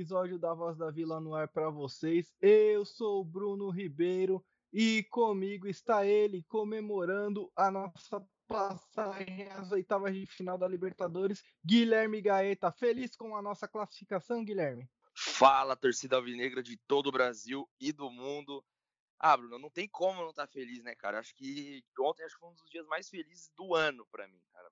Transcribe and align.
episódio 0.00 0.38
da 0.38 0.54
Voz 0.54 0.78
da 0.78 0.90
Vila 0.90 1.20
no 1.20 1.34
ar 1.34 1.46
para 1.46 1.68
vocês. 1.68 2.34
Eu 2.40 2.86
sou 2.86 3.20
o 3.20 3.24
Bruno 3.24 3.68
Ribeiro 3.68 4.42
e 4.72 5.02
comigo 5.10 5.68
está 5.68 6.06
ele 6.06 6.42
comemorando 6.44 7.52
a 7.54 7.70
nossa 7.70 8.26
passagem 8.48 9.46
às 9.52 9.70
oitavas 9.72 10.14
de 10.14 10.24
final 10.24 10.56
da 10.56 10.66
Libertadores, 10.66 11.44
Guilherme 11.62 12.22
Gaeta. 12.22 12.72
Feliz 12.72 13.14
com 13.14 13.36
a 13.36 13.42
nossa 13.42 13.68
classificação, 13.68 14.42
Guilherme? 14.42 14.88
Fala, 15.14 15.76
torcida 15.76 16.16
alvinegra 16.16 16.62
de 16.62 16.78
todo 16.86 17.08
o 17.08 17.12
Brasil 17.12 17.68
e 17.78 17.92
do 17.92 18.10
mundo. 18.10 18.64
Ah, 19.18 19.36
Bruno, 19.36 19.58
não 19.58 19.68
tem 19.68 19.86
como 19.86 20.22
não 20.22 20.30
estar 20.30 20.46
tá 20.46 20.52
feliz, 20.52 20.82
né, 20.82 20.94
cara? 20.94 21.18
Acho 21.18 21.34
que 21.34 21.84
ontem 22.00 22.24
acho 22.24 22.36
que 22.36 22.40
foi 22.40 22.48
um 22.48 22.54
dos 22.54 22.70
dias 22.70 22.86
mais 22.86 23.10
felizes 23.10 23.52
do 23.54 23.74
ano 23.74 24.06
para 24.10 24.26
mim, 24.26 24.40
cara 24.50 24.70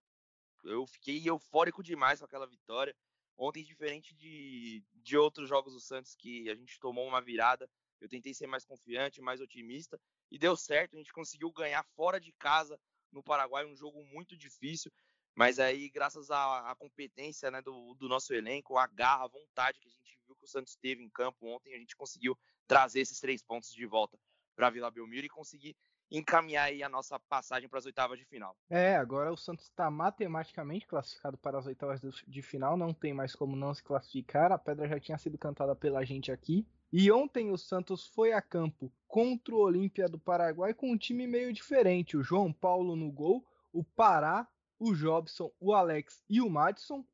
eu 0.64 0.86
fiquei 0.86 1.22
eufórico 1.24 1.82
demais 1.82 2.18
com 2.18 2.24
aquela 2.24 2.46
vitória. 2.46 2.94
Ontem, 3.38 3.62
diferente 3.62 4.12
de, 4.16 4.84
de 4.94 5.16
outros 5.16 5.48
jogos 5.48 5.72
do 5.72 5.80
Santos 5.80 6.16
que 6.16 6.50
a 6.50 6.56
gente 6.56 6.80
tomou 6.80 7.06
uma 7.06 7.20
virada, 7.20 7.70
eu 8.00 8.08
tentei 8.08 8.34
ser 8.34 8.48
mais 8.48 8.64
confiante, 8.64 9.20
mais 9.20 9.40
otimista 9.40 9.98
e 10.28 10.36
deu 10.36 10.56
certo. 10.56 10.94
A 10.94 10.98
gente 10.98 11.12
conseguiu 11.12 11.52
ganhar 11.52 11.84
fora 11.94 12.20
de 12.20 12.32
casa 12.32 12.78
no 13.12 13.22
Paraguai, 13.22 13.64
um 13.64 13.76
jogo 13.76 14.04
muito 14.06 14.36
difícil. 14.36 14.92
Mas 15.36 15.60
aí, 15.60 15.88
graças 15.88 16.32
à, 16.32 16.70
à 16.70 16.74
competência 16.74 17.48
né, 17.48 17.62
do, 17.62 17.94
do, 17.94 18.08
nosso 18.08 18.34
elenco, 18.34 18.76
a 18.76 18.88
garra, 18.88 19.24
a 19.24 19.28
vontade 19.28 19.78
que 19.78 19.86
a 19.86 19.92
gente 19.92 20.18
viu 20.26 20.34
que 20.34 20.44
o 20.44 20.48
Santos 20.48 20.74
teve 20.74 21.00
em 21.00 21.08
campo 21.08 21.46
ontem, 21.46 21.74
a 21.74 21.78
gente 21.78 21.94
conseguiu 21.94 22.36
trazer 22.66 23.00
esses 23.00 23.20
três 23.20 23.40
pontos 23.40 23.70
de 23.70 23.86
volta 23.86 24.18
para 24.56 24.68
Vila 24.68 24.90
Belmiro 24.90 25.26
e 25.26 25.30
conseguir 25.30 25.76
encaminhar 26.10 26.66
aí 26.66 26.82
a 26.82 26.88
nossa 26.88 27.18
passagem 27.18 27.68
para 27.68 27.78
as 27.78 27.86
oitavas 27.86 28.18
de 28.18 28.24
final. 28.24 28.56
É, 28.70 28.96
agora 28.96 29.32
o 29.32 29.36
Santos 29.36 29.66
está 29.66 29.90
matematicamente 29.90 30.86
classificado 30.86 31.36
para 31.36 31.58
as 31.58 31.66
oitavas 31.66 32.00
de 32.26 32.42
final, 32.42 32.76
não 32.76 32.94
tem 32.94 33.12
mais 33.12 33.34
como 33.34 33.54
não 33.56 33.74
se 33.74 33.82
classificar. 33.82 34.52
A 34.52 34.58
pedra 34.58 34.88
já 34.88 34.98
tinha 34.98 35.18
sido 35.18 35.36
cantada 35.36 35.74
pela 35.76 36.04
gente 36.04 36.32
aqui. 36.32 36.66
E 36.90 37.12
ontem 37.12 37.50
o 37.50 37.58
Santos 37.58 38.06
foi 38.06 38.32
a 38.32 38.40
campo 38.40 38.90
contra 39.06 39.54
o 39.54 39.60
Olímpia 39.60 40.08
do 40.08 40.18
Paraguai 40.18 40.72
com 40.72 40.90
um 40.90 40.96
time 40.96 41.26
meio 41.26 41.52
diferente. 41.52 42.16
O 42.16 42.22
João 42.22 42.52
Paulo 42.52 42.96
no 42.96 43.12
gol, 43.12 43.46
o 43.72 43.84
Pará, 43.84 44.48
o 44.78 44.94
Jobson, 44.94 45.52
o 45.60 45.74
Alex 45.74 46.24
e 46.30 46.40
o 46.40 46.48
Madison, 46.48 47.04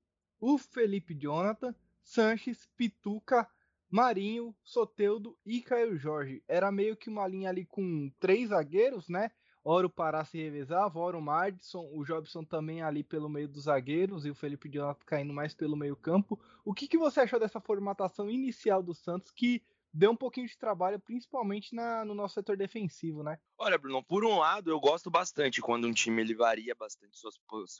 o 0.41 0.59
Felipe 0.59 1.15
Jonathan, 1.15 1.75
Sanches, 2.05 2.69
Pituca, 2.77 3.49
Marinho, 3.95 4.53
Soteudo 4.65 5.39
e 5.47 5.61
Caio 5.61 5.97
Jorge. 5.97 6.43
Era 6.49 6.73
meio 6.73 6.97
que 6.97 7.09
uma 7.09 7.29
linha 7.29 7.49
ali 7.49 7.65
com 7.65 8.11
três 8.19 8.49
zagueiros, 8.49 9.09
né? 9.09 9.31
Ora 9.63 9.87
o 9.87 9.91
Pará 9.91 10.25
se 10.25 10.37
revezava, 10.37 10.99
ora 10.99 11.17
o 11.17 11.23
Madison, 11.23 11.89
o 11.93 12.05
Jobson 12.05 12.43
também 12.43 12.83
ali 12.83 13.05
pelo 13.05 13.29
meio 13.29 13.47
dos 13.47 13.67
zagueiros 13.67 14.27
e 14.27 14.31
o 14.31 14.35
Felipe 14.35 14.69
Jonathan 14.69 15.05
caindo 15.07 15.33
mais 15.33 15.55
pelo 15.55 15.77
meio 15.77 15.95
campo. 15.95 16.37
O 16.65 16.75
que, 16.75 16.89
que 16.89 16.99
você 16.99 17.21
achou 17.21 17.39
dessa 17.39 17.61
formatação 17.61 18.29
inicial 18.29 18.83
do 18.83 18.93
Santos 18.93 19.31
que 19.31 19.63
deu 19.93 20.11
um 20.11 20.17
pouquinho 20.17 20.49
de 20.49 20.59
trabalho, 20.59 20.99
principalmente 20.99 21.73
na, 21.73 22.05
no 22.05 22.17
nosso 22.17 22.35
setor 22.35 22.57
defensivo, 22.57 23.23
né? 23.23 23.39
Olha, 23.57 23.79
Bruno, 23.79 24.03
por 24.03 24.25
um 24.25 24.39
lado 24.39 24.73
eu 24.73 24.81
gosto 24.81 25.09
bastante 25.09 25.61
quando 25.61 25.87
um 25.87 25.93
time 25.93 26.21
ele 26.21 26.35
varia 26.35 26.75
bastante 26.75 27.17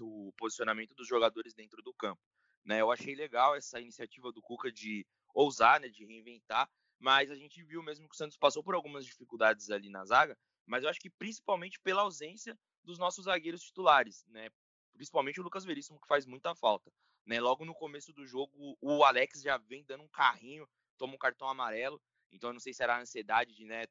o 0.01 0.33
posicionamento 0.39 0.95
dos 0.95 1.09
jogadores 1.09 1.53
dentro 1.55 1.83
do 1.83 1.93
campo. 1.93 2.23
Né? 2.65 2.81
Eu 2.81 2.91
achei 2.91 3.15
legal 3.15 3.55
essa 3.55 3.81
iniciativa 3.81 4.33
do 4.33 4.43
Cuca 4.43 4.73
de 4.73 5.07
ousar, 5.35 5.81
né, 5.81 5.89
de 5.89 6.05
reinventar, 6.05 6.71
mas 6.99 7.31
a 7.31 7.35
gente 7.35 7.63
viu 7.63 7.83
mesmo 7.83 8.09
que 8.09 8.15
o 8.15 8.17
Santos 8.17 8.37
passou 8.37 8.63
por 8.63 8.75
algumas 8.75 9.05
dificuldades 9.05 9.71
ali 9.71 9.91
na 9.91 10.05
zaga, 10.05 10.39
mas 10.65 10.85
eu 10.85 10.89
acho 10.89 11.01
que 11.01 11.11
principalmente 11.11 11.79
pela 11.81 12.03
ausência 12.03 12.59
dos 12.83 12.99
nossos 12.99 13.25
zagueiros 13.25 13.63
titulares, 13.63 14.25
né? 14.29 14.49
Principalmente 14.93 15.41
o 15.41 15.43
Lucas 15.43 15.65
Veríssimo, 15.65 16.01
que 16.01 16.07
faz 16.07 16.25
muita 16.25 16.55
falta. 16.55 16.93
Né? 17.27 17.41
Logo 17.41 17.65
no 17.65 17.75
começo 17.75 18.13
do 18.13 18.25
jogo, 18.25 18.77
o 18.81 19.03
Alex 19.03 19.43
já 19.43 19.59
vem 19.59 19.85
dando 19.85 20.05
um 20.05 20.09
carrinho, 20.09 20.69
toma 20.97 21.15
um 21.15 21.19
cartão 21.19 21.49
amarelo. 21.49 22.01
Então 22.31 22.51
eu 22.51 22.55
não 22.55 22.61
sei 22.61 22.73
se 22.73 22.83
era 22.83 22.97
a 22.97 23.01
ansiedade 23.01 23.55
de 23.55 23.65
né, 23.65 23.87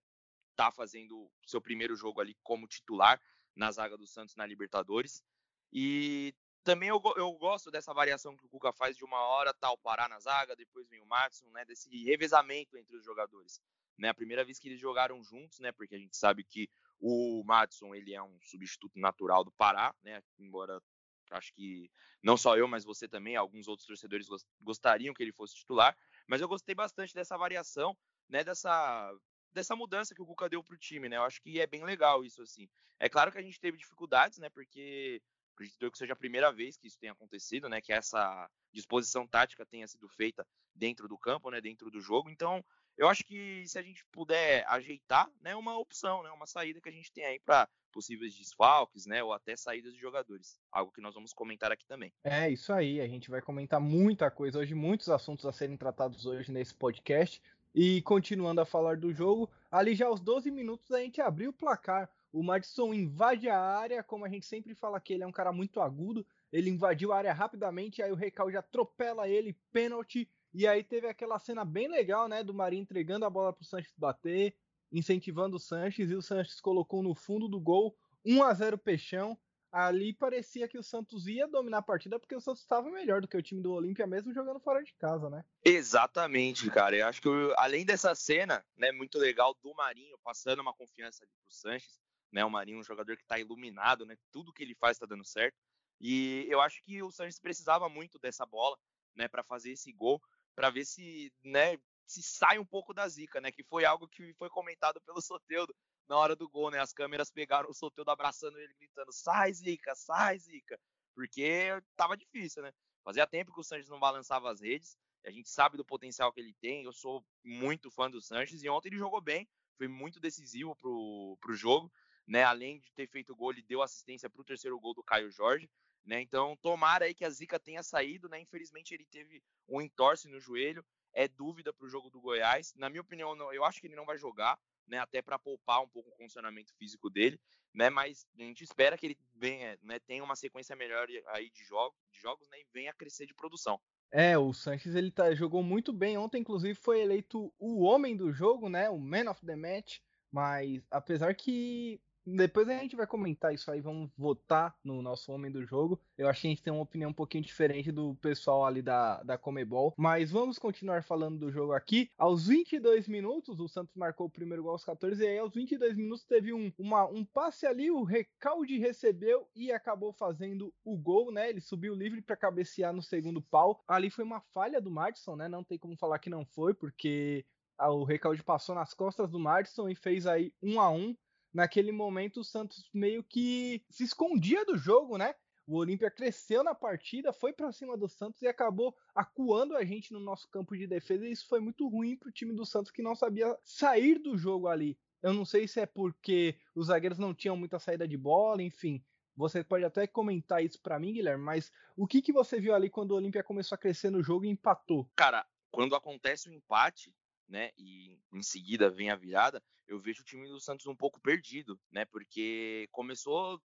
tá 0.55 0.71
fazendo 0.71 1.29
seu 1.45 1.61
primeiro 1.61 1.95
jogo 1.95 2.21
ali 2.21 2.35
como 2.41 2.67
titular 2.67 3.19
na 3.55 3.71
zaga 3.71 3.97
do 3.97 4.07
Santos 4.07 4.35
na 4.35 4.45
Libertadores. 4.45 5.23
E 5.71 6.33
também 6.63 6.89
eu, 6.89 7.01
eu 7.17 7.31
gosto 7.33 7.69
dessa 7.69 7.93
variação 7.93 8.35
que 8.35 8.45
o 8.45 8.49
Cuca 8.49 8.71
faz 8.71 8.95
de 8.95 9.03
uma 9.03 9.19
hora 9.19 9.53
tal 9.53 9.77
parar 9.77 10.09
na 10.09 10.19
zaga, 10.19 10.55
depois 10.55 10.87
vem 10.87 11.01
o 11.01 11.05
Matson, 11.05 11.49
né? 11.51 11.65
Desse 11.65 11.89
revezamento 12.03 12.77
entre 12.77 12.95
os 12.95 13.03
jogadores. 13.03 13.61
Né, 13.95 14.09
a 14.09 14.13
primeira 14.13 14.43
vez 14.43 14.57
que 14.57 14.67
eles 14.67 14.79
jogaram 14.79 15.23
juntos, 15.23 15.59
né? 15.59 15.71
Porque 15.71 15.93
a 15.93 15.99
gente 15.99 16.17
sabe 16.17 16.43
que 16.43 16.67
o 16.99 17.43
Matson 17.45 17.93
ele 17.93 18.13
é 18.13 18.23
um 18.23 18.39
substituto 18.41 18.97
natural 18.99 19.43
do 19.43 19.51
Pará, 19.51 19.93
né? 20.01 20.23
Embora 20.39 20.81
acho 21.29 21.53
que 21.53 21.89
não 22.21 22.35
só 22.35 22.57
eu, 22.57 22.67
mas 22.67 22.83
você 22.83 23.07
também, 23.07 23.35
alguns 23.35 23.67
outros 23.67 23.87
torcedores 23.87 24.27
gostariam 24.61 25.13
que 25.13 25.21
ele 25.21 25.31
fosse 25.31 25.55
titular. 25.55 25.95
Mas 26.27 26.41
eu 26.41 26.47
gostei 26.47 26.73
bastante 26.73 27.13
dessa 27.13 27.37
variação, 27.37 27.95
né? 28.27 28.43
Dessa 28.43 29.13
dessa 29.51 29.75
mudança 29.75 30.15
que 30.15 30.21
o 30.21 30.25
Cuca 30.25 30.49
deu 30.49 30.63
para 30.63 30.73
o 30.73 30.79
time, 30.79 31.07
né? 31.07 31.17
Eu 31.17 31.23
acho 31.23 31.39
que 31.39 31.59
é 31.59 31.67
bem 31.67 31.83
legal 31.83 32.25
isso 32.25 32.41
assim. 32.41 32.67
É 32.99 33.07
claro 33.07 33.31
que 33.31 33.37
a 33.37 33.41
gente 33.41 33.59
teve 33.59 33.77
dificuldades, 33.77 34.39
né? 34.39 34.49
Porque 34.49 35.21
acredito 35.53 35.91
que 35.91 35.97
seja 35.97 36.13
a 36.13 36.17
primeira 36.17 36.51
vez 36.51 36.77
que 36.77 36.87
isso 36.87 36.99
tenha 36.99 37.13
acontecido, 37.13 37.69
né? 37.69 37.81
Que 37.81 37.93
essa 37.93 38.49
disposição 38.71 39.27
tática 39.27 39.65
tenha 39.65 39.87
sido 39.87 40.07
feita 40.09 40.45
dentro 40.75 41.07
do 41.07 41.17
campo, 41.17 41.49
né? 41.49 41.61
Dentro 41.61 41.89
do 41.89 42.01
jogo. 42.01 42.29
Então, 42.29 42.63
eu 42.97 43.07
acho 43.07 43.23
que 43.23 43.63
se 43.67 43.77
a 43.77 43.81
gente 43.81 44.05
puder 44.11 44.65
ajeitar, 44.67 45.29
né? 45.41 45.55
Uma 45.55 45.77
opção, 45.77 46.23
né? 46.23 46.31
Uma 46.31 46.47
saída 46.47 46.81
que 46.81 46.89
a 46.89 46.91
gente 46.91 47.11
tem 47.11 47.25
aí 47.25 47.39
para 47.39 47.69
possíveis 47.91 48.35
desfalques, 48.35 49.05
né? 49.05 49.23
Ou 49.23 49.31
até 49.31 49.55
saídas 49.55 49.93
de 49.93 49.99
jogadores. 49.99 50.59
Algo 50.71 50.91
que 50.91 51.01
nós 51.01 51.13
vamos 51.13 51.33
comentar 51.33 51.71
aqui 51.71 51.85
também. 51.85 52.11
É 52.23 52.49
isso 52.49 52.73
aí. 52.73 52.99
A 52.99 53.07
gente 53.07 53.29
vai 53.29 53.41
comentar 53.41 53.79
muita 53.79 54.29
coisa 54.29 54.59
hoje, 54.59 54.73
muitos 54.73 55.09
assuntos 55.09 55.45
a 55.45 55.51
serem 55.51 55.77
tratados 55.77 56.25
hoje 56.25 56.51
nesse 56.51 56.73
podcast. 56.73 57.41
E 57.75 58.01
continuando 58.03 58.61
a 58.61 58.65
falar 58.65 58.97
do 58.97 59.11
jogo, 59.11 59.49
ali 59.71 59.95
já 59.95 60.05
aos 60.05 60.19
12 60.19 60.51
minutos 60.51 60.91
a 60.91 60.99
gente 60.99 61.19
abriu 61.19 61.49
o 61.49 61.53
placar. 61.53 62.09
O 62.33 62.41
Madison 62.41 62.91
invade 62.91 63.47
a 63.47 63.59
área, 63.59 64.01
como 64.01 64.25
a 64.25 64.29
gente 64.29 64.47
sempre 64.47 64.73
fala 64.73 64.99
que 64.99 65.13
ele 65.13 65.21
é 65.21 65.27
um 65.27 65.31
cara 65.31 65.53
muito 65.53 65.79
agudo. 65.79 66.25
Ele 66.51 66.71
invadiu 66.71 67.13
a 67.13 67.17
área 67.17 67.31
rapidamente, 67.31 68.01
aí 68.01 68.11
o 68.11 68.15
Recalde 68.15 68.57
atropela 68.57 69.29
ele, 69.29 69.55
pênalti. 69.71 70.27
E 70.51 70.65
aí 70.65 70.83
teve 70.83 71.07
aquela 71.07 71.37
cena 71.37 71.63
bem 71.63 71.87
legal, 71.87 72.27
né, 72.27 72.43
do 72.43 72.51
Marinho 72.51 72.81
entregando 72.81 73.23
a 73.23 73.29
bola 73.29 73.53
pro 73.53 73.63
Sanches 73.63 73.93
bater, 73.95 74.55
incentivando 74.91 75.57
o 75.57 75.59
Sanches, 75.59 76.09
e 76.09 76.15
o 76.15 76.23
Sanches 76.23 76.59
colocou 76.59 77.03
no 77.03 77.13
fundo 77.13 77.47
do 77.47 77.59
gol 77.59 77.95
1 78.25 78.41
a 78.41 78.53
0 78.55 78.79
Peixão. 78.79 79.37
Ali 79.71 80.13
parecia 80.13 80.67
que 80.67 80.77
o 80.77 80.83
Santos 80.83 81.27
ia 81.27 81.47
dominar 81.47 81.79
a 81.79 81.83
partida 81.83 82.19
porque 82.19 82.35
o 82.35 82.41
Santos 82.41 82.61
estava 82.61 82.89
melhor 82.91 83.21
do 83.21 83.27
que 83.27 83.37
o 83.37 83.41
time 83.41 83.61
do 83.61 83.73
Olímpia, 83.73 84.05
mesmo 84.05 84.33
jogando 84.33 84.59
fora 84.59 84.83
de 84.83 84.93
casa, 84.93 85.29
né? 85.31 85.43
Exatamente, 85.65 86.69
cara. 86.69 86.95
Eu 86.95 87.07
acho 87.07 87.19
que 87.19 87.29
além 87.57 87.83
dessa 87.83 88.13
cena, 88.13 88.63
né, 88.77 88.91
muito 88.91 89.17
legal 89.17 89.55
do 89.63 89.73
Marinho 89.73 90.15
passando 90.23 90.61
uma 90.61 90.73
confiança 90.73 91.23
ali 91.23 91.31
pro 91.43 91.51
Sanches, 91.51 92.02
né? 92.33 92.43
O 92.43 92.49
Marinho 92.49 92.77
é 92.77 92.79
um 92.81 92.83
jogador 92.83 93.15
que 93.15 93.23
está 93.23 93.39
iluminado, 93.39 94.05
né? 94.05 94.17
Tudo 94.31 94.51
que 94.51 94.63
ele 94.63 94.75
faz 94.75 94.97
está 94.97 95.05
dando 95.05 95.23
certo. 95.23 95.55
E 96.01 96.45
eu 96.49 96.59
acho 96.59 96.83
que 96.83 97.01
o 97.01 97.11
Sanches 97.11 97.39
precisava 97.39 97.87
muito 97.87 98.19
dessa 98.19 98.45
bola, 98.45 98.77
né, 99.15 99.27
para 99.27 99.43
fazer 99.43 99.71
esse 99.71 99.93
gol, 99.93 100.19
para 100.55 100.69
ver 100.71 100.85
se, 100.85 101.31
né, 101.43 101.77
se 102.05 102.21
sai 102.23 102.57
um 102.59 102.65
pouco 102.65 102.93
da 102.93 103.07
zica, 103.07 103.39
né? 103.39 103.51
Que 103.51 103.63
foi 103.63 103.85
algo 103.85 104.07
que 104.07 104.33
foi 104.33 104.49
comentado 104.49 104.99
pelo 105.01 105.21
Soteudo 105.21 105.73
na 106.09 106.17
hora 106.17 106.35
do 106.35 106.49
gol, 106.49 106.71
né? 106.71 106.79
As 106.79 106.91
câmeras 106.91 107.31
pegaram 107.31 107.69
o 107.69 107.73
Soteudo 107.73 108.11
abraçando 108.11 108.59
ele, 108.59 108.73
gritando: 108.73 109.13
"Sai, 109.13 109.53
zica, 109.53 109.95
sai, 109.95 110.39
zica", 110.39 110.77
porque 111.15 111.69
tava 111.95 112.17
difícil, 112.17 112.63
né? 112.63 112.73
Fazia 113.03 113.27
tempo 113.27 113.53
que 113.53 113.59
o 113.59 113.63
Sanches 113.63 113.89
não 113.89 113.99
balançava 113.99 114.51
as 114.51 114.61
redes. 114.61 114.97
A 115.25 115.31
gente 115.31 115.49
sabe 115.49 115.77
do 115.77 115.85
potencial 115.85 116.33
que 116.33 116.39
ele 116.41 116.53
tem. 116.59 116.83
Eu 116.83 116.91
sou 116.91 117.23
muito 117.43 117.89
fã 117.91 118.09
do 118.09 118.21
Sanches 118.21 118.63
e 118.63 118.69
ontem 118.69 118.89
ele 118.89 118.97
jogou 118.97 119.21
bem, 119.21 119.47
foi 119.77 119.87
muito 119.87 120.19
decisivo 120.19 120.75
pro, 120.75 121.37
pro 121.39 121.53
jogo 121.53 121.91
né? 122.27 122.43
Além 122.43 122.79
de 122.79 122.91
ter 122.93 123.07
feito 123.07 123.33
o 123.33 123.35
gol, 123.35 123.51
ele 123.51 123.61
deu 123.61 123.81
assistência 123.81 124.29
para 124.29 124.41
o 124.41 124.45
terceiro 124.45 124.79
gol 124.79 124.93
do 124.93 125.03
Caio 125.03 125.31
Jorge, 125.31 125.69
né? 126.05 126.21
Então, 126.21 126.57
tomara 126.57 127.05
aí 127.05 127.13
que 127.13 127.25
a 127.25 127.29
Zica 127.29 127.59
tenha 127.59 127.81
saído, 127.81 128.27
né? 128.27 128.39
Infelizmente, 128.39 128.93
ele 128.93 129.05
teve 129.05 129.41
um 129.67 129.81
entorse 129.81 130.27
no 130.27 130.39
joelho, 130.39 130.85
é 131.13 131.27
dúvida 131.27 131.71
para 131.71 131.85
o 131.85 131.89
jogo 131.89 132.09
do 132.09 132.19
Goiás. 132.19 132.73
Na 132.75 132.89
minha 132.89 133.01
opinião, 133.01 133.35
eu 133.53 133.63
acho 133.63 133.79
que 133.79 133.87
ele 133.87 133.95
não 133.95 134.05
vai 134.05 134.17
jogar, 134.17 134.59
né? 134.87 134.97
Até 134.99 135.21
para 135.21 135.39
poupar 135.39 135.81
um 135.81 135.87
pouco 135.87 136.09
o 136.09 136.13
condicionamento 136.13 136.73
físico 136.75 137.09
dele, 137.09 137.39
né? 137.73 137.89
Mas 137.89 138.25
a 138.37 138.43
gente 138.43 138.63
espera 138.63 138.97
que 138.97 139.05
ele 139.05 139.17
venha, 139.35 139.77
né? 139.81 139.99
Tenha 139.99 140.23
uma 140.23 140.35
sequência 140.35 140.75
melhor 140.75 141.07
aí 141.27 141.49
de, 141.49 141.63
jogo, 141.63 141.95
de 142.11 142.19
jogos, 142.19 142.49
né? 142.49 142.59
E 142.59 142.67
venha 142.73 142.93
crescer 142.93 143.25
de 143.25 143.33
produção. 143.33 143.79
É, 144.11 144.37
o 144.37 144.53
Sanches 144.53 144.93
ele 144.93 145.09
tá, 145.09 145.33
jogou 145.33 145.63
muito 145.63 145.91
bem 145.91 146.17
ontem, 146.17 146.41
inclusive 146.41 146.75
foi 146.75 147.01
eleito 147.01 147.51
o 147.57 147.81
homem 147.81 148.15
do 148.15 148.31
jogo, 148.31 148.69
né? 148.69 148.89
O 148.89 148.99
man 148.99 149.29
of 149.29 149.43
the 149.45 149.55
match. 149.55 149.99
Mas 150.31 150.83
apesar 150.91 151.33
que 151.35 151.99
depois 152.25 152.67
a 152.69 152.77
gente 152.77 152.95
vai 152.95 153.05
comentar 153.05 153.53
isso 153.53 153.69
aí, 153.69 153.81
vamos 153.81 154.09
votar 154.17 154.75
no 154.83 155.01
nosso 155.01 155.31
homem 155.31 155.51
do 155.51 155.65
jogo. 155.65 155.99
Eu 156.17 156.27
acho 156.27 156.41
que 156.41 156.47
a 156.47 156.49
gente 156.49 156.63
tem 156.63 156.71
uma 156.71 156.83
opinião 156.83 157.11
um 157.11 157.13
pouquinho 157.13 157.43
diferente 157.43 157.91
do 157.91 158.15
pessoal 158.15 158.65
ali 158.65 158.81
da, 158.81 159.21
da 159.23 159.37
Comebol. 159.37 159.93
Mas 159.97 160.31
vamos 160.31 160.57
continuar 160.57 161.03
falando 161.03 161.37
do 161.37 161.51
jogo 161.51 161.73
aqui. 161.73 162.09
Aos 162.17 162.47
22 162.47 163.07
minutos, 163.07 163.59
o 163.59 163.67
Santos 163.67 163.95
marcou 163.95 164.27
o 164.27 164.29
primeiro 164.29 164.63
gol 164.63 164.71
aos 164.73 164.85
14. 164.85 165.21
E 165.21 165.27
aí, 165.27 165.37
aos 165.37 165.53
22 165.53 165.97
minutos, 165.97 166.23
teve 166.23 166.53
um, 166.53 166.71
uma, 166.77 167.05
um 167.05 167.25
passe 167.25 167.65
ali, 167.65 167.91
o 167.91 168.03
Recalde 168.03 168.77
recebeu 168.77 169.47
e 169.55 169.71
acabou 169.71 170.13
fazendo 170.13 170.73
o 170.83 170.97
gol, 170.97 171.31
né? 171.31 171.49
Ele 171.49 171.61
subiu 171.61 171.93
livre 171.93 172.21
para 172.21 172.37
cabecear 172.37 172.93
no 172.93 173.01
segundo 173.01 173.41
pau. 173.41 173.81
Ali 173.87 174.09
foi 174.09 174.23
uma 174.23 174.41
falha 174.53 174.79
do 174.79 174.91
Madison, 174.91 175.35
né? 175.35 175.47
Não 175.47 175.63
tem 175.63 175.77
como 175.77 175.97
falar 175.97 176.19
que 176.19 176.29
não 176.29 176.45
foi, 176.45 176.73
porque 176.73 177.45
o 177.79 178.03
Recalde 178.03 178.43
passou 178.43 178.75
nas 178.75 178.93
costas 178.93 179.29
do 179.29 179.39
Madison 179.39 179.89
e 179.89 179.95
fez 179.95 180.25
aí 180.27 180.53
um 180.61 180.79
a 180.79 180.89
um 180.89 181.15
naquele 181.53 181.91
momento 181.91 182.39
o 182.39 182.43
Santos 182.43 182.89
meio 182.93 183.23
que 183.23 183.83
se 183.89 184.03
escondia 184.03 184.65
do 184.65 184.77
jogo, 184.77 185.17
né? 185.17 185.35
O 185.65 185.77
Olímpia 185.77 186.11
cresceu 186.11 186.63
na 186.63 186.75
partida, 186.75 187.31
foi 187.31 187.53
para 187.53 187.71
cima 187.71 187.95
do 187.95 188.09
Santos 188.09 188.41
e 188.41 188.47
acabou 188.47 188.95
acuando 189.15 189.77
a 189.77 189.85
gente 189.85 190.11
no 190.11 190.19
nosso 190.19 190.49
campo 190.49 190.75
de 190.75 190.85
defesa. 190.85 191.25
E 191.25 191.31
isso 191.31 191.47
foi 191.47 191.61
muito 191.61 191.87
ruim 191.87 192.17
para 192.17 192.27
o 192.27 192.33
time 192.33 192.53
do 192.53 192.65
Santos 192.65 192.91
que 192.91 193.01
não 193.01 193.15
sabia 193.15 193.57
sair 193.63 194.19
do 194.19 194.37
jogo 194.37 194.67
ali. 194.67 194.97
Eu 195.21 195.33
não 195.33 195.45
sei 195.45 195.67
se 195.67 195.79
é 195.79 195.85
porque 195.85 196.57
os 196.75 196.87
zagueiros 196.87 197.17
não 197.17 197.33
tinham 197.33 197.55
muita 197.55 197.79
saída 197.79 198.05
de 198.05 198.17
bola, 198.17 198.61
enfim. 198.61 199.01
Você 199.37 199.63
pode 199.63 199.85
até 199.85 200.05
comentar 200.05 200.63
isso 200.63 200.79
para 200.81 200.99
mim, 200.99 201.13
Guilherme, 201.13 201.43
mas 201.43 201.71
o 201.95 202.05
que, 202.05 202.21
que 202.21 202.33
você 202.33 202.59
viu 202.59 202.75
ali 202.75 202.89
quando 202.89 203.11
o 203.11 203.15
Olímpia 203.15 203.41
começou 203.41 203.75
a 203.75 203.79
crescer 203.79 204.09
no 204.09 204.21
jogo 204.21 204.45
e 204.45 204.49
empatou? 204.49 205.09
Cara, 205.15 205.47
quando 205.71 205.95
acontece 205.95 206.49
o 206.49 206.53
empate, 206.53 207.15
né, 207.47 207.71
e 207.77 208.19
em 208.31 208.43
seguida 208.43 208.89
vem 208.89 209.09
a 209.09 209.15
virada, 209.15 209.63
eu 209.87 209.99
vejo 209.99 210.21
o 210.21 210.25
time 210.25 210.47
do 210.47 210.59
Santos 210.59 210.85
um 210.87 210.95
pouco 210.95 211.19
perdido, 211.21 211.79
né, 211.91 212.05
porque 212.05 212.87
começou, 212.91 213.61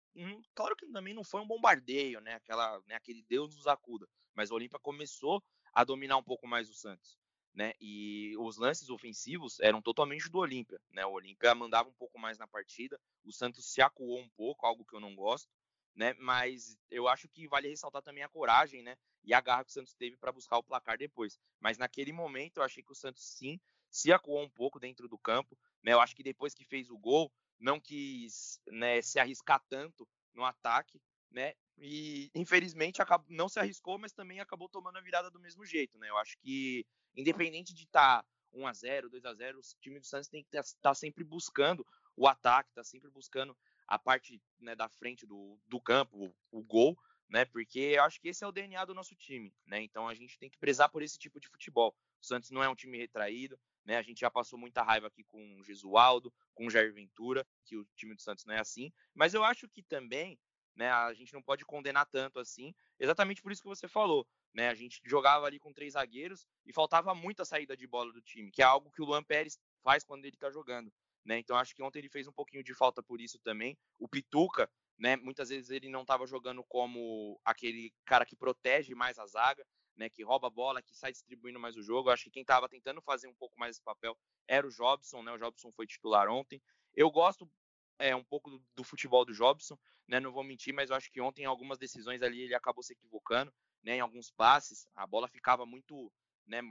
claro 0.53 0.75
que 0.75 0.85
também 0.87 1.13
não 1.13 1.23
foi 1.23 1.41
um 1.41 1.47
bombardeio, 1.47 2.19
né, 2.21 2.33
aquela, 2.35 2.79
né, 2.87 2.95
aquele 2.95 3.23
Deus 3.23 3.55
nos 3.55 3.67
acuda, 3.67 4.07
mas 4.33 4.51
o 4.51 4.55
Olímpia 4.55 4.79
começou 4.79 5.43
a 5.73 5.83
dominar 5.83 6.17
um 6.17 6.23
pouco 6.23 6.47
mais 6.47 6.69
o 6.69 6.73
Santos, 6.73 7.17
né, 7.53 7.73
e 7.79 8.35
os 8.37 8.57
lances 8.57 8.89
ofensivos 8.89 9.59
eram 9.59 9.81
totalmente 9.81 10.29
do 10.29 10.39
Olímpia, 10.39 10.79
né, 10.91 11.05
o 11.05 11.11
Olímpia 11.11 11.53
mandava 11.55 11.89
um 11.89 11.93
pouco 11.93 12.17
mais 12.17 12.37
na 12.37 12.47
partida, 12.47 12.99
o 13.23 13.31
Santos 13.31 13.71
se 13.71 13.81
acuou 13.81 14.19
um 14.19 14.29
pouco, 14.29 14.65
algo 14.65 14.85
que 14.85 14.95
eu 14.95 14.99
não 14.99 15.15
gosto, 15.15 15.49
né, 15.95 16.13
mas 16.19 16.77
eu 16.91 17.07
acho 17.07 17.27
que 17.29 17.47
vale 17.47 17.69
ressaltar 17.69 18.01
também 18.01 18.23
a 18.23 18.29
coragem, 18.29 18.81
né, 18.83 18.97
e 19.23 19.33
a 19.33 19.41
garra 19.41 19.63
que 19.63 19.71
o 19.71 19.73
Santos 19.73 19.93
teve 19.93 20.17
para 20.17 20.31
buscar 20.31 20.57
o 20.57 20.63
placar 20.63 20.97
depois. 20.97 21.39
Mas 21.59 21.77
naquele 21.77 22.11
momento 22.11 22.57
eu 22.57 22.63
achei 22.63 22.83
que 22.83 22.91
o 22.91 22.95
Santos 22.95 23.23
sim 23.23 23.59
se 23.89 24.11
acuou 24.11 24.43
um 24.43 24.49
pouco 24.49 24.79
dentro 24.79 25.07
do 25.07 25.17
campo. 25.17 25.57
Né? 25.81 25.93
Eu 25.93 26.01
acho 26.01 26.15
que 26.15 26.21
depois 26.21 26.53
que 26.53 26.65
fez 26.65 26.89
o 26.89 26.97
gol, 26.97 27.31
não 27.59 27.79
quis 27.79 28.59
né, 28.67 29.01
se 29.01 29.19
arriscar 29.19 29.63
tanto 29.69 30.07
no 30.33 30.43
ataque, 30.43 31.01
né? 31.31 31.53
E 31.77 32.29
infelizmente 32.35 33.01
acabou, 33.01 33.27
não 33.29 33.49
se 33.49 33.59
arriscou, 33.59 33.97
mas 33.97 34.13
também 34.13 34.39
acabou 34.39 34.69
tomando 34.69 34.97
a 34.97 35.01
virada 35.01 35.31
do 35.31 35.39
mesmo 35.39 35.65
jeito, 35.65 35.97
né? 35.97 36.09
Eu 36.09 36.17
acho 36.17 36.37
que 36.39 36.85
independente 37.15 37.73
de 37.73 37.83
estar 37.83 38.21
tá 38.21 38.27
1 38.53 38.67
a 38.67 38.73
0, 38.73 39.09
2 39.09 39.25
a 39.25 39.33
0, 39.33 39.59
o 39.59 39.61
time 39.81 39.99
do 39.99 40.05
Santos 40.05 40.27
tem 40.27 40.43
que 40.43 40.57
estar 40.57 40.63
tá 40.81 40.93
sempre 40.93 41.23
buscando 41.23 41.85
o 42.15 42.27
ataque, 42.27 42.69
está 42.69 42.83
sempre 42.83 43.09
buscando 43.09 43.57
a 43.87 43.99
parte 43.99 44.41
né, 44.59 44.75
da 44.75 44.89
frente 44.89 45.25
do, 45.25 45.59
do 45.67 45.79
campo, 45.79 46.33
o, 46.51 46.59
o 46.59 46.63
gol, 46.63 46.97
né? 47.29 47.45
Porque 47.45 47.79
eu 47.79 48.03
acho 48.03 48.19
que 48.19 48.29
esse 48.29 48.43
é 48.43 48.47
o 48.47 48.51
DNA 48.51 48.83
do 48.85 48.93
nosso 48.93 49.15
time, 49.15 49.53
né? 49.65 49.81
Então 49.81 50.07
a 50.07 50.13
gente 50.13 50.37
tem 50.37 50.49
que 50.49 50.57
prezar 50.57 50.89
por 50.89 51.01
esse 51.01 51.17
tipo 51.17 51.39
de 51.39 51.47
futebol. 51.47 51.95
O 52.21 52.25
Santos 52.25 52.51
não 52.51 52.63
é 52.63 52.69
um 52.69 52.75
time 52.75 52.97
retraído, 52.97 53.59
né? 53.83 53.97
A 53.97 54.01
gente 54.01 54.19
já 54.19 54.29
passou 54.29 54.57
muita 54.57 54.81
raiva 54.83 55.07
aqui 55.07 55.23
com 55.23 55.57
o 55.59 55.63
Gesualdo, 55.63 56.33
com 56.53 56.67
o 56.67 56.69
Jair 56.69 56.93
Ventura, 56.93 57.45
que 57.63 57.75
o 57.75 57.85
time 57.95 58.15
do 58.15 58.21
Santos 58.21 58.45
não 58.45 58.55
é 58.55 58.59
assim. 58.59 58.91
Mas 59.13 59.33
eu 59.33 59.43
acho 59.43 59.67
que 59.67 59.83
também 59.83 60.39
né, 60.75 60.91
a 60.91 61.13
gente 61.13 61.33
não 61.33 61.41
pode 61.41 61.63
condenar 61.65 62.05
tanto 62.05 62.39
assim, 62.39 62.75
exatamente 62.99 63.41
por 63.41 63.51
isso 63.51 63.61
que 63.61 63.67
você 63.67 63.87
falou. 63.87 64.27
Né? 64.53 64.69
A 64.69 64.75
gente 64.75 65.01
jogava 65.05 65.45
ali 65.45 65.59
com 65.59 65.73
três 65.73 65.93
zagueiros 65.93 66.45
e 66.65 66.73
faltava 66.73 67.15
muita 67.15 67.45
saída 67.45 67.75
de 67.75 67.87
bola 67.87 68.11
do 68.11 68.21
time, 68.21 68.51
que 68.51 68.61
é 68.61 68.65
algo 68.65 68.91
que 68.91 69.01
o 69.01 69.05
Luan 69.05 69.23
Pérez 69.23 69.59
faz 69.81 70.03
quando 70.03 70.25
ele 70.25 70.35
está 70.35 70.49
jogando. 70.51 70.91
Né? 71.25 71.39
Então 71.39 71.57
acho 71.57 71.75
que 71.75 71.81
ontem 71.81 71.99
ele 71.99 72.09
fez 72.09 72.27
um 72.27 72.31
pouquinho 72.31 72.63
de 72.63 72.73
falta 72.73 73.01
por 73.01 73.19
isso 73.19 73.39
também. 73.39 73.75
O 73.97 74.07
Pituca, 74.07 74.69
né, 74.97 75.15
muitas 75.15 75.49
vezes 75.49 75.71
ele 75.71 75.89
não 75.89 76.01
estava 76.01 76.27
jogando 76.27 76.63
como 76.63 77.39
aquele 77.43 77.91
cara 78.05 78.25
que 78.25 78.35
protege 78.35 78.93
mais 78.93 79.17
a 79.17 79.25
zaga, 79.25 79.65
né, 79.97 80.09
que 80.09 80.23
rouba 80.23 80.47
a 80.47 80.51
bola, 80.51 80.81
que 80.81 80.95
sai 80.95 81.11
distribuindo 81.11 81.59
mais 81.59 81.75
o 81.75 81.81
jogo. 81.81 82.09
Acho 82.09 82.25
que 82.25 82.31
quem 82.31 82.41
estava 82.41 82.69
tentando 82.69 83.01
fazer 83.01 83.27
um 83.27 83.33
pouco 83.33 83.59
mais 83.59 83.75
esse 83.75 83.83
papel 83.83 84.15
era 84.47 84.67
o 84.67 84.69
Jobson, 84.69 85.23
né? 85.23 85.31
O 85.31 85.37
Jobson 85.37 85.71
foi 85.71 85.87
titular 85.87 86.29
ontem. 86.29 86.61
Eu 86.93 87.09
gosto 87.09 87.49
é, 87.97 88.15
um 88.15 88.23
pouco 88.23 88.49
do, 88.49 88.63
do, 88.75 88.83
futebol 88.83 89.25
do 89.25 89.33
Jobson, 89.33 89.77
né? 90.07 90.19
Não 90.19 90.31
vou 90.31 90.43
mentir, 90.43 90.73
mas 90.73 90.89
eu 90.89 90.95
acho 90.95 91.11
que 91.11 91.21
ontem 91.21 91.43
em 91.43 91.45
algumas 91.45 91.77
decisões 91.77 92.21
ali 92.21 92.41
ele 92.41 92.53
acabou 92.53 92.83
se 92.83 92.93
equivocando, 92.93 93.53
né? 93.81 93.95
Em 93.95 94.01
alguns 94.01 94.29
passes, 94.31 94.87
a 94.95 95.07
bola 95.07 95.27
ficava 95.27 95.65
muito, 95.65 96.11
né? 96.45 96.61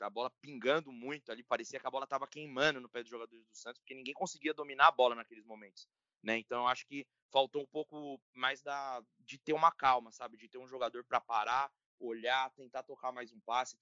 A 0.00 0.10
bola 0.10 0.30
pingando 0.40 0.90
muito 0.90 1.30
ali, 1.30 1.42
parecia 1.44 1.78
que 1.78 1.86
a 1.86 1.90
bola 1.90 2.04
estava 2.04 2.26
queimando 2.26 2.80
no 2.80 2.88
pé 2.88 3.02
dos 3.02 3.10
jogadores 3.10 3.44
do 3.46 3.54
Santos, 3.54 3.78
porque 3.78 3.94
ninguém 3.94 4.14
conseguia 4.14 4.52
dominar 4.52 4.88
a 4.88 4.92
bola 4.92 5.14
naqueles 5.14 5.44
momentos, 5.44 5.88
né? 6.22 6.38
Então 6.38 6.62
eu 6.62 6.66
acho 6.68 6.86
que 6.86 7.06
faltou 7.30 7.62
um 7.62 7.66
pouco 7.66 8.20
mais 8.34 8.62
da 8.62 9.02
de 9.20 9.38
ter 9.38 9.52
uma 9.52 9.70
calma, 9.70 10.10
sabe? 10.10 10.36
De 10.36 10.48
ter 10.48 10.58
um 10.58 10.66
jogador 10.66 11.04
para 11.04 11.20
parar, 11.20 11.70
olhar, 12.00 12.50
tentar 12.50 12.82
tocar 12.82 13.12
mais 13.12 13.32
um 13.32 13.40
passe, 13.40 13.76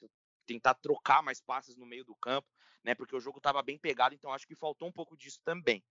tentar 0.47 0.75
trocar 0.75 1.23
mais 1.23 1.41
passes 1.41 1.77
no 1.77 1.87
meio 1.87 2.05
do 2.05 2.15
campo, 2.17 2.49
né? 2.85 2.95
Porque 2.95 3.17
o 3.17 3.21
jogo 3.21 3.39
estava 3.39 3.63
bem 3.63 3.79
pegado, 3.79 4.15
então 4.15 4.33
acho 4.33 4.47
que 4.47 4.55
faltou 4.55 4.89
um 4.89 4.93
pouco 4.93 5.17
disso 5.17 5.41
também. 5.45 5.83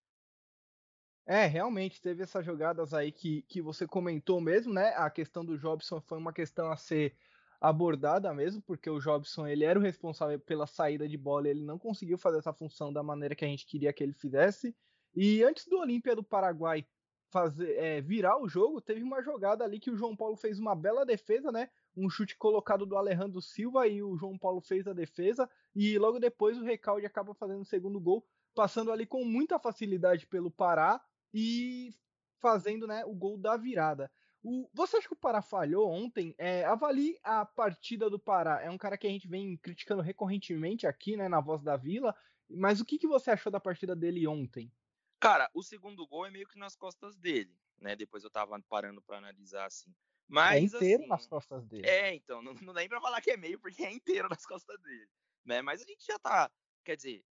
É, 1.25 1.45
realmente 1.45 2.01
teve 2.01 2.24
essas 2.24 2.44
jogadas 2.44 2.92
aí 2.92 3.12
que, 3.12 3.44
que 3.44 3.62
você 3.62 3.86
comentou 3.86 4.42
mesmo, 4.42 4.74
né? 4.74 4.95
A 4.95 5.10
questão 5.12 5.45
do 5.45 5.60
Jobson 5.60 6.01
foi 6.01 6.18
uma 6.18 6.33
questão 6.33 6.71
a 6.71 6.75
ser 6.75 7.16
abordada 7.59 8.33
mesmo, 8.33 8.61
porque 8.61 8.89
o 8.89 9.00
Jobson 9.00 9.47
ele 9.47 9.65
era 9.65 9.77
o 9.77 9.81
responsável 9.81 10.39
pela 10.39 10.65
saída 10.65 11.07
de 11.07 11.17
bola, 11.17 11.50
ele 11.50 11.63
não 11.63 11.77
conseguiu 11.77 12.17
fazer 12.17 12.38
essa 12.38 12.53
função 12.53 12.91
da 12.94 13.03
maneira 13.03 13.35
que 13.35 13.44
a 13.44 13.47
gente 13.47 13.65
queria 13.65 13.91
que 13.91 14.03
ele 14.03 14.13
fizesse. 14.13 14.75
E 15.15 15.44
antes 15.44 15.67
do 15.67 15.79
Olímpia 15.79 16.15
do 16.15 16.23
Paraguai 16.23 16.85
fazer 17.31 17.75
é, 17.77 18.01
virar 18.01 18.41
o 18.41 18.47
jogo, 18.47 18.81
teve 18.81 19.03
uma 19.03 19.21
jogada 19.21 19.63
ali 19.63 19.79
que 19.79 19.91
o 19.91 19.95
João 19.95 20.15
Paulo 20.15 20.35
fez 20.35 20.57
uma 20.57 20.75
bela 20.75 21.06
defesa, 21.06 21.51
né? 21.51 21.69
um 21.95 22.09
chute 22.09 22.35
colocado 22.38 22.85
do 22.85 22.95
Alejandro 22.95 23.41
Silva 23.41 23.88
e 23.88 24.01
o 24.01 24.15
João 24.17 24.38
Paulo 24.38 24.61
fez 24.61 24.88
a 24.88 24.94
defesa 24.94 25.49
e 25.75 25.97
logo 25.97 26.19
depois 26.19 26.57
o 26.57 26.63
Recalde 26.63 27.06
acaba 27.06 27.33
fazendo 27.33 27.61
o 27.61 27.66
segundo 27.66 27.99
gol, 27.99 28.25
passando 28.56 28.92
ali 28.92 29.06
com 29.06 29.23
muita 29.23 29.59
facilidade 29.59 30.25
pelo 30.28 30.49
Pará 30.49 31.01
e 31.33 31.94
fazendo 32.39 32.87
né, 32.87 33.04
o 33.06 33.13
gol 33.13 33.37
da 33.37 33.57
virada. 33.57 34.11
O, 34.42 34.69
você 34.74 34.98
acha 34.98 35.08
que 35.08 35.14
o 35.14 35.18
Pará 35.18 35.42
falhou 35.42 35.90
ontem? 35.90 36.34
É, 36.38 36.64
avalie 36.66 37.19
a 37.24 37.46
partida 37.46 38.10
do 38.10 38.19
Pará. 38.19 38.62
É 38.62 38.69
um 38.69 38.78
cara 38.78 38.98
que 38.98 39.08
a 39.08 39.10
gente 39.10 39.28
vem 39.28 39.58
criticando 39.58 40.02
recorrentemente 40.02 40.88
aqui, 40.88 41.18
né, 41.18 41.28
na 41.28 41.42
Voz 41.42 41.62
da 41.62 41.76
Vila. 41.76 42.16
Mas 42.50 42.80
o 42.80 42.86
que, 42.86 42.98
que 42.98 43.08
você 43.08 43.31
achou 43.31 43.52
da 43.52 43.60
partida 43.60 43.96
dele 43.96 44.26
ontem? 44.28 44.72
Cara, 45.19 45.50
o 45.54 45.62
segundo 45.62 46.08
gol 46.08 46.26
é 46.26 46.31
meio 46.31 46.48
que 46.48 46.58
nas 46.58 46.76
costas 46.76 47.18
dele, 47.18 47.54
né? 47.78 47.96
Depois 47.96 48.24
eu 48.24 48.30
tava 48.30 48.60
parando 48.69 49.02
para 49.02 49.18
analisar 49.18 49.66
assim. 49.66 49.92
É 49.92 49.94
Mas, 50.28 50.74
é 50.74 50.78
inteiro 50.78 51.02
assim, 51.02 51.10
nas 51.10 51.28
costas 51.28 51.66
dele. 51.66 51.88
É, 51.88 52.14
então, 52.14 52.42
não, 52.42 52.54
não 52.54 52.74
dá 52.74 52.80
nem 52.80 52.90
pra 52.90 53.02
falar 53.02 53.22
que 53.22 53.31
é 53.31 53.38
meio, 53.38 53.60
porque 53.60 53.84
é 53.84 53.92
inteiro 53.92 54.30
nas 54.31 54.46
costas 54.46 54.80
dele. 54.81 55.10
Né? 55.46 55.62
Mas 55.62 55.81
a 55.81 55.86
gente 55.86 56.06
já 56.06 56.18
tá, 56.18 56.50
quer 56.84 56.96
dizer, 56.96 57.26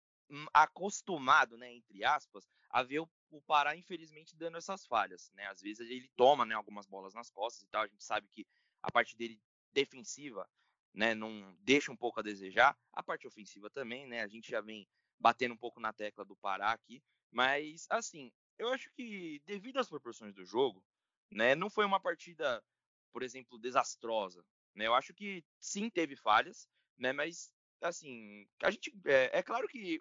acostumado, 0.52 1.56
né, 1.56 1.72
entre 1.72 2.04
aspas, 2.04 2.48
a 2.70 2.82
ver 2.82 3.00
o, 3.30 3.40
Pará, 3.46 3.76
infelizmente, 3.76 4.36
dando 4.36 4.58
essas 4.58 4.86
falhas. 4.86 5.30
Né? 5.34 5.46
Às 5.46 5.60
vezes 5.60 5.88
ele 5.88 6.10
toma 6.16 6.44
né, 6.44 6.54
algumas 6.54 6.86
bolas 6.86 7.14
nas 7.14 7.30
costas 7.30 7.62
e 7.62 7.68
tal. 7.68 7.82
A 7.82 7.86
gente 7.86 8.04
sabe 8.04 8.28
que 8.28 8.46
a 8.82 8.90
parte 8.90 9.16
dele 9.16 9.40
defensiva 9.72 10.48
né, 10.94 11.14
não 11.14 11.54
deixa 11.60 11.92
um 11.92 11.96
pouco 11.96 12.20
a 12.20 12.22
desejar. 12.22 12.78
A 12.92 13.02
parte 13.02 13.26
ofensiva 13.26 13.68
também, 13.68 14.06
né? 14.06 14.22
A 14.22 14.28
gente 14.28 14.50
já 14.50 14.60
vem 14.60 14.88
batendo 15.18 15.54
um 15.54 15.58
pouco 15.58 15.78
na 15.78 15.92
tecla 15.92 16.24
do 16.24 16.36
Pará 16.36 16.72
aqui. 16.72 17.02
Mas, 17.30 17.86
assim, 17.90 18.32
eu 18.58 18.68
acho 18.68 18.90
que, 18.92 19.42
devido 19.44 19.78
às 19.78 19.88
proporções 19.88 20.34
do 20.34 20.44
jogo, 20.44 20.82
né, 21.30 21.54
não 21.54 21.68
foi 21.68 21.84
uma 21.84 22.00
partida 22.00 22.64
por 23.12 23.22
exemplo, 23.22 23.58
desastrosa. 23.58 24.44
Né? 24.74 24.86
Eu 24.86 24.94
acho 24.94 25.12
que 25.14 25.44
sim 25.60 25.90
teve 25.90 26.16
falhas, 26.16 26.68
né? 26.96 27.12
Mas 27.12 27.52
assim, 27.80 28.46
a 28.62 28.70
gente 28.70 28.92
é, 29.06 29.38
é 29.38 29.42
claro 29.42 29.68
que 29.68 30.00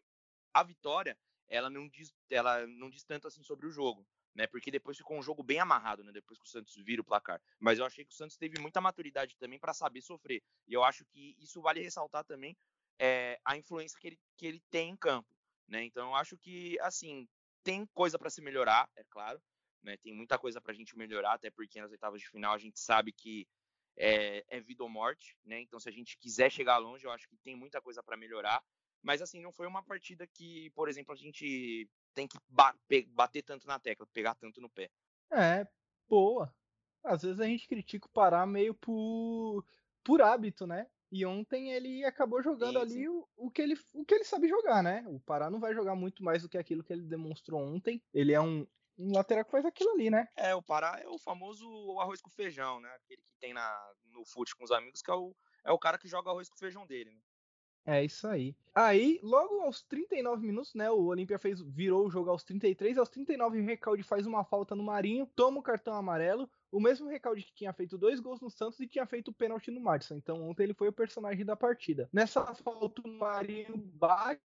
a 0.59 0.63
vitória 0.63 1.17
ela 1.47 1.69
não 1.69 1.87
diz 1.87 2.13
ela 2.29 2.65
não 2.67 2.89
diz 2.89 3.03
tanto 3.03 3.27
assim 3.27 3.43
sobre 3.43 3.67
o 3.67 3.71
jogo, 3.71 4.05
né? 4.35 4.47
Porque 4.47 4.69
depois 4.71 4.97
ficou 4.97 5.17
um 5.17 5.21
jogo 5.21 5.43
bem 5.43 5.59
amarrado, 5.59 6.03
né? 6.03 6.11
Depois 6.11 6.39
que 6.39 6.45
o 6.45 6.49
Santos 6.49 6.75
vira 6.75 7.01
o 7.01 7.05
placar. 7.05 7.41
Mas 7.59 7.79
eu 7.79 7.85
achei 7.85 8.03
que 8.03 8.11
o 8.11 8.15
Santos 8.15 8.37
teve 8.37 8.59
muita 8.59 8.81
maturidade 8.81 9.37
também 9.37 9.59
para 9.59 9.73
saber 9.73 10.01
sofrer. 10.01 10.43
E 10.67 10.73
eu 10.73 10.83
acho 10.83 11.05
que 11.05 11.35
isso 11.39 11.61
vale 11.61 11.81
ressaltar 11.81 12.23
também 12.25 12.57
é, 12.99 13.39
a 13.45 13.55
influência 13.55 13.97
que 13.99 14.07
ele, 14.07 14.19
que 14.35 14.45
ele 14.45 14.61
tem 14.69 14.89
em 14.91 14.97
campo, 14.97 15.29
né? 15.67 15.83
Então 15.83 16.09
eu 16.09 16.15
acho 16.15 16.37
que 16.37 16.77
assim 16.81 17.27
tem 17.63 17.85
coisa 17.93 18.17
para 18.17 18.29
se 18.29 18.41
melhorar, 18.41 18.89
é 18.95 19.03
claro, 19.09 19.41
né? 19.83 19.97
Tem 19.97 20.13
muita 20.13 20.37
coisa 20.37 20.59
para 20.59 20.71
a 20.71 20.75
gente 20.75 20.97
melhorar, 20.97 21.33
até 21.33 21.49
porque 21.49 21.79
nas 21.81 21.91
oitavas 21.91 22.21
de 22.21 22.29
final 22.29 22.53
a 22.53 22.57
gente 22.57 22.79
sabe 22.79 23.11
que 23.11 23.47
é, 23.97 24.45
é 24.47 24.59
vida 24.59 24.83
ou 24.83 24.89
morte, 24.89 25.35
né? 25.43 25.59
Então, 25.61 25.79
se 25.79 25.89
a 25.89 25.91
gente 25.91 26.17
quiser 26.17 26.51
chegar 26.51 26.77
longe, 26.77 27.05
eu 27.05 27.11
acho 27.11 27.27
que 27.27 27.35
tem 27.37 27.55
muita 27.55 27.81
coisa 27.81 28.03
para 28.03 28.15
melhorar. 28.15 28.63
Mas 29.01 29.21
assim, 29.21 29.41
não 29.41 29.51
foi 29.51 29.67
uma 29.67 29.83
partida 29.83 30.27
que, 30.27 30.69
por 30.71 30.89
exemplo, 30.89 31.13
a 31.13 31.17
gente 31.17 31.89
tem 32.13 32.27
que 32.27 32.37
bater 32.49 33.43
tanto 33.43 33.67
na 33.67 33.79
tecla, 33.79 34.07
pegar 34.07 34.35
tanto 34.35 34.59
no 34.59 34.69
pé. 34.69 34.89
É, 35.31 35.67
boa. 36.07 36.53
Às 37.03 37.21
vezes 37.21 37.39
a 37.39 37.45
gente 37.45 37.67
critica 37.67 38.07
o 38.07 38.11
Pará 38.11 38.45
meio 38.45 38.73
por, 38.73 39.63
por 40.03 40.21
hábito, 40.21 40.65
né? 40.65 40.87
E 41.11 41.25
ontem 41.25 41.71
ele 41.71 42.03
acabou 42.03 42.41
jogando 42.43 42.79
sim, 42.79 42.97
ali. 42.97 43.09
O, 43.09 43.27
o, 43.37 43.51
que 43.51 43.61
ele, 43.61 43.79
o 43.93 44.03
que 44.03 44.13
ele 44.13 44.25
sabe 44.25 44.47
jogar, 44.47 44.83
né? 44.83 45.05
O 45.07 45.19
Pará 45.19 45.49
não 45.49 45.59
vai 45.59 45.73
jogar 45.73 45.95
muito 45.95 46.23
mais 46.23 46.41
do 46.41 46.49
que 46.49 46.57
aquilo 46.57 46.83
que 46.83 46.91
ele 46.91 47.03
demonstrou 47.03 47.61
ontem. 47.61 48.03
Ele 48.13 48.33
é 48.33 48.41
um, 48.41 48.67
um 48.97 49.13
lateral 49.13 49.45
que 49.45 49.51
faz 49.51 49.65
aquilo 49.65 49.91
ali, 49.91 50.09
né? 50.09 50.27
É, 50.35 50.53
o 50.53 50.61
Pará 50.61 50.99
é 51.01 51.07
o 51.07 51.17
famoso 51.17 51.65
arroz 51.99 52.21
com 52.21 52.29
feijão, 52.29 52.81
né? 52.81 52.89
Aquele 52.95 53.21
que 53.21 53.33
tem 53.39 53.53
na, 53.53 53.93
no 54.05 54.25
fute 54.25 54.55
com 54.55 54.65
os 54.65 54.71
amigos, 54.71 55.01
que 55.01 55.11
é 55.11 55.13
o, 55.13 55.33
é 55.63 55.71
o 55.71 55.79
cara 55.79 55.97
que 55.97 56.07
joga 56.09 56.29
arroz 56.29 56.49
com 56.49 56.57
feijão 56.57 56.85
dele, 56.85 57.11
né? 57.11 57.21
É 57.87 58.03
isso 58.03 58.27
aí. 58.27 58.53
Aí, 58.75 59.17
logo 59.23 59.61
aos 59.61 59.81
39 59.81 60.45
minutos, 60.45 60.75
né? 60.75 60.91
O 60.91 61.05
Olímpia 61.05 61.39
fez, 61.39 61.61
virou 61.61 62.05
o 62.05 62.11
jogo 62.11 62.29
aos 62.29 62.43
33. 62.43 62.97
Aos 62.97 63.07
39, 63.07 63.61
o 63.61 63.63
Recalde 63.63 64.03
faz 64.03 64.27
uma 64.27 64.43
falta 64.43 64.75
no 64.75 64.83
Marinho, 64.83 65.25
toma 65.33 65.59
o 65.59 65.63
cartão 65.63 65.93
amarelo. 65.93 66.49
O 66.69 66.81
mesmo 66.81 67.07
Recalde 67.07 67.43
que 67.43 67.53
tinha 67.53 67.71
feito 67.71 67.97
dois 67.97 68.19
gols 68.19 68.41
no 68.41 68.49
Santos 68.49 68.77
e 68.81 68.87
tinha 68.87 69.05
feito 69.05 69.29
o 69.29 69.33
pênalti 69.33 69.71
no 69.71 69.79
Madison. 69.79 70.15
Então, 70.15 70.49
ontem 70.49 70.63
ele 70.63 70.73
foi 70.73 70.89
o 70.89 70.93
personagem 70.93 71.45
da 71.45 71.55
partida. 71.55 72.09
Nessa 72.11 72.53
falta, 72.55 73.01
o 73.05 73.07
Marinho 73.07 73.77
bate, 73.77 74.41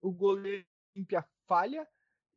o 0.00 0.10
goleiro 0.10 0.64
Olímpia 0.96 1.22
falha. 1.46 1.86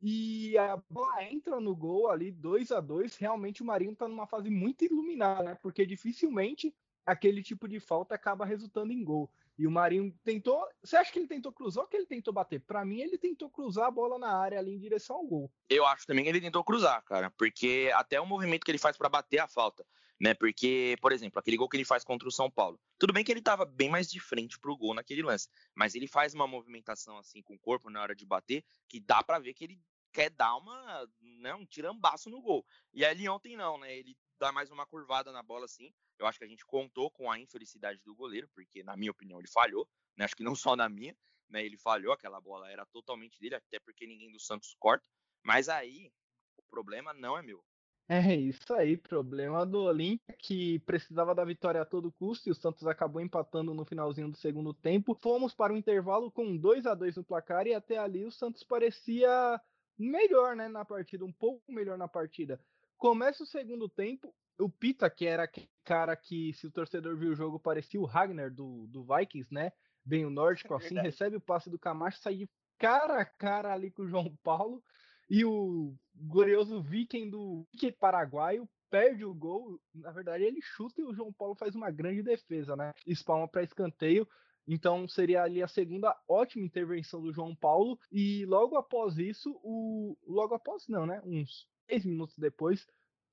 E 0.02 0.56
a 0.58 0.76
bola 0.88 1.24
entra 1.24 1.58
no 1.58 1.74
gol 1.74 2.10
ali, 2.10 2.30
2 2.30 2.70
a 2.72 2.80
2 2.80 3.16
Realmente 3.16 3.62
o 3.62 3.66
Marinho 3.66 3.94
tá 3.94 4.06
numa 4.06 4.26
fase 4.26 4.50
muito 4.50 4.84
iluminada, 4.84 5.42
né? 5.42 5.54
Porque 5.54 5.84
dificilmente 5.86 6.74
aquele 7.04 7.42
tipo 7.42 7.66
de 7.66 7.80
falta 7.80 8.14
acaba 8.14 8.44
resultando 8.44 8.92
em 8.92 9.02
gol. 9.02 9.30
E 9.60 9.66
o 9.66 9.70
Marinho 9.70 10.10
tentou. 10.24 10.66
Você 10.82 10.96
acha 10.96 11.12
que 11.12 11.18
ele 11.18 11.28
tentou 11.28 11.52
cruzar 11.52 11.84
ou 11.84 11.90
que 11.90 11.94
ele 11.94 12.06
tentou 12.06 12.32
bater? 12.32 12.60
Para 12.60 12.82
mim, 12.82 12.98
ele 13.00 13.18
tentou 13.18 13.50
cruzar 13.50 13.88
a 13.88 13.90
bola 13.90 14.18
na 14.18 14.34
área 14.34 14.58
ali 14.58 14.72
em 14.72 14.78
direção 14.78 15.16
ao 15.16 15.26
gol. 15.26 15.52
Eu 15.68 15.84
acho 15.84 16.06
também 16.06 16.24
que 16.24 16.30
ele 16.30 16.40
tentou 16.40 16.64
cruzar, 16.64 17.04
cara. 17.04 17.30
Porque 17.32 17.90
até 17.92 18.18
o 18.18 18.24
movimento 18.24 18.64
que 18.64 18.70
ele 18.70 18.78
faz 18.78 18.96
para 18.96 19.10
bater 19.10 19.38
a 19.38 19.46
falta. 19.46 19.86
Né? 20.18 20.32
Porque, 20.32 20.96
por 21.02 21.12
exemplo, 21.12 21.38
aquele 21.38 21.58
gol 21.58 21.68
que 21.68 21.76
ele 21.76 21.84
faz 21.84 22.02
contra 22.02 22.26
o 22.26 22.32
São 22.32 22.50
Paulo. 22.50 22.80
Tudo 22.98 23.12
bem 23.12 23.22
que 23.22 23.30
ele 23.30 23.42
tava 23.42 23.66
bem 23.66 23.90
mais 23.90 24.10
de 24.10 24.18
frente 24.18 24.58
pro 24.58 24.74
gol 24.74 24.94
naquele 24.94 25.20
lance. 25.20 25.46
Mas 25.74 25.94
ele 25.94 26.06
faz 26.06 26.32
uma 26.32 26.46
movimentação 26.46 27.18
assim 27.18 27.42
com 27.42 27.54
o 27.54 27.58
corpo 27.58 27.90
na 27.90 28.00
hora 28.00 28.16
de 28.16 28.24
bater 28.24 28.64
que 28.88 28.98
dá 28.98 29.22
para 29.22 29.38
ver 29.38 29.52
que 29.52 29.64
ele 29.64 29.78
quer 30.10 30.30
dar 30.30 30.56
uma, 30.56 31.06
né, 31.20 31.54
um 31.54 31.66
tirambaço 31.66 32.30
no 32.30 32.40
gol. 32.40 32.64
E 32.94 33.04
ali 33.04 33.28
ontem 33.28 33.58
não, 33.58 33.78
né? 33.78 33.94
Ele 33.94 34.16
dá 34.40 34.50
mais 34.50 34.70
uma 34.70 34.86
curvada 34.86 35.30
na 35.30 35.42
bola 35.42 35.66
assim. 35.66 35.92
Eu 36.18 36.26
acho 36.26 36.38
que 36.38 36.44
a 36.44 36.48
gente 36.48 36.64
contou 36.64 37.10
com 37.10 37.30
a 37.30 37.38
infelicidade 37.38 38.00
do 38.02 38.14
goleiro, 38.14 38.48
porque, 38.54 38.82
na 38.82 38.96
minha 38.96 39.10
opinião, 39.10 39.38
ele 39.38 39.48
falhou, 39.48 39.86
né? 40.16 40.24
Acho 40.24 40.34
que 40.34 40.42
não 40.42 40.54
só 40.56 40.74
na 40.74 40.88
minha, 40.88 41.14
né? 41.48 41.64
Ele 41.64 41.76
falhou, 41.76 42.12
aquela 42.12 42.40
bola 42.40 42.70
era 42.70 42.86
totalmente 42.86 43.38
dele, 43.38 43.54
até 43.54 43.78
porque 43.78 44.06
ninguém 44.06 44.32
do 44.32 44.40
Santos 44.40 44.74
corta. 44.80 45.06
Mas 45.44 45.68
aí, 45.68 46.10
o 46.56 46.62
problema 46.70 47.12
não 47.12 47.36
é 47.36 47.42
meu. 47.42 47.62
É 48.08 48.34
isso 48.34 48.74
aí, 48.74 48.96
problema 48.96 49.64
do 49.64 49.82
Olímpia, 49.82 50.34
que 50.36 50.80
precisava 50.80 51.32
da 51.32 51.44
vitória 51.44 51.80
a 51.80 51.84
todo 51.84 52.10
custo 52.10 52.48
e 52.48 52.50
o 52.52 52.54
Santos 52.56 52.84
acabou 52.88 53.20
empatando 53.22 53.72
no 53.72 53.84
finalzinho 53.84 54.28
do 54.28 54.36
segundo 54.36 54.74
tempo. 54.74 55.14
Fomos 55.14 55.54
para 55.54 55.72
o 55.72 55.76
intervalo 55.76 56.28
com 56.32 56.56
2 56.56 56.86
a 56.86 56.94
2 56.94 57.16
no 57.16 57.24
placar 57.24 57.68
e 57.68 57.74
até 57.74 57.98
ali 57.98 58.24
o 58.24 58.32
Santos 58.32 58.64
parecia 58.64 59.60
melhor, 59.96 60.56
né, 60.56 60.66
na 60.66 60.84
partida, 60.84 61.24
um 61.24 61.32
pouco 61.32 61.70
melhor 61.70 61.96
na 61.96 62.08
partida. 62.08 62.60
Começa 63.00 63.42
o 63.42 63.46
segundo 63.46 63.88
tempo, 63.88 64.30
o 64.58 64.68
Pita, 64.68 65.08
que 65.08 65.24
era 65.24 65.44
aquele 65.44 65.70
cara 65.84 66.14
que, 66.14 66.52
se 66.52 66.66
o 66.66 66.70
torcedor 66.70 67.16
viu 67.16 67.32
o 67.32 67.34
jogo, 67.34 67.58
parecia 67.58 67.98
o 67.98 68.04
Ragnar 68.04 68.52
do, 68.52 68.86
do 68.88 69.02
Vikings, 69.02 69.50
né? 69.50 69.72
Bem 70.04 70.26
o 70.26 70.28
nórdico, 70.30 70.74
é 70.74 70.76
assim, 70.76 70.94
recebe 70.96 71.36
o 71.36 71.40
passe 71.40 71.70
do 71.70 71.78
Camacho, 71.78 72.20
sai 72.20 72.36
de 72.36 72.50
cara 72.78 73.22
a 73.22 73.24
cara 73.24 73.72
ali 73.72 73.90
com 73.90 74.02
o 74.02 74.08
João 74.08 74.36
Paulo. 74.42 74.84
E 75.30 75.46
o 75.46 75.94
glorioso 76.14 76.82
Viking 76.82 77.30
do 77.30 77.66
Viking 77.72 77.92
paraguaio 77.92 78.68
perde 78.90 79.24
o 79.24 79.32
gol. 79.32 79.80
Na 79.94 80.12
verdade, 80.12 80.44
ele 80.44 80.60
chuta 80.60 81.00
e 81.00 81.04
o 81.04 81.14
João 81.14 81.32
Paulo 81.32 81.54
faz 81.54 81.74
uma 81.74 81.90
grande 81.90 82.22
defesa, 82.22 82.76
né? 82.76 82.92
Espalma 83.06 83.48
para 83.48 83.62
escanteio. 83.62 84.28
Então 84.68 85.08
seria 85.08 85.42
ali 85.42 85.62
a 85.62 85.68
segunda 85.68 86.14
ótima 86.28 86.66
intervenção 86.66 87.22
do 87.22 87.32
João 87.32 87.56
Paulo. 87.56 87.98
E 88.12 88.44
logo 88.44 88.76
após 88.76 89.16
isso, 89.16 89.58
o. 89.62 90.18
Logo 90.26 90.54
após, 90.54 90.86
não, 90.86 91.06
né? 91.06 91.22
Uns 91.24 91.66
10 91.90 92.04
minutos 92.04 92.38
depois, 92.38 92.86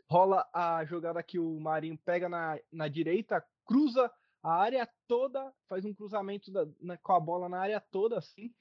rola 0.09 0.47
a 0.51 0.83
jogada 0.83 1.21
que 1.21 1.37
o 1.37 1.59
Marinho 1.59 1.97
pega 1.97 2.27
na, 2.27 2.59
na 2.71 2.87
direita, 2.87 3.45
cruza 3.65 4.11
a 4.41 4.53
área 4.53 4.89
toda, 5.07 5.53
faz 5.67 5.85
um 5.85 5.93
cruzamento 5.93 6.51
da, 6.51 6.65
na, 6.81 6.97
com 6.97 7.13
a 7.13 7.19
bola 7.19 7.47
na 7.47 7.59
área 7.59 7.79
toda, 7.79 8.17
assim, 8.17 8.53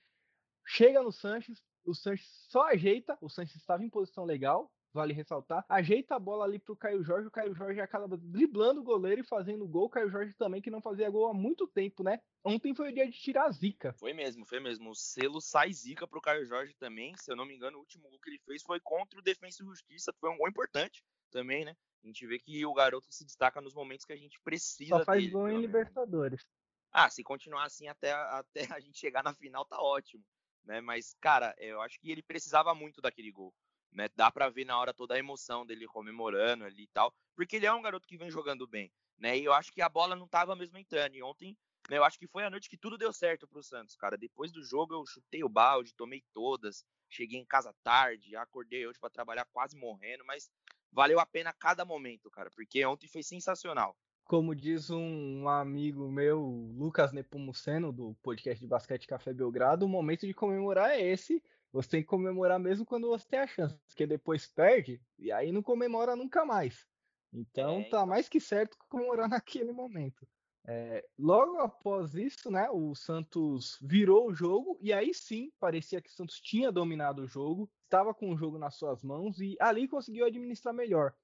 chega 0.67 1.03
no 1.03 1.13
Sanches, 1.13 1.63
o 1.85 1.95
Sanches 1.95 2.29
só 2.49 2.69
ajeita, 2.69 3.17
o 3.21 3.29
Sanches 3.29 3.57
estava 3.57 3.85
em 3.85 3.89
posição 3.89 4.25
legal, 4.25 4.71
vale 4.97 5.13
ressaltar, 5.13 5.65
ajeita 5.69 6.17
a 6.17 6.19
bola 6.19 6.45
ali 6.45 6.59
pro 6.59 6.77
Caio 6.77 7.05
Jorge, 7.05 7.29
o 7.29 7.31
Caio 7.31 7.55
Jorge 7.55 7.81
acaba 7.81 8.17
driblando 8.17 8.81
o 8.81 8.85
goleiro 8.85 9.21
e 9.21 9.27
fazendo 9.27 9.69
gol, 9.69 9.85
o 9.85 9.91
Caio 9.91 10.11
Jorge 10.11 10.35
também 10.35 10.61
que 10.61 10.71
não 10.71 10.81
fazia 10.81 11.09
gol 11.09 11.29
há 11.29 11.35
muito 11.35 11.67
tempo, 11.69 12.03
né? 12.03 12.21
Ontem 12.45 12.75
foi 12.75 12.91
o 12.91 12.95
dia 12.95 13.09
de 13.09 13.17
tirar 13.17 13.45
a 13.45 13.51
zica. 13.51 13.93
Foi 13.99 14.13
mesmo, 14.13 14.45
foi 14.45 14.59
mesmo. 14.59 14.91
O 14.91 14.95
selo 14.95 15.41
sai 15.41 15.73
zica 15.73 16.07
pro 16.07 16.21
Caio 16.21 16.47
Jorge 16.47 16.75
também, 16.75 17.15
se 17.17 17.31
eu 17.31 17.37
não 17.37 17.45
me 17.45 17.55
engano, 17.55 17.77
o 17.77 17.81
último 17.81 18.09
gol 18.09 18.19
que 18.19 18.31
ele 18.31 18.41
fez 18.45 18.63
foi 18.63 18.81
contra 18.81 19.19
o 19.19 19.23
Defensa 19.23 19.63
e 19.63 19.67
Justiça, 19.67 20.13
foi 20.19 20.31
um 20.31 20.37
gol 20.37 20.49
importante 20.49 21.05
também, 21.31 21.65
né? 21.65 21.77
A 22.03 22.07
gente 22.07 22.27
vê 22.27 22.39
que 22.39 22.65
o 22.65 22.73
garoto 22.73 23.07
se 23.11 23.25
destaca 23.25 23.61
nos 23.61 23.75
momentos 23.75 24.05
que 24.05 24.13
a 24.13 24.17
gente 24.17 24.41
precisa 24.41 24.99
Só 24.99 25.05
faz 25.05 25.21
dele, 25.21 25.33
gol 25.33 25.49
em 25.49 25.61
Libertadores. 25.61 26.47
Ah, 26.93 27.11
se 27.11 27.23
continuar 27.23 27.65
assim 27.65 27.89
até, 27.89 28.13
até 28.13 28.61
a 28.77 28.81
gente 28.81 28.99
chegar 28.99 29.23
na 29.23 29.35
final, 29.35 29.65
tá 29.65 29.81
ótimo. 29.81 30.25
Né? 30.65 30.81
Mas, 30.81 31.15
cara, 31.21 31.55
eu 31.59 31.81
acho 31.81 31.99
que 32.01 32.11
ele 32.11 32.23
precisava 32.23 32.75
muito 32.75 33.01
daquele 33.01 33.31
gol. 33.31 33.53
Né? 33.97 34.11
Dá 34.15 34.31
para 34.31 34.51
ver 34.51 34.67
na 34.67 34.79
hora 34.79 34.93
toda 34.93 35.15
a 35.15 35.19
emoção 35.19 35.65
dele 35.65 35.87
comemorando 35.87 36.65
ali 36.65 36.83
e 36.83 36.89
tal. 36.89 37.13
Porque 37.35 37.57
ele 37.57 37.65
é 37.65 37.73
um 37.73 37.81
garoto 37.81 38.07
que 38.07 38.19
vem 38.19 38.31
jogando 38.31 38.67
bem. 38.67 38.93
Né? 39.19 39.39
E 39.39 39.45
eu 39.45 39.55
acho 39.55 39.73
que 39.73 39.81
a 39.81 39.89
bola 39.89 40.15
não 40.15 40.29
tava 40.29 40.55
mesmo 40.55 40.77
entrando. 40.77 41.15
E 41.15 41.23
ontem, 41.23 41.57
né, 41.89 41.97
eu 41.97 42.05
acho 42.05 42.19
que 42.19 42.27
foi 42.27 42.45
a 42.45 42.51
noite 42.51 42.69
que 42.69 42.77
tudo 42.77 42.99
deu 42.99 43.11
certo 43.11 43.49
pro 43.49 43.63
Santos, 43.63 43.97
cara. 43.97 44.19
Depois 44.19 44.53
do 44.53 44.63
jogo 44.63 44.93
eu 44.93 45.07
chutei 45.07 45.43
o 45.43 45.49
balde, 45.49 45.95
tomei 45.95 46.23
todas. 46.35 46.85
Cheguei 47.09 47.41
em 47.41 47.47
casa 47.47 47.75
tarde, 47.83 48.37
acordei 48.37 48.87
hoje 48.87 48.99
para 48.99 49.09
trabalhar 49.09 49.47
quase 49.47 49.75
morrendo, 49.77 50.25
mas 50.27 50.51
valeu 50.93 51.19
a 51.19 51.25
pena 51.25 51.53
cada 51.53 51.85
momento, 51.85 52.31
cara, 52.31 52.51
porque 52.51 52.85
ontem 52.85 53.09
foi 53.09 53.23
sensacional. 53.23 53.97
Como 54.25 54.57
diz 54.57 54.91
um 54.91 55.49
amigo 55.49 56.11
meu, 56.11 56.41
Lucas 56.77 57.13
Nepomuceno, 57.13 57.93
do 57.93 58.17
podcast 58.23 58.61
de 58.61 58.67
basquete 58.67 59.07
Café 59.07 59.33
Belgrado, 59.33 59.87
o 59.87 59.89
momento 59.89 60.27
de 60.27 60.35
comemorar 60.35 60.91
é 60.91 61.01
esse. 61.01 61.41
Você 61.73 61.89
tem 61.91 62.03
que 62.03 62.09
comemorar 62.09 62.59
mesmo 62.59 62.87
quando 62.87 63.09
você 63.09 63.27
tem 63.29 63.41
a 63.41 63.47
chance, 63.47 63.79
porque 63.87 64.07
depois 64.07 64.47
perde 64.47 65.01
e 65.19 65.31
aí 65.31 65.53
não 65.53 65.63
comemora 65.63 66.17
nunca 66.17 66.45
mais. 66.45 66.87
Então 67.33 67.79
é, 67.79 67.83
tá 67.83 67.89
então... 67.89 68.07
mais 68.07 68.29
que 68.29 68.41
certo 68.41 68.77
comemorar 68.89 69.29
naquele 69.29 69.73
momento. 69.73 70.27
É, 70.69 71.07
logo 71.17 71.59
após 71.59 72.15
isso, 72.15 72.51
né, 72.51 72.69
o 72.71 72.93
Santos 72.95 73.79
virou 73.81 74.29
o 74.29 74.35
jogo 74.35 74.77
e 74.81 74.93
aí 74.93 75.15
sim 75.15 75.53
parecia 75.61 76.01
que 76.01 76.11
o 76.11 76.13
Santos 76.13 76.41
tinha 76.41 76.73
dominado 76.73 77.23
o 77.23 77.29
jogo, 77.29 77.71
estava 77.85 78.13
com 78.13 78.33
o 78.33 78.37
jogo 78.37 78.59
nas 78.59 78.75
suas 78.75 79.01
mãos 79.05 79.39
e 79.39 79.57
ali 79.61 79.87
conseguiu 79.87 80.27
administrar 80.27 80.75
melhor. 80.75 81.15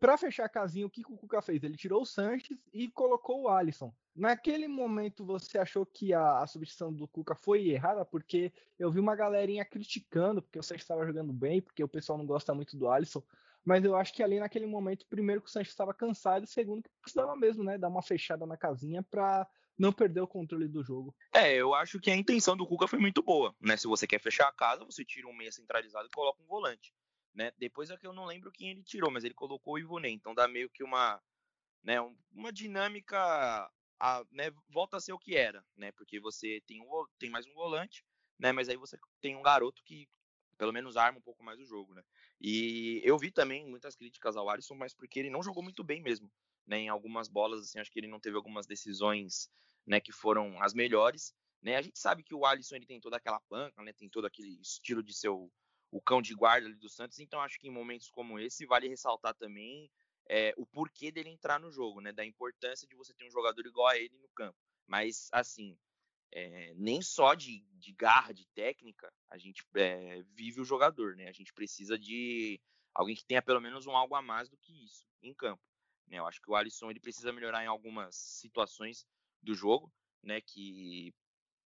Para 0.00 0.16
fechar 0.16 0.46
a 0.46 0.48
casinha, 0.48 0.86
o 0.86 0.90
que 0.90 1.02
o 1.02 1.16
Cuca 1.16 1.42
fez? 1.42 1.62
Ele 1.62 1.76
tirou 1.76 2.00
o 2.00 2.06
Sanches 2.06 2.58
e 2.72 2.88
colocou 2.88 3.42
o 3.42 3.48
Alisson. 3.50 3.94
Naquele 4.16 4.66
momento 4.66 5.26
você 5.26 5.58
achou 5.58 5.84
que 5.84 6.14
a, 6.14 6.38
a 6.38 6.46
substituição 6.46 6.90
do 6.90 7.06
Cuca 7.06 7.34
foi 7.34 7.68
errada? 7.68 8.02
Porque 8.02 8.50
eu 8.78 8.90
vi 8.90 8.98
uma 8.98 9.14
galerinha 9.14 9.62
criticando 9.62 10.40
porque 10.40 10.58
o 10.58 10.62
Sanches 10.62 10.84
estava 10.84 11.04
jogando 11.04 11.34
bem, 11.34 11.60
porque 11.60 11.84
o 11.84 11.88
pessoal 11.88 12.16
não 12.16 12.24
gosta 12.24 12.54
muito 12.54 12.78
do 12.78 12.88
Alisson. 12.88 13.22
Mas 13.62 13.84
eu 13.84 13.94
acho 13.94 14.14
que 14.14 14.22
ali 14.22 14.40
naquele 14.40 14.66
momento, 14.66 15.06
primeiro 15.06 15.42
que 15.42 15.48
o 15.48 15.52
Sanches 15.52 15.72
estava 15.72 15.92
cansado, 15.92 16.44
e 16.44 16.48
segundo 16.48 16.82
que 16.82 16.90
precisava 17.02 17.36
mesmo, 17.36 17.62
né, 17.62 17.76
dar 17.76 17.88
uma 17.88 18.02
fechada 18.02 18.46
na 18.46 18.56
casinha 18.56 19.02
para 19.02 19.46
não 19.78 19.92
perder 19.92 20.20
o 20.20 20.26
controle 20.26 20.66
do 20.66 20.82
jogo. 20.82 21.14
É, 21.32 21.54
eu 21.54 21.74
acho 21.74 22.00
que 22.00 22.10
a 22.10 22.16
intenção 22.16 22.56
do 22.56 22.66
Cuca 22.66 22.88
foi 22.88 22.98
muito 22.98 23.22
boa, 23.22 23.54
né? 23.60 23.76
Se 23.76 23.86
você 23.86 24.06
quer 24.06 24.20
fechar 24.20 24.48
a 24.48 24.52
casa, 24.52 24.84
você 24.84 25.04
tira 25.04 25.26
um 25.26 25.34
meia 25.34 25.52
centralizado 25.52 26.06
e 26.06 26.10
coloca 26.10 26.42
um 26.42 26.46
volante, 26.46 26.92
né? 27.34 27.52
Depois 27.58 27.90
é 27.90 27.96
que 27.96 28.06
eu 28.06 28.12
não 28.12 28.26
lembro 28.26 28.52
quem 28.52 28.70
ele 28.70 28.82
tirou, 28.82 29.10
mas 29.10 29.24
ele 29.24 29.34
colocou 29.34 29.74
o 29.74 29.78
Ivonei, 29.78 30.12
então 30.12 30.34
dá 30.34 30.48
meio 30.48 30.68
que 30.70 30.82
uma, 30.82 31.22
né, 31.82 32.00
uma 32.32 32.52
dinâmica, 32.52 33.18
a, 33.98 34.24
né, 34.30 34.50
volta 34.68 34.96
a 34.96 35.00
ser 35.00 35.12
o 35.12 35.18
que 35.18 35.36
era, 35.36 35.64
né? 35.76 35.92
Porque 35.92 36.18
você 36.20 36.62
tem 36.66 36.80
um 36.80 37.06
tem 37.18 37.30
mais 37.30 37.46
um 37.46 37.52
volante, 37.52 38.04
né? 38.38 38.52
Mas 38.52 38.68
aí 38.68 38.76
você 38.76 38.98
tem 39.20 39.36
um 39.36 39.42
garoto 39.42 39.82
que 39.84 40.08
pelo 40.56 40.72
menos 40.72 40.96
arma 40.96 41.18
um 41.18 41.22
pouco 41.22 41.42
mais 41.42 41.58
o 41.58 41.64
jogo, 41.64 41.94
né? 41.94 42.02
E 42.40 43.00
eu 43.04 43.18
vi 43.18 43.30
também 43.30 43.66
muitas 43.66 43.96
críticas 43.96 44.36
ao 44.36 44.48
Alisson, 44.48 44.74
mas 44.74 44.94
porque 44.94 45.18
ele 45.18 45.30
não 45.30 45.42
jogou 45.42 45.62
muito 45.62 45.82
bem 45.82 46.02
mesmo, 46.02 46.30
né? 46.66 46.78
Em 46.78 46.88
algumas 46.88 47.28
bolas, 47.28 47.60
assim, 47.62 47.78
acho 47.78 47.90
que 47.90 47.98
ele 47.98 48.08
não 48.08 48.20
teve 48.20 48.36
algumas 48.36 48.66
decisões, 48.66 49.50
né, 49.86 50.00
que 50.00 50.12
foram 50.12 50.62
as 50.62 50.74
melhores, 50.74 51.34
né? 51.62 51.76
A 51.76 51.82
gente 51.82 51.98
sabe 51.98 52.22
que 52.22 52.34
o 52.34 52.44
Alisson 52.44 52.76
ele 52.76 52.86
tem 52.86 53.00
toda 53.00 53.16
aquela 53.16 53.40
panca, 53.48 53.82
né? 53.82 53.92
Tem 53.92 54.08
todo 54.08 54.26
aquele 54.26 54.60
estilo 54.60 55.02
de 55.02 55.14
ser 55.14 55.30
o, 55.90 56.00
cão 56.00 56.22
de 56.22 56.34
guarda 56.34 56.66
ali 56.66 56.76
do 56.76 56.88
Santos, 56.88 57.18
então 57.18 57.40
acho 57.40 57.58
que 57.58 57.68
em 57.68 57.72
momentos 57.72 58.10
como 58.10 58.38
esse 58.38 58.66
vale 58.66 58.88
ressaltar 58.88 59.34
também 59.34 59.90
é, 60.28 60.54
o 60.56 60.64
porquê 60.64 61.10
dele 61.10 61.28
entrar 61.28 61.58
no 61.58 61.72
jogo, 61.72 62.00
né? 62.00 62.12
Da 62.12 62.24
importância 62.24 62.86
de 62.86 62.94
você 62.94 63.12
ter 63.14 63.26
um 63.26 63.30
jogador 63.30 63.66
igual 63.66 63.88
a 63.88 63.98
ele 63.98 64.16
no 64.18 64.28
campo. 64.28 64.56
Mas 64.86 65.28
assim, 65.32 65.76
é, 66.32 66.72
nem 66.76 67.02
só 67.02 67.34
de, 67.34 67.60
de, 67.72 67.92
garra, 67.92 68.32
de 68.32 68.46
técnica, 68.54 69.12
a 69.28 69.36
gente 69.36 69.64
é, 69.74 70.22
vive 70.34 70.60
o 70.60 70.64
jogador, 70.64 71.16
né? 71.16 71.28
A 71.28 71.32
gente 71.32 71.52
precisa 71.52 71.98
de 71.98 72.60
alguém 72.94 73.16
que 73.16 73.24
tenha 73.24 73.42
pelo 73.42 73.60
menos 73.60 73.86
um 73.86 73.96
algo 73.96 74.14
a 74.14 74.22
mais 74.22 74.48
do 74.48 74.56
que 74.56 74.84
isso 74.84 75.04
em 75.22 75.34
campo. 75.34 75.62
Né? 76.06 76.18
Eu 76.18 76.26
acho 76.26 76.40
que 76.40 76.50
o 76.50 76.54
Alisson 76.54 76.90
ele 76.90 77.00
precisa 77.00 77.32
melhorar 77.32 77.64
em 77.64 77.68
algumas 77.68 78.14
situações 78.14 79.06
do 79.42 79.54
jogo, 79.54 79.92
né? 80.22 80.40
Que 80.40 81.12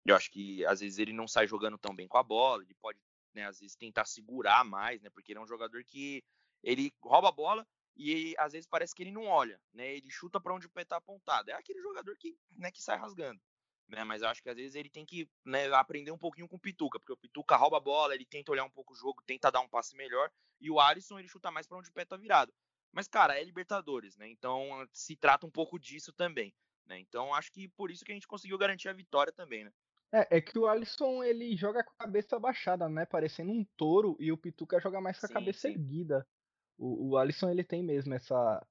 eu 0.06 0.16
acho 0.16 0.32
que 0.32 0.66
às 0.66 0.80
vezes 0.80 1.00
ele 1.00 1.14
não 1.14 1.28
sai 1.28 1.48
jogando 1.48 1.78
tão 1.78 1.96
bem 1.96 2.08
com 2.08 2.18
a 2.18 2.24
bola, 2.24 2.64
ele 2.64 2.76
pode, 2.76 3.00
né, 3.34 3.46
às 3.46 3.60
vezes 3.60 3.76
tentar 3.76 4.06
segurar 4.06 4.64
mais, 4.64 5.02
né? 5.02 5.10
Porque 5.10 5.32
ele 5.32 5.40
é 5.40 5.42
um 5.42 5.48
jogador 5.48 5.84
que 5.84 6.24
ele 6.64 6.94
rouba 7.02 7.30
a 7.30 7.32
bola 7.32 7.68
e 7.96 8.36
às 8.38 8.54
vezes 8.54 8.68
parece 8.68 8.96
que 8.96 9.04
ele 9.04 9.12
não 9.12 9.26
olha, 9.26 9.60
né? 9.74 9.96
Ele 9.96 10.10
chuta 10.10 10.40
para 10.40 10.54
onde 10.54 10.68
o 10.68 10.70
pé 10.70 10.84
tá 10.86 10.98
apontado. 10.98 11.50
É 11.50 11.54
aquele 11.54 11.82
jogador 11.82 12.16
que, 12.18 12.36
né, 12.52 12.72
que 12.72 12.82
sai 12.82 12.98
rasgando. 12.98 13.40
Né, 13.88 14.04
mas 14.06 14.22
eu 14.22 14.30
acho 14.30 14.42
que 14.42 14.50
às 14.50 14.56
vezes 14.56 14.76
ele 14.76 14.90
tem 14.90 15.06
que 15.06 15.30
né, 15.44 15.68
aprender 15.74 16.10
um 16.10 16.18
pouquinho 16.18 16.48
com 16.48 16.56
o 16.56 16.60
Pituca, 16.60 16.98
porque 17.00 17.12
o 17.12 17.18
Pituca 17.18 17.56
rouba 17.58 17.78
a 17.78 17.82
bola, 17.82 18.16
ele 18.16 18.26
tenta 18.26 18.52
olhar 18.52 18.64
um 18.64 18.70
pouco 18.70 18.94
o 18.94 18.96
jogo, 18.96 19.22
tenta 19.26 19.52
dar 19.52 19.60
um 19.60 19.68
passe 19.68 19.94
melhor, 19.96 20.32
e 20.60 20.72
o 20.72 20.80
Alisson 20.80 21.20
ele 21.20 21.28
chuta 21.28 21.52
mais 21.52 21.68
para 21.68 21.78
onde 21.78 21.90
o 21.90 21.94
pé 21.94 22.06
tá 22.06 22.16
virado. 22.16 22.52
Mas, 22.94 23.08
cara, 23.08 23.38
é 23.38 23.44
Libertadores, 23.44 24.16
né? 24.16 24.30
Então 24.30 24.88
se 24.94 25.16
trata 25.18 25.46
um 25.46 25.52
pouco 25.52 25.78
disso 25.78 26.14
também. 26.14 26.54
Né? 26.86 27.00
Então 27.00 27.34
acho 27.34 27.52
que 27.52 27.68
por 27.70 27.92
isso 27.92 28.04
que 28.04 28.12
a 28.12 28.16
gente 28.16 28.28
conseguiu 28.28 28.58
garantir 28.58 28.90
a 28.90 28.94
vitória 28.94 29.32
também, 29.32 29.64
né? 29.64 29.72
É, 30.14 30.38
é 30.38 30.42
que 30.42 30.60
o 30.60 30.68
Alisson 30.68 31.24
ele 31.24 31.56
joga 31.58 31.84
com 31.84 31.92
a 31.98 32.06
cabeça 32.06 32.40
baixada, 32.40 32.88
né? 32.88 33.04
Parecendo 33.04 33.52
um 33.52 33.66
touro, 33.76 34.16
e 34.20 34.32
o 34.32 34.38
Pituca 34.38 34.80
joga 34.80 35.02
mais 35.02 35.20
com 35.20 35.26
a 35.26 35.28
sim, 35.28 35.34
cabeça 35.34 35.68
sim. 35.68 35.74
erguida. 35.74 36.28
O, 36.78 37.10
o 37.10 37.18
Alisson 37.18 37.50
ele 37.50 37.64
tem 37.64 37.82
mesmo 37.82 38.14
essa, 38.14 38.64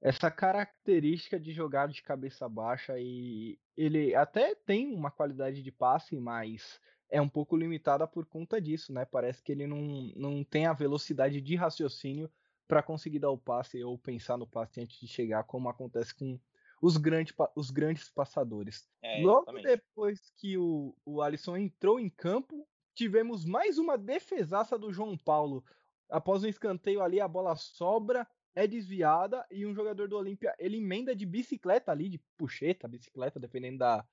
essa 0.00 0.28
característica 0.28 1.38
de 1.38 1.52
jogar 1.52 1.86
de 1.86 2.02
cabeça 2.02 2.48
baixa 2.48 2.98
e 2.98 3.58
ele 3.76 4.14
até 4.16 4.56
tem 4.56 4.92
uma 4.92 5.10
qualidade 5.12 5.62
de 5.62 5.70
passe, 5.70 6.18
mas 6.18 6.80
é 7.08 7.20
um 7.20 7.28
pouco 7.28 7.56
limitada 7.56 8.06
por 8.08 8.26
conta 8.26 8.60
disso, 8.60 8.92
né? 8.92 9.04
Parece 9.04 9.40
que 9.40 9.52
ele 9.52 9.68
não, 9.68 9.80
não 10.16 10.42
tem 10.42 10.66
a 10.66 10.72
velocidade 10.72 11.40
de 11.40 11.54
raciocínio 11.54 12.28
para 12.66 12.82
conseguir 12.82 13.20
dar 13.20 13.30
o 13.30 13.38
passe 13.38 13.84
ou 13.84 13.96
pensar 13.96 14.36
no 14.36 14.46
passe 14.46 14.80
antes 14.80 14.98
de 14.98 15.06
chegar, 15.06 15.44
como 15.44 15.68
acontece 15.68 16.12
com 16.14 16.40
os, 16.82 16.96
grande, 16.96 17.32
os 17.54 17.70
grandes 17.70 18.10
passadores. 18.10 18.88
É, 19.00 19.22
Logo 19.22 19.52
depois 19.52 20.32
que 20.36 20.58
o, 20.58 20.94
o 21.06 21.22
Alisson 21.22 21.56
entrou 21.56 22.00
em 22.00 22.10
campo, 22.10 22.68
tivemos 22.92 23.44
mais 23.44 23.78
uma 23.78 23.96
defesaça 23.96 24.76
do 24.76 24.92
João 24.92 25.16
Paulo. 25.16 25.64
Após 26.10 26.42
um 26.42 26.48
escanteio 26.48 27.00
ali, 27.00 27.20
a 27.20 27.28
bola 27.28 27.54
sobra, 27.54 28.28
é 28.54 28.66
desviada 28.66 29.46
e 29.50 29.64
um 29.64 29.72
jogador 29.72 30.08
do 30.08 30.16
Olímpia 30.16 30.54
ele 30.58 30.76
emenda 30.76 31.14
de 31.14 31.24
bicicleta 31.24 31.92
ali, 31.92 32.08
de 32.08 32.18
puxeta, 32.36 32.88
bicicleta, 32.88 33.38
dependendo 33.38 33.78
da. 33.78 34.04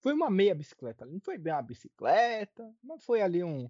Foi 0.00 0.12
uma 0.12 0.30
meia 0.30 0.54
bicicleta, 0.54 1.04
não 1.04 1.20
foi 1.20 1.36
bem 1.36 1.52
uma 1.52 1.62
bicicleta, 1.62 2.72
mas 2.82 3.04
foi 3.04 3.20
ali 3.20 3.42
um. 3.42 3.68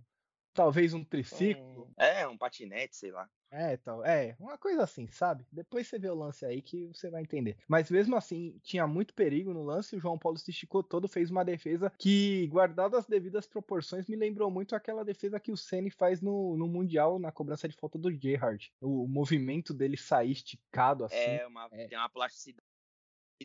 Talvez 0.55 0.93
um 0.95 1.05
triciclo. 1.05 1.89
Um, 1.99 2.03
é, 2.03 2.27
um 2.27 2.37
patinete, 2.37 2.97
sei 2.97 3.11
lá. 3.11 3.29
É, 3.51 3.75
então, 3.75 4.05
é, 4.05 4.35
uma 4.41 4.57
coisa 4.57 4.83
assim, 4.83 5.07
sabe? 5.09 5.47
Depois 5.53 5.87
você 5.87 5.99
vê 5.99 6.09
o 6.09 6.15
lance 6.15 6.45
aí 6.45 6.63
que 6.63 6.87
você 6.87 7.11
vai 7.11 7.21
entender. 7.21 7.59
Mas 7.69 7.91
mesmo 7.91 8.17
assim, 8.17 8.59
tinha 8.63 8.87
muito 8.87 9.13
perigo 9.13 9.53
no 9.53 9.63
lance, 9.63 9.95
o 9.95 10.01
João 10.01 10.19
Paulo 10.19 10.39
se 10.39 10.51
esticou 10.51 10.83
todo, 10.83 11.07
fez 11.07 11.31
uma 11.31 11.45
defesa 11.45 11.93
que, 11.99 12.47
guardada 12.47 12.99
as 12.99 13.07
devidas 13.07 13.47
proporções, 13.47 14.07
me 14.07 14.17
lembrou 14.17 14.51
muito 14.51 14.75
aquela 14.75 15.05
defesa 15.05 15.39
que 15.39 15.53
o 15.53 15.57
Ceni 15.57 15.91
faz 15.91 16.23
no, 16.23 16.57
no 16.57 16.67
Mundial, 16.67 17.19
na 17.19 17.31
cobrança 17.31 17.69
de 17.69 17.77
falta 17.77 17.99
do 17.99 18.11
Gerhard. 18.11 18.73
O, 18.81 19.05
o 19.05 19.09
movimento 19.09 19.75
dele 19.75 19.99
sair 19.99 20.33
esticado 20.33 21.05
assim. 21.05 21.17
É, 21.17 21.47
uma, 21.47 21.69
é. 21.73 21.89
tem 21.89 21.99
uma 21.99 22.09
plasticidade 22.09 22.63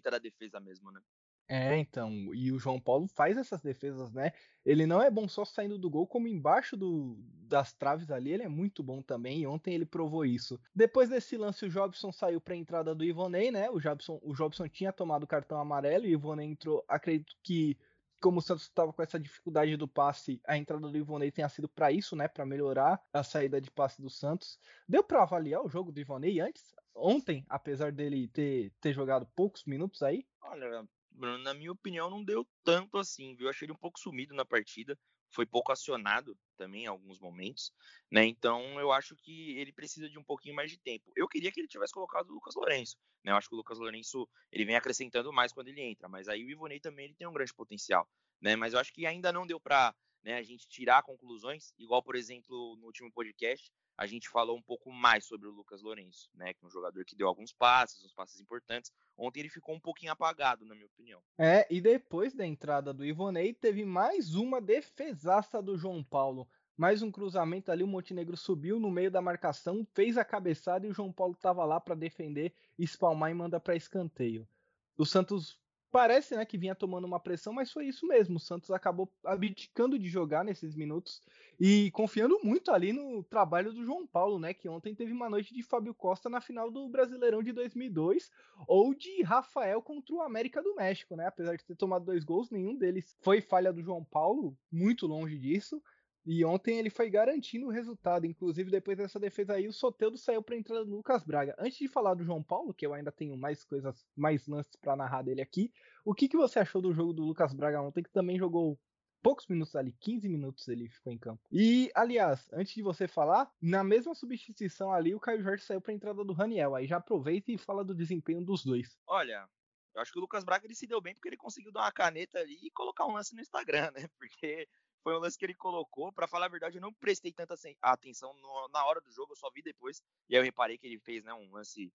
da 0.05 0.19
defesa 0.19 0.59
mesmo, 0.59 0.89
né? 0.89 1.01
É, 1.49 1.77
então, 1.77 2.11
e 2.33 2.51
o 2.51 2.59
João 2.59 2.79
Paulo 2.79 3.07
faz 3.07 3.37
essas 3.37 3.61
defesas, 3.61 4.11
né? 4.11 4.33
Ele 4.65 4.85
não 4.85 5.01
é 5.01 5.09
bom 5.09 5.29
só 5.29 5.45
saindo 5.45 5.77
do 5.77 5.89
gol, 5.89 6.05
como 6.05 6.27
embaixo 6.27 6.75
do, 6.75 7.15
das 7.47 7.73
traves 7.73 8.11
ali, 8.11 8.33
ele 8.33 8.43
é 8.43 8.49
muito 8.49 8.83
bom 8.83 9.01
também, 9.01 9.41
e 9.41 9.47
ontem 9.47 9.73
ele 9.73 9.85
provou 9.85 10.25
isso. 10.25 10.59
Depois 10.75 11.09
desse 11.09 11.37
lance, 11.37 11.65
o 11.65 11.69
Jobson 11.69 12.11
saiu 12.11 12.41
para 12.41 12.53
a 12.53 12.57
entrada 12.57 12.93
do 12.93 13.03
Ivonei, 13.03 13.49
né? 13.49 13.69
O 13.69 13.79
Jobson, 13.79 14.19
o 14.21 14.33
Jobson 14.33 14.67
tinha 14.67 14.91
tomado 14.91 15.23
o 15.23 15.27
cartão 15.27 15.57
amarelo 15.57 16.05
e 16.05 16.09
o 16.09 16.19
Ivonei 16.19 16.47
entrou, 16.47 16.83
acredito 16.85 17.33
que 17.41 17.77
como 18.19 18.39
o 18.39 18.41
Santos 18.41 18.63
estava 18.63 18.91
com 18.91 19.01
essa 19.01 19.19
dificuldade 19.19 19.77
do 19.77 19.87
passe, 19.87 20.41
a 20.45 20.57
entrada 20.57 20.89
do 20.89 20.97
Ivonei 20.97 21.31
tenha 21.31 21.47
sido 21.47 21.69
para 21.69 21.91
isso, 21.91 22.15
né, 22.15 22.27
para 22.27 22.45
melhorar 22.45 22.99
a 23.13 23.23
saída 23.23 23.61
de 23.61 23.71
passe 23.71 24.01
do 24.01 24.09
Santos. 24.09 24.59
Deu 24.87 25.03
para 25.03 25.21
avaliar 25.21 25.63
o 25.63 25.69
jogo 25.69 25.91
do 25.91 25.99
Ivonei 25.99 26.39
antes? 26.39 26.75
Ontem, 26.95 27.45
apesar 27.47 27.91
dele 27.91 28.27
ter, 28.27 28.73
ter 28.81 28.91
jogado 28.91 29.27
poucos 29.35 29.63
minutos 29.65 30.01
aí? 30.01 30.25
Olha, 30.41 30.87
Bruno, 31.17 31.39
na 31.39 31.53
minha 31.53 31.71
opinião, 31.71 32.09
não 32.09 32.23
deu 32.23 32.47
tanto 32.63 32.97
assim, 32.97 33.35
viu? 33.35 33.49
Achei 33.49 33.65
ele 33.65 33.73
um 33.73 33.77
pouco 33.77 33.99
sumido 33.99 34.35
na 34.35 34.45
partida, 34.45 34.97
foi 35.29 35.45
pouco 35.45 35.71
acionado 35.71 36.37
também 36.55 36.83
em 36.83 36.87
alguns 36.87 37.19
momentos, 37.19 37.71
né? 38.11 38.25
Então 38.25 38.79
eu 38.79 38.91
acho 38.91 39.15
que 39.15 39.57
ele 39.57 39.73
precisa 39.73 40.09
de 40.09 40.17
um 40.17 40.23
pouquinho 40.23 40.55
mais 40.55 40.71
de 40.71 40.77
tempo. 40.77 41.11
Eu 41.15 41.27
queria 41.27 41.51
que 41.51 41.59
ele 41.59 41.67
tivesse 41.67 41.93
colocado 41.93 42.29
o 42.29 42.33
Lucas 42.33 42.55
Lourenço, 42.55 42.95
né? 43.23 43.31
Eu 43.31 43.35
acho 43.35 43.49
que 43.49 43.55
o 43.55 43.57
Lucas 43.57 43.79
Lourenço 43.79 44.27
ele 44.51 44.65
vem 44.65 44.75
acrescentando 44.75 45.33
mais 45.33 45.51
quando 45.51 45.67
ele 45.67 45.81
entra, 45.81 46.07
mas 46.07 46.27
aí 46.27 46.43
o 46.43 46.49
Ivonei 46.49 46.79
também 46.79 47.05
ele 47.05 47.15
tem 47.15 47.27
um 47.27 47.33
grande 47.33 47.53
potencial, 47.53 48.07
né? 48.41 48.55
Mas 48.55 48.73
eu 48.73 48.79
acho 48.79 48.93
que 48.93 49.05
ainda 49.05 49.31
não 49.31 49.45
deu 49.45 49.59
para 49.59 49.93
né, 50.27 50.35
a 50.35 50.43
gente 50.43 50.67
tirar 50.67 51.03
conclusões, 51.03 51.73
igual 51.79 52.03
por 52.03 52.17
exemplo 52.17 52.75
no 52.75 52.87
último 52.87 53.09
podcast 53.09 53.71
a 53.97 54.05
gente 54.05 54.29
falou 54.29 54.57
um 54.57 54.61
pouco 54.61 54.91
mais 54.91 55.25
sobre 55.25 55.47
o 55.47 55.51
Lucas 55.51 55.81
Lourenço, 55.81 56.29
né? 56.35 56.53
Que 56.53 56.63
é 56.63 56.67
um 56.67 56.69
jogador 56.69 57.03
que 57.03 57.15
deu 57.15 57.27
alguns 57.27 57.51
passes, 57.51 58.03
uns 58.05 58.13
passes 58.13 58.39
importantes. 58.39 58.91
Ontem 59.17 59.39
ele 59.39 59.49
ficou 59.49 59.73
um 59.73 59.79
pouquinho 59.79 60.11
apagado, 60.11 60.65
na 60.65 60.75
minha 60.75 60.85
opinião. 60.85 61.19
É, 61.35 61.65
e 61.67 61.81
depois 61.81 62.35
da 62.35 62.45
entrada 62.45 62.93
do 62.93 63.03
Ivonei, 63.03 63.55
teve 63.55 63.83
mais 63.83 64.35
uma 64.35 64.61
defesaça 64.61 65.63
do 65.63 65.75
João 65.75 66.03
Paulo. 66.03 66.47
Mais 66.77 67.01
um 67.01 67.09
cruzamento 67.09 67.71
ali, 67.71 67.81
o 67.81 67.87
Montenegro 67.87 68.37
subiu 68.37 68.79
no 68.79 68.91
meio 68.91 69.09
da 69.09 69.19
marcação, 69.19 69.83
fez 69.95 70.15
a 70.15 70.23
cabeçada 70.23 70.85
e 70.85 70.91
o 70.91 70.93
João 70.93 71.11
Paulo 71.11 71.33
estava 71.33 71.65
lá 71.65 71.79
para 71.79 71.95
defender, 71.95 72.53
espalmar 72.77 73.31
e 73.31 73.33
manda 73.33 73.59
para 73.59 73.75
escanteio. 73.75 74.47
O 74.95 75.05
Santos 75.07 75.59
parece 75.91 76.35
né, 76.35 76.45
que 76.45 76.57
vinha 76.57 76.75
tomando 76.75 77.05
uma 77.05 77.19
pressão, 77.19 77.53
mas 77.53 77.71
foi 77.71 77.87
isso 77.87 78.05
mesmo. 78.07 78.37
O 78.37 78.39
Santos 78.39 78.71
acabou 78.71 79.11
abdicando 79.23 79.97
de 79.97 80.09
jogar 80.09 80.43
nesses 80.43 80.75
minutos 80.75 81.21
e 81.59 81.89
confiando 81.91 82.39
muito 82.43 82.71
ali 82.71 82.93
no 82.93 83.23
trabalho 83.23 83.73
do 83.73 83.83
João 83.83 84.05
Paulo, 84.05 84.39
né? 84.39 84.53
Que 84.53 84.69
ontem 84.69 84.93
teve 84.93 85.11
uma 85.11 85.29
noite 85.29 85.53
de 85.53 85.63
Fábio 85.63 85.93
Costa 85.93 86.29
na 86.29 86.41
final 86.41 86.69
do 86.69 86.87
Brasileirão 86.87 87.41
de 87.41 87.51
2002 87.51 88.31
ou 88.67 88.93
de 88.93 89.23
Rafael 89.23 89.81
contra 89.81 90.13
o 90.13 90.21
América 90.21 90.61
do 90.61 90.75
México, 90.75 91.15
né? 91.15 91.27
Apesar 91.27 91.55
de 91.55 91.65
ter 91.65 91.75
tomado 91.75 92.05
dois 92.05 92.23
gols, 92.23 92.51
nenhum 92.51 92.75
deles 92.75 93.15
foi 93.21 93.41
falha 93.41 93.73
do 93.73 93.81
João 93.81 94.03
Paulo, 94.03 94.55
muito 94.71 95.07
longe 95.07 95.37
disso. 95.37 95.81
E 96.29 96.43
ontem 96.43 96.77
ele 96.77 96.89
foi 96.89 97.09
garantindo 97.09 97.67
o 97.67 97.71
resultado. 97.71 98.25
Inclusive, 98.25 98.69
depois 98.69 98.97
dessa 98.97 99.17
defesa 99.17 99.53
aí, 99.53 99.65
o 99.65 99.71
Soteudo 99.71 100.17
saiu 100.17 100.43
para 100.43 100.57
entrada 100.57 100.83
do 100.83 100.93
Lucas 100.97 101.23
Braga. 101.23 101.55
Antes 101.57 101.77
de 101.77 101.87
falar 101.87 102.15
do 102.15 102.23
João 102.25 102.43
Paulo, 102.43 102.73
que 102.73 102.85
eu 102.85 102.93
ainda 102.93 103.13
tenho 103.13 103.37
mais 103.37 103.63
coisas, 103.63 104.05
mais 104.13 104.45
lances 104.45 104.75
para 104.75 104.97
narrar 104.97 105.21
dele 105.21 105.41
aqui, 105.41 105.71
o 106.03 106.13
que, 106.13 106.27
que 106.27 106.35
você 106.35 106.59
achou 106.59 106.81
do 106.81 106.93
jogo 106.93 107.13
do 107.13 107.23
Lucas 107.23 107.53
Braga 107.53 107.81
ontem, 107.81 108.03
que 108.03 108.11
também 108.11 108.37
jogou 108.37 108.77
poucos 109.23 109.47
minutos 109.47 109.73
ali, 109.73 109.93
15 110.01 110.27
minutos 110.27 110.67
ele 110.67 110.89
ficou 110.89 111.13
em 111.13 111.17
campo. 111.17 111.41
E, 111.49 111.89
aliás, 111.95 112.45
antes 112.51 112.73
de 112.73 112.81
você 112.81 113.07
falar, 113.07 113.49
na 113.61 113.81
mesma 113.81 114.13
substituição 114.13 114.91
ali, 114.91 115.15
o 115.15 115.21
Caio 115.21 115.41
Jorge 115.41 115.63
saiu 115.63 115.79
para 115.79 115.93
entrada 115.93 116.25
do 116.25 116.33
Raniel. 116.33 116.75
Aí 116.75 116.87
já 116.87 116.97
aproveita 116.97 117.53
e 117.53 117.57
fala 117.57 117.85
do 117.85 117.95
desempenho 117.95 118.43
dos 118.43 118.65
dois. 118.65 118.97
Olha, 119.07 119.47
eu 119.95 120.01
acho 120.01 120.11
que 120.11 120.19
o 120.19 120.21
Lucas 120.21 120.43
Braga 120.43 120.65
ele 120.67 120.75
se 120.75 120.85
deu 120.85 120.99
bem 120.99 121.13
porque 121.13 121.29
ele 121.29 121.37
conseguiu 121.37 121.71
dar 121.71 121.81
uma 121.81 121.91
caneta 121.91 122.39
ali 122.39 122.59
e 122.61 122.69
colocar 122.69 123.05
um 123.05 123.13
lance 123.13 123.33
no 123.33 123.41
Instagram, 123.41 123.91
né? 123.91 124.07
Porque 124.19 124.67
foi 125.03 125.15
um 125.15 125.19
lance 125.19 125.37
que 125.37 125.45
ele 125.45 125.53
colocou. 125.55 126.11
Para 126.11 126.27
falar 126.27 126.45
a 126.45 126.49
verdade, 126.49 126.77
eu 126.77 126.81
não 126.81 126.93
prestei 126.93 127.31
tanta 127.31 127.55
atenção 127.81 128.33
no, 128.33 128.67
na 128.69 128.85
hora 128.85 129.01
do 129.01 129.11
jogo, 129.11 129.33
eu 129.33 129.37
só 129.37 129.49
vi 129.51 129.61
depois. 129.61 130.01
E 130.29 130.35
aí 130.35 130.39
eu 130.39 130.43
reparei 130.43 130.77
que 130.77 130.87
ele 130.87 130.99
fez, 130.99 131.23
né, 131.23 131.33
um 131.33 131.51
lance. 131.51 131.91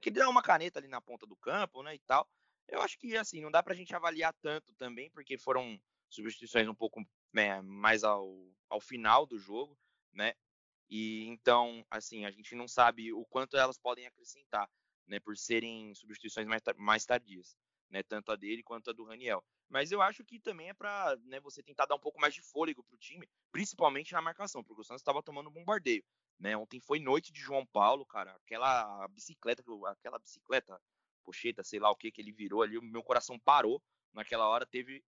Que 0.00 0.08
ele 0.10 0.16
deu 0.16 0.28
uma 0.28 0.42
caneta 0.42 0.78
ali 0.78 0.88
na 0.88 1.00
ponta 1.00 1.26
do 1.26 1.36
campo, 1.36 1.82
né, 1.82 1.94
e 1.94 1.98
tal. 2.00 2.28
Eu 2.68 2.82
acho 2.82 2.98
que, 2.98 3.16
assim, 3.16 3.40
não 3.40 3.50
dá 3.50 3.62
pra 3.62 3.74
gente 3.74 3.94
avaliar 3.94 4.34
tanto 4.42 4.74
também, 4.74 5.10
porque 5.10 5.38
foram 5.38 5.80
substituições 6.10 6.68
um 6.68 6.74
pouco 6.74 7.04
né, 7.32 7.60
mais 7.62 8.04
ao, 8.04 8.50
ao 8.68 8.80
final 8.80 9.26
do 9.26 9.38
jogo, 9.38 9.76
né? 10.12 10.34
E 10.88 11.26
então, 11.26 11.84
assim, 11.90 12.24
a 12.24 12.30
gente 12.30 12.54
não 12.54 12.68
sabe 12.68 13.12
o 13.12 13.24
quanto 13.24 13.56
elas 13.56 13.78
podem 13.78 14.06
acrescentar, 14.06 14.68
né, 15.06 15.20
por 15.20 15.36
serem 15.36 15.94
substituições 15.94 16.46
mais, 16.46 16.62
mais 16.76 17.04
tardias, 17.04 17.56
né, 17.90 18.02
tanto 18.02 18.32
a 18.32 18.36
dele 18.36 18.62
quanto 18.62 18.90
a 18.90 18.92
do 18.92 19.04
Raniel. 19.04 19.44
Mas 19.68 19.90
eu 19.90 20.00
acho 20.00 20.24
que 20.24 20.38
também 20.38 20.68
é 20.68 20.74
para 20.74 21.16
né, 21.24 21.40
você 21.40 21.62
tentar 21.62 21.86
dar 21.86 21.96
um 21.96 22.00
pouco 22.00 22.20
mais 22.20 22.34
de 22.34 22.42
fôlego 22.42 22.84
para 22.84 22.94
o 22.94 22.98
time, 22.98 23.28
principalmente 23.50 24.12
na 24.12 24.22
marcação, 24.22 24.62
porque 24.62 24.80
o 24.80 24.84
Santos 24.84 25.00
estava 25.00 25.22
tomando 25.22 25.48
um 25.48 25.52
bombardeio. 25.52 26.04
Né? 26.38 26.56
Ontem 26.56 26.80
foi 26.80 27.00
noite 27.00 27.32
de 27.32 27.40
João 27.40 27.66
Paulo, 27.66 28.06
cara. 28.06 28.32
Aquela 28.44 29.08
bicicleta, 29.08 29.64
aquela 29.86 30.18
bicicleta, 30.18 30.80
pocheta, 31.24 31.64
sei 31.64 31.80
lá 31.80 31.90
o 31.90 31.96
que 31.96 32.12
que 32.12 32.20
ele 32.20 32.32
virou 32.32 32.62
ali, 32.62 32.78
o 32.78 32.82
meu 32.82 33.02
coração 33.02 33.38
parou 33.38 33.82
naquela 34.12 34.46
hora. 34.48 34.64
Teve 34.64 35.02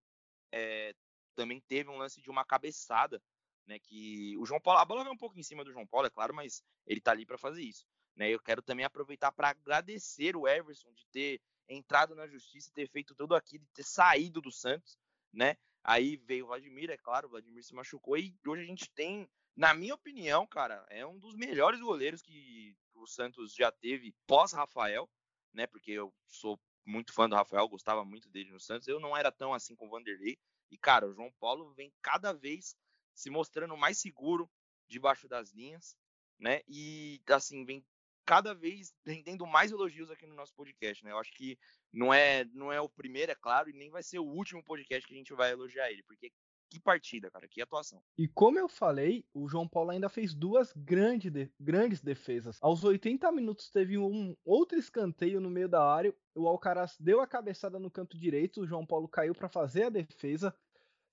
é, 0.51 0.93
também 1.35 1.61
teve 1.61 1.89
um 1.89 1.97
lance 1.97 2.19
de 2.21 2.29
uma 2.29 2.43
cabeçada, 2.43 3.21
né? 3.65 3.77
Que 3.79 4.35
o 4.37 4.45
João 4.45 4.59
Paulo, 4.59 4.79
a 4.79 4.85
bola 4.85 5.03
veio 5.03 5.13
um 5.13 5.17
pouco 5.17 5.37
em 5.37 5.43
cima 5.43 5.63
do 5.63 5.71
João 5.71 5.85
Paulo, 5.85 6.07
é 6.07 6.09
claro, 6.09 6.33
mas 6.33 6.63
ele 6.85 6.99
tá 6.99 7.11
ali 7.11 7.25
para 7.25 7.37
fazer 7.37 7.61
isso. 7.61 7.85
Né? 8.15 8.31
Eu 8.31 8.39
quero 8.39 8.61
também 8.61 8.85
aproveitar 8.85 9.31
para 9.31 9.49
agradecer 9.49 10.35
o 10.35 10.47
Everson 10.47 10.91
de 10.93 11.05
ter 11.07 11.41
entrado 11.67 12.15
na 12.15 12.27
justiça, 12.27 12.71
ter 12.73 12.89
feito 12.89 13.15
tudo 13.15 13.35
aquilo, 13.35 13.65
ter 13.73 13.83
saído 13.83 14.41
do 14.41 14.51
Santos, 14.51 14.97
né? 15.33 15.57
Aí 15.83 16.17
veio 16.17 16.45
o 16.45 16.47
Vladimir, 16.47 16.89
é 16.89 16.97
claro, 16.97 17.27
o 17.27 17.31
Vladimir 17.31 17.63
se 17.63 17.73
machucou 17.73 18.17
e 18.17 18.35
hoje 18.45 18.63
a 18.63 18.65
gente 18.65 18.89
tem, 18.91 19.29
na 19.55 19.73
minha 19.73 19.95
opinião, 19.95 20.45
cara, 20.45 20.85
é 20.89 21.05
um 21.05 21.17
dos 21.17 21.35
melhores 21.35 21.79
goleiros 21.79 22.21
que 22.21 22.75
o 22.93 23.07
Santos 23.07 23.53
já 23.53 23.71
teve 23.71 24.13
pós 24.25 24.51
Rafael, 24.51 25.09
né? 25.53 25.65
Porque 25.67 25.91
eu 25.91 26.13
sou 26.27 26.59
muito 26.85 27.13
fã 27.13 27.27
do 27.29 27.35
Rafael, 27.35 27.67
gostava 27.67 28.03
muito 28.05 28.29
dele 28.29 28.51
no 28.51 28.59
Santos. 28.59 28.87
Eu 28.87 28.99
não 28.99 29.15
era 29.15 29.31
tão 29.31 29.53
assim 29.53 29.75
com 29.75 29.87
o 29.87 29.89
Vanderlei. 29.89 30.37
E, 30.71 30.77
cara, 30.77 31.07
o 31.07 31.13
João 31.13 31.31
Paulo 31.39 31.73
vem 31.73 31.93
cada 32.01 32.33
vez 32.33 32.75
se 33.13 33.29
mostrando 33.29 33.75
mais 33.77 33.97
seguro 33.97 34.49
debaixo 34.87 35.27
das 35.27 35.51
linhas, 35.51 35.97
né? 36.39 36.61
E, 36.67 37.21
assim, 37.27 37.65
vem 37.65 37.85
cada 38.27 38.53
vez 38.53 38.93
rendendo 39.05 39.47
mais 39.47 39.71
elogios 39.71 40.11
aqui 40.11 40.27
no 40.27 40.35
nosso 40.35 40.53
podcast, 40.53 41.01
né? 41.03 41.11
Eu 41.11 41.17
acho 41.17 41.31
que 41.31 41.57
não 41.93 42.13
é, 42.13 42.43
não 42.53 42.73
é 42.73 42.81
o 42.81 42.89
primeiro, 42.89 43.31
é 43.31 43.35
claro, 43.35 43.69
e 43.69 43.73
nem 43.73 43.89
vai 43.89 44.03
ser 44.03 44.19
o 44.19 44.25
último 44.25 44.61
podcast 44.61 45.07
que 45.07 45.13
a 45.13 45.17
gente 45.17 45.33
vai 45.33 45.53
elogiar 45.53 45.89
ele, 45.89 46.03
porque 46.03 46.29
que 46.69 46.77
partida, 46.77 47.31
cara, 47.31 47.47
que 47.47 47.61
atuação. 47.61 48.03
E 48.17 48.27
como 48.27 48.59
eu 48.59 48.67
falei, 48.67 49.25
o 49.33 49.47
João 49.47 49.65
Paulo 49.65 49.91
ainda 49.91 50.09
fez 50.09 50.33
duas 50.33 50.73
grande 50.75 51.29
de, 51.29 51.49
grandes 51.57 52.01
defesas. 52.01 52.57
Aos 52.61 52.83
80 52.83 53.31
minutos 53.31 53.69
teve 53.69 53.97
um 53.97 54.35
outro 54.43 54.77
escanteio 54.77 55.39
no 55.39 55.49
meio 55.49 55.69
da 55.69 55.81
área, 55.81 56.13
o 56.35 56.45
Alcaraz 56.45 56.97
deu 56.99 57.21
a 57.21 57.27
cabeçada 57.27 57.79
no 57.79 57.89
canto 57.89 58.17
direito, 58.17 58.59
o 58.59 58.67
João 58.67 58.85
Paulo 58.85 59.07
caiu 59.07 59.33
para 59.33 59.47
fazer 59.47 59.83
a 59.83 59.89
defesa, 59.89 60.53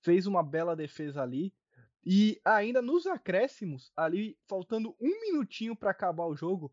fez 0.01 0.27
uma 0.27 0.43
bela 0.43 0.75
defesa 0.75 1.21
ali. 1.21 1.53
E 2.05 2.39
ainda 2.43 2.81
nos 2.81 3.07
acréscimos, 3.07 3.93
ali 3.95 4.37
faltando 4.45 4.93
um 4.99 5.21
minutinho 5.21 5.75
para 5.77 5.91
acabar 5.91 6.25
o 6.25 6.35
jogo, 6.35 6.71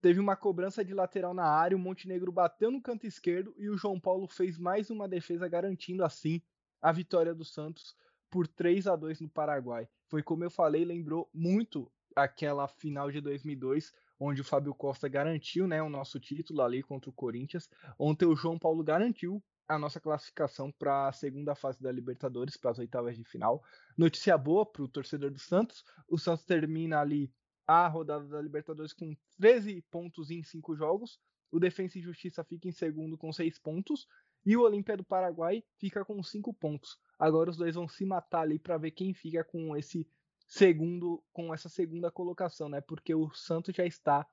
teve 0.00 0.18
uma 0.18 0.36
cobrança 0.36 0.84
de 0.84 0.94
lateral 0.94 1.34
na 1.34 1.44
área, 1.44 1.76
o 1.76 1.80
Montenegro 1.80 2.32
bateu 2.32 2.70
no 2.70 2.80
canto 2.80 3.06
esquerdo 3.06 3.54
e 3.58 3.68
o 3.68 3.76
João 3.76 4.00
Paulo 4.00 4.26
fez 4.26 4.58
mais 4.58 4.90
uma 4.90 5.06
defesa 5.06 5.48
garantindo 5.48 6.04
assim 6.04 6.40
a 6.80 6.90
vitória 6.90 7.34
do 7.34 7.44
Santos 7.44 7.94
por 8.30 8.46
3 8.46 8.86
a 8.86 8.96
2 8.96 9.20
no 9.20 9.28
Paraguai. 9.28 9.88
Foi 10.06 10.22
como 10.22 10.44
eu 10.44 10.50
falei, 10.50 10.84
lembrou 10.84 11.28
muito 11.34 11.90
aquela 12.16 12.66
final 12.66 13.10
de 13.10 13.20
2002, 13.20 13.92
onde 14.18 14.40
o 14.40 14.44
Fábio 14.44 14.74
Costa 14.74 15.08
garantiu 15.08 15.66
né, 15.66 15.82
o 15.82 15.88
nosso 15.88 16.18
título 16.18 16.62
ali 16.62 16.82
contra 16.82 17.10
o 17.10 17.12
Corinthians. 17.12 17.68
Ontem 17.98 18.26
o 18.26 18.36
João 18.36 18.58
Paulo 18.58 18.82
garantiu 18.82 19.42
a 19.68 19.78
nossa 19.78 20.00
classificação 20.00 20.72
para 20.72 21.08
a 21.08 21.12
segunda 21.12 21.54
fase 21.54 21.80
da 21.80 21.92
Libertadores, 21.92 22.56
para 22.56 22.72
as 22.72 22.78
oitavas 22.78 23.16
de 23.16 23.24
final. 23.24 23.62
Notícia 23.96 24.36
boa 24.36 24.66
para 24.66 24.82
o 24.82 24.88
torcedor 24.88 25.30
do 25.30 25.38
Santos: 25.38 25.84
o 26.08 26.18
Santos 26.18 26.44
termina 26.44 27.00
ali 27.00 27.32
a 27.70 27.88
rodada 27.88 28.26
da 28.26 28.40
Libertadores 28.40 28.92
com 28.92 29.16
13 29.38 29.82
pontos 29.90 30.30
em 30.30 30.42
5 30.42 30.74
jogos. 30.74 31.20
O 31.50 31.58
Defensa 31.58 31.98
e 31.98 32.02
Justiça 32.02 32.44
fica 32.44 32.68
em 32.68 32.72
segundo 32.72 33.16
com 33.16 33.32
6 33.32 33.58
pontos. 33.58 34.06
E 34.44 34.56
o 34.56 34.62
Olímpia 34.62 34.96
do 34.96 35.04
Paraguai 35.04 35.62
fica 35.76 36.04
com 36.04 36.22
5 36.22 36.52
pontos. 36.54 36.98
Agora 37.18 37.50
os 37.50 37.56
dois 37.56 37.74
vão 37.74 37.86
se 37.86 38.04
matar 38.04 38.40
ali 38.40 38.58
para 38.58 38.78
ver 38.78 38.90
quem 38.90 39.12
fica 39.12 39.44
com 39.44 39.76
esse 39.76 40.08
segundo, 40.48 41.22
com 41.32 41.54
essa 41.54 41.68
segunda 41.68 42.10
colocação, 42.10 42.68
né? 42.68 42.80
Porque 42.80 43.14
o 43.14 43.30
Santos 43.30 43.74
já 43.74 43.84
está 43.84 44.26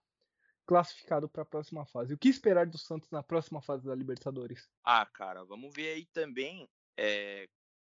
classificado 0.65 1.30
para 1.30 1.43
a 1.43 1.45
próxima 1.45 1.86
fase. 1.86 2.13
O 2.13 2.17
que 2.17 2.30
esperar 2.30 2.65
do 2.65 2.78
Santos 2.78 3.10
na 3.12 3.21
próxima 3.21 3.62
fase 3.62 3.86
da 3.86 3.93
Libertadores? 3.95 4.69
Ah, 4.84 5.06
cara, 5.06 5.43
vamos 5.45 5.73
ver 5.73 5.93
aí 5.93 6.06
também 6.08 6.67
é, 6.97 7.47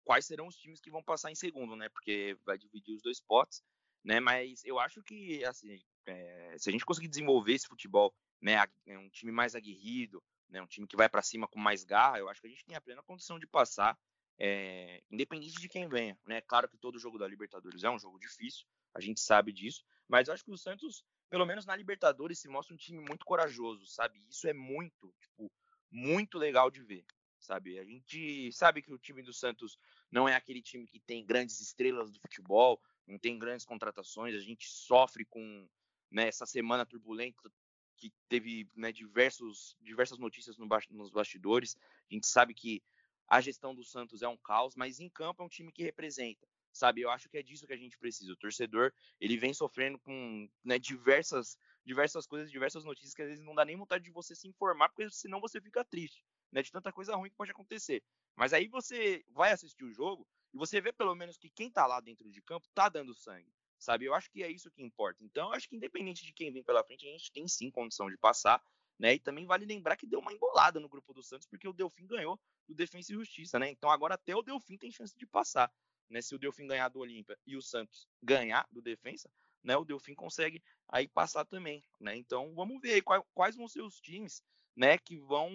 quais 0.05 0.25
serão 0.25 0.47
os 0.47 0.57
times 0.57 0.81
que 0.81 0.91
vão 0.91 1.03
passar 1.03 1.31
em 1.31 1.35
segundo, 1.35 1.77
né? 1.77 1.89
Porque 1.89 2.37
vai 2.45 2.57
dividir 2.57 2.95
os 2.95 3.03
dois 3.03 3.21
potes, 3.21 3.63
né? 4.05 4.21
Mas 4.21 4.63
eu 4.65 4.79
acho 4.79 5.03
que 5.03 5.45
assim, 5.45 5.83
é, 6.07 6.57
se 6.59 6.69
a 6.69 6.73
gente 6.73 6.85
conseguir 6.85 7.09
desenvolver 7.09 7.55
esse 7.55 7.67
futebol, 7.67 8.15
né, 8.41 8.63
é 8.87 8.99
um 8.99 9.09
time 9.09 9.33
mais 9.33 9.55
aguerrido, 9.55 10.23
né, 10.49 10.61
um 10.61 10.67
time 10.67 10.87
que 10.87 10.97
vai 10.97 11.09
para 11.09 11.23
cima 11.23 11.49
com 11.49 11.59
mais 11.59 11.83
garra, 11.83 12.19
eu 12.19 12.29
acho 12.29 12.41
que 12.41 12.47
a 12.47 12.51
gente 12.51 12.65
tem 12.65 12.77
a 12.77 12.81
plena 12.81 13.03
condição 13.03 13.39
de 13.39 13.47
passar 13.47 13.99
é, 14.39 15.03
independente 15.11 15.61
de 15.61 15.69
quem 15.69 15.89
venha. 15.89 16.19
Né? 16.27 16.41
Claro 16.43 16.69
que 16.69 16.77
todo 16.77 16.99
jogo 16.99 17.19
da 17.19 17.27
Libertadores 17.27 17.83
é 17.83 17.91
um 17.91 17.99
jogo 17.99 18.19
difícil, 18.19 18.67
a 18.95 19.01
gente 19.01 19.21
sabe 19.21 19.53
disso, 19.53 19.83
mas 20.09 20.29
eu 20.29 20.35
acho 20.35 20.45
que 20.45 20.51
o 20.51 20.59
Santos, 20.59 21.05
pelo 21.31 21.47
menos 21.47 21.65
na 21.65 21.75
Libertadores, 21.75 22.39
se 22.39 22.49
mostra 22.49 22.75
um 22.75 22.79
time 22.79 23.01
muito 23.01 23.25
corajoso, 23.25 23.87
sabe? 23.87 24.23
Isso 24.29 24.47
é 24.47 24.53
muito, 24.53 25.13
tipo, 25.21 25.51
muito 25.91 26.39
legal 26.39 26.71
de 26.71 26.83
ver, 26.83 27.05
sabe? 27.39 27.79
A 27.79 27.85
gente 27.85 28.53
sabe 28.53 28.83
que 28.83 28.93
o 28.93 28.99
time 28.99 29.23
do 29.23 29.33
Santos 29.33 29.79
não 30.11 30.29
é 30.29 30.35
aquele 30.37 30.61
time 30.61 30.87
que 30.87 31.01
tem 31.01 31.25
grandes 31.25 31.61
estrelas 31.61 32.11
do 32.11 32.21
futebol, 32.21 32.81
não 33.07 33.19
tem 33.19 33.39
grandes 33.39 33.65
contratações, 33.65 34.35
a 34.35 34.41
gente 34.41 34.69
sofre 34.69 35.25
com 35.25 35.69
né, 36.11 36.29
essa 36.29 36.47
semana 36.47 36.87
turbulenta 36.87 37.51
que 37.97 38.13
teve 38.29 38.69
né, 38.75 38.93
diversos, 38.93 39.77
diversas 39.81 40.19
notícias 40.19 40.57
no, 40.59 40.69
nos 40.91 41.11
bastidores. 41.11 41.77
A 42.11 42.15
gente 42.15 42.27
sabe 42.27 42.55
que 42.55 42.83
a 43.29 43.41
gestão 43.41 43.75
do 43.75 43.85
Santos 43.85 44.23
é 44.23 44.29
um 44.29 44.37
caos, 44.37 44.75
mas 44.77 45.01
em 45.01 45.09
campo 45.09 45.43
é 45.43 45.47
um 45.47 45.49
time 45.49 45.73
que 45.73 45.83
representa, 45.83 46.47
sabe? 46.73 47.01
Eu 47.01 47.11
acho 47.11 47.29
que 47.29 47.39
é 47.39 47.43
disso 47.43 47.67
que 47.67 47.73
a 47.73 47.77
gente 47.77 47.99
precisa. 47.99 48.33
O 48.33 48.37
torcedor, 48.37 48.93
ele 49.21 49.37
vem 49.37 49.55
sofrendo 49.55 49.99
com 49.99 50.49
né, 50.63 50.79
diversas, 50.79 51.59
diversas 51.85 52.27
coisas, 52.27 52.51
diversas 52.51 52.85
notícias 52.85 53.15
que 53.15 53.23
às 53.23 53.29
vezes 53.29 53.45
não 53.45 53.55
dá 53.55 53.65
nem 53.65 53.77
vontade 53.77 54.05
de 54.05 54.11
você 54.11 54.35
se 54.35 54.49
informar, 54.49 54.89
porque 54.89 55.09
senão 55.11 55.41
você 55.41 55.61
fica 55.61 55.85
triste, 55.85 56.25
né? 56.53 56.63
De 56.63 56.71
tanta 56.71 56.93
coisa 56.93 57.17
ruim 57.17 57.31
que 57.31 57.37
pode 57.37 57.51
acontecer. 57.51 58.03
Mas 58.37 58.53
aí 58.53 58.69
você 58.69 59.25
vai 59.31 59.53
assistir 59.53 59.85
o 59.85 59.93
jogo 59.93 60.27
e 60.55 60.57
você 60.57 60.81
vê 60.81 60.93
pelo 60.93 61.15
menos 61.17 61.37
que 61.37 61.51
quem 61.51 61.69
tá 61.69 61.85
lá 61.85 62.01
dentro 62.01 62.31
de 62.31 62.41
campo 62.41 62.69
tá 62.73 62.89
dando 62.89 63.13
sangue, 63.13 63.53
sabe? 63.77 64.05
Eu 64.05 64.15
acho 64.15 64.31
que 64.31 64.41
é 64.41 64.49
isso 64.49 64.71
que 64.71 64.83
importa. 64.83 65.25
Então, 65.25 65.49
eu 65.49 65.55
acho 65.55 65.69
que 65.69 65.75
independente 65.75 66.25
de 66.25 66.33
quem 66.33 66.53
vem 66.53 66.63
pela 66.63 66.85
frente, 66.85 67.07
a 67.07 67.11
gente 67.11 67.33
tem 67.33 67.49
sim 67.49 67.71
condição 67.73 68.09
de 68.09 68.17
passar. 68.17 68.63
Né? 68.97 69.15
E 69.15 69.19
também 69.19 69.45
vale 69.45 69.67
lembrar 69.67 69.97
que 69.97 70.07
deu 70.07 70.21
uma 70.21 70.33
embolada 70.33 70.79
no 70.79 70.89
grupo 70.89 71.13
do 71.13 71.21
Santos, 71.21 71.49
porque 71.49 71.67
o 71.67 71.73
Delfim 71.73 72.07
ganhou 72.07 72.41
do 72.69 72.75
Defensa 72.77 73.11
e 73.11 73.17
Justiça, 73.17 73.59
né? 73.59 73.69
Então 73.69 73.91
agora 73.91 74.15
até 74.15 74.37
o 74.37 74.43
Delfim 74.43 74.79
tem 74.79 74.93
chance 74.93 75.19
de 75.19 75.27
passar. 75.27 75.69
Né? 76.09 76.23
Se 76.23 76.33
o 76.33 76.39
Delfim 76.39 76.69
ganhar 76.69 76.89
do 76.89 77.01
Olímpia 77.01 77.37
e 77.45 77.57
o 77.57 77.61
Santos 77.61 78.07
ganhar 78.23 78.65
do 78.71 78.81
Defensa, 78.81 79.29
né? 79.65 79.77
O 79.77 79.85
Delfim 79.85 80.15
consegue 80.15 80.63
aí 80.89 81.09
passar 81.09 81.45
também, 81.45 81.83
né? 81.99 82.15
Então 82.17 82.55
vamos 82.55 82.81
ver 82.81 82.93
aí 82.93 83.03
quais, 83.03 83.25
quais 83.35 83.57
vão 83.57 83.67
ser 83.67 83.83
os 83.83 84.01
times, 84.01 84.45
né? 84.77 84.97
Que 84.97 85.17
vão 85.17 85.51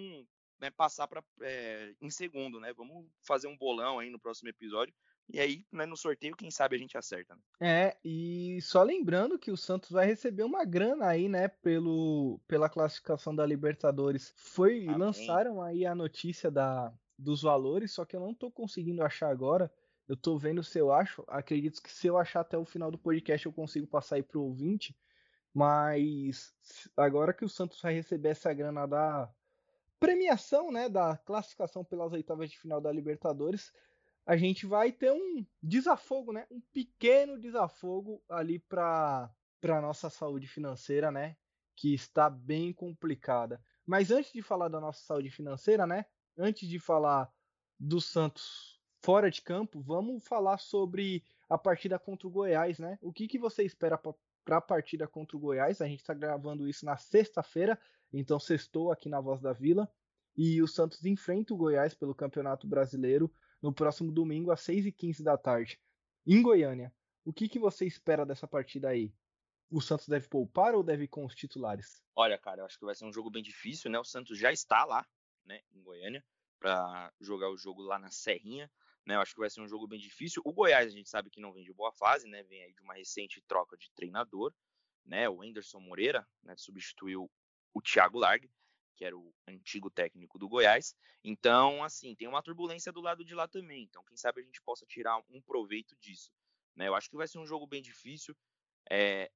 né, 0.60 0.70
passar 0.70 1.06
para 1.08 1.22
é, 1.42 1.94
em 2.00 2.10
segundo, 2.10 2.60
né? 2.60 2.72
Vamos 2.72 3.06
fazer 3.22 3.46
um 3.46 3.56
bolão 3.56 3.98
aí 3.98 4.10
no 4.10 4.18
próximo 4.18 4.48
episódio 4.48 4.94
e 5.32 5.38
aí, 5.38 5.64
né, 5.72 5.86
no 5.86 5.96
sorteio, 5.96 6.34
quem 6.34 6.50
sabe 6.50 6.74
a 6.74 6.78
gente 6.78 6.98
acerta. 6.98 7.34
Né? 7.34 7.40
É, 7.60 7.96
e 8.04 8.60
só 8.62 8.82
lembrando 8.82 9.38
que 9.38 9.50
o 9.50 9.56
Santos 9.56 9.90
vai 9.90 10.04
receber 10.04 10.42
uma 10.42 10.64
grana 10.64 11.06
aí, 11.06 11.28
né, 11.28 11.46
pelo, 11.46 12.40
pela 12.48 12.68
classificação 12.68 13.34
da 13.34 13.46
Libertadores. 13.46 14.32
Foi, 14.36 14.86
Amém. 14.86 14.98
lançaram 14.98 15.62
aí 15.62 15.86
a 15.86 15.94
notícia 15.94 16.50
da, 16.50 16.92
dos 17.16 17.42
valores, 17.42 17.92
só 17.92 18.04
que 18.04 18.16
eu 18.16 18.20
não 18.20 18.34
tô 18.34 18.50
conseguindo 18.50 19.04
achar 19.04 19.30
agora. 19.30 19.72
Eu 20.08 20.16
tô 20.16 20.36
vendo 20.36 20.64
se 20.64 20.78
eu 20.78 20.92
acho. 20.92 21.22
Acredito 21.28 21.80
que 21.80 21.92
se 21.92 22.08
eu 22.08 22.18
achar 22.18 22.40
até 22.40 22.58
o 22.58 22.64
final 22.64 22.90
do 22.90 22.98
podcast 22.98 23.46
eu 23.46 23.52
consigo 23.52 23.86
passar 23.86 24.16
aí 24.16 24.24
pro 24.24 24.42
ouvinte. 24.42 24.96
Mas 25.54 26.52
agora 26.96 27.32
que 27.32 27.44
o 27.44 27.48
Santos 27.48 27.80
vai 27.80 27.94
receber 27.94 28.30
essa 28.30 28.52
grana 28.52 28.86
da 28.86 29.32
premiação, 30.00 30.72
né, 30.72 30.88
da 30.88 31.16
classificação 31.18 31.84
pelas 31.84 32.12
oitavas 32.12 32.50
de 32.50 32.58
final 32.58 32.80
da 32.80 32.90
Libertadores, 32.90 33.70
a 34.24 34.36
gente 34.36 34.64
vai 34.66 34.90
ter 34.90 35.12
um 35.12 35.44
desafogo, 35.62 36.32
né? 36.32 36.46
Um 36.50 36.60
pequeno 36.72 37.38
desafogo 37.38 38.22
ali 38.28 38.58
para 38.58 39.30
para 39.60 39.80
nossa 39.80 40.08
saúde 40.08 40.46
financeira, 40.46 41.10
né? 41.10 41.36
Que 41.76 41.92
está 41.92 42.30
bem 42.30 42.72
complicada. 42.72 43.62
Mas 43.84 44.10
antes 44.10 44.32
de 44.32 44.40
falar 44.40 44.68
da 44.68 44.80
nossa 44.80 45.02
saúde 45.02 45.30
financeira, 45.30 45.86
né? 45.86 46.06
Antes 46.36 46.66
de 46.66 46.78
falar 46.78 47.30
do 47.78 48.00
Santos 48.00 48.80
fora 49.02 49.30
de 49.30 49.42
campo, 49.42 49.80
vamos 49.80 50.26
falar 50.26 50.58
sobre 50.58 51.22
a 51.48 51.58
partida 51.58 51.98
contra 51.98 52.26
o 52.26 52.30
Goiás, 52.30 52.78
né? 52.78 52.98
O 53.02 53.12
que, 53.12 53.26
que 53.26 53.38
você 53.38 53.64
espera 53.64 54.00
para 54.44 54.58
a 54.58 54.60
partida 54.60 55.06
contra 55.06 55.36
o 55.36 55.40
Goiás? 55.40 55.80
A 55.80 55.86
gente 55.86 56.00
está 56.00 56.14
gravando 56.14 56.68
isso 56.68 56.84
na 56.84 56.96
sexta-feira, 56.96 57.78
então 58.12 58.38
sextou 58.38 58.90
aqui 58.90 59.08
na 59.08 59.20
Voz 59.20 59.40
da 59.40 59.52
Vila. 59.52 59.90
E 60.36 60.62
o 60.62 60.68
Santos 60.68 61.04
enfrenta 61.04 61.52
o 61.52 61.56
Goiás 61.56 61.94
pelo 61.94 62.14
Campeonato 62.14 62.66
Brasileiro 62.66 63.32
no 63.60 63.72
próximo 63.72 64.10
domingo 64.10 64.50
às 64.50 64.60
6h15 64.60 65.22
da 65.22 65.36
tarde, 65.36 65.78
em 66.26 66.40
Goiânia. 66.42 66.92
O 67.24 67.32
que, 67.32 67.48
que 67.48 67.58
você 67.58 67.86
espera 67.86 68.24
dessa 68.24 68.46
partida 68.46 68.88
aí? 68.88 69.12
O 69.70 69.80
Santos 69.80 70.08
deve 70.08 70.28
poupar 70.28 70.74
ou 70.74 70.82
deve 70.82 71.04
ir 71.04 71.08
com 71.08 71.24
os 71.24 71.34
titulares? 71.34 72.02
Olha, 72.16 72.38
cara, 72.38 72.62
eu 72.62 72.66
acho 72.66 72.78
que 72.78 72.84
vai 72.84 72.94
ser 72.94 73.04
um 73.04 73.12
jogo 73.12 73.30
bem 73.30 73.42
difícil, 73.42 73.90
né? 73.90 73.98
O 73.98 74.04
Santos 74.04 74.38
já 74.38 74.50
está 74.50 74.84
lá, 74.84 75.06
né, 75.44 75.60
em 75.72 75.82
Goiânia, 75.82 76.24
para 76.58 77.12
jogar 77.20 77.50
o 77.50 77.56
jogo 77.56 77.82
lá 77.82 77.98
na 77.98 78.10
Serrinha, 78.10 78.70
né? 79.10 79.16
Eu 79.16 79.20
acho 79.20 79.34
que 79.34 79.40
vai 79.40 79.50
ser 79.50 79.60
um 79.60 79.68
jogo 79.68 79.86
bem 79.86 79.98
difícil. 79.98 80.40
O 80.44 80.52
Goiás, 80.52 80.86
a 80.86 80.96
gente 80.96 81.10
sabe 81.10 81.28
que 81.28 81.40
não 81.40 81.52
vem 81.52 81.64
de 81.64 81.72
boa 81.72 81.92
fase, 81.92 82.28
né? 82.28 82.42
Vem 82.44 82.62
aí 82.62 82.72
de 82.72 82.80
uma 82.80 82.94
recente 82.94 83.42
troca 83.42 83.76
de 83.76 83.90
treinador, 83.92 84.54
né? 85.04 85.28
O 85.28 85.42
Anderson 85.42 85.80
Moreira, 85.80 86.26
né, 86.42 86.54
substituiu 86.56 87.30
o 87.74 87.82
Thiago 87.82 88.18
Largue 88.18 88.50
que 89.00 89.04
era 89.06 89.16
o 89.16 89.34
antigo 89.48 89.90
técnico 89.90 90.38
do 90.38 90.46
Goiás. 90.46 90.94
Então, 91.24 91.82
assim, 91.82 92.14
tem 92.14 92.28
uma 92.28 92.42
turbulência 92.42 92.92
do 92.92 93.00
lado 93.00 93.24
de 93.24 93.34
lá 93.34 93.48
também. 93.48 93.84
Então, 93.84 94.04
quem 94.04 94.14
sabe 94.14 94.42
a 94.42 94.44
gente 94.44 94.60
possa 94.60 94.84
tirar 94.84 95.16
um 95.30 95.40
proveito 95.40 95.96
disso. 95.96 96.30
Né? 96.76 96.86
Eu 96.86 96.94
acho 96.94 97.08
que 97.08 97.16
vai 97.16 97.26
ser 97.26 97.38
um 97.38 97.46
jogo 97.46 97.66
bem 97.66 97.80
difícil. 97.80 98.36
É... 98.90 99.30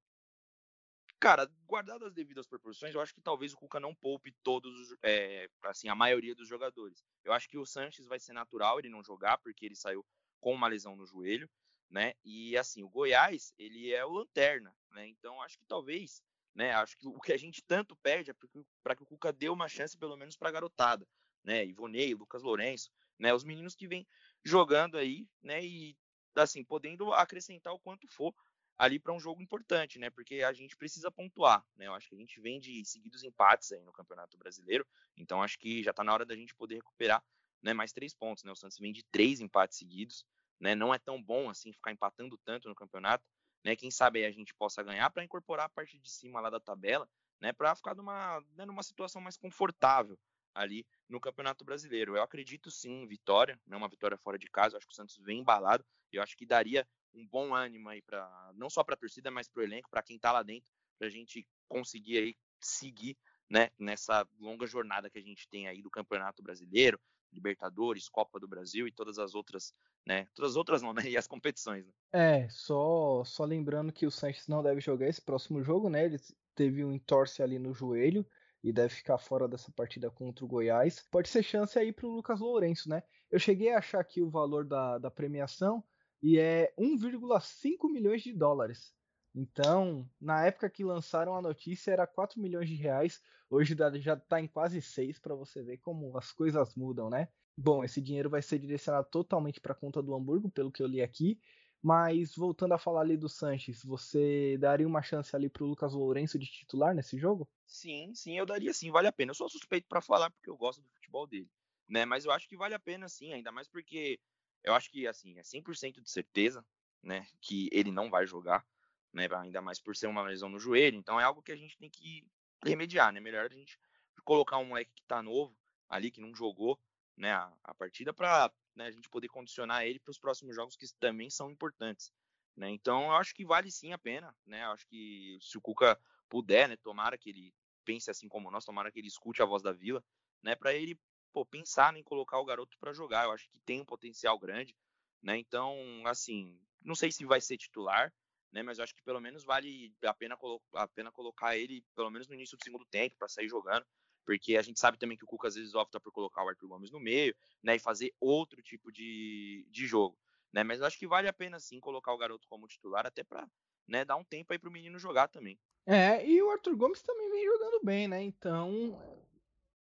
cara, 1.25 1.51
guardado 1.67 2.05
as 2.05 2.13
devidas 2.13 2.47
proporções, 2.47 2.95
eu 2.95 3.01
acho 3.01 3.15
que 3.15 3.21
talvez 3.23 3.55
o 3.55 3.57
Cuca 3.57 3.81
não 3.81 3.95
poupe 3.95 4.31
todos, 4.43 4.95
é, 5.03 5.49
assim, 5.63 5.89
a 5.89 5.95
maioria 5.95 6.35
dos 6.35 6.47
jogadores. 6.47 7.03
Eu 7.25 7.33
acho 7.33 7.49
que 7.49 7.57
o 7.57 7.65
Sanches 7.65 8.05
vai 8.05 8.21
ser 8.21 8.35
natural 8.35 8.79
ele 8.79 8.91
não 8.91 9.03
jogar, 9.03 9.39
porque 9.39 9.65
ele 9.65 9.75
saiu 9.75 10.05
com 10.39 10.53
uma 10.53 10.69
lesão 10.69 10.95
no 10.95 11.07
joelho, 11.07 11.49
né? 11.89 12.13
E 12.23 12.59
assim, 12.59 12.83
o 12.83 12.91
Goiás, 12.91 13.55
ele 13.57 13.91
é 13.91 14.05
o 14.05 14.13
lanterna, 14.13 14.77
né? 14.91 15.09
Então 15.09 15.41
acho 15.41 15.57
que 15.59 15.65
talvez, 15.65 16.23
né? 16.55 16.73
Acho 16.75 16.95
que 16.99 17.09
o 17.09 17.19
que 17.19 17.33
a 17.33 17.39
gente 17.39 17.63
tanto 17.63 17.97
pede 17.97 18.31
é 18.31 18.35
para 18.83 18.95
que 18.95 19.03
o 19.03 19.07
Cuca 19.07 19.33
dê 19.33 19.49
uma 19.49 19.67
chance 19.67 19.97
pelo 19.97 20.19
menos 20.19 20.37
para 20.37 20.51
a 20.51 20.53
garotada, 20.53 21.09
né? 21.43 21.65
Ivonei, 21.65 22.15
Lucas 22.15 22.43
Lourenço, 22.43 22.91
né? 23.19 23.33
Os 23.33 23.45
meninos 23.45 23.75
que 23.75 23.89
vêm 23.89 24.07
jogando 24.45 24.99
aí, 24.99 25.27
né? 25.43 25.65
E 25.65 25.97
assim, 26.37 26.63
podendo 26.63 27.15
acrescentar 27.15 27.73
o 27.73 27.81
quanto 27.81 28.07
for 28.09 28.35
ali 28.77 28.99
para 28.99 29.13
um 29.13 29.21
jogo 29.21 29.41
importante, 29.41 29.99
né? 29.99 30.11
Porque 30.11 30.43
a 30.43 30.53
gente 30.53 30.77
precisa 30.77 31.11
pontuar, 31.11 31.65
né? 31.77 31.87
Eu 31.87 31.95
acho 31.95 32.09
que 32.09 32.15
a 32.15 32.19
gente 32.19 32.41
vem 32.41 32.59
de 32.59 32.85
seguidos 32.85 33.23
empates 33.23 33.73
aí 33.73 33.83
no 33.83 33.93
Campeonato 33.93 34.37
Brasileiro, 34.37 34.87
então 35.17 35.43
acho 35.43 35.59
que 35.59 35.83
já 35.83 35.91
está 35.91 36.03
na 36.03 36.13
hora 36.13 36.27
da 36.27 36.35
gente 36.35 36.55
poder 36.55 36.77
recuperar, 36.77 37.23
né? 37.63 37.73
Mais 37.73 37.93
três 37.93 38.15
pontos, 38.15 38.45
né? 38.45 38.53
O 38.53 38.57
Santos 38.57 38.79
vem 38.79 38.93
de 38.93 39.05
três 39.05 39.41
empates 39.41 39.79
seguidos, 39.79 40.27
né? 40.59 40.75
Não 40.75 40.93
é 40.93 40.99
tão 40.99 41.23
bom 41.23 41.49
assim 41.49 41.73
ficar 41.73 41.93
empatando 41.93 42.37
tanto 42.39 42.69
no 42.69 42.75
campeonato, 42.75 43.25
né? 43.65 43.77
Quem 43.77 43.91
sabe 43.91 44.21
aí 44.21 44.27
a 44.27 44.33
gente 44.33 44.55
possa 44.55 44.83
ganhar 44.83 45.09
para 45.11 45.25
incorporar 45.25 45.67
a 45.67 45.71
parte 45.71 45.99
de 45.99 46.11
cima 46.11 46.41
lá 46.41 46.51
da 46.51 46.61
tabela, 46.61 47.09
né? 47.41 47.53
Para 47.53 47.75
ficar 47.75 47.95
numa, 47.95 48.41
né, 48.55 48.65
numa 48.65 48.83
situação 48.83 49.23
mais 49.23 49.37
confortável 49.37 50.19
ali 50.55 50.87
no 51.09 51.21
Campeonato 51.21 51.65
Brasileiro. 51.65 52.17
Eu 52.17 52.23
acredito 52.23 52.71
sim 52.71 53.03
em 53.03 53.07
vitória, 53.07 53.59
né? 53.67 53.77
Uma 53.77 53.89
vitória 53.89 54.17
fora 54.17 54.39
de 54.39 54.49
casa. 54.49 54.75
Eu 54.75 54.79
acho 54.79 54.87
que 54.87 54.93
o 54.93 54.97
Santos 54.97 55.17
vem 55.19 55.41
embalado. 55.41 55.85
Eu 56.13 56.23
acho 56.23 56.37
que 56.37 56.47
daria 56.47 56.87
um 57.15 57.27
bom 57.27 57.55
ânimo 57.55 57.89
aí 57.89 58.03
para 58.03 58.53
não 58.55 58.69
só 58.69 58.83
para 58.83 58.95
a 58.95 58.99
torcida, 58.99 59.31
mas 59.31 59.49
para 59.49 59.61
o 59.61 59.65
elenco, 59.65 59.91
para 59.91 60.03
quem 60.03 60.17
está 60.17 60.33
lá 60.33 60.43
dentro, 60.43 60.69
para 60.99 61.09
a 61.09 61.11
gente 61.11 61.47
conseguir 61.69 62.19
aí 62.19 62.37
seguir, 62.61 63.17
né? 63.49 63.71
Nessa 63.79 64.27
longa 64.39 64.67
jornada 64.67 65.11
que 65.11 65.19
a 65.19 65.23
gente 65.23 65.49
tem 65.49 65.69
aí 65.69 65.83
do 65.83 65.91
Campeonato 65.91 66.43
Brasileiro, 66.43 66.99
Libertadores, 67.33 68.09
Copa 68.09 68.39
do 68.39 68.49
Brasil 68.49 68.87
e 68.87 68.93
todas 68.93 69.19
as 69.19 69.35
outras, 69.35 69.73
né? 70.07 70.27
Todas 70.35 70.53
as 70.53 70.57
outras 70.57 70.83
não, 70.83 70.93
né? 70.93 71.03
E 71.15 71.17
as 71.17 71.27
competições. 71.27 71.87
Né? 71.87 71.93
É, 72.13 72.49
só 72.49 73.25
só 73.25 73.45
lembrando 73.45 73.93
que 73.93 74.07
o 74.07 74.11
Sanches 74.11 74.49
não 74.49 74.63
deve 74.63 74.81
jogar 74.81 75.09
esse 75.09 75.21
próximo 75.21 75.63
jogo, 75.63 75.89
né? 75.89 76.05
Ele 76.05 76.19
teve 76.55 76.85
um 76.85 76.93
entorse 76.93 77.43
ali 77.43 77.59
no 77.59 77.75
joelho 77.75 78.27
e 78.63 78.73
deve 78.73 78.95
ficar 78.95 79.19
fora 79.19 79.47
dessa 79.47 79.71
partida 79.73 80.11
contra 80.11 80.45
o 80.45 80.49
Goiás. 80.49 81.07
Pode 81.11 81.29
ser 81.29 81.43
chance 81.43 81.79
aí 81.79 81.93
para 81.93 82.07
o 82.07 82.15
Lucas 82.15 82.41
Lourenço, 82.41 82.89
né? 82.89 83.03
Eu 83.31 83.39
cheguei 83.39 83.73
a 83.73 83.79
achar 83.79 84.01
aqui 84.01 84.23
o 84.23 84.31
valor 84.31 84.65
da, 84.65 84.97
da 84.99 85.11
premiação 85.11 85.85
e 86.23 86.39
é 86.39 86.73
1,5 86.79 87.89
milhões 87.89 88.23
de 88.23 88.33
dólares. 88.33 88.95
Então, 89.35 90.09
na 90.21 90.47
época 90.47 90.71
que 90.71 90.85
lançaram 90.85 91.37
a 91.37 91.43
notícia 91.43 91.91
era 91.91 92.07
4 92.07 92.41
milhões 92.41 92.69
de 92.69 92.77
reais, 92.77 93.21
hoje 93.51 93.77
já 94.01 94.15
está 94.15 94.41
em 94.41 94.47
quase 94.47 94.81
6 94.81 95.19
para 95.19 95.35
você 95.35 95.63
ver 95.63 95.79
como 95.79 96.17
as 96.17 96.31
coisas 96.31 96.75
mudam, 96.77 97.11
né? 97.11 97.29
Bom, 97.57 97.85
esse 97.85 98.01
dinheiro 98.01 98.31
vai 98.31 98.43
ser 98.43 98.59
direcionado 98.59 99.09
totalmente 99.11 99.61
para 99.61 99.73
a 99.73 99.77
conta 99.77 100.03
do 100.03 100.15
Hamburgo, 100.15 100.51
pelo 100.51 100.71
que 100.71 100.83
eu 100.83 100.87
li 100.87 101.03
aqui. 101.03 101.41
Mas 101.83 102.35
voltando 102.35 102.73
a 102.73 102.79
falar 102.79 103.03
ali 103.03 103.17
do 103.17 103.29
Sanches, 103.29 103.85
você 103.85 104.57
daria 104.59 104.87
uma 104.87 105.03
chance 105.03 105.37
ali 105.37 105.51
para 105.51 105.65
o 105.65 105.67
Lucas 105.67 105.93
Lourenço 105.93 106.39
de 106.39 106.47
titular 106.47 106.95
nesse 106.95 107.19
jogo? 107.19 107.47
Sim, 107.67 108.15
sim, 108.15 108.39
eu 108.39 108.47
daria 108.47 108.73
sim, 108.73 108.91
vale 108.91 109.07
a 109.07 109.13
pena. 109.13 109.31
Eu 109.31 109.35
sou 109.35 109.49
suspeito 109.51 109.87
para 109.87 110.01
falar 110.01 110.31
porque 110.31 110.49
eu 110.49 110.57
gosto 110.57 110.81
do 110.81 110.89
futebol 110.89 111.27
dele, 111.27 111.51
né? 111.87 112.05
Mas 112.07 112.25
eu 112.25 112.33
acho 112.33 112.49
que 112.49 112.57
vale 112.57 112.75
a 112.75 112.81
pena 112.81 113.07
sim, 113.09 113.33
ainda 113.35 113.53
mais 113.53 113.69
porque 113.69 114.19
eu 114.65 114.75
acho 114.75 114.91
que 114.91 115.07
assim, 115.07 115.39
é 115.39 115.43
100% 115.43 116.01
de 116.01 116.11
certeza, 116.11 116.65
né, 117.03 117.27
que 117.41 117.69
ele 117.73 117.93
não 117.93 118.11
vai 118.11 118.27
jogar 118.27 118.67
né? 119.15 119.29
Ainda 119.37 119.63
mais 119.63 119.79
por 119.79 119.97
ser 119.97 120.09
uma 120.09 120.23
lesão 120.23 120.49
no 120.49 120.59
joelho. 120.59 120.99
Então 120.99 121.21
é 121.21 121.25
algo 121.25 121.43
que 121.43 121.53
a 121.53 121.57
gente 121.57 121.79
tem 121.79 121.89
que 121.89 122.27
remediar, 122.63 123.13
né? 123.13 123.21
Melhor 123.21 123.47
a 123.47 123.55
gente 123.55 123.79
colocar 124.25 124.59
um 124.59 124.67
moleque 124.67 124.93
que 124.95 125.05
tá 125.05 125.23
novo 125.23 125.57
ali, 125.89 126.11
que 126.11 126.21
não 126.21 126.35
jogou, 126.35 126.81
né, 127.17 127.33
a, 127.33 127.53
a 127.63 127.75
partida 127.75 128.13
para 128.13 128.51
né, 128.75 128.87
a 128.87 128.91
gente 128.91 129.09
poder 129.09 129.29
condicionar 129.29 129.85
ele 129.85 130.01
para 130.01 130.11
os 130.11 130.19
próximos 130.19 130.57
jogos 130.57 130.77
que 130.77 130.87
também 130.99 131.29
são 131.29 131.51
importantes, 131.51 132.11
né? 132.57 132.71
Então 132.71 133.05
eu 133.05 133.13
acho 133.13 133.35
que 133.35 133.45
vale 133.45 133.71
sim 133.71 133.93
a 133.93 133.99
pena, 133.99 134.35
né? 134.47 134.65
Eu 134.65 134.71
acho 134.71 134.87
que 134.87 135.39
se 135.41 135.57
o 135.57 135.61
Cuca 135.61 135.99
puder, 136.29 136.69
né, 136.69 136.77
tomara 136.77 137.17
que 137.17 137.31
ele 137.31 137.55
pense 137.85 138.11
assim 138.11 138.29
como 138.29 138.51
nós, 138.51 138.65
tomara 138.65 138.91
que 138.91 138.99
ele 138.99 139.09
escute 139.09 139.43
a 139.43 139.47
voz 139.47 139.63
da 139.63 139.73
Vila, 139.73 140.03
né, 140.43 140.57
para 140.57 140.75
ele 140.75 140.99
pô, 141.35 141.45
pensar 141.45 141.95
em 141.97 142.03
colocar 142.03 142.39
o 142.39 142.45
garoto 142.45 142.79
para 142.79 142.93
jogar. 142.93 143.25
Eu 143.25 143.33
acho 143.33 143.51
que 143.51 143.59
tem 143.59 143.81
um 143.81 143.85
potencial 143.85 144.39
grande, 144.39 144.75
né? 145.21 145.37
Então, 145.37 145.77
assim, 146.07 146.57
não 146.81 146.95
sei 146.95 147.11
se 147.11 147.25
vai 147.27 147.41
ser 147.41 147.59
titular, 147.59 148.15
né? 148.53 148.63
Mas 148.63 148.79
eu 148.79 148.85
acho 148.85 148.95
que 148.95 149.03
pelo 149.03 149.21
menos 149.21 149.45
vale 149.45 149.93
a 150.05 150.15
pena, 150.15 150.39
a 150.75 150.87
pena 150.87 151.11
colocar 151.11 151.59
ele, 151.59 151.85
pelo 151.97 152.11
menos 152.11 152.29
no 152.29 152.35
início 152.35 152.57
do 152.57 152.63
segundo 152.63 152.87
tempo, 152.87 153.17
para 153.19 153.29
sair 153.29 153.49
jogando, 153.49 153.85
porque 154.25 154.57
a 154.57 154.63
gente 154.63 154.79
sabe 154.79 154.97
também 154.97 155.19
que 155.19 155.25
o 155.25 155.27
Cuca 155.27 155.49
às 155.49 155.57
vezes 155.57 155.75
opta 155.75 155.99
por 156.01 156.13
colocar 156.13 156.45
o 156.45 156.49
Arthur 156.49 156.69
Gomes 156.69 156.93
no 156.93 157.01
meio, 157.01 157.35
né? 157.61 157.75
E 157.75 157.81
fazer 157.81 158.15
outro 158.21 158.63
tipo 158.63 158.93
de, 158.93 159.67
de 159.69 159.87
jogo, 159.89 160.17
né? 160.53 160.63
Mas 160.63 160.79
eu 160.79 160.87
acho 160.87 160.99
que 160.99 161.07
vale 161.07 161.27
a 161.27 161.33
pena 161.33 161.59
sim 161.59 161.81
colocar 161.81 162.13
o 162.15 162.19
garoto 162.19 162.47
como 162.47 162.69
titular, 162.69 163.05
até 163.07 163.25
para 163.25 163.51
né, 163.89 164.05
dar 164.05 164.17
um 164.17 164.25
tempo 164.25 164.53
aí 164.53 164.59
pro 164.59 164.71
menino 164.71 165.01
jogar 165.01 165.27
também. 165.29 165.59
É, 165.85 166.27
e 166.27 166.41
o 166.41 166.51
Arthur 166.51 166.77
Gomes 166.77 167.03
também 167.03 167.29
vem 167.29 167.45
jogando 167.45 167.85
bem, 167.85 168.09
né? 168.09 168.23
Então 168.23 168.97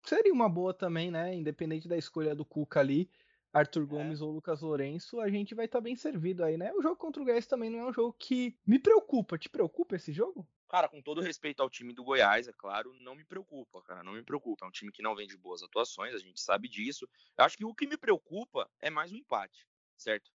seria 0.04 0.34
uma 0.34 0.50
boa 0.50 0.74
também, 0.74 1.10
né? 1.12 1.34
Independente 1.34 1.88
da 1.88 1.98
escolha 1.98 2.36
do 2.36 2.46
Cuca 2.46 2.80
ali. 2.80 3.10
Arthur 3.54 3.84
é. 3.84 3.86
Gomes 3.86 4.20
é. 4.20 4.24
ou 4.24 4.32
Lucas 4.32 4.62
Lourenço, 4.62 5.20
a 5.20 5.30
gente 5.30 5.54
vai 5.54 5.66
estar 5.66 5.78
tá 5.78 5.84
bem 5.84 5.96
servido 5.96 6.44
aí, 6.44 6.58
né? 6.58 6.74
O 6.74 6.82
jogo 6.82 6.96
contra 6.96 7.22
o 7.22 7.26
Goiás 7.26 7.46
também 7.46 7.70
não 7.70 7.80
é 7.80 7.86
um 7.86 7.94
jogo 7.94 8.14
que 8.14 8.58
me 8.66 8.80
preocupa. 8.80 9.38
Te 9.38 9.48
preocupa 9.48 9.96
esse 9.96 10.12
jogo? 10.12 10.48
Cara, 10.68 10.90
com 10.90 11.00
todo 11.04 11.22
respeito 11.22 11.62
ao 11.62 11.70
time 11.70 11.94
do 11.94 12.04
Goiás, 12.04 12.48
é 12.48 12.52
claro, 12.52 12.92
não 12.96 13.14
me 13.14 13.24
preocupa, 13.24 13.80
cara, 13.84 14.04
não 14.04 14.14
me 14.14 14.24
preocupa. 14.24 14.66
É 14.66 14.68
um 14.68 14.72
time 14.72 14.92
que 14.92 15.04
não 15.04 15.16
vem 15.16 15.28
de 15.28 15.38
boas 15.38 15.62
atuações, 15.62 16.16
a 16.16 16.18
gente 16.18 16.42
sabe 16.42 16.68
disso. 16.68 17.08
Eu 17.38 17.46
acho 17.46 17.56
que 17.56 17.64
o 17.64 17.76
que 17.76 17.86
me 17.86 17.96
preocupa 17.96 18.68
é 18.82 18.90
mais 18.90 19.12
o 19.12 19.16
empate, 19.16 19.68
certo? 19.96 20.32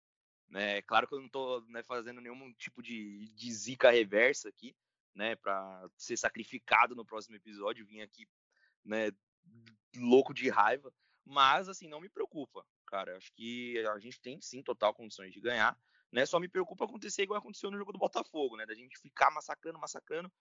É 0.53 0.81
claro 0.81 1.07
que 1.07 1.13
eu 1.13 1.21
não 1.21 1.27
tô 1.27 1.59
né, 1.67 1.83
fazendo 1.83 2.21
nenhum 2.21 2.53
tipo 2.53 2.81
de, 2.81 3.29
de 3.35 3.51
zica 3.51 3.91
reversa 3.91 4.47
aqui, 4.47 4.73
né, 5.13 5.35
para 5.35 5.89
ser 5.97 6.15
sacrificado 6.15 6.95
no 6.95 7.05
próximo 7.05 7.35
episódio, 7.35 7.85
vim 7.85 7.99
aqui, 7.99 8.25
né, 8.83 9.11
louco 9.95 10.33
de 10.33 10.49
raiva, 10.49 10.91
mas 11.25 11.69
assim, 11.69 11.87
não 11.87 12.01
me 12.01 12.09
preocupa 12.09 12.65
cara. 12.89 13.15
Acho 13.15 13.31
que 13.33 13.77
a 13.87 13.99
gente 13.99 14.19
tem 14.19 14.41
sim 14.41 14.63
total 14.63 14.93
condições 14.93 15.31
de 15.31 15.39
ganhar. 15.39 15.77
Né? 16.11 16.25
Só 16.25 16.39
me 16.39 16.49
preocupa 16.49 16.85
acontecer 16.85 17.21
igual 17.21 17.39
aconteceu 17.39 17.69
no 17.69 17.77
jogo 17.77 17.93
do 17.93 17.99
Botafogo, 17.99 18.57
né? 18.57 18.65
Da 18.65 18.73
gente 18.73 18.97
ficar 18.99 19.29
massacrando, 19.29 19.77
massacrando 19.77 20.31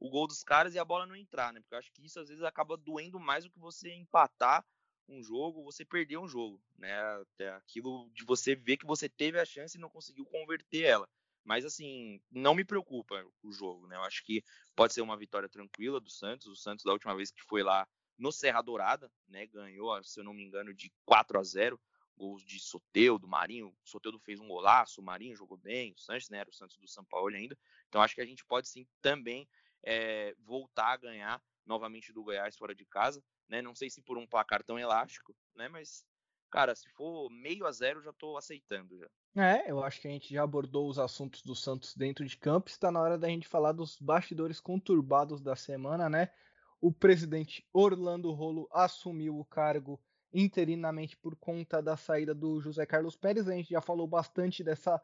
o 0.00 0.08
gol 0.08 0.26
dos 0.26 0.42
caras 0.42 0.74
e 0.74 0.78
a 0.78 0.84
bola 0.84 1.06
não 1.06 1.14
entrar, 1.14 1.52
né? 1.52 1.60
Porque 1.60 1.74
eu 1.74 1.78
acho 1.78 1.92
que 1.92 2.04
isso 2.04 2.18
às 2.18 2.28
vezes 2.28 2.42
acaba 2.42 2.76
doendo 2.76 3.20
mais 3.20 3.44
do 3.44 3.50
que 3.50 3.58
você 3.58 3.92
empatar 3.92 4.64
um 5.06 5.22
jogo, 5.22 5.64
você 5.64 5.84
perder 5.84 6.18
um 6.18 6.28
jogo, 6.28 6.62
né? 6.78 6.98
Até 7.34 7.50
aquilo 7.50 8.10
de 8.14 8.24
você 8.24 8.54
ver 8.54 8.78
que 8.78 8.86
você 8.86 9.08
teve 9.08 9.38
a 9.38 9.44
chance 9.44 9.76
e 9.76 9.80
não 9.80 9.90
conseguiu 9.90 10.24
converter 10.24 10.84
ela. 10.84 11.08
Mas 11.44 11.64
assim, 11.64 12.20
não 12.30 12.54
me 12.54 12.64
preocupa 12.64 13.22
o 13.42 13.52
jogo, 13.52 13.86
né? 13.86 13.96
Eu 13.96 14.02
acho 14.02 14.24
que 14.24 14.42
pode 14.74 14.94
ser 14.94 15.02
uma 15.02 15.16
vitória 15.16 15.48
tranquila 15.48 16.00
do 16.00 16.10
Santos. 16.10 16.46
O 16.46 16.56
Santos 16.56 16.84
da 16.84 16.92
última 16.92 17.14
vez 17.14 17.30
que 17.30 17.42
foi 17.42 17.62
lá 17.62 17.86
no 18.18 18.32
Serra 18.32 18.60
Dourada, 18.60 19.10
né, 19.28 19.46
ganhou, 19.46 20.02
se 20.02 20.20
eu 20.20 20.24
não 20.24 20.34
me 20.34 20.42
engano, 20.44 20.74
de 20.74 20.92
4 21.06 21.38
a 21.38 21.42
0 21.42 21.80
gols 22.18 22.44
de 22.44 22.58
Soteudo, 22.58 23.28
Marinho. 23.28 23.72
Soteudo 23.84 24.18
fez 24.18 24.40
um 24.40 24.48
golaço, 24.48 25.00
o 25.00 25.04
Marinho 25.04 25.36
jogou 25.36 25.56
bem, 25.56 25.92
o 25.92 25.98
Santos, 25.98 26.28
né? 26.28 26.38
Era 26.38 26.50
o 26.50 26.52
Santos 26.52 26.76
do 26.76 26.88
São 26.88 27.04
Paulo 27.04 27.34
ainda. 27.34 27.56
Então 27.88 28.02
acho 28.02 28.14
que 28.14 28.20
a 28.20 28.26
gente 28.26 28.44
pode 28.44 28.68
sim 28.68 28.86
também 29.00 29.48
é, 29.84 30.34
voltar 30.40 30.92
a 30.92 30.96
ganhar 30.96 31.40
novamente 31.64 32.12
do 32.12 32.24
Goiás 32.24 32.56
fora 32.56 32.74
de 32.74 32.84
casa, 32.84 33.22
né? 33.48 33.62
Não 33.62 33.74
sei 33.74 33.88
se 33.88 34.02
por 34.02 34.18
um 34.18 34.26
placar 34.26 34.64
tão 34.64 34.78
elástico, 34.78 35.34
né? 35.54 35.68
Mas, 35.68 36.04
cara, 36.50 36.74
se 36.74 36.88
for 36.90 37.30
meio 37.30 37.66
a 37.66 37.72
zero, 37.72 38.02
já 38.02 38.12
tô 38.12 38.36
aceitando 38.36 38.98
já. 38.98 39.08
É, 39.36 39.70
eu 39.70 39.82
acho 39.84 40.00
que 40.00 40.08
a 40.08 40.10
gente 40.10 40.34
já 40.34 40.42
abordou 40.42 40.88
os 40.88 40.98
assuntos 40.98 41.42
do 41.42 41.54
Santos 41.54 41.94
dentro 41.94 42.24
de 42.24 42.36
campo. 42.36 42.68
Está 42.68 42.90
na 42.90 43.00
hora 43.00 43.16
da 43.16 43.28
gente 43.28 43.46
falar 43.46 43.72
dos 43.72 43.96
bastidores 44.00 44.58
conturbados 44.58 45.40
da 45.40 45.54
semana, 45.54 46.08
né? 46.08 46.32
O 46.80 46.92
presidente 46.92 47.66
Orlando 47.72 48.30
Rolo 48.32 48.68
assumiu 48.70 49.38
o 49.38 49.44
cargo 49.44 50.00
interinamente 50.32 51.16
por 51.16 51.34
conta 51.36 51.82
da 51.82 51.96
saída 51.96 52.34
do 52.34 52.60
José 52.60 52.86
Carlos 52.86 53.16
Pérez. 53.16 53.48
A 53.48 53.52
gente 53.52 53.70
já 53.70 53.80
falou 53.80 54.06
bastante 54.06 54.62
dessa 54.62 55.00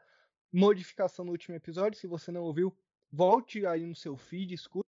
modificação 0.53 1.25
no 1.25 1.33
último 1.33 1.57
episódio. 1.57 1.99
Se 1.99 2.07
você 2.07 2.31
não 2.31 2.43
ouviu, 2.43 2.77
volte 3.11 3.67
aí 3.67 3.85
no 3.87 3.95
seu 3.95 4.17
feed, 4.17 4.55
escute 4.55 4.85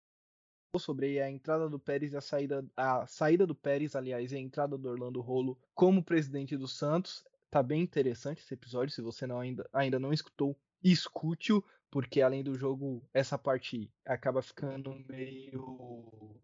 sobre 0.77 1.19
a 1.19 1.29
entrada 1.29 1.69
do 1.69 1.79
Pérez 1.79 2.13
e 2.13 2.17
a 2.17 2.21
saída, 2.21 2.65
a 2.75 3.07
saída 3.07 3.47
do 3.47 3.55
Pérez, 3.55 3.95
aliás, 3.95 4.31
e 4.31 4.35
a 4.35 4.39
entrada 4.39 4.77
do 4.77 4.89
Orlando 4.89 5.21
Rolo 5.21 5.57
como 5.73 6.03
presidente 6.03 6.57
do 6.57 6.67
Santos. 6.67 7.23
Tá 7.49 7.63
bem 7.63 7.81
interessante 7.81 8.41
esse 8.41 8.53
episódio. 8.53 8.93
Se 8.93 9.01
você 9.01 9.25
não, 9.25 9.39
ainda, 9.39 9.67
ainda 9.71 9.97
não 9.97 10.11
escutou, 10.11 10.55
escute-o, 10.83 11.63
porque 11.89 12.21
além 12.21 12.43
do 12.43 12.53
jogo, 12.55 13.07
essa 13.13 13.37
parte 13.37 13.89
acaba 14.05 14.41
ficando 14.41 14.93
meio. 15.07 16.35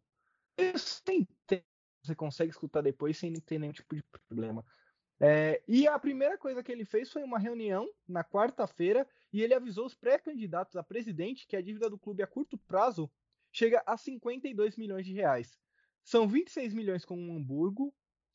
Você 0.57 2.15
consegue 2.15 2.51
escutar 2.51 2.81
depois 2.81 3.17
sem 3.17 3.33
ter 3.33 3.59
nenhum 3.59 3.73
tipo 3.73 3.95
de 3.95 4.03
problema. 4.27 4.65
É, 5.19 5.61
e 5.67 5.87
a 5.87 5.99
primeira 5.99 6.35
coisa 6.35 6.63
que 6.63 6.71
ele 6.71 6.83
fez 6.83 7.11
foi 7.11 7.23
uma 7.23 7.37
reunião 7.37 7.87
na 8.07 8.23
quarta-feira 8.23 9.07
e 9.31 9.43
ele 9.43 9.53
avisou 9.53 9.85
os 9.85 9.93
pré-candidatos 9.93 10.75
a 10.75 10.83
presidente 10.83 11.45
que 11.45 11.55
a 11.55 11.61
dívida 11.61 11.87
do 11.87 11.99
clube 11.99 12.23
a 12.23 12.27
curto 12.27 12.57
prazo 12.57 13.11
chega 13.51 13.83
a 13.85 13.95
52 13.95 14.75
milhões 14.77 15.05
de 15.05 15.13
reais. 15.13 15.59
São 16.03 16.27
26 16.27 16.73
milhões 16.73 17.05
com 17.05 17.15
o 17.15 17.35
Hamburgo, 17.35 17.93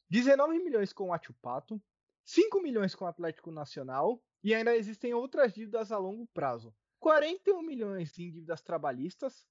19 0.09 0.63
milhões 0.63 0.93
com 0.93 1.09
o 1.09 1.13
Atipato, 1.13 1.83
5 2.25 2.63
milhões 2.63 2.95
com 2.95 3.05
o 3.05 3.09
Atlético 3.09 3.51
Nacional 3.51 4.23
e 4.43 4.55
ainda 4.55 4.77
existem 4.77 5.13
outras 5.13 5.53
dívidas 5.53 5.91
a 5.91 5.99
longo 5.99 6.27
prazo. 6.29 6.73
41 7.01 7.63
milhões 7.63 8.17
em 8.17 8.31
dívidas 8.31 8.63
trabalhistas, 8.63 9.45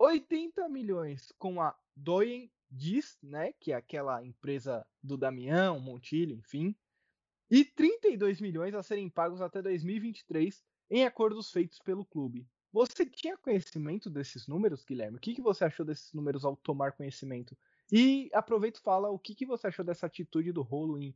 80 0.00 0.66
milhões 0.70 1.30
com 1.38 1.60
a 1.60 1.76
Doyen 1.94 2.50
Diz, 2.70 3.18
né, 3.22 3.52
que 3.52 3.72
é 3.72 3.74
aquela 3.74 4.24
empresa 4.24 4.86
do 5.02 5.16
Damião, 5.16 5.78
Montilho, 5.78 6.36
enfim, 6.36 6.74
e 7.50 7.64
32 7.64 8.40
milhões 8.40 8.74
a 8.74 8.82
serem 8.82 9.10
pagos 9.10 9.42
até 9.42 9.60
2023 9.60 10.64
em 10.88 11.04
acordos 11.04 11.50
feitos 11.50 11.78
pelo 11.80 12.06
clube. 12.06 12.48
Você 12.72 13.04
tinha 13.04 13.36
conhecimento 13.36 14.08
desses 14.08 14.46
números, 14.46 14.84
Guilherme? 14.84 15.18
O 15.18 15.20
que, 15.20 15.34
que 15.34 15.42
você 15.42 15.64
achou 15.64 15.84
desses 15.84 16.12
números 16.14 16.44
ao 16.44 16.56
tomar 16.56 16.92
conhecimento? 16.92 17.58
E 17.92 18.30
aproveita 18.32 18.78
e 18.78 18.82
fala 18.82 19.10
o 19.10 19.18
que, 19.18 19.34
que 19.34 19.44
você 19.44 19.66
achou 19.66 19.84
dessa 19.84 20.06
atitude 20.06 20.52
do 20.52 20.62
Rolo 20.62 20.96
em 20.96 21.14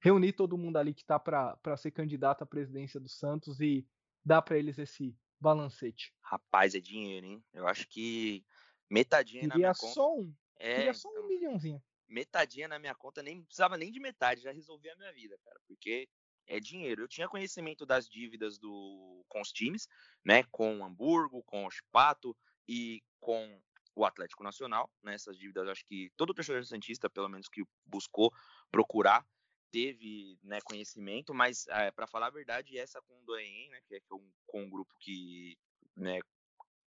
reunir 0.00 0.34
todo 0.34 0.58
mundo 0.58 0.76
ali 0.76 0.92
que 0.92 1.02
está 1.02 1.18
para 1.18 1.76
ser 1.78 1.90
candidato 1.90 2.42
à 2.42 2.46
presidência 2.46 3.00
do 3.00 3.08
Santos 3.08 3.58
e 3.60 3.88
dar 4.24 4.42
para 4.42 4.58
eles 4.58 4.78
esse 4.78 5.16
balancete. 5.40 6.14
Rapaz, 6.20 6.74
é 6.74 6.80
dinheiro, 6.80 7.26
hein? 7.26 7.44
Eu 7.52 7.66
acho 7.66 7.88
que 7.88 8.44
metadinha 8.88 9.42
Queria 9.42 9.48
na 9.48 9.56
minha 9.56 9.74
conta. 9.74 9.94
Só 9.94 10.16
um. 10.16 10.34
É, 10.58 10.76
Queria 10.76 10.94
só 10.94 11.08
um 11.08 11.12
então, 11.12 11.28
milhãozinho. 11.28 11.82
Metadinha 12.06 12.68
na 12.68 12.78
minha 12.78 12.94
conta, 12.94 13.22
nem 13.22 13.42
precisava 13.42 13.76
nem 13.76 13.90
de 13.90 14.00
metade, 14.00 14.42
já 14.42 14.52
resolvia 14.52 14.92
a 14.92 14.96
minha 14.96 15.12
vida, 15.12 15.38
cara, 15.44 15.60
porque 15.66 16.08
é 16.46 16.58
dinheiro. 16.58 17.02
Eu 17.02 17.08
tinha 17.08 17.28
conhecimento 17.28 17.86
das 17.86 18.08
dívidas 18.08 18.58
do 18.58 19.24
com 19.28 19.40
os 19.40 19.52
times, 19.52 19.88
né, 20.24 20.42
com 20.50 20.78
o 20.78 20.84
Hamburgo, 20.84 21.42
com 21.44 21.64
o 21.64 21.70
Chipato 21.70 22.36
e 22.68 23.00
com 23.20 23.60
o 23.94 24.04
Atlético 24.04 24.42
Nacional, 24.42 24.90
né, 25.02 25.14
essas 25.14 25.38
dívidas 25.38 25.68
acho 25.68 25.84
que 25.86 26.10
todo 26.16 26.34
torcedor 26.34 26.64
santista, 26.64 27.08
pelo 27.08 27.28
menos 27.28 27.48
que 27.48 27.62
buscou 27.86 28.32
procurar, 28.70 29.24
teve 29.70 30.38
né, 30.42 30.60
conhecimento, 30.64 31.34
mas 31.34 31.66
é, 31.68 31.86
eh, 31.86 31.90
para 31.90 32.06
falar 32.06 32.26
a 32.26 32.30
verdade, 32.30 32.78
essa 32.78 33.00
com 33.02 33.18
o 33.18 33.24
Doen, 33.24 33.68
né, 33.70 33.80
que 33.86 33.96
é 33.96 34.00
com, 34.08 34.20
com 34.46 34.62
um 34.62 34.70
grupo 34.70 34.94
que 34.98 35.56
né, 35.96 36.20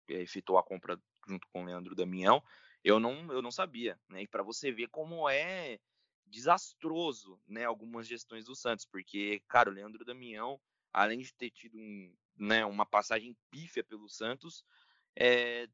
efetuou 0.08 0.58
a 0.58 0.64
compra 0.64 1.00
junto 1.28 1.48
com 1.50 1.64
o 1.64 1.66
Leandro 1.66 1.96
Damião, 1.96 2.44
eu 2.84 3.00
não, 3.00 3.32
eu 3.32 3.42
não 3.42 3.52
sabia, 3.52 3.98
né? 4.10 4.24
E 4.24 4.28
para 4.28 4.44
você 4.44 4.72
ver 4.72 4.88
como 4.90 5.30
é 5.30 5.80
desastroso, 6.26 7.40
né, 7.48 7.64
algumas 7.64 8.08
gestões 8.08 8.46
do 8.46 8.56
Santos, 8.56 8.86
porque, 8.86 9.42
cara, 9.48 9.70
o 9.70 9.74
Leandro 9.74 10.04
Damião, 10.04 10.60
além 10.92 11.20
de 11.20 11.34
ter 11.34 11.50
tido 11.52 11.78
um, 11.78 12.14
né, 12.38 12.66
uma 12.66 12.86
passagem 12.86 13.38
pífia 13.50 13.84
pelo 13.84 14.10
Santos, 14.10 14.66
é, 15.16 15.68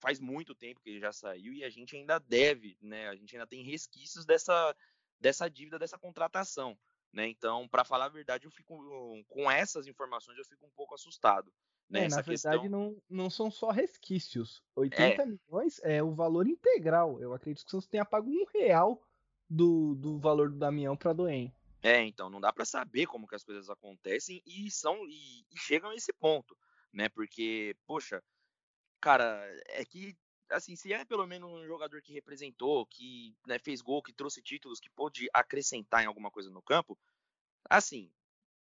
faz 0.00 0.18
muito 0.18 0.54
tempo 0.54 0.80
que 0.80 0.90
ele 0.90 1.00
já 1.00 1.12
saiu 1.12 1.52
e 1.52 1.62
a 1.62 1.70
gente 1.70 1.96
ainda 1.96 2.18
deve, 2.18 2.76
né, 2.80 3.08
a 3.08 3.14
gente 3.14 3.36
ainda 3.36 3.46
tem 3.46 3.62
resquícios 3.62 4.26
dessa, 4.26 4.74
dessa 5.20 5.48
dívida, 5.48 5.78
dessa 5.78 5.98
contratação, 5.98 6.78
né, 7.12 7.28
então, 7.28 7.68
para 7.68 7.84
falar 7.84 8.06
a 8.06 8.10
verdade, 8.10 8.46
eu 8.46 8.50
fico, 8.50 8.78
com 9.28 9.50
essas 9.50 9.86
informações, 9.86 10.38
eu 10.38 10.44
fico 10.44 10.64
um 10.64 10.70
pouco 10.70 10.94
assustado, 10.94 11.52
né, 11.90 12.04
é, 12.04 12.08
na 12.08 12.22
verdade, 12.22 12.60
questão... 12.60 12.68
não, 12.68 13.02
não 13.08 13.28
são 13.28 13.50
só 13.50 13.70
resquícios. 13.70 14.62
80 14.76 15.22
é. 15.22 15.26
milhões 15.26 15.80
é 15.82 16.00
o 16.00 16.14
valor 16.14 16.46
integral. 16.46 17.20
Eu 17.20 17.34
acredito 17.34 17.64
que 17.64 17.70
Santos 17.70 17.88
tenha 17.88 18.04
pago 18.04 18.30
um 18.30 18.44
real 18.54 19.02
do, 19.48 19.96
do 19.96 20.16
valor 20.20 20.50
do 20.50 20.56
Damião 20.56 20.96
para 20.96 21.12
Doen. 21.12 21.52
É, 21.82 22.00
então, 22.02 22.30
não 22.30 22.40
dá 22.40 22.52
para 22.52 22.64
saber 22.64 23.06
como 23.06 23.26
que 23.26 23.34
as 23.34 23.42
coisas 23.42 23.68
acontecem 23.68 24.40
e 24.46 24.70
são 24.70 25.04
e, 25.06 25.44
e, 25.50 25.58
chegam 25.58 25.90
a 25.90 25.94
esse 25.94 26.12
ponto, 26.12 26.56
né? 26.92 27.08
Porque, 27.08 27.74
poxa, 27.86 28.22
cara, 29.00 29.42
é 29.66 29.84
que 29.84 30.16
assim, 30.50 30.76
se 30.76 30.92
é 30.92 31.04
pelo 31.04 31.26
menos 31.26 31.50
um 31.50 31.66
jogador 31.66 32.02
que 32.02 32.12
representou, 32.12 32.86
que 32.86 33.34
né, 33.46 33.58
fez 33.58 33.80
gol, 33.80 34.02
que 34.02 34.12
trouxe 34.12 34.42
títulos, 34.42 34.80
que 34.80 34.90
pôde 34.90 35.28
acrescentar 35.32 36.02
em 36.02 36.06
alguma 36.06 36.30
coisa 36.30 36.50
no 36.50 36.62
campo, 36.62 36.98
assim, 37.68 38.12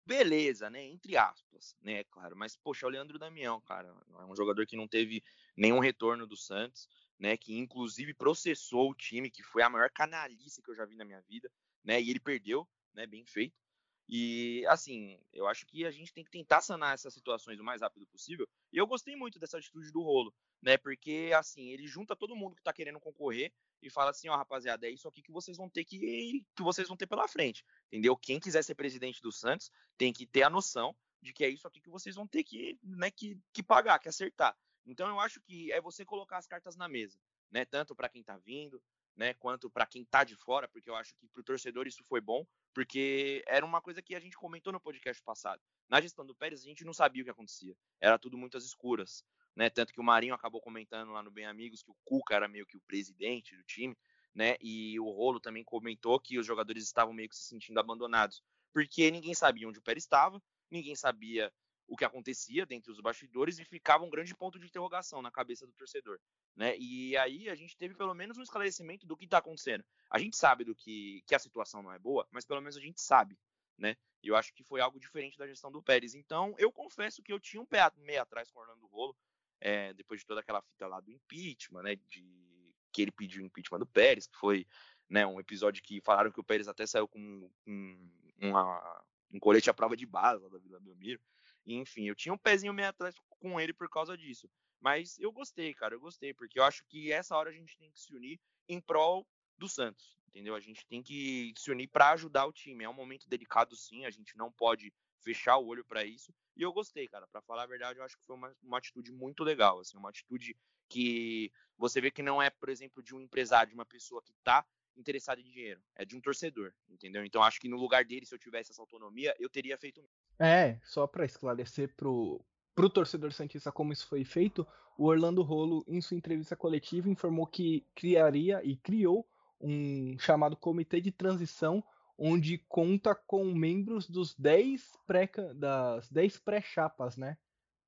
beleza, 0.07 0.71
né? 0.71 0.83
Entre 0.85 1.17
aspas, 1.17 1.77
né? 1.81 2.05
Claro, 2.05 2.37
mas 2.37 2.57
poxa, 2.57 2.87
o 2.87 2.91
Leandro 2.91 3.19
Damião, 3.19 3.61
cara, 3.61 3.95
é 4.21 4.25
um 4.25 4.37
jogador 4.37 4.67
que 4.67 4.77
não 4.77 4.89
teve 4.89 5.23
nenhum 5.57 5.79
retorno 5.79 6.27
do 6.27 6.37
Santos, 6.37 6.89
né? 7.19 7.37
Que 7.37 7.57
inclusive 7.57 8.15
processou 8.15 8.91
o 8.91 8.95
time, 8.95 9.31
que 9.31 9.43
foi 9.43 9.63
a 9.63 9.71
maior 9.71 9.91
canalice 9.91 10.63
que 10.63 10.71
eu 10.71 10.77
já 10.77 10.85
vi 10.85 10.97
na 10.97 11.05
minha 11.05 11.21
vida, 11.23 11.51
né? 11.83 12.01
E 12.01 12.11
ele 12.11 12.21
perdeu, 12.21 12.69
né? 12.93 13.07
Bem 13.07 13.25
feito. 13.27 13.64
E 14.09 14.65
assim, 14.69 15.19
eu 15.33 15.47
acho 15.47 15.67
que 15.67 15.87
a 15.87 15.91
gente 15.91 16.13
tem 16.13 16.23
que 16.23 16.31
tentar 16.31 16.61
sanar 16.61 16.95
essas 16.95 17.15
situações 17.15 17.59
o 17.59 17.65
mais 17.65 17.81
rápido 17.81 18.07
possível. 18.07 18.47
E 18.73 18.77
eu 18.77 18.87
gostei 18.87 19.17
muito 19.17 19.39
dessa 19.39 19.59
atitude 19.59 19.91
do 19.91 20.03
Rolo, 20.03 20.35
né? 20.61 20.77
Porque 20.77 21.31
assim, 21.35 21.71
ele 21.71 21.87
junta 21.87 22.15
todo 22.15 22.37
mundo 22.37 22.55
que 22.55 22.63
tá 22.63 22.73
querendo 22.73 23.01
concorrer 23.01 23.53
e 23.81 23.91
fala 23.91 24.11
assim, 24.11 24.29
ó, 24.29 24.37
rapaziada, 24.37 24.87
é 24.87 24.91
isso 24.91 25.09
aqui 25.09 25.23
que 25.23 25.33
vocês 25.33 25.57
vão 25.57 25.69
ter 25.69 25.85
que 25.85 26.45
que 26.55 26.63
vocês 26.63 26.89
vão 26.89 26.97
ter 26.97 27.07
pela 27.07 27.29
frente, 27.29 27.65
entendeu? 27.89 28.17
Quem 28.17 28.39
quiser 28.39 28.63
ser 28.63 28.75
presidente 28.75 29.23
do 29.23 29.33
Santos 29.33 29.71
tem 29.97 30.13
que 30.13 30.27
ter 30.27 30.43
a 30.43 30.51
noção 30.51 30.95
de 31.23 31.33
que 31.33 31.45
é 31.45 31.49
isso 31.49 31.67
aqui 31.67 31.81
que 31.81 31.91
vocês 31.91 32.15
vão 32.15 32.27
ter 32.27 32.45
que, 32.45 32.79
né, 32.83 33.11
que, 33.11 33.39
que 33.53 33.63
pagar, 33.63 33.99
que 33.99 34.09
acertar. 34.09 34.55
Então 34.87 35.09
eu 35.09 35.19
acho 35.19 35.41
que 35.41 35.73
é 35.73 35.81
você 35.81 36.05
colocar 36.05 36.37
as 36.37 36.47
cartas 36.47 36.77
na 36.77 36.89
mesa, 36.89 37.19
né? 37.51 37.65
Tanto 37.65 37.95
para 37.95 38.09
quem 38.09 38.23
tá 38.23 38.37
vindo, 38.37 38.83
né, 39.17 39.35
quanto 39.35 39.71
para 39.71 39.87
quem 39.87 40.05
tá 40.05 40.25
de 40.25 40.37
fora, 40.37 40.69
porque 40.69 40.91
eu 40.91 40.97
acho 40.97 41.15
que 41.15 41.27
pro 41.29 41.43
torcedor 41.43 41.87
isso 41.87 42.03
foi 42.05 42.21
bom, 42.21 42.47
porque 42.73 43.45
era 43.47 43.65
uma 43.65 43.81
coisa 43.81 44.03
que 44.03 44.15
a 44.15 44.21
gente 44.21 44.37
comentou 44.37 44.73
no 44.73 44.81
podcast 44.81 45.23
passado. 45.23 45.63
Na 45.89 46.01
gestão 46.01 46.27
do 46.27 46.35
Pérez 46.35 46.63
a 46.63 46.69
gente 46.69 46.85
não 46.85 46.93
sabia 46.93 47.23
o 47.23 47.25
que 47.25 47.31
acontecia. 47.31 47.77
Era 48.01 48.19
tudo 48.19 48.37
muitas 48.37 48.65
escuras 48.65 49.25
né? 49.57 49.71
Tanto 49.71 49.93
que 49.93 50.01
o 50.01 50.05
Marinho 50.05 50.35
acabou 50.35 50.61
comentando 50.61 51.13
lá 51.13 51.23
no 51.23 51.31
Bem 51.31 51.47
Amigos 51.47 51.83
que 51.83 51.91
o 51.91 51.97
Cuca 52.05 52.35
era 52.35 52.49
meio 52.49 52.67
que 52.67 52.77
o 52.77 52.81
presidente 52.81 53.57
do 53.57 53.63
time, 53.63 53.97
né? 54.35 54.57
E 54.61 54.99
o 54.99 55.11
Rolo 55.11 55.41
também 55.41 55.65
comentou 55.65 56.19
que 56.19 56.39
os 56.39 56.47
jogadores 56.47 56.83
estavam 56.83 57.15
meio 57.15 57.29
que 57.29 57.37
se 57.37 57.45
sentindo 57.45 57.79
abandonados, 57.79 58.43
porque 58.73 59.11
ninguém 59.11 59.35
sabia 59.35 59.69
onde 59.69 59.79
o 59.79 59.83
Pérez 59.83 60.05
estava, 60.05 60.43
ninguém 60.71 60.97
sabia 60.97 61.53
o 61.87 61.97
que 61.97 62.05
acontecia 62.05 62.65
dentro 62.65 62.93
dos 62.93 63.01
bastidores 63.01 63.59
e 63.59 63.65
ficava 63.65 64.05
um 64.05 64.11
grande 64.11 64.35
ponto 64.35 64.59
de 64.59 64.67
interrogação 64.67 65.21
na 65.21 65.31
cabeça 65.31 65.67
do 65.67 65.73
torcedor, 65.73 66.19
né? 66.57 66.77
E 66.79 67.17
aí 67.17 67.49
a 67.49 67.55
gente 67.55 67.77
teve 67.77 67.95
pelo 67.95 68.15
menos 68.15 68.39
um 68.39 68.43
esclarecimento 68.43 69.07
do 69.07 69.17
que 69.17 69.25
está 69.25 69.39
acontecendo. 69.39 69.85
A 70.11 70.19
gente 70.19 70.37
sabe 70.37 70.65
do 70.65 70.75
que, 70.75 71.23
que 71.27 71.35
a 71.35 71.39
situação 71.39 71.83
não 71.83 71.93
é 71.93 71.99
boa, 71.99 72.27
mas 72.31 72.45
pelo 72.45 72.61
menos 72.61 72.77
a 72.77 72.81
gente 72.81 73.01
sabe, 73.01 73.39
né? 73.79 73.97
Eu 74.23 74.35
acho 74.35 74.55
que 74.55 74.65
foi 74.65 74.81
algo 74.81 74.99
diferente 74.99 75.37
da 75.37 75.47
gestão 75.47 75.71
do 75.71 75.83
Pérez. 75.83 76.15
Então, 76.15 76.55
eu 76.59 76.73
confesso 76.73 77.23
que 77.23 77.33
eu 77.33 77.39
tinha 77.39 77.61
um 77.61 77.67
pé 77.67 77.81
meio 77.99 78.23
atrás 78.23 78.51
com 78.51 78.59
o 78.59 78.63
Orlando 78.63 78.87
Rolo 78.87 79.15
é, 79.61 79.93
depois 79.95 80.21
de 80.21 80.27
toda 80.27 80.41
aquela 80.41 80.63
fita 80.63 80.87
lá 80.87 81.01
do 81.01 81.11
impeachment, 81.11 81.83
né, 81.83 81.97
de 81.97 82.55
que 82.93 83.03
ele 83.03 83.11
pediu 83.11 83.43
o 83.43 83.47
impeachment 83.47 83.81
do 83.81 83.87
Pérez, 83.87 84.27
que 84.27 84.37
foi 84.37 84.67
né, 85.09 85.27
um 85.27 85.41
episódio 85.41 85.83
que 85.83 86.01
falaram 86.01 86.31
que 86.31 86.41
o 86.41 86.45
Pérez 86.45 86.69
até 86.69 86.87
saiu 86.87 87.09
com 87.09 87.51
um, 87.67 88.11
uma, 88.39 89.05
um 89.33 89.41
colete 89.41 89.69
à 89.69 89.75
prova 89.75 89.97
de 89.97 90.07
bala 90.07 90.49
da 90.49 90.59
Vila 90.59 90.81
Belmiro. 90.81 91.21
Enfim, 91.67 92.09
eu 92.09 92.15
tinha 92.15 92.33
um 92.33 92.39
pezinho 92.39 92.73
meio 92.73 92.89
atrás 92.89 93.15
com 93.29 93.61
ele 93.61 93.73
por 93.73 93.89
causa 93.89 94.17
disso. 94.17 94.49
Mas 94.81 95.19
eu 95.19 95.33
gostei, 95.33 95.73
cara, 95.73 95.95
eu 95.95 96.01
gostei, 96.01 96.35
porque 96.35 96.59
eu 96.59 96.65
acho 96.65 96.85
que 96.87 97.11
essa 97.11 97.37
hora 97.37 97.51
a 97.51 97.53
gente 97.53 97.77
tem 97.79 97.91
que 97.91 98.01
se 98.01 98.15
unir 98.15 98.39
em 98.69 98.81
prol 98.81 99.27
do 99.57 99.69
Santos, 99.69 100.17
entendeu? 100.29 100.55
A 100.55 100.61
gente 100.61 100.87
tem 100.87 101.03
que 101.03 101.55
se 101.57 101.71
unir 101.71 101.89
para 101.89 102.11
ajudar 102.13 102.45
o 102.45 102.53
time. 102.53 102.85
É 102.85 102.89
um 102.89 102.95
momento 102.95 103.29
delicado, 103.29 103.75
sim, 103.77 104.05
a 104.05 104.11
gente 104.11 104.37
não 104.37 104.53
pode 104.53 104.93
fechar 105.23 105.57
o 105.57 105.67
olho 105.67 105.85
para 105.85 106.05
isso. 106.05 106.35
E 106.57 106.63
eu 106.63 106.73
gostei, 106.73 107.09
cara. 107.09 107.27
Para 107.27 107.41
falar 107.41 107.63
a 107.63 107.67
verdade, 107.67 107.99
eu 107.99 108.05
acho 108.05 108.17
que 108.17 108.25
foi 108.25 108.37
uma, 108.37 108.55
uma 108.63 108.79
atitude 108.79 109.11
muito 109.11 109.43
legal, 109.43 109.81
assim, 109.81 109.97
uma 109.97 110.11
atitude 110.11 110.55
que 110.89 111.51
você 111.79 112.01
vê 112.01 112.11
que 112.11 112.23
não 112.23 112.43
é, 112.43 112.51
por 112.51 112.69
exemplo, 112.69 113.03
de 113.03 113.15
um 113.15 113.21
empresário, 113.21 113.71
de 113.71 113.75
uma 113.75 113.87
pessoa 113.87 114.23
que 114.23 114.33
está 114.33 114.65
interessada 114.97 115.41
em 115.41 115.45
dinheiro, 115.45 115.83
é 115.97 116.05
de 116.05 116.17
um 116.17 116.21
torcedor, 116.21 116.73
entendeu? 116.89 117.25
Então 117.25 117.43
acho 117.43 117.59
que 117.59 117.69
no 117.69 117.77
lugar 117.77 118.05
dele, 118.05 118.27
se 118.27 118.35
eu 118.35 118.39
tivesse 118.39 118.71
essa 118.71 118.83
autonomia, 118.83 119.35
eu 119.39 119.49
teria 119.49 119.77
feito. 119.77 120.01
É, 120.39 120.79
só 120.83 121.07
para 121.07 121.25
esclarecer 121.25 121.95
pro 121.97 122.41
pro 122.75 122.91
torcedor 122.91 123.33
santista 123.33 123.71
como 123.71 123.93
isso 123.93 124.07
foi 124.09 124.25
feito, 124.25 124.67
o 124.99 125.05
Orlando 125.05 125.43
Rolo 125.43 125.85
em 125.87 126.01
sua 126.01 126.17
entrevista 126.17 126.57
coletiva 126.57 127.09
informou 127.09 127.47
que 127.47 127.87
criaria 127.95 128.61
e 128.65 128.77
criou 128.77 129.25
um 129.61 130.19
chamado 130.19 130.57
comitê 130.57 131.01
de 131.01 131.13
transição 131.13 131.83
onde 132.19 132.59
conta 132.69 133.15
com 133.15 133.45
membros 133.45 134.09
dos 134.09 134.35
10 134.35 134.93
pré, 135.07 135.29
das 135.55 136.09
10 136.11 136.39
pré-chapas, 136.39 137.17
né? 137.17 137.37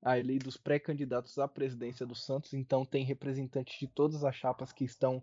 Ali 0.03 0.39
dos 0.39 0.57
pré-candidatos 0.57 1.39
à 1.39 1.49
presidência 1.49 2.07
do 2.07 2.15
Santos, 2.15 2.53
então 2.53 2.85
tem 2.85 3.05
representantes 3.05 3.79
de 3.79 3.89
todas 3.89 4.25
as 4.25 4.35
chapas 4.35 4.73
que 4.73 4.85
estão 4.85 5.23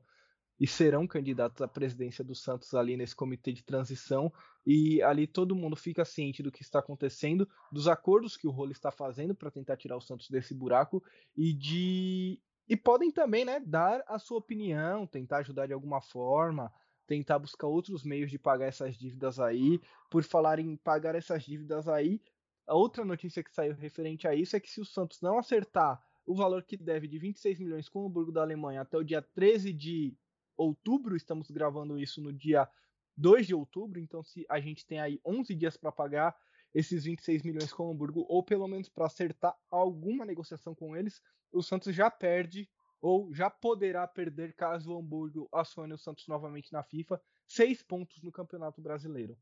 e 0.59 0.67
serão 0.67 1.07
candidatos 1.07 1.61
à 1.61 1.67
presidência 1.67 2.23
do 2.23 2.35
Santos 2.35 2.73
ali 2.73 2.95
nesse 2.95 3.15
comitê 3.15 3.51
de 3.51 3.63
transição 3.63 4.31
e 4.65 5.01
ali 5.01 5.27
todo 5.27 5.55
mundo 5.55 5.75
fica 5.75 6.05
ciente 6.05 6.43
do 6.43 6.51
que 6.51 6.61
está 6.61 6.79
acontecendo, 6.79 7.47
dos 7.71 7.87
acordos 7.87 8.37
que 8.37 8.47
o 8.47 8.51
Rolo 8.51 8.71
está 8.71 8.91
fazendo 8.91 9.35
para 9.35 9.51
tentar 9.51 9.77
tirar 9.77 9.97
o 9.97 10.01
Santos 10.01 10.29
desse 10.29 10.53
buraco 10.53 11.03
e 11.35 11.53
de 11.53 12.39
e 12.67 12.77
podem 12.77 13.11
também, 13.11 13.43
né, 13.43 13.59
dar 13.59 14.03
a 14.07 14.17
sua 14.17 14.37
opinião, 14.37 15.05
tentar 15.05 15.39
ajudar 15.39 15.67
de 15.67 15.73
alguma 15.73 16.01
forma, 16.01 16.71
tentar 17.05 17.37
buscar 17.37 17.67
outros 17.67 18.03
meios 18.03 18.31
de 18.31 18.39
pagar 18.39 18.67
essas 18.67 18.95
dívidas 18.95 19.39
aí. 19.39 19.81
Por 20.09 20.23
falar 20.23 20.59
em 20.59 20.77
pagar 20.77 21.15
essas 21.15 21.43
dívidas 21.43 21.87
aí, 21.89 22.21
a 22.65 22.75
outra 22.75 23.03
notícia 23.03 23.43
que 23.43 23.53
saiu 23.53 23.75
referente 23.75 24.27
a 24.27 24.33
isso 24.33 24.55
é 24.55 24.59
que 24.59 24.69
se 24.69 24.79
o 24.79 24.85
Santos 24.85 25.21
não 25.21 25.37
acertar 25.37 26.01
o 26.25 26.33
valor 26.33 26.63
que 26.63 26.77
deve 26.77 27.07
de 27.07 27.19
26 27.19 27.59
milhões 27.59 27.89
com 27.89 28.03
o 28.03 28.07
Hamburgo 28.07 28.31
da 28.31 28.41
Alemanha 28.41 28.81
até 28.81 28.97
o 28.97 29.03
dia 29.03 29.21
13 29.21 29.73
de 29.73 30.15
outubro. 30.57 31.15
Estamos 31.15 31.49
gravando 31.49 31.97
isso 31.99 32.21
no 32.21 32.31
dia 32.31 32.67
2 33.15 33.47
de 33.47 33.53
outubro, 33.53 33.99
então 33.99 34.23
se 34.23 34.45
a 34.49 34.59
gente 34.59 34.85
tem 34.85 34.99
aí 34.99 35.19
11 35.25 35.53
dias 35.55 35.77
para 35.77 35.91
pagar 35.91 36.35
esses 36.73 37.03
26 37.03 37.43
milhões 37.43 37.71
com 37.71 37.87
o 37.87 37.91
Hamburgo, 37.91 38.25
ou 38.27 38.43
pelo 38.43 38.67
menos 38.67 38.89
para 38.89 39.05
acertar 39.05 39.55
alguma 39.69 40.25
negociação 40.25 40.73
com 40.73 40.95
eles, 40.95 41.21
o 41.51 41.61
Santos 41.61 41.95
já 41.95 42.09
perde 42.09 42.67
ou 42.99 43.33
já 43.33 43.49
poderá 43.49 44.07
perder 44.07 44.53
caso 44.53 44.91
o 44.91 44.97
Hamburgo 44.97 45.47
acione 45.51 45.93
o 45.93 45.97
Santos 45.97 46.25
novamente 46.27 46.71
na 46.71 46.81
FIFA, 46.81 47.21
seis 47.45 47.83
pontos 47.83 48.23
no 48.23 48.31
Campeonato 48.31 48.81
Brasileiro. 48.81 49.37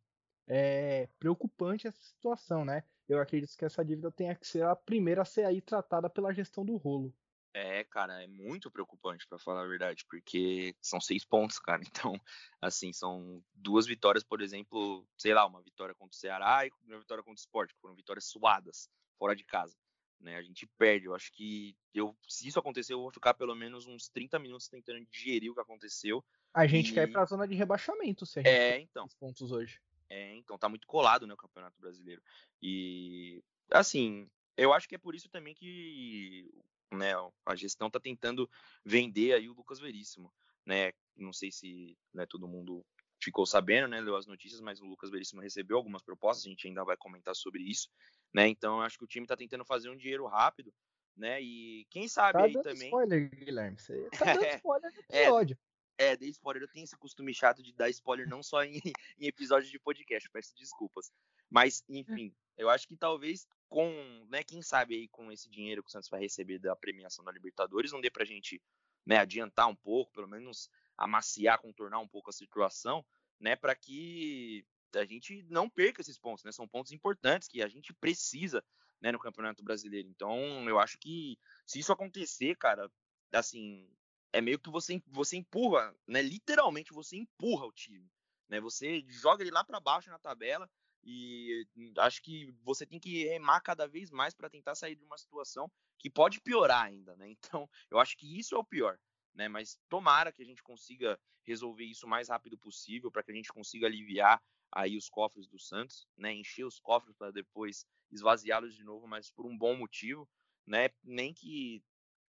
É 0.48 1.08
preocupante 1.20 1.88
essa 1.88 2.02
situação, 2.02 2.66
né? 2.66 2.84
Eu 3.08 3.20
acredito 3.20 3.56
que 3.56 3.64
essa 3.64 3.86
dívida 3.86 4.12
tenha 4.12 4.36
que 4.36 4.48
ser 4.48 4.64
a 4.64 4.76
primeira 4.76 5.22
a 5.22 5.26
ser 5.26 5.46
aí 5.46 5.62
tratada 5.62 6.10
pela 6.10 6.34
gestão 6.34 6.66
do 6.66 6.76
rolo. 6.76 7.14
É, 7.54 7.84
cara, 7.84 8.24
é 8.24 8.28
muito 8.28 8.72
preocupante, 8.72 9.28
para 9.28 9.38
falar 9.38 9.64
a 9.64 9.68
verdade, 9.68 10.06
porque 10.10 10.74
são 10.82 11.02
seis 11.02 11.26
pontos, 11.26 11.60
cara. 11.60 11.82
Então, 11.92 12.20
assim, 12.62 12.94
são 12.94 13.44
duas 13.54 13.86
vitórias, 13.86 14.24
por 14.24 14.42
exemplo, 14.42 15.06
sei 15.18 15.34
lá, 15.34 15.46
uma 15.46 15.62
vitória 15.62 15.94
contra 15.94 16.16
o 16.16 16.20
Ceará 16.20 16.66
e 16.66 16.72
uma 16.86 17.00
vitória 17.00 17.24
contra 17.24 17.38
o 17.38 17.44
Sport, 17.44 17.72
que 17.72 17.82
foram 17.82 17.96
vitórias 17.96 18.26
suadas, 18.26 18.90
fora 19.20 19.36
de 19.36 19.44
casa. 19.44 19.76
Né? 20.20 20.38
A 20.38 20.42
gente 20.42 20.66
perde. 20.78 21.08
Eu 21.08 21.16
acho 21.16 21.32
que 21.34 21.76
eu, 21.94 22.16
se 22.28 22.48
isso 22.48 22.60
acontecer, 22.60 22.94
eu 22.94 23.02
vou 23.02 23.12
ficar 23.12 23.34
pelo 23.34 23.56
menos 23.56 23.86
uns 23.88 24.08
30 24.08 24.40
minutos 24.40 24.70
tentando 24.70 25.06
digerir 25.12 25.52
o 25.52 25.56
que 25.56 25.62
aconteceu. 25.62 26.24
A 26.54 26.66
gente 26.68 26.92
e... 26.92 26.94
quer 26.94 27.10
ir 27.10 27.12
pra 27.12 27.26
zona 27.26 27.48
de 27.48 27.56
rebaixamento, 27.56 28.26
se 28.26 28.40
a 28.40 28.44
gente 28.44 28.52
é, 28.52 28.80
então. 28.80 29.08
pontos 29.20 29.52
hoje. 29.52 29.82
É, 30.10 30.36
então 30.36 30.58
tá 30.58 30.70
muito 30.70 30.86
colado 30.88 31.26
né, 31.26 31.34
o 31.34 31.38
Campeonato 31.38 31.80
Brasileiro. 31.80 32.22
E 32.62 33.42
assim, 33.72 34.30
eu 34.58 34.74
acho 34.74 34.88
que 34.88 34.96
é 34.96 34.98
por 34.98 35.16
isso 35.16 35.30
também 35.30 35.56
que 35.56 36.52
né, 36.92 37.14
a 37.46 37.56
gestão 37.56 37.88
está 37.88 38.00
tentando 38.00 38.50
vender 38.86 39.34
aí 39.34 39.50
o 39.50 39.54
Lucas 39.54 39.80
Veríssimo, 39.80 40.32
né? 40.66 40.92
Não 41.16 41.34
sei 41.34 41.52
se 41.52 41.98
né, 42.14 42.26
todo 42.26 42.48
mundo 42.48 42.86
ficou 43.22 43.46
sabendo, 43.46 43.88
né, 43.88 44.02
leu 44.02 44.16
as 44.16 44.26
notícias, 44.26 44.62
mas 44.62 44.82
o 44.82 44.86
Lucas 44.86 45.10
Veríssimo 45.10 45.42
recebeu 45.42 45.78
algumas 45.78 46.02
propostas, 46.02 46.46
a 46.46 46.50
gente 46.50 46.68
ainda 46.68 46.84
vai 46.84 46.98
comentar 46.98 47.36
sobre 47.36 47.62
isso, 47.64 47.90
né? 48.34 48.48
Então 48.48 48.82
acho 48.82 48.98
que 48.98 49.04
o 49.04 49.08
time 49.08 49.26
está 49.26 49.38
tentando 49.38 49.66
fazer 49.66 49.90
um 49.90 49.98
dinheiro 49.98 50.26
rápido, 50.26 50.74
né? 51.16 51.42
E 51.42 51.86
quem 51.90 52.08
sabe 52.08 52.34
tá 52.34 52.46
aí 52.46 52.54
também. 52.54 52.88
Spoiler, 52.88 53.30
Guilherme, 53.30 53.80
você 53.80 54.10
tá 54.18 54.34
dando 54.34 54.56
spoiler 54.56 54.92
no 54.92 55.00
episódio. 55.00 55.58
É, 55.58 55.72
é, 56.02 56.18
dei 56.18 56.30
spoiler. 56.30 56.64
Eu 56.64 56.68
tenho 56.68 56.84
esse 56.84 56.98
costume 56.98 57.34
chato 57.34 57.62
de 57.62 57.72
dar 57.74 57.90
spoiler 57.90 58.28
não 58.28 58.42
só 58.42 58.64
em, 58.64 58.74
em 59.20 59.28
episódios 59.28 59.70
de 59.70 59.80
podcast, 59.80 60.28
peço 60.32 60.56
desculpas. 60.56 61.12
Mas, 61.50 61.84
enfim, 61.88 62.34
eu 62.58 62.70
acho 62.70 62.88
que 62.88 62.98
talvez 62.98 63.46
com, 63.72 64.28
né, 64.30 64.44
quem 64.44 64.62
sabe 64.62 64.96
aí 64.96 65.08
com 65.08 65.32
esse 65.32 65.50
dinheiro 65.50 65.82
que 65.82 65.88
o 65.88 65.92
Santos 65.92 66.10
vai 66.10 66.20
receber 66.20 66.60
da 66.60 66.76
premiação 66.76 67.24
da 67.24 67.32
Libertadores, 67.32 67.94
não 67.94 68.02
dê 68.02 68.12
pra 68.12 68.26
gente, 68.26 68.62
né, 69.06 69.16
adiantar 69.18 69.70
um 69.70 69.76
pouco, 69.76 70.12
pelo 70.12 70.28
menos 70.28 70.70
amaciar, 70.98 71.58
contornar 71.58 72.00
um 72.00 72.08
pouco 72.08 72.30
a 72.30 72.34
situação, 72.34 73.04
né, 73.40 73.56
para 73.56 73.74
que 73.74 74.66
a 74.94 75.06
gente 75.06 75.44
não 75.44 75.70
perca 75.70 76.02
esses 76.02 76.20
pontos, 76.20 76.44
né? 76.44 76.52
São 76.52 76.68
pontos 76.68 76.92
importantes 76.92 77.48
que 77.48 77.64
a 77.64 77.70
gente 77.70 77.94
precisa, 77.94 78.62
né, 79.00 79.10
no 79.10 79.18
Campeonato 79.18 79.64
Brasileiro. 79.64 80.10
Então, 80.10 80.36
eu 80.68 80.78
acho 80.78 80.98
que 81.00 81.40
se 81.66 81.80
isso 81.80 81.94
acontecer, 81.94 82.58
cara, 82.58 82.92
assim, 83.32 83.90
é 84.34 84.42
meio 84.42 84.60
que 84.60 84.70
você 84.70 85.02
você 85.08 85.38
empurra, 85.38 85.96
né, 86.06 86.22
literalmente 86.22 86.92
você 86.92 87.16
empurra 87.16 87.66
o 87.66 87.72
time, 87.72 88.12
né? 88.50 88.60
Você 88.60 89.06
joga 89.08 89.44
ele 89.44 89.52
lá 89.52 89.64
para 89.64 89.80
baixo 89.80 90.10
na 90.10 90.20
tabela 90.20 90.70
e 91.04 91.66
acho 91.98 92.22
que 92.22 92.54
você 92.64 92.86
tem 92.86 93.00
que 93.00 93.26
remar 93.26 93.62
cada 93.62 93.88
vez 93.88 94.12
mais 94.12 94.34
para 94.34 94.50
tentar 94.50 94.76
sair 94.76 94.96
de 94.96 95.04
uma 95.04 95.18
situação 95.18 95.72
que 95.98 96.10
pode 96.10 96.40
piorar 96.42 96.86
ainda, 96.86 97.16
né? 97.16 97.30
Então, 97.62 97.70
eu 97.90 98.00
acho 98.00 98.18
que 98.18 98.40
isso 98.40 98.56
é 98.56 98.58
o 98.58 98.64
pior, 98.64 99.00
né? 99.34 99.48
Mas 99.48 99.80
tomara 99.90 100.32
que 100.32 100.42
a 100.42 100.46
gente 100.46 100.64
consiga 100.64 101.20
resolver 101.44 101.86
isso 101.86 102.06
o 102.06 102.10
mais 102.10 102.30
rápido 102.30 102.58
possível 102.58 103.12
para 103.12 103.24
que 103.24 103.32
a 103.32 103.36
gente 103.36 103.50
consiga 103.50 103.88
aliviar 103.88 104.42
aí 104.72 104.96
os 104.96 105.10
cofres 105.10 105.48
do 105.48 105.60
Santos, 105.60 106.08
né? 106.16 106.34
Encher 106.34 106.66
os 106.66 106.80
cofres 106.80 107.16
para 107.16 107.32
depois 107.32 107.86
esvaziá-los 108.12 108.76
de 108.76 108.84
novo, 108.84 109.08
mas 109.08 109.32
por 109.32 109.46
um 109.46 109.58
bom 109.58 109.76
motivo, 109.76 110.28
né? 110.66 110.90
Nem 111.04 111.34
que 111.34 111.84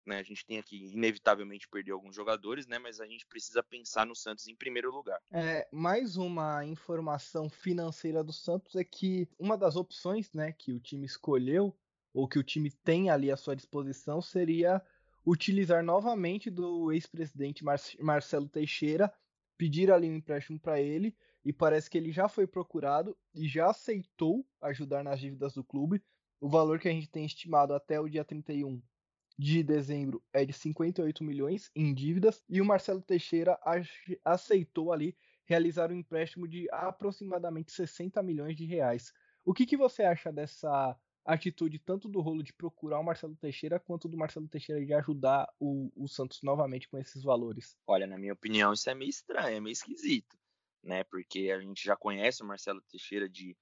né, 0.07 0.19
a 0.19 0.23
gente 0.23 0.45
tenha 0.47 0.63
que 0.63 0.77
inevitavelmente 0.93 1.69
perder 1.69 1.93
alguns 1.93 2.15
jogadores, 2.15 2.67
né? 2.67 2.79
Mas 2.79 3.01
a 3.01 3.07
gente 3.07 3.27
precisa 3.27 3.63
pensar 3.63 4.07
no 4.07 4.15
Santos 4.15 4.47
em 4.47 4.55
primeiro 4.55 4.91
lugar. 4.91 5.21
É, 5.33 5.69
mais 5.73 6.17
uma 6.17 6.65
informação 6.65 7.51
financeira 7.51 8.23
do 8.23 8.33
Santos 8.33 8.77
é 8.77 8.85
que 8.85 9.29
uma 9.39 9.59
das 9.59 9.77
opções, 9.77 10.33
né, 10.33 10.53
que 10.53 10.73
o 10.73 10.81
time 10.81 11.05
escolheu 11.07 11.77
ou 12.15 12.27
que 12.27 12.39
o 12.39 12.45
time 12.45 12.71
tem 12.71 13.11
ali 13.11 13.31
à 13.31 13.37
sua 13.37 13.57
disposição 13.57 14.23
seria 14.23 14.83
utilizar 15.27 15.83
novamente 15.83 16.49
do 16.51 16.93
ex-presidente 16.93 17.65
Mar 17.65 17.79
Marcelo 18.01 18.49
Teixeira, 18.49 19.13
pedir 19.59 19.91
ali 19.91 20.09
um 20.09 20.15
empréstimo 20.17 20.59
para 20.59 20.81
ele 20.81 21.15
e 21.45 21.53
parece 21.53 21.91
que 21.91 21.99
ele 21.99 22.13
já 22.13 22.29
foi 22.29 22.47
procurado 22.47 23.17
e 23.35 23.49
já 23.49 23.71
aceitou 23.71 24.47
ajudar 24.61 25.03
nas 25.03 25.21
dívidas 25.21 25.55
do 25.55 25.65
clube. 25.65 26.03
O 26.41 26.49
valor 26.49 26.79
que 26.79 26.89
a 26.89 26.93
gente 26.93 27.09
tem 27.09 27.25
estimado 27.25 27.75
até 27.75 28.01
o 28.01 28.09
dia 28.09 28.25
31 28.25 28.81
de 29.39 29.63
dezembro 29.63 30.23
é 30.33 30.45
de 30.45 30.53
58 30.53 31.23
milhões 31.23 31.71
em 31.75 31.93
dívidas 31.93 32.43
e 32.49 32.61
o 32.61 32.65
Marcelo 32.65 33.03
Teixeira 33.03 33.59
aceitou 34.25 34.93
ali 34.93 35.17
realizar 35.45 35.93
um 35.93 35.97
empréstimo 35.97 36.49
de 36.49 36.67
aproximadamente 36.73 37.71
60 37.73 38.23
milhões 38.23 38.57
de 38.57 38.65
reais. 38.65 39.13
O 39.45 39.53
que, 39.53 39.67
que 39.67 39.77
você 39.77 40.03
acha 40.03 40.33
dessa 40.33 40.99
atitude 41.25 41.79
tanto 41.79 42.09
do 42.09 42.21
rolo 42.21 42.43
de 42.43 42.53
procurar 42.53 43.01
o 43.01 43.05
Marcelo 43.05 43.37
Teixeira 43.37 43.79
quanto 43.79 44.09
do 44.09 44.17
Marcelo 44.17 44.49
Teixeira 44.49 44.85
de 44.85 44.95
ajudar 44.95 45.49
o, 45.59 45.91
o 45.95 46.09
Santos 46.09 46.41
novamente 46.43 46.89
com 46.89 46.99
esses 46.99 47.23
valores? 47.23 47.77
Olha, 47.87 48.07
na 48.07 48.17
minha 48.17 48.33
opinião, 48.33 48.73
isso 48.73 48.89
é 48.89 48.95
meio 48.95 49.11
estranho, 49.11 49.57
é 49.57 49.61
meio 49.61 49.73
esquisito, 49.73 50.39
né? 50.83 51.05
Porque 51.05 51.51
a 51.51 51.61
gente 51.61 51.85
já 51.85 51.97
conhece 51.97 52.43
o 52.43 52.47
Marcelo 52.47 52.81
Teixeira 52.83 53.29
de 53.29 53.57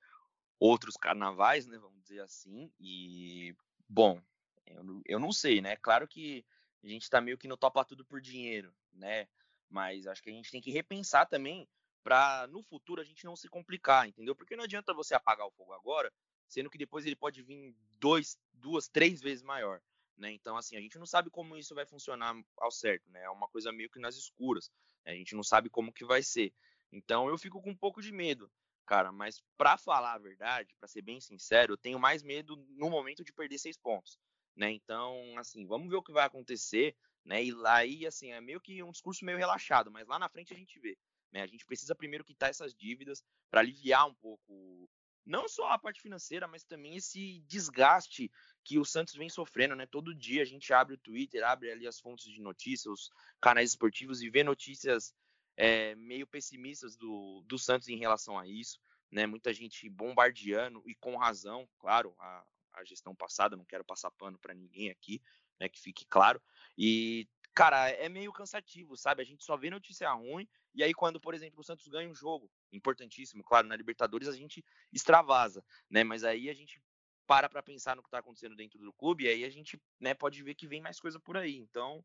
outros 0.61 0.97
carnavais, 0.97 1.66
né? 1.66 1.79
Vamos 1.79 2.01
dizer 2.03 2.20
assim. 2.20 2.70
E, 2.79 3.55
bom, 3.89 4.20
eu, 4.67 5.03
eu 5.07 5.19
não 5.19 5.33
sei, 5.33 5.61
né? 5.61 5.77
Claro 5.77 6.07
que 6.09 6.45
a 6.83 6.89
gente 6.89 7.09
tá 7.09 7.21
meio 7.21 7.39
que 7.39 7.49
no 7.49 7.57
topa 7.57 7.85
tudo 7.85 8.05
por 8.05 8.21
dinheiro, 8.21 8.75
né? 8.93 9.29
Mas 9.69 10.07
acho 10.07 10.23
que 10.23 10.31
a 10.31 10.33
gente 10.33 10.51
tem 10.51 10.61
que 10.61 10.71
repensar 10.71 11.27
também 11.27 11.69
para 12.03 12.47
no 12.49 12.62
futuro 12.62 13.01
a 13.01 13.05
gente 13.05 13.25
não 13.25 13.35
se 13.35 13.49
complicar, 13.49 14.07
entendeu? 14.07 14.35
Porque 14.35 14.57
não 14.57 14.65
adianta 14.65 14.93
você 14.93 15.15
apagar 15.15 15.47
o 15.47 15.51
fogo 15.51 15.73
agora, 15.73 16.12
sendo 16.47 16.69
que 16.69 16.79
depois 16.79 17.07
ele 17.07 17.17
pode 17.17 17.43
vir 17.43 17.75
dois, 17.99 18.39
duas, 18.53 18.89
três 18.89 19.21
vezes 19.21 19.43
maior, 19.43 19.81
né? 20.17 20.31
Então 20.33 20.57
assim 20.57 20.77
a 20.77 20.81
gente 20.81 20.99
não 20.99 21.07
sabe 21.07 21.31
como 21.31 21.57
isso 21.57 21.75
vai 21.75 21.87
funcionar 21.87 22.35
ao 22.59 22.71
certo, 22.71 23.11
né? 23.11 23.23
É 23.23 23.31
uma 23.31 23.49
coisa 23.49 23.73
meio 23.73 23.91
que 23.91 23.99
nas 23.99 24.17
escuras, 24.17 24.71
né? 25.05 25.12
a 25.12 25.17
gente 25.17 25.35
não 25.35 25.43
sabe 25.43 25.71
como 25.71 25.93
que 25.93 26.05
vai 26.05 26.23
ser. 26.23 26.53
Então 26.93 27.29
eu 27.29 27.39
fico 27.39 27.61
com 27.62 27.71
um 27.71 27.77
pouco 27.77 28.03
de 28.03 28.12
medo, 28.12 28.51
cara. 28.87 29.11
Mas 29.11 29.43
para 29.57 29.79
falar 29.79 30.15
a 30.15 30.19
verdade, 30.19 30.75
para 30.79 30.89
ser 30.89 31.03
bem 31.03 31.21
sincero, 31.21 31.73
eu 31.73 31.79
tenho 31.79 31.99
mais 31.99 32.23
medo 32.23 32.57
no 32.77 32.91
momento 32.91 33.25
de 33.25 33.33
perder 33.33 33.59
seis 33.59 33.79
pontos 33.79 34.19
né? 34.57 34.70
Então, 34.70 35.36
assim, 35.38 35.66
vamos 35.66 35.88
ver 35.88 35.96
o 35.96 36.02
que 36.02 36.12
vai 36.12 36.24
acontecer, 36.24 36.96
né? 37.24 37.42
E 37.42 37.52
lá 37.52 37.76
aí, 37.76 38.07
assim, 38.07 38.32
é 38.32 38.40
meio 38.40 38.61
que 38.61 38.82
um 38.82 38.92
discurso 38.92 39.24
meio 39.24 39.38
relaxado, 39.38 39.90
mas 39.90 40.07
lá 40.07 40.18
na 40.18 40.28
frente 40.28 40.52
a 40.52 40.57
gente 40.57 40.78
vê, 40.78 40.96
né? 41.32 41.42
A 41.42 41.46
gente 41.46 41.64
precisa 41.64 41.94
primeiro 41.94 42.24
quitar 42.24 42.50
essas 42.50 42.74
dívidas 42.74 43.24
para 43.50 43.61
aliviar 43.61 44.07
um 44.07 44.14
pouco 44.14 44.88
não 45.26 45.48
só 45.48 45.70
a 45.70 45.78
parte 45.78 46.02
financeira, 46.02 46.46
mas 46.46 46.64
também 46.64 46.96
esse 46.96 47.40
desgaste 47.46 48.30
que 48.62 48.78
o 48.78 48.84
Santos 48.84 49.14
vem 49.14 49.30
sofrendo, 49.30 49.74
né? 49.74 49.86
Todo 49.86 50.14
dia 50.14 50.42
a 50.42 50.44
gente 50.44 50.72
abre 50.72 50.94
o 50.94 50.98
Twitter, 50.98 51.42
abre 51.42 51.70
ali 51.70 51.86
as 51.86 51.98
fontes 51.98 52.26
de 52.26 52.40
notícias, 52.40 52.86
os 52.86 53.11
canais 53.40 53.70
esportivos 53.70 54.22
e 54.22 54.28
vê 54.28 54.44
notícias 54.44 55.14
é, 55.57 55.94
meio 55.94 56.26
pessimistas 56.26 56.96
do, 56.96 57.42
do 57.46 57.59
Santos 57.59 57.88
em 57.88 57.96
relação 57.96 58.38
a 58.38 58.46
isso, 58.46 58.78
né? 59.11 59.26
Muita 59.26 59.52
gente 59.52 59.88
bombardeando 59.88 60.82
e 60.86 60.94
com 60.94 61.16
razão, 61.16 61.66
claro, 61.78 62.14
a, 62.18 62.44
a 62.75 62.85
gestão 62.85 63.14
passada, 63.14 63.57
não 63.57 63.64
quero 63.64 63.85
passar 63.85 64.11
pano 64.11 64.39
para 64.39 64.55
ninguém 64.55 64.91
aqui, 64.91 65.22
né, 65.61 65.68
que 65.68 65.81
fique 65.81 66.05
claro. 66.07 66.41
E, 66.77 67.29
cara, 67.55 67.89
é 67.91 68.09
meio 68.09 68.33
cansativo, 68.33 68.97
sabe? 68.97 69.22
A 69.22 69.25
gente 69.25 69.45
só 69.45 69.57
vê 69.57 69.70
notícia 69.70 70.11
ruim, 70.12 70.49
e 70.75 70.83
aí 70.83 70.93
quando, 70.93 71.20
por 71.20 71.35
exemplo, 71.35 71.61
o 71.61 71.64
Santos 71.64 71.87
ganha 71.89 72.09
um 72.09 72.14
jogo, 72.14 72.51
importantíssimo, 72.72 73.45
claro, 73.45 73.68
na 73.68 73.77
Libertadores 73.77 74.29
a 74.29 74.33
gente 74.33 74.64
extravasa, 74.93 75.64
né? 75.89 76.03
Mas 76.03 76.25
aí 76.25 76.51
a 76.51 76.55
gente 76.55 76.83
para 77.27 77.49
para 77.49 77.62
pensar 77.62 77.97
no 77.97 78.03
que 78.03 78.09
está 78.09 78.18
acontecendo 78.18 78.55
dentro 78.55 78.79
do 78.79 78.93
clube, 78.93 79.25
e 79.25 79.29
aí 79.29 79.45
a 79.45 79.51
gente, 79.51 79.81
né, 79.99 80.12
pode 80.12 80.43
ver 80.43 80.55
que 80.55 80.66
vem 80.66 80.81
mais 80.81 81.01
coisa 81.01 81.18
por 81.18 81.37
aí. 81.37 81.57
Então, 81.57 82.05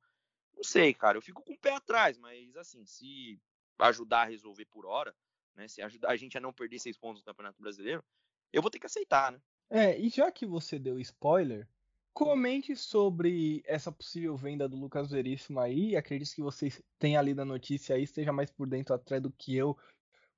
não 0.55 0.63
sei, 0.63 0.93
cara, 0.93 1.17
eu 1.17 1.21
fico 1.21 1.43
com 1.43 1.53
o 1.53 1.59
pé 1.59 1.73
atrás, 1.73 2.17
mas 2.17 2.55
assim, 2.55 2.85
se 2.85 3.41
ajudar 3.79 4.21
a 4.21 4.25
resolver 4.25 4.65
por 4.65 4.85
hora, 4.85 5.15
né, 5.55 5.67
se 5.67 5.81
ajudar 5.81 6.11
a 6.11 6.15
gente 6.15 6.37
a 6.37 6.41
não 6.41 6.53
perder 6.53 6.79
seis 6.79 6.97
pontos 6.97 7.21
no 7.21 7.25
Campeonato 7.25 7.61
Brasileiro, 7.61 8.03
eu 8.51 8.61
vou 8.61 8.71
ter 8.71 8.79
que 8.79 8.85
aceitar, 8.85 9.31
né? 9.31 9.41
É, 9.69 9.97
e 9.99 10.09
já 10.09 10.31
que 10.31 10.45
você 10.45 10.79
deu 10.79 10.99
spoiler, 10.99 11.67
comente 12.11 12.75
sobre 12.75 13.61
essa 13.65 13.91
possível 13.91 14.35
venda 14.35 14.67
do 14.67 14.75
Lucas 14.75 15.11
Veríssimo 15.11 15.59
aí. 15.59 15.95
Acredito 15.95 16.33
que 16.33 16.41
vocês 16.41 16.81
tenham 16.97 17.23
lido 17.23 17.41
a 17.41 17.45
notícia 17.45 17.95
aí, 17.95 18.03
esteja 18.03 18.33
mais 18.33 18.49
por 18.49 18.67
dentro 18.67 18.95
atrás 18.95 19.21
do 19.21 19.31
que 19.31 19.55
eu 19.55 19.77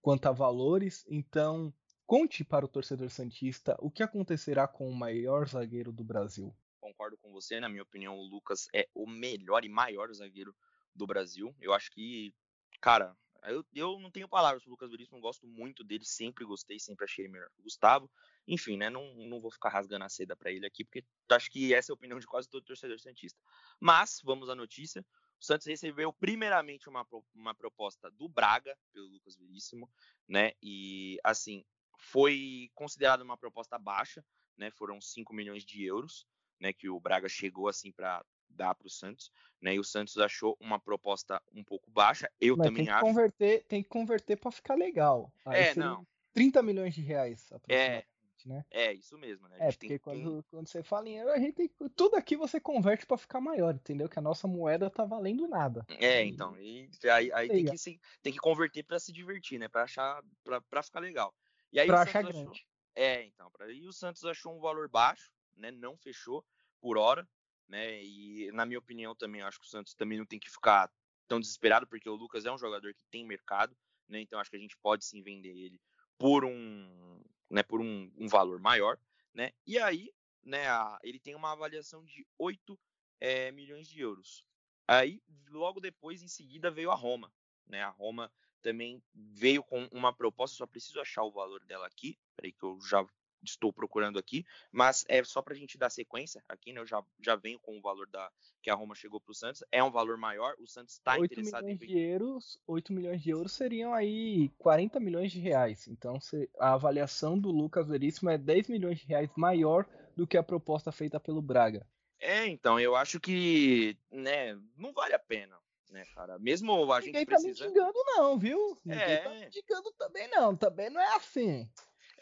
quanto 0.02 0.26
a 0.28 0.32
valores. 0.32 1.06
Então, 1.10 1.74
conte 2.06 2.44
para 2.44 2.66
o 2.66 2.68
torcedor 2.68 3.10
Santista 3.10 3.78
o 3.80 3.90
que 3.90 4.04
acontecerá 4.04 4.68
com 4.68 4.90
o 4.90 4.96
maior 4.96 5.48
zagueiro 5.48 5.92
do 5.92 6.04
Brasil. 6.04 6.54
concordo 6.80 7.18
com 7.18 7.32
você. 7.32 7.60
Na 7.60 7.70
minha 7.70 7.84
opinião, 7.84 8.18
o 8.18 8.24
Lucas 8.24 8.68
é 8.76 8.88
o 8.94 9.08
melhor 9.08 9.64
e 9.64 9.70
maior 9.70 10.12
zagueiro 10.14 10.54
do 10.94 11.08
Brasil. 11.08 11.56
Eu 11.62 11.74
acho 11.74 11.90
que, 11.92 12.34
cara, 12.82 13.16
eu, 13.44 13.66
eu 13.74 14.00
não 14.00 14.12
tenho 14.12 14.28
palavras 14.28 14.62
pro 14.64 14.72
Lucas 14.72 14.92
Veríssimo, 14.92 15.20
gosto 15.20 15.48
muito 15.48 15.84
dele, 15.84 16.06
sempre 16.06 16.46
gostei, 16.46 16.80
sempre 16.80 17.06
achei 17.06 17.28
melhor 17.28 17.50
que 17.50 17.60
o 17.60 17.64
Gustavo. 17.64 18.10
Enfim, 18.48 18.78
né, 18.78 18.90
não, 18.90 19.14
não 19.16 19.40
vou 19.40 19.52
ficar 19.52 19.70
rasgando 19.70 20.06
a 20.06 20.10
seda 20.10 20.36
para 20.36 20.52
ele 20.52 20.66
aqui, 20.66 20.84
porque 20.84 21.04
acho 21.30 21.50
que 21.50 21.74
essa 21.74 21.92
é 21.92 21.94
a 21.94 21.96
opinião 21.96 22.20
de 22.20 22.28
quase 22.28 22.50
todo 22.50 22.64
torcedor 22.64 23.00
santista. 23.00 23.40
Mas, 23.80 24.20
vamos 24.24 24.50
à 24.50 24.56
notícia. 24.56 25.06
O 25.40 25.44
Santos 25.44 25.66
recebeu 25.66 26.14
primeiramente 26.14 26.88
uma, 26.88 27.06
uma 27.34 27.56
proposta 27.56 28.12
do 28.12 28.30
Braga, 28.30 28.78
pelo 28.94 29.08
Lucas 29.08 29.36
Veríssimo, 29.36 29.90
né, 30.28 30.52
e 30.62 31.18
assim, 31.24 31.66
foi 31.98 32.70
considerada 32.76 33.24
uma 33.24 33.38
proposta 33.38 33.78
baixa, 33.80 34.24
né, 34.58 34.70
foram 34.72 35.02
5 35.02 35.34
milhões 35.34 35.66
de 35.66 35.84
euros, 35.84 36.28
né, 36.60 36.72
que 36.72 36.90
o 36.90 37.00
Braga 37.00 37.28
chegou 37.28 37.68
assim 37.68 37.92
para 37.92 38.24
dar 38.56 38.76
para 38.76 38.88
o 38.88 38.90
Santos, 38.90 39.32
né? 39.62 39.76
E 39.76 39.80
o 39.80 39.84
Santos 39.84 40.18
achou 40.18 40.58
uma 40.60 40.80
proposta 40.80 41.42
um 41.54 41.64
pouco 41.64 41.90
baixa. 41.90 42.30
Eu 42.40 42.58
Mas 42.58 42.68
também 42.68 42.86
tem 42.86 42.94
acho. 42.94 43.06
Converter, 43.06 43.64
tem 43.68 43.84
que 43.84 43.90
converter 43.90 44.38
para 44.38 44.52
ficar 44.52 44.76
legal. 44.76 45.32
Aí 45.46 45.64
é, 45.64 45.76
não. 45.76 46.06
30 46.34 46.64
milhões 46.64 46.94
de 46.94 47.02
reais 47.02 47.50
é, 47.68 48.06
né? 48.46 48.66
É, 48.72 48.94
isso 48.94 49.18
mesmo, 49.18 49.48
né? 49.48 49.58
é, 49.60 49.72
porque 49.72 50.00
quando, 50.00 50.44
quando 50.50 50.68
você 50.68 50.82
fala 50.84 51.08
em 51.08 51.18
euro, 51.18 51.32
a 51.32 51.40
gente 51.40 51.54
tem, 51.54 51.72
tudo 51.96 52.16
aqui 52.16 52.36
você 52.36 52.60
converte 52.60 53.06
para 53.06 53.18
ficar 53.18 53.42
maior, 53.42 53.76
entendeu? 53.76 54.10
Que 54.10 54.20
a 54.20 54.22
nossa 54.22 54.48
moeda 54.48 54.90
tá 54.90 55.06
valendo 55.06 55.48
nada. 55.48 55.86
É, 55.90 56.24
então, 56.24 56.58
e 56.60 56.90
aí, 57.10 57.32
aí 57.34 57.48
tem, 57.48 57.66
que 57.66 57.78
se, 57.78 58.00
tem 58.22 58.34
que 58.34 58.40
converter 58.40 58.84
para 58.84 59.00
se 59.00 59.12
divertir, 59.12 59.60
né? 59.60 59.68
Para 59.68 59.84
achar, 59.84 60.24
para 60.70 60.84
ficar 60.84 61.00
legal. 61.00 61.34
E 61.72 61.80
aí 61.80 61.88
pra 61.88 62.02
achar 62.02 62.24
grande. 62.24 62.42
Achou, 62.42 62.54
é, 62.96 63.24
então, 63.24 63.50
pra, 63.52 63.72
e 63.72 63.88
o 63.88 63.94
Santos 63.94 64.26
achou 64.26 64.56
um 64.56 64.60
valor 64.60 64.90
baixo, 64.90 65.32
né? 65.56 65.72
Não 65.72 65.98
fechou 65.98 66.46
por 66.80 66.98
hora, 66.98 67.28
né? 67.72 68.04
E 68.04 68.52
na 68.52 68.66
minha 68.66 68.78
opinião 68.78 69.16
também 69.16 69.42
acho 69.42 69.58
que 69.58 69.66
o 69.66 69.70
Santos 69.70 69.94
também 69.94 70.18
não 70.18 70.26
tem 70.26 70.38
que 70.38 70.50
ficar 70.50 70.92
tão 71.26 71.40
desesperado 71.40 71.88
porque 71.88 72.10
o 72.10 72.16
Lucas 72.16 72.46
é 72.46 72.52
um 72.52 72.58
jogador 72.58 72.94
que 72.94 73.06
tem 73.10 73.26
mercado, 73.26 73.76
né? 74.10 74.20
Então 74.20 74.38
acho 74.38 74.50
que 74.50 74.58
a 74.58 74.60
gente 74.60 74.78
pode 74.78 75.06
sim 75.06 75.24
vender 75.24 75.58
ele 75.58 75.80
por 76.18 76.44
um, 76.44 77.24
né? 77.50 77.64
Por 77.64 77.80
um, 77.80 78.12
um 78.18 78.28
valor 78.28 78.60
maior, 78.60 79.00
né? 79.34 79.54
E 79.66 79.80
aí, 79.80 80.14
né? 80.44 80.68
A, 80.68 81.00
ele 81.02 81.18
tem 81.18 81.34
uma 81.34 81.54
avaliação 81.54 82.04
de 82.04 82.28
8 82.38 82.78
é, 83.22 83.48
eh, 83.48 83.52
milhões 83.54 83.88
de 83.88 84.02
euros. 84.02 84.46
Aí 84.86 85.24
logo 85.50 85.80
depois, 85.80 86.22
em 86.22 86.28
seguida, 86.28 86.70
veio 86.70 86.92
a 86.92 86.96
Roma, 86.96 87.34
né? 87.66 87.82
A 87.82 87.90
Roma 87.90 88.30
também 88.62 89.02
veio 89.14 89.64
com 89.64 89.88
uma 89.94 90.12
proposta, 90.12 90.58
só 90.58 90.68
preciso 90.68 91.00
achar 91.00 91.24
o 91.24 91.32
valor 91.32 91.64
dela 91.64 91.88
aqui, 91.88 92.20
peraí 92.36 92.52
que 92.52 92.64
eu 92.64 92.78
já 92.82 93.08
estou 93.44 93.74
procurando 93.74 94.20
aqui, 94.20 94.46
mas 94.72 95.06
é 95.08 95.24
só 95.24 95.42
para 95.42 95.54
a 95.54 95.58
gente 95.58 95.78
dar 95.78 95.90
sequência 95.90 96.44
aqui, 96.48 96.74
né? 96.74 96.82
Eu 96.82 96.86
já, 96.86 97.04
já 97.20 97.36
venho 97.36 97.60
com 97.60 97.78
o 97.78 97.82
valor 97.82 98.08
da 98.08 98.32
que 98.62 98.70
a 98.70 98.76
Roma 98.76 98.96
chegou 98.96 99.20
para 99.20 99.32
o 99.32 99.36
Santos. 99.36 99.64
É 99.72 99.84
um 99.84 99.92
valor 99.92 100.18
maior, 100.18 100.56
o 100.60 100.68
Santos 100.68 100.94
está 100.94 101.18
interessado 101.18 101.64
milhões 101.64 101.82
em. 101.82 101.88
De 101.88 102.00
euros, 102.00 102.60
8 102.68 102.94
milhões 102.94 103.22
de 103.22 103.30
euros 103.32 103.52
seriam 103.52 103.94
aí 103.94 104.50
40 104.58 105.00
milhões 105.00 105.32
de 105.32 105.40
reais. 105.40 105.88
Então 105.88 106.20
a 106.60 106.74
avaliação 106.74 107.38
do 107.38 107.50
Lucas 107.50 107.88
Veríssimo 107.88 108.30
é 108.30 108.38
10 108.38 108.68
milhões 108.70 109.00
de 109.00 109.06
reais 109.06 109.30
maior 109.36 109.86
do 110.16 110.28
que 110.28 110.38
a 110.38 110.44
proposta 110.44 110.92
feita 110.92 111.20
pelo 111.20 111.42
Braga. 111.42 111.86
É, 112.20 112.46
então, 112.46 112.80
eu 112.80 112.96
acho 112.96 113.20
que, 113.20 113.98
né, 114.12 114.56
não 114.78 114.94
vale 114.94 115.16
a 115.16 115.20
pena, 115.20 115.58
né, 115.90 116.06
cara? 116.14 116.38
Mesmo 116.38 116.94
a 116.94 117.02
gente 117.02 117.14
Ninguém 117.14 117.26
precisa... 117.26 117.58
tá 117.58 117.66
me 117.66 117.72
xingando 117.72 118.04
não, 118.16 118.38
viu? 118.38 118.78
Ninguém 118.86 119.04
é... 119.04 119.18
tá 119.18 119.30
me 119.32 119.52
xingando 119.52 119.92
também 119.94 120.28
não, 120.30 120.56
também 120.56 120.90
não 120.92 121.02
é 121.02 121.16
assim. 121.16 121.68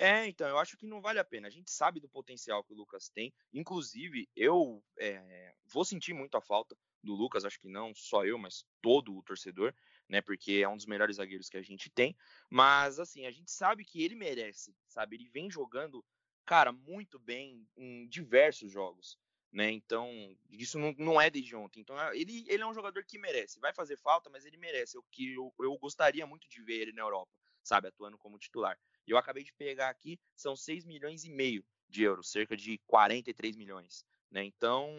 É, 0.01 0.25
então, 0.27 0.47
eu 0.47 0.57
acho 0.57 0.77
que 0.77 0.87
não 0.87 1.01
vale 1.01 1.19
a 1.19 1.25
pena. 1.25 1.49
A 1.49 1.51
gente 1.51 1.69
sabe 1.69 1.99
do 1.99 2.07
potencial 2.07 2.63
que 2.63 2.71
o 2.71 2.75
Lucas 2.75 3.09
tem. 3.09 3.33
Inclusive, 3.51 4.29
eu 4.33 4.81
é, 4.97 5.53
vou 5.65 5.83
sentir 5.83 6.13
muito 6.13 6.37
a 6.37 6.41
falta 6.41 6.73
do 7.03 7.13
Lucas, 7.13 7.43
acho 7.43 7.59
que 7.59 7.67
não 7.67 7.93
só 7.93 8.25
eu, 8.25 8.37
mas 8.37 8.65
todo 8.81 9.13
o 9.13 9.21
torcedor, 9.23 9.75
né? 10.07 10.21
Porque 10.21 10.61
é 10.63 10.69
um 10.69 10.77
dos 10.77 10.85
melhores 10.85 11.17
zagueiros 11.17 11.49
que 11.49 11.57
a 11.57 11.61
gente 11.61 11.89
tem. 11.89 12.15
Mas, 12.49 12.97
assim, 12.97 13.25
a 13.25 13.31
gente 13.31 13.51
sabe 13.51 13.83
que 13.83 14.01
ele 14.01 14.15
merece, 14.15 14.73
sabe? 14.87 15.17
Ele 15.17 15.27
vem 15.27 15.51
jogando, 15.51 16.01
cara, 16.45 16.71
muito 16.71 17.19
bem 17.19 17.67
em 17.75 18.07
diversos 18.07 18.71
jogos. 18.71 19.17
Né? 19.51 19.69
Então, 19.69 20.09
isso 20.49 20.79
não, 20.79 20.95
não 20.97 21.19
é 21.19 21.29
desde 21.29 21.57
ontem. 21.57 21.81
Então, 21.81 21.97
ele, 22.13 22.45
ele 22.47 22.63
é 22.63 22.65
um 22.65 22.73
jogador 22.73 23.03
que 23.03 23.19
merece. 23.19 23.59
Vai 23.59 23.73
fazer 23.73 23.97
falta, 23.97 24.29
mas 24.29 24.45
ele 24.45 24.55
merece. 24.55 24.97
O 24.97 25.03
que 25.11 25.33
eu, 25.33 25.53
eu 25.59 25.77
gostaria 25.77 26.25
muito 26.25 26.47
de 26.47 26.61
ver 26.61 26.79
ele 26.79 26.93
na 26.93 27.01
Europa, 27.01 27.31
sabe? 27.61 27.89
Atuando 27.89 28.17
como 28.17 28.39
titular. 28.39 28.79
Eu 29.11 29.17
acabei 29.17 29.43
de 29.43 29.53
pegar 29.53 29.89
aqui, 29.89 30.19
são 30.35 30.55
6 30.55 30.85
milhões 30.85 31.23
e 31.23 31.29
meio 31.29 31.63
de 31.87 32.03
euros, 32.03 32.31
cerca 32.31 32.55
de 32.55 32.77
43 32.87 33.55
milhões. 33.55 34.05
Né? 34.31 34.43
Então, 34.43 34.89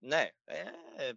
né, 0.00 0.32
é, 0.46 1.16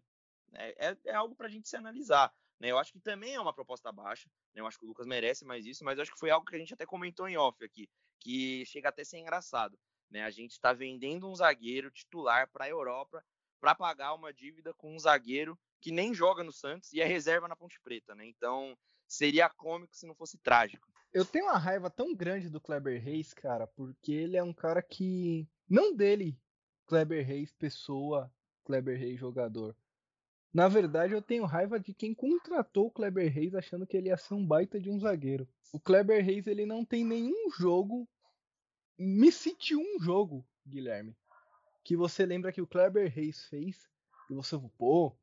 é, 0.54 0.98
é 1.06 1.16
algo 1.16 1.36
para 1.36 1.48
a 1.48 1.50
gente 1.50 1.70
se 1.70 1.76
analisar. 1.76 2.34
Né? 2.60 2.72
Eu 2.72 2.78
acho 2.78 2.92
que 2.92 3.00
também 3.00 3.34
é 3.34 3.40
uma 3.40 3.54
proposta 3.54 3.92
baixa. 3.92 4.30
Né? 4.54 4.62
Eu 4.62 4.68
acho 4.68 4.78
que 4.78 4.86
o 4.86 4.88
Lucas 4.88 5.08
merece 5.08 5.46
mais 5.46 5.66
isso, 5.66 5.84
mas 5.84 5.98
eu 5.98 6.04
acho 6.04 6.12
que 6.12 6.20
foi 6.20 6.30
algo 6.30 6.46
que 6.46 6.56
a 6.56 6.60
gente 6.60 6.74
até 6.74 6.86
comentou 6.86 7.28
em 7.28 7.38
off 7.38 7.64
aqui, 7.64 7.90
que 8.20 8.66
chega 8.66 8.90
até 8.90 9.02
a 9.02 9.06
ser 9.06 9.18
engraçado. 9.18 9.78
Né? 10.10 10.24
A 10.24 10.30
gente 10.30 10.52
está 10.52 10.74
vendendo 10.74 11.30
um 11.30 11.36
zagueiro 11.36 11.92
titular 11.92 12.50
para 12.52 12.66
a 12.66 12.70
Europa 12.70 13.24
para 13.60 13.76
pagar 13.76 14.14
uma 14.14 14.34
dívida 14.34 14.74
com 14.74 14.94
um 14.94 15.00
zagueiro 15.00 15.58
que 15.82 15.92
nem 15.92 16.14
joga 16.14 16.44
no 16.44 16.52
Santos 16.52 16.92
e 16.94 17.02
é 17.02 17.06
reserva 17.06 17.48
na 17.48 17.56
Ponte 17.56 17.80
Preta. 17.82 18.14
Né? 18.16 18.26
Então, 18.26 18.78
seria 19.08 19.50
cômico 19.50 19.96
se 19.96 20.06
não 20.06 20.16
fosse 20.16 20.38
trágico. 20.38 20.92
Eu 21.14 21.24
tenho 21.24 21.46
uma 21.46 21.58
raiva 21.58 21.90
tão 21.90 22.14
grande 22.14 22.50
do 22.50 22.60
Kleber 22.60 23.02
Reis, 23.02 23.34
cara, 23.34 23.66
porque 23.66 24.12
ele 24.12 24.38
é 24.38 24.44
um 24.44 24.54
cara 24.54 24.82
que. 24.82 25.48
Não 25.70 25.96
dele, 25.96 26.38
Kleber 26.86 27.26
Reis, 27.26 27.54
pessoa, 27.54 28.32
Kleber 28.64 29.00
Reis, 29.00 29.20
jogador. 29.20 29.76
Na 30.54 30.68
verdade, 30.68 31.14
eu 31.14 31.22
tenho 31.22 31.46
raiva 31.46 31.80
de 31.80 31.94
quem 31.94 32.14
contratou 32.14 32.88
o 32.88 32.92
Kleber 32.92 33.32
Reis 33.32 33.56
achando 33.56 33.86
que 33.86 33.98
ele 33.98 34.10
ia 34.10 34.18
ser 34.18 34.34
um 34.36 34.46
baita 34.46 34.80
de 34.80 34.90
um 34.90 35.00
zagueiro. 35.00 35.48
O 35.74 35.80
Kleber 35.80 36.24
Reis, 36.24 36.48
ele 36.48 36.66
não 36.66 36.86
tem 36.86 37.04
nenhum 37.04 37.50
jogo. 37.52 38.08
Me 38.98 39.32
cite 39.32 39.76
um 39.76 40.00
jogo, 40.00 40.46
Guilherme, 40.66 41.16
que 41.84 41.98
você 41.98 42.26
lembra 42.26 42.52
que 42.54 42.62
o 42.62 42.68
Kleber 42.68 43.12
Reis 43.12 43.46
fez 43.46 43.90
e 44.30 44.34
você, 44.34 44.58
pô, 44.78 45.14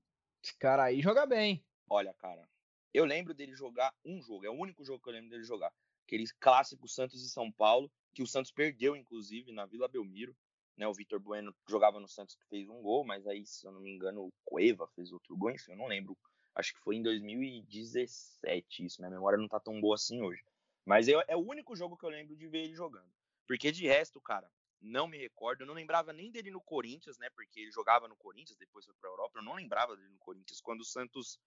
esse 0.42 0.54
cara 0.58 0.84
aí 0.84 1.00
joga 1.00 1.24
bem. 1.24 1.64
Olha, 1.88 2.12
cara, 2.14 2.46
eu 2.92 3.04
lembro 3.04 3.34
dele 3.34 3.54
jogar 3.54 3.94
um 4.04 4.20
jogo, 4.20 4.44
é 4.44 4.50
o 4.50 4.54
único 4.54 4.84
jogo 4.84 5.02
que 5.02 5.08
eu 5.08 5.12
lembro 5.12 5.30
dele 5.30 5.44
jogar. 5.44 5.72
Aquele 6.04 6.24
clássico 6.40 6.88
Santos 6.88 7.24
e 7.24 7.30
São 7.30 7.50
Paulo, 7.50 7.90
que 8.14 8.22
o 8.22 8.26
Santos 8.26 8.50
perdeu, 8.50 8.94
inclusive, 8.94 9.52
na 9.52 9.66
Vila 9.66 9.88
Belmiro. 9.88 10.36
Né, 10.76 10.86
o 10.88 10.94
Vitor 10.94 11.20
Bueno 11.20 11.54
jogava 11.68 12.00
no 12.00 12.08
Santos 12.08 12.34
que 12.34 12.46
fez 12.48 12.66
um 12.68 12.80
gol, 12.80 13.04
mas 13.04 13.26
aí, 13.26 13.46
se 13.46 13.66
eu 13.66 13.72
não 13.72 13.80
me 13.80 13.90
engano, 13.90 14.24
o 14.24 14.32
Cueva 14.42 14.88
fez 14.94 15.12
outro 15.12 15.36
gol, 15.36 15.50
enfim, 15.50 15.72
eu 15.72 15.76
não 15.76 15.86
lembro. 15.86 16.16
Acho 16.54 16.72
que 16.72 16.80
foi 16.80 16.96
em 16.96 17.02
2017 17.02 18.86
isso, 18.86 19.00
minha 19.00 19.10
memória 19.10 19.38
não 19.38 19.48
tá 19.48 19.60
tão 19.60 19.78
boa 19.80 19.96
assim 19.96 20.22
hoje. 20.22 20.42
Mas 20.84 21.08
eu, 21.08 21.22
é 21.28 21.36
o 21.36 21.46
único 21.46 21.76
jogo 21.76 21.96
que 21.96 22.04
eu 22.04 22.10
lembro 22.10 22.34
de 22.36 22.48
ver 22.48 22.64
ele 22.64 22.74
jogando. 22.74 23.10
Porque 23.46 23.70
de 23.70 23.86
resto, 23.86 24.20
cara, 24.20 24.50
não 24.80 25.06
me 25.06 25.16
recordo. 25.16 25.62
Eu 25.62 25.66
não 25.66 25.74
lembrava 25.74 26.12
nem 26.12 26.30
dele 26.30 26.50
no 26.50 26.60
Corinthians, 26.60 27.18
né? 27.18 27.30
Porque 27.30 27.60
ele 27.60 27.70
jogava 27.70 28.08
no 28.08 28.16
Corinthians, 28.16 28.58
depois 28.58 28.84
foi 28.84 28.94
pra 29.00 29.08
Europa. 29.08 29.38
Eu 29.38 29.44
não 29.44 29.54
lembrava 29.54 29.96
dele 29.96 30.08
no 30.08 30.18
Corinthians 30.18 30.60
quando 30.60 30.80
o 30.80 30.84
Santos 30.84 31.38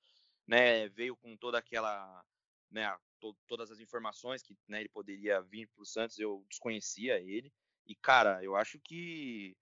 né, 0.47 0.87
veio 0.89 1.15
com 1.15 1.35
toda 1.37 1.57
aquela, 1.57 2.23
né, 2.69 2.95
to, 3.19 3.35
todas 3.47 3.71
as 3.71 3.79
informações 3.79 4.41
que 4.41 4.55
né, 4.67 4.79
ele 4.79 4.89
poderia 4.89 5.41
vir 5.41 5.67
para 5.67 5.81
o 5.81 5.85
Santos, 5.85 6.19
eu 6.19 6.45
desconhecia 6.49 7.19
ele. 7.19 7.51
E, 7.85 7.95
cara, 7.95 8.43
eu 8.43 8.55
acho 8.55 8.79
que 8.79 9.55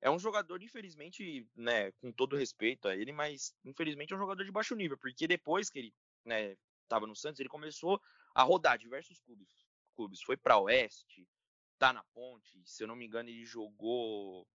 é 0.00 0.10
um 0.10 0.18
jogador, 0.18 0.62
infelizmente, 0.62 1.46
né, 1.54 1.92
com 1.92 2.10
todo 2.12 2.36
respeito 2.36 2.88
a 2.88 2.96
ele, 2.96 3.12
mas 3.12 3.54
infelizmente 3.64 4.12
é 4.12 4.16
um 4.16 4.20
jogador 4.20 4.44
de 4.44 4.50
baixo 4.50 4.74
nível, 4.74 4.98
porque 4.98 5.28
depois 5.28 5.70
que 5.70 5.78
ele 5.78 5.94
né, 6.24 6.56
estava 6.82 7.06
no 7.06 7.14
Santos, 7.14 7.40
ele 7.40 7.48
começou 7.48 8.00
a 8.34 8.42
rodar 8.42 8.78
diversos 8.78 9.20
clubes. 9.20 9.48
clubes. 9.94 10.22
Foi 10.22 10.36
para 10.36 10.58
Oeste, 10.58 11.28
tá 11.78 11.92
na 11.92 12.02
Ponte, 12.12 12.60
se 12.64 12.82
eu 12.82 12.88
não 12.88 12.96
me 12.96 13.06
engano, 13.06 13.28
ele 13.28 13.44
jogou. 13.44 14.46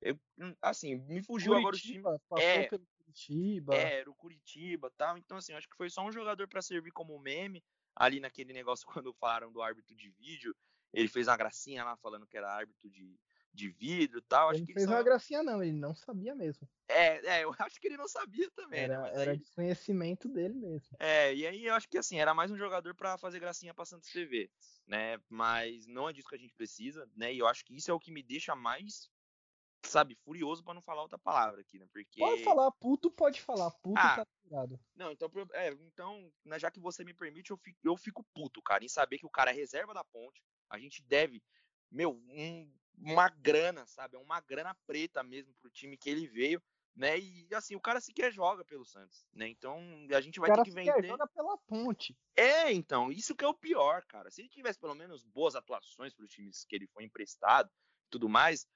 Eu, 0.00 0.18
assim, 0.60 0.96
me 0.96 1.22
fugiu 1.22 1.52
Curitiba, 1.62 2.08
agora 2.08 2.22
o 2.30 2.36
time. 2.36 2.42
É, 2.42 2.68
pelo 2.68 2.86
Curitiba. 3.06 3.74
É, 3.74 4.00
era 4.00 4.10
o 4.10 4.14
Curitiba 4.14 4.90
tal. 4.96 5.16
Então, 5.16 5.36
assim, 5.36 5.52
acho 5.54 5.68
que 5.68 5.76
foi 5.76 5.88
só 5.88 6.04
um 6.04 6.12
jogador 6.12 6.48
para 6.48 6.62
servir 6.62 6.90
como 6.90 7.18
meme. 7.18 7.62
Ali 7.94 8.20
naquele 8.20 8.52
negócio, 8.52 8.86
quando 9.02 9.14
falaram 9.14 9.50
do 9.52 9.62
árbitro 9.62 9.94
de 9.94 10.10
vídeo, 10.10 10.54
ele 10.92 11.08
fez 11.08 11.28
uma 11.28 11.36
gracinha 11.36 11.84
lá 11.84 11.96
falando 11.96 12.26
que 12.26 12.36
era 12.36 12.52
árbitro 12.52 12.90
de, 12.90 13.18
de 13.52 13.68
vidro 13.68 14.18
e 14.18 14.22
tal. 14.22 14.50
Ele 14.50 14.58
acho 14.58 14.66
que 14.66 14.72
fez 14.74 14.86
só... 14.86 14.92
uma 14.92 15.02
gracinha, 15.02 15.42
não, 15.42 15.62
ele 15.62 15.72
não 15.72 15.94
sabia 15.94 16.34
mesmo. 16.34 16.68
É, 16.88 17.38
é, 17.38 17.44
eu 17.44 17.50
acho 17.58 17.80
que 17.80 17.88
ele 17.88 17.96
não 17.96 18.08
sabia 18.08 18.50
também. 18.50 18.80
Era, 18.80 19.02
né? 19.02 19.10
era 19.14 19.30
aí... 19.32 19.38
desconhecimento 19.38 20.28
dele 20.28 20.54
mesmo. 20.54 20.96
É, 20.98 21.34
e 21.34 21.46
aí 21.46 21.64
eu 21.64 21.74
acho 21.74 21.88
que 21.88 21.98
assim, 21.98 22.18
era 22.18 22.34
mais 22.34 22.50
um 22.50 22.56
jogador 22.56 22.94
para 22.94 23.16
fazer 23.16 23.40
gracinha 23.40 23.72
pra 23.72 23.86
Santos 23.86 24.10
TV, 24.10 24.50
né? 24.86 25.18
Mas 25.28 25.86
não 25.86 26.08
é 26.08 26.12
disso 26.12 26.28
que 26.28 26.34
a 26.34 26.38
gente 26.38 26.54
precisa, 26.54 27.08
né? 27.16 27.32
E 27.32 27.38
eu 27.38 27.46
acho 27.46 27.64
que 27.64 27.74
isso 27.74 27.90
é 27.90 27.94
o 27.94 28.00
que 28.00 28.12
me 28.12 28.22
deixa 28.22 28.54
mais 28.54 29.10
sabe, 29.96 30.14
furioso 30.16 30.62
para 30.62 30.74
não 30.74 30.82
falar 30.82 31.02
outra 31.02 31.18
palavra 31.18 31.62
aqui, 31.62 31.78
né? 31.78 31.86
Porque. 31.90 32.20
Pode 32.20 32.44
falar 32.44 32.70
puto, 32.72 33.10
pode 33.10 33.40
falar 33.40 33.70
puto, 33.70 33.98
ah, 33.98 34.16
tá 34.16 34.26
ligado. 34.44 34.78
Não, 34.94 35.10
então, 35.10 35.30
é, 35.54 35.70
então, 35.70 36.30
né, 36.44 36.58
já 36.58 36.70
que 36.70 36.78
você 36.78 37.02
me 37.02 37.14
permite, 37.14 37.50
eu 37.50 37.56
fico, 37.56 37.78
eu 37.82 37.96
fico 37.96 38.24
puto, 38.34 38.60
cara, 38.60 38.84
em 38.84 38.88
saber 38.88 39.18
que 39.18 39.26
o 39.26 39.30
cara 39.30 39.50
é 39.50 39.54
reserva 39.54 39.94
da 39.94 40.04
ponte. 40.04 40.42
A 40.68 40.78
gente 40.78 41.02
deve, 41.02 41.42
meu, 41.90 42.12
um, 42.28 42.70
uma 42.98 43.30
grana, 43.30 43.86
sabe? 43.86 44.16
É 44.16 44.18
uma 44.18 44.40
grana 44.40 44.76
preta 44.86 45.22
mesmo 45.22 45.54
pro 45.60 45.70
time 45.70 45.96
que 45.96 46.10
ele 46.10 46.26
veio, 46.26 46.62
né? 46.94 47.18
E 47.18 47.48
assim, 47.54 47.74
o 47.74 47.80
cara 47.80 48.00
sequer 48.00 48.30
joga 48.30 48.64
pelo 48.64 48.84
Santos, 48.84 49.26
né? 49.32 49.48
Então 49.48 49.78
a 50.14 50.20
gente 50.20 50.38
vai 50.38 50.52
ter 50.52 50.62
que 50.62 50.70
vender. 50.70 50.98
Ele 50.98 51.08
joga 51.08 51.26
pela 51.26 51.56
ponte. 51.66 52.14
É, 52.36 52.70
então, 52.70 53.10
isso 53.10 53.34
que 53.34 53.44
é 53.44 53.48
o 53.48 53.54
pior, 53.54 54.04
cara. 54.06 54.30
Se 54.30 54.42
ele 54.42 54.48
tivesse 54.50 54.78
pelo 54.78 54.94
menos 54.94 55.24
boas 55.24 55.54
atuações 55.54 56.12
para 56.12 56.24
os 56.24 56.30
times 56.30 56.64
que 56.64 56.76
ele 56.76 56.86
foi 56.88 57.04
emprestado 57.04 57.70
e 57.70 58.10
tudo 58.10 58.28
mais, 58.28 58.66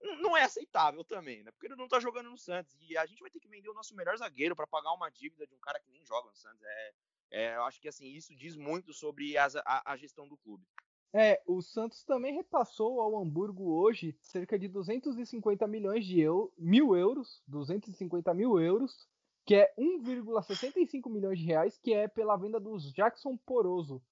não 0.00 0.36
é 0.36 0.44
aceitável 0.44 1.04
também, 1.04 1.42
né? 1.42 1.50
Porque 1.50 1.66
ele 1.66 1.76
não 1.76 1.88
tá 1.88 1.98
jogando 2.00 2.30
no 2.30 2.38
Santos. 2.38 2.76
E 2.80 2.96
a 2.96 3.06
gente 3.06 3.20
vai 3.20 3.30
ter 3.30 3.40
que 3.40 3.48
vender 3.48 3.68
o 3.68 3.74
nosso 3.74 3.94
melhor 3.94 4.16
zagueiro 4.16 4.54
para 4.54 4.66
pagar 4.66 4.92
uma 4.92 5.10
dívida 5.10 5.46
de 5.46 5.54
um 5.54 5.58
cara 5.58 5.80
que 5.80 5.90
nem 5.90 6.04
joga 6.04 6.28
no 6.28 6.36
Santos. 6.36 6.62
É, 6.62 6.92
é, 7.30 7.56
eu 7.56 7.64
acho 7.64 7.80
que 7.80 7.88
assim, 7.88 8.06
isso 8.12 8.34
diz 8.34 8.56
muito 8.56 8.92
sobre 8.92 9.36
a, 9.36 9.48
a, 9.84 9.96
gestão 9.96 10.26
do 10.26 10.36
clube. 10.36 10.64
É, 11.12 11.42
o 11.46 11.60
Santos 11.62 12.04
também 12.04 12.34
repassou 12.34 13.00
ao 13.00 13.18
Hamburgo 13.18 13.72
hoje 13.72 14.16
cerca 14.20 14.58
de 14.58 14.68
250 14.68 15.66
milhões 15.66 16.04
de 16.04 16.20
eu, 16.20 16.52
mil 16.56 16.94
euros, 16.94 17.42
250 17.46 18.32
mil 18.34 18.60
euros, 18.60 19.08
que 19.46 19.54
é 19.54 19.72
1,65 19.78 21.10
milhões 21.10 21.38
de 21.38 21.46
reais, 21.46 21.78
que 21.78 21.94
é 21.94 22.06
pela 22.06 22.36
venda 22.36 22.60
dos 22.60 22.92
Jackson 22.92 23.36
Poroso. 23.38 24.02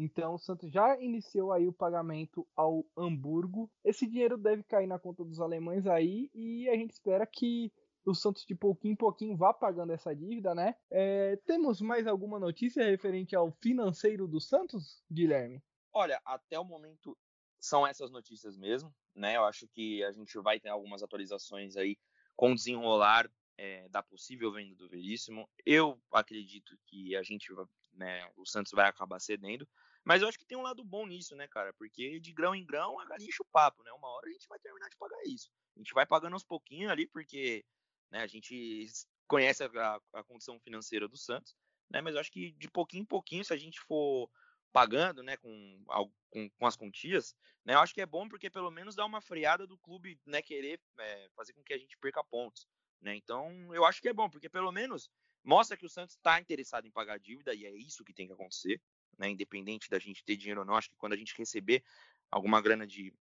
Então 0.00 0.34
o 0.34 0.38
Santos 0.38 0.70
já 0.70 0.96
iniciou 1.00 1.52
aí 1.52 1.66
o 1.66 1.72
pagamento 1.72 2.46
ao 2.54 2.86
Hamburgo. 2.96 3.68
Esse 3.84 4.06
dinheiro 4.06 4.38
deve 4.38 4.62
cair 4.62 4.86
na 4.86 4.98
conta 4.98 5.24
dos 5.24 5.40
alemães 5.40 5.86
aí 5.86 6.30
e 6.32 6.68
a 6.68 6.74
gente 6.74 6.92
espera 6.92 7.26
que 7.26 7.72
o 8.06 8.14
Santos 8.14 8.46
de 8.46 8.54
pouquinho 8.54 8.92
em 8.92 8.96
pouquinho 8.96 9.36
vá 9.36 9.52
pagando 9.52 9.92
essa 9.92 10.14
dívida, 10.14 10.54
né? 10.54 10.76
É, 10.90 11.36
temos 11.44 11.80
mais 11.80 12.06
alguma 12.06 12.38
notícia 12.38 12.84
referente 12.84 13.34
ao 13.34 13.50
financeiro 13.60 14.28
do 14.28 14.40
Santos, 14.40 15.02
Guilherme? 15.10 15.60
Olha, 15.92 16.20
até 16.24 16.58
o 16.58 16.64
momento 16.64 17.18
são 17.60 17.86
essas 17.86 18.10
notícias 18.10 18.56
mesmo, 18.56 18.94
né? 19.14 19.36
Eu 19.36 19.44
acho 19.44 19.66
que 19.68 20.02
a 20.04 20.12
gente 20.12 20.38
vai 20.38 20.60
ter 20.60 20.68
algumas 20.68 21.02
atualizações 21.02 21.76
aí 21.76 21.98
com 22.36 22.52
o 22.52 22.54
desenrolar 22.54 23.28
é, 23.58 23.88
da 23.88 24.02
possível 24.02 24.52
venda 24.52 24.74
do 24.76 24.88
Veríssimo. 24.88 25.50
Eu 25.66 26.00
acredito 26.12 26.78
que 26.86 27.16
a 27.16 27.22
gente, 27.22 27.52
né, 27.92 28.30
o 28.36 28.46
Santos 28.46 28.72
vai 28.72 28.88
acabar 28.88 29.18
cedendo, 29.18 29.68
mas 30.04 30.22
eu 30.22 30.28
acho 30.28 30.38
que 30.38 30.46
tem 30.46 30.56
um 30.56 30.62
lado 30.62 30.82
bom 30.84 31.06
nisso, 31.06 31.34
né, 31.36 31.46
cara? 31.48 31.72
Porque 31.74 32.18
de 32.20 32.32
grão 32.32 32.54
em 32.54 32.64
grão 32.64 32.98
a 32.98 33.04
galinha 33.04 33.28
o 33.40 33.44
papo, 33.52 33.82
né? 33.82 33.92
Uma 33.92 34.08
hora 34.08 34.28
a 34.28 34.32
gente 34.32 34.48
vai 34.48 34.58
terminar 34.60 34.88
de 34.88 34.96
pagar 34.96 35.22
isso. 35.26 35.50
A 35.76 35.80
gente 35.80 35.92
vai 35.92 36.06
pagando 36.06 36.32
aos 36.32 36.44
pouquinhos 36.44 36.90
ali, 36.90 37.06
porque 37.06 37.64
né, 38.10 38.20
a 38.22 38.26
gente 38.26 38.86
conhece 39.26 39.64
a, 39.64 40.00
a 40.14 40.24
condição 40.24 40.58
financeira 40.60 41.06
do 41.08 41.16
Santos, 41.16 41.54
né? 41.90 42.00
Mas 42.00 42.14
eu 42.14 42.20
acho 42.20 42.30
que 42.30 42.52
de 42.52 42.70
pouquinho 42.70 43.02
em 43.02 43.06
pouquinho, 43.06 43.44
se 43.44 43.52
a 43.52 43.56
gente 43.56 43.80
for 43.80 44.30
pagando, 44.72 45.22
né, 45.22 45.36
com, 45.36 45.84
com, 46.30 46.50
com, 46.50 46.66
as 46.66 46.76
quantias, 46.76 47.34
né, 47.64 47.74
eu 47.74 47.80
acho 47.80 47.94
que 47.94 48.02
é 48.02 48.06
bom 48.06 48.28
porque 48.28 48.50
pelo 48.50 48.70
menos 48.70 48.94
dá 48.94 49.04
uma 49.04 49.20
freada 49.20 49.66
do 49.66 49.78
clube, 49.78 50.20
né, 50.26 50.42
querer 50.42 50.78
é, 50.98 51.28
fazer 51.34 51.54
com 51.54 51.62
que 51.64 51.72
a 51.72 51.78
gente 51.78 51.96
perca 51.98 52.22
pontos, 52.22 52.68
né, 53.00 53.14
então 53.16 53.74
eu 53.74 53.84
acho 53.84 54.00
que 54.00 54.08
é 54.08 54.12
bom, 54.12 54.28
porque 54.28 54.48
pelo 54.48 54.72
menos 54.72 55.10
mostra 55.44 55.76
que 55.76 55.86
o 55.86 55.90
Santos 55.90 56.16
está 56.16 56.40
interessado 56.40 56.86
em 56.86 56.90
pagar 56.90 57.14
a 57.14 57.18
dívida 57.18 57.54
e 57.54 57.64
é 57.64 57.70
isso 57.70 58.04
que 58.04 58.12
tem 58.12 58.26
que 58.26 58.32
acontecer, 58.32 58.80
né, 59.16 59.28
independente 59.28 59.88
da 59.88 59.98
gente 59.98 60.24
ter 60.24 60.36
dinheiro 60.36 60.60
ou 60.60 60.66
não, 60.66 60.74
acho 60.74 60.90
que 60.90 60.96
quando 60.96 61.12
a 61.12 61.16
gente 61.16 61.36
receber 61.36 61.82
alguma 62.30 62.60
grana 62.60 62.86
de 62.86 63.14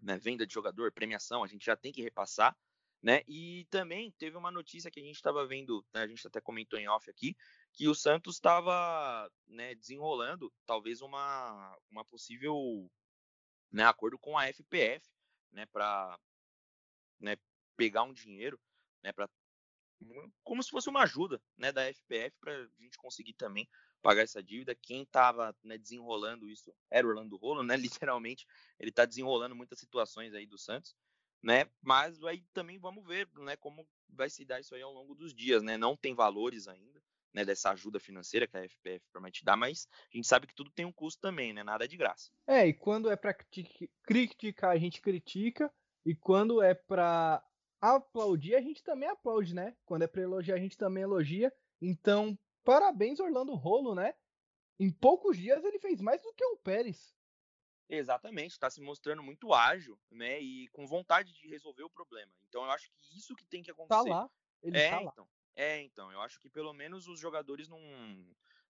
né, 0.00 0.18
venda 0.18 0.46
de 0.46 0.52
jogador, 0.52 0.92
premiação, 0.92 1.42
a 1.42 1.46
gente 1.46 1.64
já 1.64 1.76
tem 1.76 1.92
que 1.92 2.02
repassar, 2.02 2.56
né? 3.02 3.22
E 3.28 3.66
também 3.70 4.10
teve 4.12 4.36
uma 4.36 4.50
notícia 4.50 4.90
que 4.90 5.00
a 5.00 5.02
gente 5.02 5.16
estava 5.16 5.46
vendo, 5.46 5.84
né, 5.94 6.02
a 6.02 6.06
gente 6.06 6.26
até 6.26 6.40
comentou 6.40 6.78
em 6.78 6.88
off 6.88 7.08
aqui, 7.08 7.36
que 7.72 7.88
o 7.88 7.94
Santos 7.94 8.36
estava 8.36 9.30
né, 9.46 9.74
desenrolando 9.74 10.52
talvez 10.64 11.00
uma, 11.00 11.76
uma 11.90 12.04
possível 12.04 12.90
né, 13.70 13.84
acordo 13.84 14.18
com 14.18 14.36
a 14.36 14.48
FPF, 14.48 15.06
né, 15.52 15.66
para 15.66 16.18
né, 17.20 17.36
pegar 17.76 18.02
um 18.02 18.12
dinheiro, 18.12 18.58
né, 19.06 19.12
para 19.12 19.28
como 20.44 20.62
se 20.62 20.68
fosse 20.68 20.90
uma 20.90 21.04
ajuda, 21.04 21.40
né, 21.56 21.72
da 21.72 21.88
FPF 21.88 22.36
para 22.38 22.52
a 22.54 22.68
gente 22.78 22.98
conseguir 22.98 23.32
também 23.32 23.66
pagar 24.02 24.22
essa 24.22 24.42
dívida. 24.42 24.74
Quem 24.74 25.02
estava 25.02 25.56
né, 25.64 25.78
desenrolando 25.78 26.50
isso 26.50 26.74
era 26.90 27.06
o 27.06 27.10
Orlando 27.10 27.36
Rolo, 27.36 27.62
né, 27.62 27.76
literalmente 28.04 28.46
ele 28.78 28.90
está 28.90 29.06
desenrolando 29.06 29.56
muitas 29.56 29.78
situações 29.78 30.34
aí 30.34 30.46
do 30.46 30.58
Santos, 30.58 30.94
né, 31.42 31.70
mas 31.80 32.22
aí 32.24 32.44
também 32.52 32.78
vamos 32.78 33.06
ver, 33.06 33.28
né, 33.36 33.56
como 33.56 33.88
vai 34.08 34.28
se 34.28 34.44
dar 34.44 34.60
isso 34.60 34.74
aí 34.74 34.82
ao 34.82 34.92
longo 34.92 35.14
dos 35.14 35.34
dias, 35.34 35.62
né, 35.62 35.78
não 35.78 35.96
tem 35.96 36.14
valores 36.14 36.68
ainda, 36.68 37.02
né, 37.32 37.44
dessa 37.44 37.70
ajuda 37.70 38.00
financeira 38.00 38.46
que 38.46 38.56
a 38.56 38.64
FPF 38.64 39.06
promete 39.10 39.44
dar, 39.44 39.56
mas 39.56 39.88
a 40.12 40.16
gente 40.16 40.26
sabe 40.26 40.46
que 40.46 40.54
tudo 40.54 40.70
tem 40.70 40.84
um 40.84 40.92
custo 40.92 41.20
também, 41.20 41.52
né? 41.52 41.62
Nada 41.62 41.84
é 41.84 41.88
de 41.88 41.94
graça. 41.94 42.30
É, 42.46 42.66
e 42.66 42.72
quando 42.72 43.10
é 43.10 43.16
para 43.16 43.36
criticar, 44.04 44.70
a 44.70 44.78
gente 44.78 45.02
critica, 45.02 45.70
e 46.06 46.14
quando 46.14 46.62
é 46.62 46.72
para 46.72 47.45
aplaudir, 47.80 48.54
a 48.54 48.60
gente 48.60 48.82
também 48.82 49.08
aplaude, 49.08 49.54
né? 49.54 49.76
Quando 49.84 50.02
é 50.02 50.06
para 50.06 50.22
elogiar, 50.22 50.56
a 50.56 50.60
gente 50.60 50.76
também 50.76 51.02
elogia. 51.02 51.52
Então, 51.80 52.38
parabéns, 52.64 53.20
Orlando 53.20 53.54
Rolo, 53.54 53.94
né? 53.94 54.14
Em 54.78 54.90
poucos 54.90 55.36
dias 55.36 55.64
ele 55.64 55.78
fez 55.78 56.00
mais 56.00 56.20
do 56.22 56.32
que 56.34 56.44
o 56.44 56.56
Pérez. 56.58 57.14
Exatamente, 57.88 58.52
está 58.52 58.68
se 58.68 58.80
mostrando 58.80 59.22
muito 59.22 59.54
ágil, 59.54 59.98
né? 60.10 60.40
E 60.40 60.68
com 60.68 60.86
vontade 60.86 61.32
de 61.32 61.48
resolver 61.48 61.84
o 61.84 61.90
problema. 61.90 62.32
Então 62.48 62.64
eu 62.64 62.70
acho 62.70 62.90
que 63.00 63.16
isso 63.16 63.34
que 63.34 63.46
tem 63.46 63.62
que 63.62 63.68
tá 63.68 63.72
acontecer. 63.72 64.10
Tá 64.10 64.16
lá, 64.16 64.30
ele 64.62 64.76
é, 64.76 64.90
tá 64.90 65.00
lá. 65.00 65.10
Então, 65.12 65.28
é, 65.54 65.80
então, 65.82 66.12
eu 66.12 66.20
acho 66.20 66.38
que 66.40 66.50
pelo 66.50 66.72
menos 66.72 67.06
os 67.08 67.18
jogadores 67.18 67.68
não, 67.68 67.80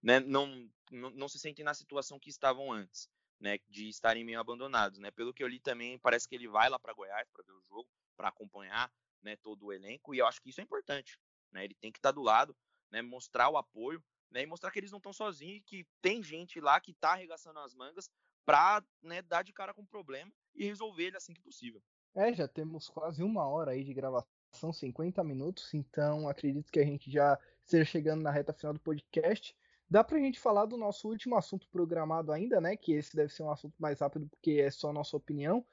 né, 0.03 0.21
não, 0.21 0.71
não, 0.91 1.11
não 1.11 1.29
se 1.29 1.39
sentem 1.39 1.65
na 1.65 1.75
situação 1.75 2.19
que 2.21 2.31
estavam 2.31 2.71
antes, 2.71 3.11
né, 3.41 3.59
de 3.69 3.89
estarem 3.89 4.25
meio 4.25 4.39
abandonados, 4.39 4.99
né? 4.99 5.11
Pelo 5.11 5.35
que 5.35 5.43
eu 5.43 5.49
li 5.49 5.59
também, 5.59 5.99
parece 5.99 6.29
que 6.29 6.35
ele 6.35 6.47
vai 6.47 6.69
lá 6.69 6.79
para 6.79 6.93
Goiás 6.93 7.29
para 7.31 7.43
ver 7.43 7.53
o 7.53 7.63
jogo, 7.63 7.89
para 8.17 8.29
acompanhar, 8.29 8.91
né, 9.23 9.37
todo 9.37 9.67
o 9.67 9.73
elenco, 9.73 10.15
e 10.15 10.19
eu 10.19 10.27
acho 10.27 10.41
que 10.41 10.51
isso 10.51 10.61
é 10.61 10.65
importante, 10.65 11.19
né? 11.53 11.65
Ele 11.65 11.75
tem 11.75 11.93
que 11.93 11.99
estar 11.99 12.11
tá 12.11 12.15
do 12.15 12.23
lado, 12.23 12.57
né, 12.91 13.03
mostrar 13.03 13.49
o 13.49 13.57
apoio, 13.57 14.03
né, 14.31 14.43
e 14.43 14.47
mostrar 14.47 14.71
que 14.71 14.79
eles 14.79 14.91
não 14.91 14.99
estão 14.99 15.13
sozinhos, 15.13 15.63
que 15.67 15.87
tem 16.01 16.23
gente 16.23 16.61
lá 16.61 16.81
que 16.81 16.93
está 16.93 17.13
arregaçando 17.13 17.59
as 17.61 17.75
mangas 17.75 18.09
para, 18.45 18.85
né, 19.03 19.23
dar 19.23 19.43
de 19.43 19.53
cara 19.53 19.75
com 19.75 19.83
o 19.83 19.87
problema 19.87 20.33
e 20.55 20.65
resolver 20.65 21.05
ele 21.05 21.17
assim 21.17 21.35
que 21.35 21.41
possível. 21.41 21.83
É, 22.15 22.33
já 22.33 22.49
temos 22.49 22.89
quase 22.89 23.23
uma 23.23 23.47
hora 23.47 23.73
aí 23.73 23.85
de 23.85 23.93
gravação 23.93 24.27
são 24.57 24.73
50 24.73 25.23
minutos, 25.23 25.73
então 25.75 26.29
acredito 26.29 26.73
que 26.73 26.81
a 26.81 26.85
gente 26.85 27.11
já 27.11 27.39
esteja 27.63 27.85
chegando 27.85 28.23
na 28.23 28.31
reta 28.31 28.53
final 28.53 28.73
do 28.73 28.81
podcast. 28.81 29.55
Dá 29.89 30.03
pra 30.03 30.19
gente 30.19 30.41
falar 30.41 30.67
do 30.67 30.77
nosso 30.77 31.09
último 31.09 31.37
assunto 31.37 31.69
programado 31.69 32.33
ainda, 32.33 32.61
né? 32.61 32.77
Que 32.77 32.93
esse 32.93 33.15
deve 33.15 33.33
ser 33.33 33.43
um 33.43 33.51
assunto 33.51 33.75
mais 33.79 34.01
rápido 34.01 34.27
porque 34.29 34.53
é 34.53 34.71
só 34.71 34.93
nossa 34.93 35.17
opinião. 35.17 35.65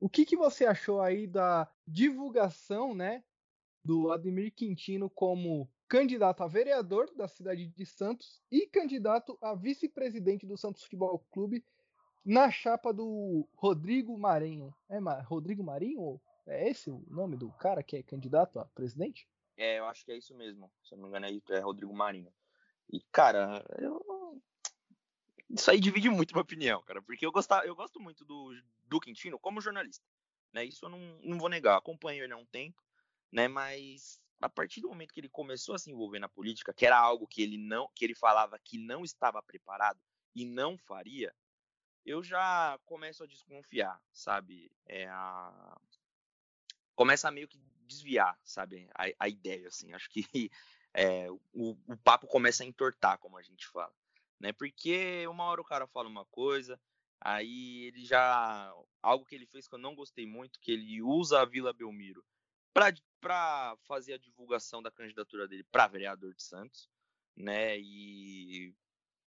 O 0.00 0.08
que, 0.08 0.24
que 0.24 0.36
você 0.36 0.64
achou 0.64 1.00
aí 1.00 1.26
da 1.26 1.70
divulgação, 1.86 2.94
né? 2.94 3.22
Do 3.84 4.10
Ademir 4.10 4.52
Quintino 4.52 5.08
como 5.08 5.70
candidato 5.88 6.42
a 6.42 6.46
vereador 6.46 7.10
da 7.14 7.28
cidade 7.28 7.66
de 7.66 7.86
Santos 7.86 8.40
e 8.50 8.66
candidato 8.66 9.38
a 9.42 9.54
vice-presidente 9.54 10.46
do 10.46 10.56
Santos 10.56 10.82
Futebol 10.82 11.18
Clube 11.30 11.64
na 12.24 12.50
chapa 12.50 12.92
do 12.92 13.48
Rodrigo 13.54 14.16
Marinho. 14.18 14.74
É 14.88 14.98
Rodrigo 15.22 15.62
Marinho? 15.62 16.20
É 16.46 16.68
esse 16.68 16.90
o 16.90 17.04
nome 17.08 17.36
do 17.36 17.50
cara 17.52 17.82
que 17.82 17.96
é 17.96 18.02
candidato 18.02 18.58
a 18.58 18.64
presidente? 18.64 19.28
É, 19.56 19.78
eu 19.78 19.84
acho 19.86 20.04
que 20.04 20.12
é 20.12 20.16
isso 20.16 20.34
mesmo. 20.34 20.70
Se 20.82 20.94
eu 20.94 20.98
não 20.98 21.04
me 21.04 21.10
engano, 21.10 21.26
é, 21.26 21.56
é 21.56 21.60
Rodrigo 21.60 21.92
Marinho. 21.92 22.32
E, 22.92 23.00
cara, 23.12 23.64
eu. 23.78 24.40
Isso 25.50 25.70
aí 25.70 25.80
divide 25.80 26.08
muito 26.08 26.32
minha 26.32 26.42
opinião, 26.42 26.82
cara. 26.82 27.02
Porque 27.02 27.26
eu, 27.26 27.32
gostar, 27.32 27.66
eu 27.66 27.74
gosto 27.74 28.00
muito 28.00 28.24
do, 28.24 28.54
do 28.86 29.00
Quintino 29.00 29.38
como 29.38 29.60
jornalista. 29.60 30.04
Né? 30.52 30.64
Isso 30.64 30.84
eu 30.84 30.88
não, 30.88 30.98
não 31.22 31.38
vou 31.38 31.48
negar. 31.48 31.76
Acompanho 31.76 32.24
ele 32.24 32.32
há 32.32 32.36
um 32.36 32.46
tempo, 32.46 32.82
né? 33.32 33.48
Mas 33.48 34.20
a 34.40 34.48
partir 34.48 34.80
do 34.80 34.88
momento 34.88 35.12
que 35.12 35.20
ele 35.20 35.28
começou 35.28 35.74
a 35.74 35.78
se 35.78 35.90
envolver 35.90 36.18
na 36.18 36.28
política, 36.28 36.72
que 36.72 36.86
era 36.86 36.98
algo 36.98 37.26
que 37.26 37.42
ele 37.42 37.58
não, 37.58 37.88
que 37.94 38.04
ele 38.04 38.14
falava 38.14 38.58
que 38.58 38.78
não 38.78 39.04
estava 39.04 39.42
preparado 39.42 40.00
e 40.34 40.44
não 40.44 40.78
faria, 40.78 41.34
eu 42.06 42.22
já 42.22 42.78
começo 42.86 43.22
a 43.22 43.26
desconfiar, 43.26 44.00
sabe? 44.12 44.72
É 44.86 45.06
a, 45.08 45.78
começa 46.94 47.28
a 47.28 47.30
meio 47.30 47.48
que 47.48 47.58
desviar, 47.86 48.38
sabe, 48.44 48.88
a, 48.94 49.04
a 49.18 49.28
ideia, 49.28 49.68
assim. 49.68 49.92
Acho 49.92 50.08
que 50.10 50.24
é, 50.94 51.30
o, 51.52 51.76
o 51.86 51.96
papo 51.98 52.26
começa 52.26 52.62
a 52.62 52.66
entortar, 52.66 53.18
como 53.18 53.36
a 53.36 53.42
gente 53.42 53.66
fala, 53.66 53.92
né? 54.40 54.52
Porque 54.52 55.26
uma 55.28 55.44
hora 55.44 55.60
o 55.60 55.64
cara 55.64 55.86
fala 55.86 56.08
uma 56.08 56.24
coisa, 56.26 56.80
aí 57.20 57.84
ele 57.84 58.04
já 58.04 58.72
algo 59.02 59.24
que 59.24 59.34
ele 59.34 59.46
fez 59.46 59.68
que 59.68 59.74
eu 59.74 59.78
não 59.78 59.94
gostei 59.94 60.26
muito, 60.26 60.58
que 60.60 60.72
ele 60.72 61.02
usa 61.02 61.40
a 61.40 61.44
Vila 61.44 61.72
Belmiro 61.72 62.24
para 62.72 63.76
fazer 63.82 64.14
a 64.14 64.18
divulgação 64.18 64.82
da 64.82 64.90
candidatura 64.90 65.46
dele 65.46 65.64
para 65.64 65.88
vereador 65.88 66.34
de 66.34 66.42
Santos, 66.42 66.88
né? 67.36 67.78
E 67.78 68.74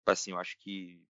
assim, 0.06 0.32
eu 0.32 0.40
acho 0.40 0.58
que 0.60 1.02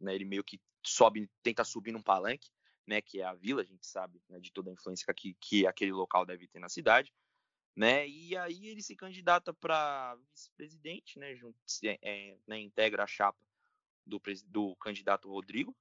né, 0.00 0.14
ele 0.14 0.24
meio 0.24 0.44
que 0.44 0.60
sobe, 0.84 1.30
tenta 1.42 1.64
subir 1.64 1.92
num 1.92 2.02
palanque, 2.02 2.50
né, 2.86 3.00
que 3.00 3.20
é 3.20 3.24
a 3.24 3.34
vila, 3.34 3.62
a 3.62 3.64
gente 3.64 3.86
sabe 3.86 4.22
né, 4.28 4.38
de 4.38 4.52
toda 4.52 4.70
a 4.70 4.72
influência 4.72 5.12
que, 5.14 5.34
que 5.40 5.66
aquele 5.66 5.92
local 5.92 6.24
deve 6.24 6.46
ter 6.46 6.60
na 6.60 6.68
cidade, 6.68 7.12
né, 7.76 8.08
e 8.08 8.36
aí 8.36 8.66
ele 8.66 8.82
se 8.82 8.96
candidata 8.96 9.52
para 9.52 10.16
vice-presidente, 10.32 11.18
né, 11.18 11.36
junto, 11.36 11.58
é, 12.02 12.38
né, 12.46 12.58
integra 12.58 13.04
a 13.04 13.06
chapa 13.06 13.38
do, 14.06 14.20
do 14.46 14.74
candidato 14.76 15.28
Rodrigo, 15.28 15.76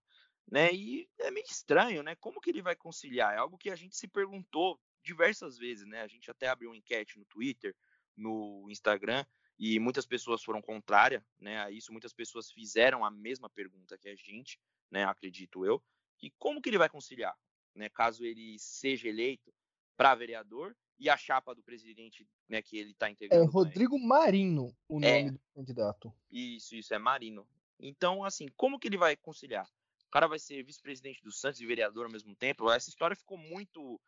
né? 0.51 0.73
E 0.73 1.09
é 1.19 1.31
meio 1.31 1.45
estranho, 1.45 2.03
né? 2.03 2.15
Como 2.15 2.41
que 2.41 2.49
ele 2.49 2.61
vai 2.61 2.75
conciliar? 2.75 3.33
É 3.33 3.37
algo 3.37 3.57
que 3.57 3.69
a 3.69 3.75
gente 3.75 3.95
se 3.95 4.07
perguntou 4.07 4.79
diversas 5.03 5.57
vezes, 5.57 5.85
né? 5.87 6.01
A 6.01 6.07
gente 6.07 6.29
até 6.29 6.47
abriu 6.47 6.69
uma 6.69 6.77
enquete 6.77 7.17
no 7.17 7.25
Twitter, 7.25 7.75
no 8.15 8.67
Instagram, 8.69 9.25
e 9.57 9.79
muitas 9.79 10.05
pessoas 10.05 10.43
foram 10.43 10.61
contrárias, 10.61 11.23
né? 11.39 11.63
A 11.63 11.71
isso 11.71 11.91
muitas 11.91 12.13
pessoas 12.13 12.51
fizeram 12.51 13.05
a 13.05 13.11
mesma 13.11 13.49
pergunta 13.49 13.97
que 13.97 14.09
a 14.09 14.15
gente, 14.15 14.59
né? 14.91 15.03
Acredito 15.05 15.65
eu. 15.65 15.83
E 16.21 16.31
como 16.31 16.61
que 16.61 16.69
ele 16.69 16.77
vai 16.77 16.89
conciliar, 16.89 17.35
né? 17.73 17.89
Caso 17.89 18.23
ele 18.23 18.57
seja 18.59 19.07
eleito 19.07 19.53
para 19.97 20.15
vereador 20.15 20.75
e 20.99 21.09
a 21.09 21.17
chapa 21.17 21.53
do 21.53 21.61
presidente, 21.61 22.27
né, 22.47 22.61
que 22.61 22.77
ele 22.77 22.91
está 22.91 23.09
integrando. 23.09 23.43
É 23.43 23.47
Rodrigo 23.47 23.99
Marino, 23.99 24.75
o 24.87 24.97
é. 25.03 25.23
nome 25.23 25.29
é, 25.29 25.31
do 25.31 25.39
candidato. 25.53 26.13
Isso, 26.31 26.75
isso 26.75 26.93
é 26.93 26.97
Marino. 26.97 27.47
Então, 27.79 28.23
assim, 28.23 28.47
como 28.55 28.79
que 28.79 28.87
ele 28.87 28.97
vai 28.97 29.15
conciliar? 29.15 29.69
O 30.07 30.09
cara 30.09 30.27
vai 30.27 30.39
ser 30.39 30.63
vice-presidente 30.63 31.21
do 31.21 31.31
Santos 31.31 31.59
e 31.59 31.65
vereador 31.65 32.05
ao 32.05 32.11
mesmo 32.11 32.33
tempo? 32.35 32.71
Essa 32.71 32.89
história 32.89 33.15
ficou 33.15 33.37
muito, 33.37 33.99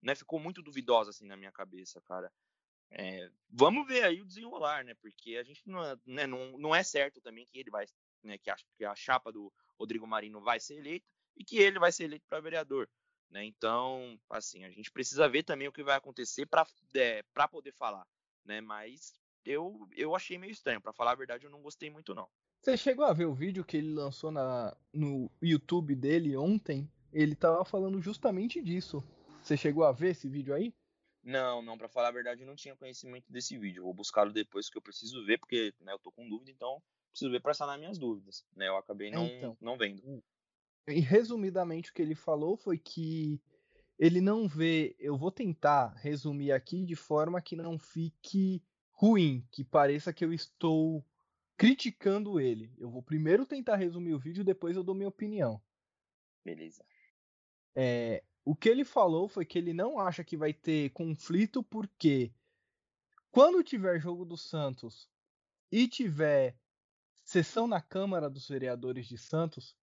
né, 0.00 0.14
ficou 0.14 0.38
muito 0.38 0.62
duvidosa 0.62 1.10
assim 1.10 1.26
na 1.26 1.36
minha 1.36 1.50
cabeça, 1.50 2.00
cara. 2.02 2.32
É, 2.90 3.28
vamos 3.50 3.86
ver 3.86 4.04
aí 4.04 4.20
o 4.22 4.26
desenrolar, 4.26 4.84
né? 4.84 4.94
Porque 4.94 5.36
a 5.36 5.42
gente 5.42 5.62
não 5.66 5.84
é, 5.84 5.96
né, 6.06 6.26
não, 6.26 6.56
não 6.56 6.74
é 6.74 6.84
certo 6.84 7.20
também 7.20 7.44
que 7.44 7.58
ele 7.58 7.70
vai, 7.70 7.84
né, 8.22 8.38
que 8.38 8.48
a, 8.48 8.56
que 8.76 8.84
a 8.84 8.94
chapa 8.94 9.32
do 9.32 9.52
Rodrigo 9.76 10.06
Marino 10.06 10.40
vai 10.40 10.60
ser 10.60 10.76
eleita 10.76 11.06
e 11.36 11.44
que 11.44 11.58
ele 11.58 11.80
vai 11.80 11.90
ser 11.90 12.04
eleito 12.04 12.26
para 12.28 12.40
vereador. 12.40 12.88
Né? 13.30 13.44
Então, 13.44 14.18
assim, 14.30 14.64
a 14.64 14.70
gente 14.70 14.90
precisa 14.90 15.28
ver 15.28 15.42
também 15.42 15.68
o 15.68 15.72
que 15.72 15.82
vai 15.82 15.96
acontecer 15.96 16.46
para 16.46 16.66
é, 16.94 17.22
poder 17.50 17.72
falar. 17.72 18.06
Né? 18.44 18.60
Mas 18.60 19.12
eu, 19.44 19.88
eu 19.96 20.14
achei 20.14 20.38
meio 20.38 20.52
estranho. 20.52 20.80
Para 20.80 20.92
falar 20.92 21.12
a 21.12 21.16
verdade, 21.16 21.44
eu 21.44 21.50
não 21.50 21.62
gostei 21.62 21.90
muito, 21.90 22.14
não. 22.14 22.28
Você 22.60 22.76
chegou 22.76 23.04
a 23.04 23.12
ver 23.12 23.26
o 23.26 23.34
vídeo 23.34 23.64
que 23.64 23.76
ele 23.76 23.92
lançou 23.92 24.30
na, 24.30 24.76
no 24.92 25.30
YouTube 25.40 25.94
dele 25.94 26.36
ontem? 26.36 26.90
Ele 27.12 27.34
tava 27.34 27.64
falando 27.64 28.00
justamente 28.00 28.60
disso. 28.60 29.02
Você 29.42 29.56
chegou 29.56 29.84
a 29.84 29.92
ver 29.92 30.10
esse 30.10 30.28
vídeo 30.28 30.54
aí? 30.54 30.74
Não, 31.22 31.60
não, 31.60 31.76
para 31.76 31.88
falar 31.88 32.08
a 32.08 32.12
verdade, 32.12 32.42
eu 32.42 32.46
não 32.46 32.54
tinha 32.54 32.76
conhecimento 32.76 33.30
desse 33.30 33.58
vídeo. 33.58 33.82
vou 33.82 33.94
buscá-lo 33.94 34.32
depois 34.32 34.68
que 34.70 34.78
eu 34.78 34.82
preciso 34.82 35.24
ver, 35.24 35.38
porque 35.38 35.74
né, 35.80 35.92
eu 35.92 35.98
tô 35.98 36.12
com 36.12 36.28
dúvida, 36.28 36.50
então 36.50 36.80
preciso 37.10 37.30
ver 37.30 37.40
para 37.40 37.54
sanar 37.54 37.78
minhas 37.78 37.98
dúvidas. 37.98 38.44
Né? 38.54 38.68
Eu 38.68 38.76
acabei 38.76 39.10
não, 39.10 39.26
então, 39.26 39.56
não 39.60 39.76
vendo. 39.76 40.22
E 40.88 41.00
resumidamente 41.00 41.90
o 41.90 41.94
que 41.94 42.02
ele 42.02 42.14
falou 42.14 42.56
foi 42.56 42.78
que 42.78 43.40
ele 43.98 44.20
não 44.20 44.46
vê. 44.46 44.94
Eu 44.98 45.16
vou 45.16 45.30
tentar 45.30 45.94
resumir 45.96 46.52
aqui 46.52 46.84
de 46.84 46.94
forma 46.94 47.42
que 47.42 47.56
não 47.56 47.78
fique 47.78 48.62
ruim, 48.92 49.46
que 49.50 49.64
pareça 49.64 50.12
que 50.12 50.24
eu 50.24 50.32
estou 50.32 51.04
criticando 51.56 52.38
ele. 52.38 52.72
Eu 52.78 52.90
vou 52.90 53.02
primeiro 53.02 53.44
tentar 53.44 53.76
resumir 53.76 54.14
o 54.14 54.18
vídeo, 54.18 54.44
depois 54.44 54.76
eu 54.76 54.84
dou 54.84 54.94
minha 54.94 55.08
opinião. 55.08 55.60
Beleza. 56.44 56.84
É, 57.74 58.22
o 58.44 58.54
que 58.54 58.68
ele 58.68 58.84
falou 58.84 59.28
foi 59.28 59.44
que 59.44 59.58
ele 59.58 59.72
não 59.72 59.98
acha 59.98 60.22
que 60.22 60.36
vai 60.36 60.52
ter 60.52 60.90
conflito, 60.90 61.62
porque 61.62 62.32
quando 63.30 63.64
tiver 63.64 64.00
jogo 64.00 64.24
do 64.24 64.36
Santos 64.36 65.10
e 65.70 65.88
tiver 65.88 66.56
sessão 67.24 67.66
na 67.66 67.80
Câmara 67.80 68.30
dos 68.30 68.48
Vereadores 68.48 69.06
de 69.06 69.18
Santos, 69.18 69.76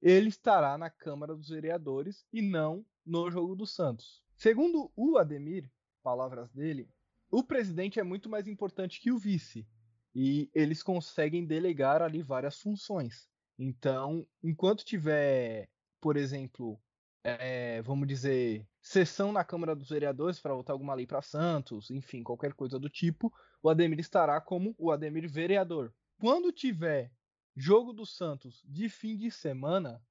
ele 0.00 0.28
estará 0.28 0.76
na 0.76 0.90
Câmara 0.90 1.34
dos 1.34 1.48
Vereadores 1.48 2.24
e 2.32 2.42
não 2.42 2.84
no 3.04 3.30
jogo 3.30 3.54
do 3.54 3.66
Santos. 3.66 4.22
Segundo 4.36 4.90
o 4.94 5.16
Ademir, 5.16 5.70
palavras 6.02 6.50
dele, 6.52 6.88
o 7.30 7.42
presidente 7.42 7.98
é 7.98 8.02
muito 8.02 8.28
mais 8.28 8.46
importante 8.46 9.00
que 9.00 9.10
o 9.10 9.18
vice 9.18 9.66
e 10.14 10.50
eles 10.54 10.82
conseguem 10.82 11.44
delegar 11.44 12.00
ali 12.00 12.22
várias 12.22 12.60
funções. 12.60 13.28
Então, 13.58 14.26
enquanto 14.42 14.84
tiver, 14.84 15.68
por 16.00 16.16
exemplo, 16.16 16.80
é, 17.24 17.82
vamos 17.82 18.06
dizer, 18.06 18.66
sessão 18.80 19.32
na 19.32 19.44
Câmara 19.44 19.74
dos 19.74 19.88
Vereadores 19.88 20.40
para 20.40 20.54
votar 20.54 20.74
alguma 20.74 20.94
lei 20.94 21.06
para 21.06 21.20
Santos, 21.20 21.90
enfim, 21.90 22.22
qualquer 22.22 22.54
coisa 22.54 22.78
do 22.78 22.88
tipo, 22.88 23.32
o 23.62 23.68
Ademir 23.68 23.98
estará 23.98 24.40
como 24.40 24.74
o 24.78 24.92
Ademir 24.92 25.28
vereador. 25.28 25.92
Quando 26.18 26.52
tiver 26.52 27.10
Jogo 27.56 27.94
do 27.94 28.04
Santos 28.04 28.62
de 28.68 28.86
fim 28.88 29.16
de 29.16 29.30
semana, 29.30 30.04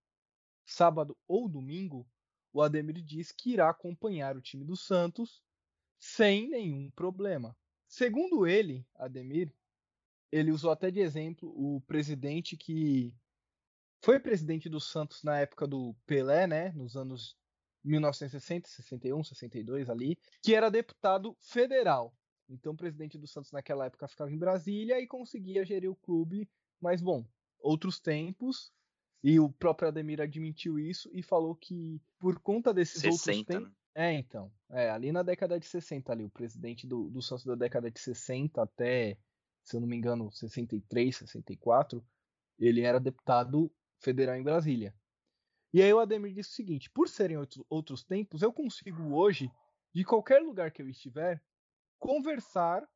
sábado 0.65 1.15
ou 1.27 1.47
domingo, 1.47 2.07
o 2.51 2.59
Ademir 2.59 3.03
diz 3.03 3.31
que 3.31 3.51
irá 3.51 3.69
acompanhar 3.69 4.35
o 4.35 4.41
time 4.41 4.65
do 4.65 4.75
Santos 4.75 5.43
sem 5.99 6.49
nenhum 6.49 6.89
problema. 6.89 7.55
Segundo 7.87 8.47
ele, 8.47 8.83
Ademir, 8.95 9.53
ele 10.31 10.51
usou 10.51 10.71
até 10.71 10.89
de 10.89 10.99
exemplo 10.99 11.49
o 11.55 11.81
presidente 11.81 12.57
que 12.57 13.13
foi 14.01 14.19
presidente 14.19 14.67
do 14.67 14.79
Santos 14.79 15.21
na 15.23 15.39
época 15.39 15.67
do 15.67 15.95
Pelé, 16.05 16.47
né, 16.47 16.71
nos 16.71 16.97
anos 16.97 17.37
1960, 17.83 18.67
61, 18.67 19.23
62 19.23 19.89
ali, 19.89 20.17
que 20.41 20.55
era 20.55 20.71
deputado 20.71 21.37
federal. 21.39 22.17
Então 22.49 22.73
o 22.73 22.77
presidente 22.77 23.17
do 23.17 23.27
Santos 23.27 23.51
naquela 23.51 23.85
época 23.85 24.07
ficava 24.07 24.31
em 24.31 24.37
Brasília 24.37 24.99
e 24.99 25.07
conseguia 25.07 25.63
gerir 25.63 25.89
o 25.89 25.95
clube, 25.95 26.49
mas 26.79 27.01
bom, 27.01 27.25
outros 27.65 27.99
tempos. 27.99 28.71
E 29.23 29.39
o 29.39 29.49
próprio 29.49 29.87
Ademir 29.87 30.21
admitiu 30.21 30.77
isso 30.77 31.09
e 31.11 31.23
falou 31.23 31.55
que 31.55 31.99
por 32.19 32.39
conta 32.39 32.71
desses 32.71 33.01
60, 33.01 33.09
outros 33.09 33.45
tempos. 33.45 33.67
Né? 33.67 33.75
É, 33.95 34.13
então. 34.13 34.51
É, 34.69 34.89
ali 34.91 35.11
na 35.11 35.23
década 35.23 35.59
de 35.59 35.65
60, 35.65 36.11
ali, 36.11 36.23
o 36.23 36.29
presidente 36.29 36.85
do, 36.85 37.09
do 37.09 37.21
Santos 37.21 37.45
da 37.45 37.55
década 37.55 37.89
de 37.89 37.99
60 37.99 38.61
até, 38.61 39.17
se 39.63 39.75
eu 39.75 39.81
não 39.81 39.87
me 39.87 39.95
engano, 39.95 40.31
63, 40.31 41.15
64, 41.15 42.05
ele 42.59 42.81
era 42.81 42.99
deputado 42.99 43.71
federal 43.99 44.35
em 44.35 44.43
Brasília. 44.43 44.93
E 45.73 45.81
aí 45.81 45.91
o 45.91 45.99
Ademir 45.99 46.33
disse 46.33 46.51
o 46.51 46.53
seguinte: 46.53 46.89
por 46.91 47.09
serem 47.09 47.37
outros, 47.37 47.65
outros 47.67 48.03
tempos, 48.03 48.41
eu 48.41 48.53
consigo 48.53 49.15
hoje, 49.15 49.49
de 49.93 50.03
qualquer 50.03 50.41
lugar 50.41 50.71
que 50.71 50.81
eu 50.81 50.89
estiver, 50.89 51.41
conversar 51.97 52.87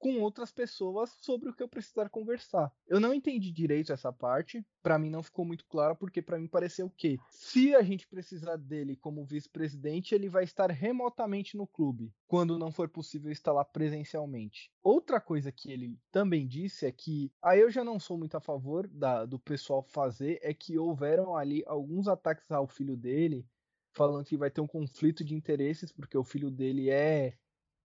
com 0.00 0.18
outras 0.22 0.50
pessoas 0.50 1.14
sobre 1.20 1.50
o 1.50 1.54
que 1.54 1.62
eu 1.62 1.68
precisar 1.68 2.08
conversar. 2.08 2.72
Eu 2.88 2.98
não 2.98 3.12
entendi 3.12 3.52
direito 3.52 3.92
essa 3.92 4.10
parte, 4.10 4.66
para 4.82 4.98
mim 4.98 5.10
não 5.10 5.22
ficou 5.22 5.44
muito 5.44 5.66
claro, 5.66 5.94
porque 5.94 6.22
para 6.22 6.38
mim 6.38 6.48
pareceu 6.48 6.88
que 6.88 7.20
se 7.28 7.74
a 7.74 7.82
gente 7.82 8.08
precisar 8.08 8.56
dele 8.56 8.96
como 8.96 9.26
vice-presidente, 9.26 10.14
ele 10.14 10.30
vai 10.30 10.42
estar 10.42 10.70
remotamente 10.70 11.54
no 11.54 11.66
clube, 11.66 12.12
quando 12.26 12.58
não 12.58 12.72
for 12.72 12.88
possível 12.88 13.30
estar 13.30 13.52
lá 13.52 13.62
presencialmente. 13.62 14.72
Outra 14.82 15.20
coisa 15.20 15.52
que 15.52 15.70
ele 15.70 15.98
também 16.10 16.48
disse 16.48 16.86
é 16.86 16.92
que, 16.92 17.30
aí 17.42 17.60
eu 17.60 17.70
já 17.70 17.84
não 17.84 18.00
sou 18.00 18.16
muito 18.16 18.34
a 18.36 18.40
favor 18.40 18.88
da, 18.88 19.26
do 19.26 19.38
pessoal 19.38 19.82
fazer, 19.82 20.38
é 20.42 20.54
que 20.54 20.78
houveram 20.78 21.36
ali 21.36 21.62
alguns 21.66 22.08
ataques 22.08 22.50
ao 22.50 22.66
filho 22.66 22.96
dele, 22.96 23.46
falando 23.92 24.24
que 24.24 24.36
vai 24.36 24.50
ter 24.50 24.62
um 24.62 24.66
conflito 24.66 25.22
de 25.22 25.34
interesses, 25.34 25.92
porque 25.92 26.16
o 26.16 26.24
filho 26.24 26.50
dele 26.50 26.88
é 26.88 27.34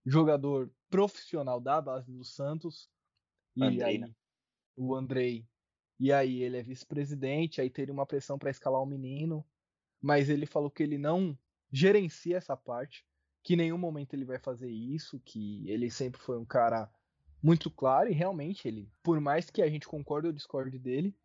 jogador 0.05 0.71
profissional 0.89 1.59
da 1.59 1.81
base 1.81 2.11
do 2.11 2.23
Santos. 2.23 2.89
E 3.55 3.63
Andrei, 3.63 3.83
aí, 3.83 3.97
né? 3.97 4.11
o 4.75 4.95
Andrei. 4.95 5.47
E 5.99 6.11
aí 6.11 6.43
ele 6.43 6.57
é 6.57 6.63
vice-presidente, 6.63 7.61
aí 7.61 7.69
teria 7.69 7.93
uma 7.93 8.05
pressão 8.05 8.37
para 8.37 8.51
escalar 8.51 8.81
o 8.81 8.85
menino, 8.85 9.45
mas 10.01 10.29
ele 10.29 10.45
falou 10.45 10.69
que 10.69 10.83
ele 10.83 10.97
não 10.97 11.37
gerencia 11.71 12.37
essa 12.37 12.55
parte, 12.55 13.05
que 13.41 13.53
em 13.53 13.57
nenhum 13.57 13.77
momento 13.77 14.13
ele 14.13 14.25
vai 14.25 14.37
fazer 14.37 14.69
isso, 14.69 15.19
que 15.21 15.69
ele 15.69 15.89
sempre 15.89 16.19
foi 16.19 16.37
um 16.37 16.45
cara 16.45 16.91
muito 17.41 17.71
claro 17.71 18.09
e 18.09 18.13
realmente 18.13 18.67
ele, 18.67 18.91
por 19.01 19.19
mais 19.21 19.49
que 19.49 19.61
a 19.61 19.69
gente 19.69 19.87
concorde 19.87 20.27
ou 20.27 20.33
discorde 20.33 20.77
dele, 20.77 21.15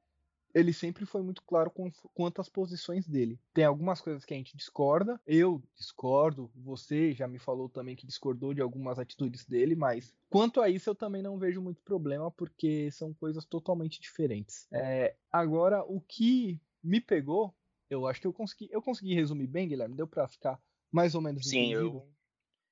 ele 0.54 0.72
sempre 0.72 1.06
foi 1.06 1.22
muito 1.22 1.42
claro 1.42 1.70
com, 1.70 1.90
quanto 2.14 2.40
às 2.40 2.48
posições 2.48 3.06
dele. 3.06 3.40
Tem 3.52 3.64
algumas 3.64 4.00
coisas 4.00 4.24
que 4.24 4.34
a 4.34 4.36
gente 4.36 4.56
discorda, 4.56 5.20
eu 5.26 5.62
discordo, 5.76 6.50
você 6.54 7.12
já 7.12 7.26
me 7.28 7.38
falou 7.38 7.68
também 7.68 7.96
que 7.96 8.06
discordou 8.06 8.52
de 8.54 8.60
algumas 8.60 8.98
atitudes 8.98 9.44
dele, 9.44 9.74
mas 9.74 10.14
quanto 10.28 10.60
a 10.60 10.68
isso 10.68 10.90
eu 10.90 10.94
também 10.94 11.22
não 11.22 11.38
vejo 11.38 11.60
muito 11.60 11.82
problema, 11.82 12.30
porque 12.30 12.90
são 12.90 13.12
coisas 13.14 13.44
totalmente 13.44 14.00
diferentes. 14.00 14.66
É, 14.72 15.16
agora, 15.30 15.82
o 15.84 16.00
que 16.00 16.60
me 16.82 17.00
pegou, 17.00 17.54
eu 17.88 18.06
acho 18.06 18.20
que 18.20 18.26
eu 18.26 18.32
consegui, 18.32 18.68
eu 18.70 18.82
consegui 18.82 19.14
resumir 19.14 19.46
bem, 19.46 19.68
Guilherme, 19.68 19.96
deu 19.96 20.06
para 20.06 20.28
ficar 20.28 20.60
mais 20.90 21.14
ou 21.14 21.20
menos 21.20 21.46
Sim, 21.46 21.46
entendido? 21.46 22.02
eu, 22.02 22.14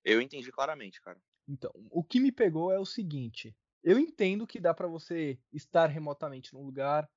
eu 0.04 0.20
entendi 0.22 0.52
claramente, 0.52 1.00
cara. 1.02 1.20
Então, 1.48 1.72
o 1.90 2.04
que 2.04 2.20
me 2.20 2.30
pegou 2.30 2.70
é 2.72 2.78
o 2.78 2.84
seguinte, 2.84 3.56
eu 3.82 3.98
entendo 3.98 4.46
que 4.46 4.60
dá 4.60 4.74
para 4.74 4.86
você 4.86 5.38
estar 5.52 5.86
remotamente 5.86 6.52
no 6.52 6.62
lugar, 6.62 7.10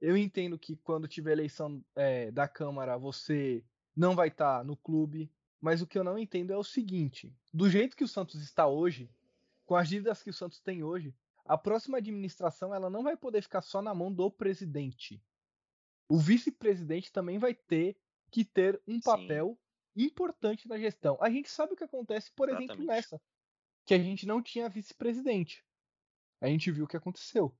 eu 0.00 0.16
entendo 0.16 0.58
que 0.58 0.76
quando 0.76 1.08
tiver 1.08 1.32
eleição 1.32 1.84
é, 1.94 2.30
da 2.30 2.48
Câmara 2.48 2.96
você 2.96 3.64
não 3.94 4.14
vai 4.14 4.28
estar 4.28 4.58
tá 4.58 4.64
no 4.64 4.76
clube, 4.76 5.30
mas 5.60 5.82
o 5.82 5.86
que 5.86 5.98
eu 5.98 6.04
não 6.04 6.18
entendo 6.18 6.52
é 6.52 6.56
o 6.56 6.64
seguinte: 6.64 7.34
do 7.52 7.68
jeito 7.68 7.96
que 7.96 8.04
o 8.04 8.08
Santos 8.08 8.40
está 8.40 8.66
hoje, 8.66 9.10
com 9.66 9.76
as 9.76 9.88
dívidas 9.88 10.22
que 10.22 10.30
o 10.30 10.34
Santos 10.34 10.60
tem 10.60 10.82
hoje, 10.82 11.14
a 11.44 11.58
próxima 11.58 11.98
administração 11.98 12.74
ela 12.74 12.88
não 12.88 13.02
vai 13.02 13.16
poder 13.16 13.42
ficar 13.42 13.60
só 13.60 13.82
na 13.82 13.94
mão 13.94 14.12
do 14.12 14.30
presidente. 14.30 15.22
O 16.08 16.18
vice-presidente 16.18 17.12
também 17.12 17.38
vai 17.38 17.54
ter 17.54 17.96
que 18.30 18.44
ter 18.44 18.80
um 18.86 19.00
papel 19.00 19.58
Sim. 19.96 20.04
importante 20.04 20.68
na 20.68 20.78
gestão. 20.78 21.18
A 21.20 21.30
gente 21.30 21.50
sabe 21.50 21.72
o 21.72 21.76
que 21.76 21.84
acontece, 21.84 22.32
por 22.32 22.48
Exatamente. 22.48 22.72
exemplo, 22.72 22.86
nessa, 22.86 23.20
que 23.84 23.94
a 23.94 23.98
gente 23.98 24.26
não 24.26 24.42
tinha 24.42 24.68
vice-presidente. 24.68 25.64
A 26.40 26.46
gente 26.46 26.70
viu 26.70 26.84
o 26.84 26.88
que 26.88 26.96
aconteceu. 26.96 27.54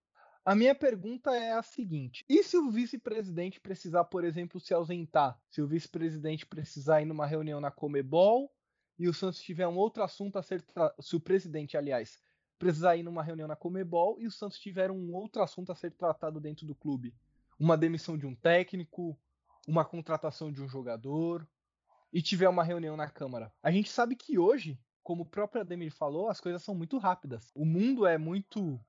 A 0.45 0.55
minha 0.55 0.75
pergunta 0.75 1.35
é 1.35 1.53
a 1.53 1.63
seguinte: 1.63 2.25
e 2.29 2.43
se 2.43 2.57
o 2.57 2.71
vice-presidente 2.71 3.61
precisar, 3.61 4.05
por 4.05 4.25
exemplo, 4.25 4.59
se 4.59 4.73
ausentar? 4.73 5.39
Se 5.51 5.61
o 5.61 5.67
vice-presidente 5.67 6.47
precisar 6.47 7.03
ir 7.03 7.05
numa 7.05 7.27
reunião 7.27 7.61
na 7.61 7.71
Comebol 7.71 8.51
e 8.99 9.09
o 9.09 9.15
Santos 9.15 9.41
tiver 9.41 9.67
um 9.67 9.77
outro 9.77 10.03
assunto 10.03 10.39
a 10.39 10.43
ser. 10.43 10.65
Se 11.01 11.15
o 11.15 11.21
presidente, 11.21 11.77
aliás, 11.77 12.23
precisar 12.59 12.97
ir 12.97 13.03
numa 13.03 13.23
reunião 13.23 13.49
na 13.49 13.57
Comebol 13.57 14.21
e 14.21 14.27
o 14.27 14.31
Santos 14.31 14.59
tiver 14.59 14.91
um 14.91 15.15
outro 15.15 15.43
assunto 15.43 15.73
a 15.73 15.75
ser 15.75 15.93
tratado 15.93 16.41
dentro 16.41 16.67
do 16.67 16.75
clube? 16.75 17.15
Uma 17.59 17.77
demissão 17.77 18.17
de 18.17 18.27
um 18.27 18.35
técnico, 18.35 19.19
uma 19.69 19.85
contratação 19.85 20.51
de 20.51 20.63
um 20.63 20.69
jogador 20.69 21.47
e 22.13 22.23
tiver 22.23 22.49
uma 22.49 22.65
reunião 22.65 22.97
na 22.97 23.09
Câmara. 23.09 23.53
A 23.63 23.71
gente 23.71 23.91
sabe 23.91 24.17
que 24.17 24.39
hoje, 24.39 24.79
como 25.03 25.23
o 25.23 25.27
próprio 25.27 25.61
Ademir 25.61 25.93
falou, 25.93 26.29
as 26.29 26.41
coisas 26.41 26.63
são 26.63 26.75
muito 26.75 26.97
rápidas. 26.99 27.51
O 27.55 27.65
mundo 27.65 28.07
é 28.07 28.19
muito 28.19 28.81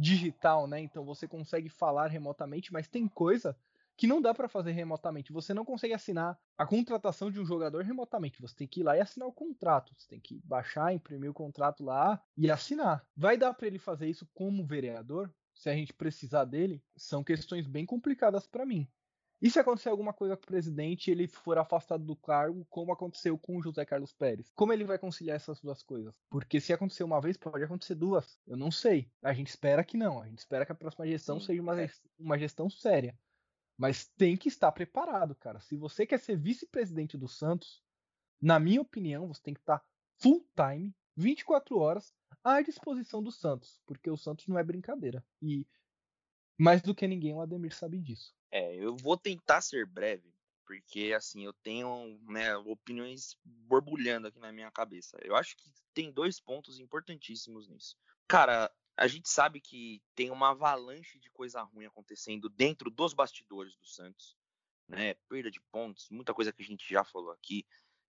digital, 0.00 0.66
né? 0.66 0.80
Então 0.80 1.04
você 1.04 1.28
consegue 1.28 1.68
falar 1.68 2.06
remotamente, 2.06 2.72
mas 2.72 2.88
tem 2.88 3.06
coisa 3.06 3.56
que 3.96 4.06
não 4.06 4.22
dá 4.22 4.32
para 4.32 4.48
fazer 4.48 4.72
remotamente. 4.72 5.30
Você 5.30 5.52
não 5.52 5.62
consegue 5.62 5.92
assinar 5.92 6.38
a 6.56 6.66
contratação 6.66 7.30
de 7.30 7.38
um 7.38 7.44
jogador 7.44 7.84
remotamente. 7.84 8.40
Você 8.40 8.56
tem 8.56 8.66
que 8.66 8.80
ir 8.80 8.82
lá 8.82 8.96
e 8.96 9.00
assinar 9.00 9.28
o 9.28 9.32
contrato. 9.32 9.92
Você 9.94 10.08
tem 10.08 10.18
que 10.18 10.40
baixar, 10.42 10.94
imprimir 10.94 11.30
o 11.30 11.34
contrato 11.34 11.84
lá 11.84 12.22
e 12.34 12.50
assinar. 12.50 13.06
Vai 13.14 13.36
dar 13.36 13.52
para 13.52 13.66
ele 13.66 13.78
fazer 13.78 14.08
isso 14.08 14.26
como 14.32 14.64
vereador? 14.64 15.30
Se 15.52 15.68
a 15.68 15.74
gente 15.74 15.92
precisar 15.92 16.46
dele, 16.46 16.82
são 16.96 17.22
questões 17.22 17.66
bem 17.66 17.84
complicadas 17.84 18.46
para 18.46 18.64
mim. 18.64 18.88
E 19.42 19.50
se 19.50 19.58
acontecer 19.58 19.88
alguma 19.88 20.12
coisa 20.12 20.36
com 20.36 20.42
o 20.42 20.46
presidente 20.46 21.08
e 21.08 21.12
ele 21.12 21.26
for 21.26 21.56
afastado 21.56 22.04
do 22.04 22.14
cargo, 22.14 22.66
como 22.68 22.92
aconteceu 22.92 23.38
com 23.38 23.56
o 23.56 23.62
José 23.62 23.86
Carlos 23.86 24.12
Pérez? 24.12 24.52
Como 24.54 24.70
ele 24.70 24.84
vai 24.84 24.98
conciliar 24.98 25.36
essas 25.36 25.60
duas 25.60 25.82
coisas? 25.82 26.14
Porque 26.28 26.60
se 26.60 26.74
acontecer 26.74 27.04
uma 27.04 27.20
vez, 27.22 27.38
pode 27.38 27.64
acontecer 27.64 27.94
duas. 27.94 28.38
Eu 28.46 28.56
não 28.56 28.70
sei. 28.70 29.10
A 29.22 29.32
gente 29.32 29.48
espera 29.48 29.82
que 29.82 29.96
não. 29.96 30.20
A 30.20 30.28
gente 30.28 30.40
espera 30.40 30.66
que 30.66 30.72
a 30.72 30.74
próxima 30.74 31.06
gestão 31.06 31.40
Sim, 31.40 31.46
seja 31.46 31.62
uma, 31.62 31.80
é. 31.80 31.90
uma 32.18 32.38
gestão 32.38 32.68
séria. 32.68 33.18
Mas 33.78 34.06
tem 34.08 34.36
que 34.36 34.48
estar 34.48 34.70
preparado, 34.72 35.34
cara. 35.34 35.58
Se 35.58 35.74
você 35.74 36.04
quer 36.04 36.20
ser 36.20 36.36
vice-presidente 36.36 37.16
do 37.16 37.26
Santos, 37.26 37.82
na 38.38 38.60
minha 38.60 38.82
opinião, 38.82 39.28
você 39.28 39.40
tem 39.40 39.54
que 39.54 39.60
estar 39.60 39.82
full 40.18 40.46
time, 40.54 40.94
24 41.16 41.78
horas, 41.78 42.12
à 42.44 42.60
disposição 42.60 43.22
do 43.22 43.32
Santos. 43.32 43.80
Porque 43.86 44.10
o 44.10 44.18
Santos 44.18 44.46
não 44.48 44.58
é 44.58 44.62
brincadeira. 44.62 45.24
E 45.40 45.66
mais 46.58 46.82
do 46.82 46.94
que 46.94 47.08
ninguém, 47.08 47.32
o 47.32 47.40
Ademir 47.40 47.74
sabe 47.74 47.98
disso. 47.98 48.34
É, 48.50 48.74
eu 48.74 48.96
vou 48.96 49.16
tentar 49.16 49.60
ser 49.60 49.86
breve, 49.86 50.34
porque 50.66 51.12
assim, 51.16 51.44
eu 51.44 51.52
tenho 51.52 52.18
né, 52.28 52.56
opiniões 52.56 53.36
borbulhando 53.44 54.26
aqui 54.26 54.38
na 54.38 54.52
minha 54.52 54.70
cabeça. 54.70 55.16
Eu 55.22 55.36
acho 55.36 55.56
que 55.56 55.70
tem 55.94 56.10
dois 56.10 56.40
pontos 56.40 56.78
importantíssimos 56.78 57.68
nisso. 57.68 57.96
Cara, 58.26 58.72
a 58.96 59.06
gente 59.06 59.28
sabe 59.28 59.60
que 59.60 60.02
tem 60.14 60.30
uma 60.30 60.50
avalanche 60.50 61.18
de 61.18 61.30
coisa 61.30 61.62
ruim 61.62 61.86
acontecendo 61.86 62.48
dentro 62.48 62.90
dos 62.90 63.14
bastidores 63.14 63.76
do 63.76 63.86
Santos, 63.86 64.36
né? 64.88 65.14
Perda 65.28 65.50
de 65.50 65.60
pontos, 65.72 66.08
muita 66.10 66.34
coisa 66.34 66.52
que 66.52 66.62
a 66.62 66.66
gente 66.66 66.88
já 66.88 67.04
falou 67.04 67.30
aqui. 67.30 67.64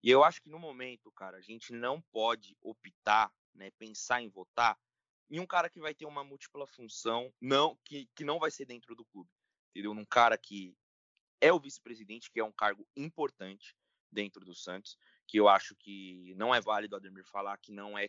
E 0.03 0.11
eu 0.11 0.23
acho 0.23 0.41
que 0.41 0.49
no 0.49 0.59
momento, 0.59 1.11
cara, 1.13 1.39
a 1.39 1.41
gente 1.41 1.73
não 1.73 2.01
pode 2.01 2.57
optar, 2.61 3.33
né, 3.53 3.71
pensar 3.73 4.23
em 4.23 4.29
votar 4.29 4.79
em 5.29 5.41
um 5.41 5.47
cara 5.47 5.69
que 5.69 5.81
vai 5.81 5.93
ter 5.93 6.07
uma 6.07 6.25
múltipla 6.25 6.67
função, 6.69 7.33
não 7.41 7.77
que, 7.85 8.09
que 8.15 8.25
não 8.25 8.39
vai 8.39 8.51
ser 8.51 8.65
dentro 8.65 8.95
do 8.95 9.05
clube 9.05 9.29
entendeu? 9.79 9.95
Num 9.95 10.05
cara 10.05 10.37
que 10.37 10.77
é 11.41 11.53
o 11.53 11.61
vice-presidente, 11.61 12.31
que 12.33 12.41
é 12.41 12.45
um 12.45 12.51
cargo 12.51 12.85
importante 12.97 13.77
dentro 14.11 14.45
do 14.45 14.55
Santos, 14.55 14.99
que 15.25 15.39
eu 15.39 15.49
acho 15.49 15.77
que 15.77 16.35
não 16.37 16.53
é 16.53 16.61
válido 16.61 16.97
Ademir 16.97 17.25
falar 17.25 17.57
que 17.59 17.71
não 17.71 17.97
é, 17.97 18.09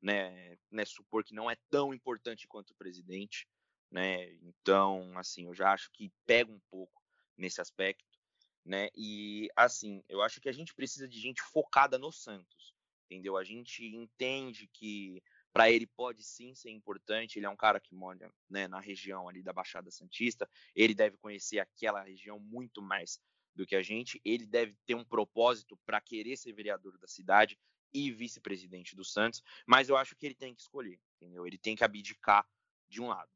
né, 0.00 0.56
né, 0.70 0.84
supor 0.86 1.22
que 1.22 1.34
não 1.34 1.50
é 1.50 1.56
tão 1.68 1.92
importante 1.92 2.48
quanto 2.48 2.70
o 2.70 2.76
presidente, 2.76 3.46
né? 3.90 4.32
Então, 4.40 5.12
assim, 5.18 5.44
eu 5.44 5.54
já 5.54 5.70
acho 5.72 5.90
que 5.92 6.10
pega 6.24 6.50
um 6.50 6.60
pouco 6.70 7.02
nesse 7.36 7.60
aspecto, 7.60 8.18
né? 8.64 8.88
E 8.96 9.50
assim, 9.54 10.02
eu 10.08 10.22
acho 10.22 10.40
que 10.40 10.48
a 10.48 10.52
gente 10.52 10.74
precisa 10.74 11.06
de 11.06 11.20
gente 11.20 11.42
focada 11.42 11.98
no 11.98 12.10
Santos, 12.10 12.74
entendeu? 13.04 13.36
A 13.36 13.44
gente 13.44 13.84
entende 13.84 14.66
que 14.72 15.22
para 15.52 15.70
ele 15.70 15.86
pode 15.86 16.22
sim 16.22 16.54
ser 16.54 16.70
importante. 16.70 17.38
Ele 17.38 17.46
é 17.46 17.50
um 17.50 17.56
cara 17.56 17.78
que 17.78 17.94
mora 17.94 18.32
né, 18.48 18.66
na 18.66 18.80
região 18.80 19.28
ali 19.28 19.42
da 19.42 19.52
Baixada 19.52 19.90
Santista. 19.90 20.48
Ele 20.74 20.94
deve 20.94 21.16
conhecer 21.18 21.58
aquela 21.58 22.02
região 22.02 22.40
muito 22.40 22.80
mais 22.80 23.20
do 23.54 23.66
que 23.66 23.76
a 23.76 23.82
gente. 23.82 24.20
Ele 24.24 24.46
deve 24.46 24.74
ter 24.86 24.94
um 24.94 25.04
propósito 25.04 25.78
para 25.84 26.00
querer 26.00 26.36
ser 26.36 26.52
vereador 26.52 26.98
da 26.98 27.06
cidade 27.06 27.58
e 27.92 28.10
vice-presidente 28.10 28.96
do 28.96 29.04
Santos. 29.04 29.42
Mas 29.66 29.88
eu 29.88 29.96
acho 29.96 30.16
que 30.16 30.24
ele 30.24 30.34
tem 30.34 30.54
que 30.54 30.62
escolher, 30.62 30.98
entendeu? 31.16 31.46
Ele 31.46 31.58
tem 31.58 31.76
que 31.76 31.84
abdicar 31.84 32.48
de 32.88 33.02
um 33.02 33.08
lado. 33.08 33.30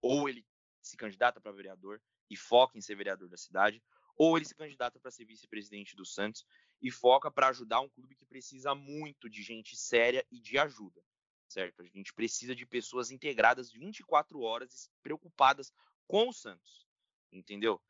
Ou 0.00 0.28
ele 0.28 0.46
se 0.80 0.96
candidata 0.96 1.40
para 1.40 1.52
vereador 1.52 2.00
e 2.30 2.36
foca 2.36 2.78
em 2.78 2.80
ser 2.80 2.94
vereador 2.94 3.28
da 3.28 3.36
cidade, 3.36 3.82
ou 4.16 4.36
ele 4.36 4.46
se 4.46 4.54
candidata 4.54 4.98
para 4.98 5.10
ser 5.10 5.24
vice-presidente 5.24 5.94
do 5.94 6.06
Santos 6.06 6.46
e 6.80 6.90
foca 6.90 7.30
para 7.30 7.48
ajudar 7.48 7.80
um 7.80 7.88
clube 7.88 8.14
que 8.14 8.24
precisa 8.24 8.74
muito 8.74 9.28
de 9.28 9.42
gente 9.42 9.76
séria 9.76 10.24
e 10.30 10.40
de 10.40 10.58
ajuda 10.58 11.02
certo? 11.54 11.82
A 11.82 11.86
gente 11.86 12.12
precisa 12.12 12.54
de 12.54 12.66
pessoas 12.66 13.12
integradas 13.12 13.70
24 13.70 14.40
horas 14.40 14.90
preocupadas 15.02 15.72
com 16.06 16.28
o 16.28 16.32
Santos, 16.32 16.84
entendeu? 17.30 17.80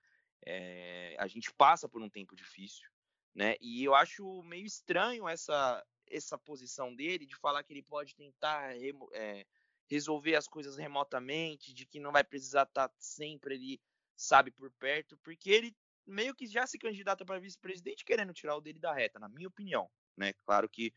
É, 0.45 1.17
a 1.19 1.27
gente 1.27 1.53
passa 1.55 1.89
por 1.89 2.03
um 2.03 2.11
tempo 2.11 2.37
difícil, 2.37 2.87
né? 3.35 3.57
E 3.63 3.83
eu 3.83 3.95
acho 3.95 4.43
meio 4.43 4.67
estranho 4.67 5.27
essa 5.27 5.85
essa 6.07 6.37
posição 6.37 6.95
dele 6.95 7.25
de 7.25 7.35
falar 7.35 7.63
que 7.65 7.73
ele 7.73 7.83
pode 7.83 8.15
tentar 8.15 8.77
é, 8.77 9.47
resolver 9.89 10.37
as 10.37 10.47
coisas 10.47 10.77
remotamente, 10.77 11.73
de 11.73 11.87
que 11.87 11.99
não 11.99 12.13
vai 12.13 12.23
precisar 12.23 12.65
estar 12.65 12.89
tá 12.89 12.95
sempre 12.99 13.55
ali, 13.55 13.81
sabe, 14.15 14.51
por 14.51 14.71
perto, 14.73 15.17
porque 15.25 15.49
ele 15.49 15.75
meio 16.07 16.35
que 16.35 16.47
já 16.47 16.67
se 16.67 16.79
candidata 16.79 17.25
para 17.25 17.41
vice-presidente 17.41 18.05
querendo 18.05 18.35
tirar 18.35 18.55
o 18.55 18.61
dele 18.61 18.79
da 18.79 18.93
reta, 18.93 19.19
na 19.19 19.31
minha 19.31 19.49
opinião, 19.49 19.91
né? 20.15 20.35
Claro 20.45 20.69
que 20.69 20.93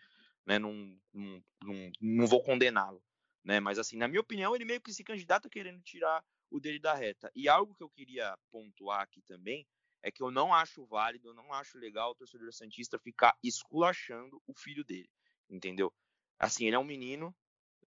né? 0.47 0.57
Não, 0.57 0.73
não, 1.13 1.43
não, 1.61 1.91
não 1.99 2.27
vou 2.27 2.41
condená-lo, 2.41 3.03
né? 3.43 3.59
Mas 3.59 3.77
assim, 3.77 3.97
na 3.97 4.07
minha 4.07 4.21
opinião, 4.21 4.55
ele 4.55 4.65
meio 4.65 4.81
que 4.81 4.93
se 4.93 5.03
candidata 5.03 5.49
querendo 5.49 5.81
tirar 5.81 6.23
o 6.49 6.59
dele 6.59 6.79
da 6.79 6.93
reta. 6.93 7.29
E 7.35 7.49
algo 7.49 7.75
que 7.75 7.83
eu 7.83 7.89
queria 7.89 8.35
pontuar 8.49 9.01
aqui 9.01 9.21
também 9.23 9.67
é 10.01 10.09
que 10.09 10.23
eu 10.23 10.31
não 10.31 10.53
acho 10.53 10.85
válido, 10.85 11.27
eu 11.27 11.33
não 11.33 11.51
acho 11.51 11.77
legal 11.77 12.11
o 12.11 12.15
torcedor 12.15 12.53
santista 12.53 12.97
ficar 12.97 13.37
esculachando 13.43 14.41
o 14.47 14.53
filho 14.57 14.85
dele, 14.85 15.09
entendeu? 15.49 15.93
Assim, 16.39 16.65
ele 16.65 16.75
é 16.75 16.79
um 16.79 16.85
menino, 16.85 17.35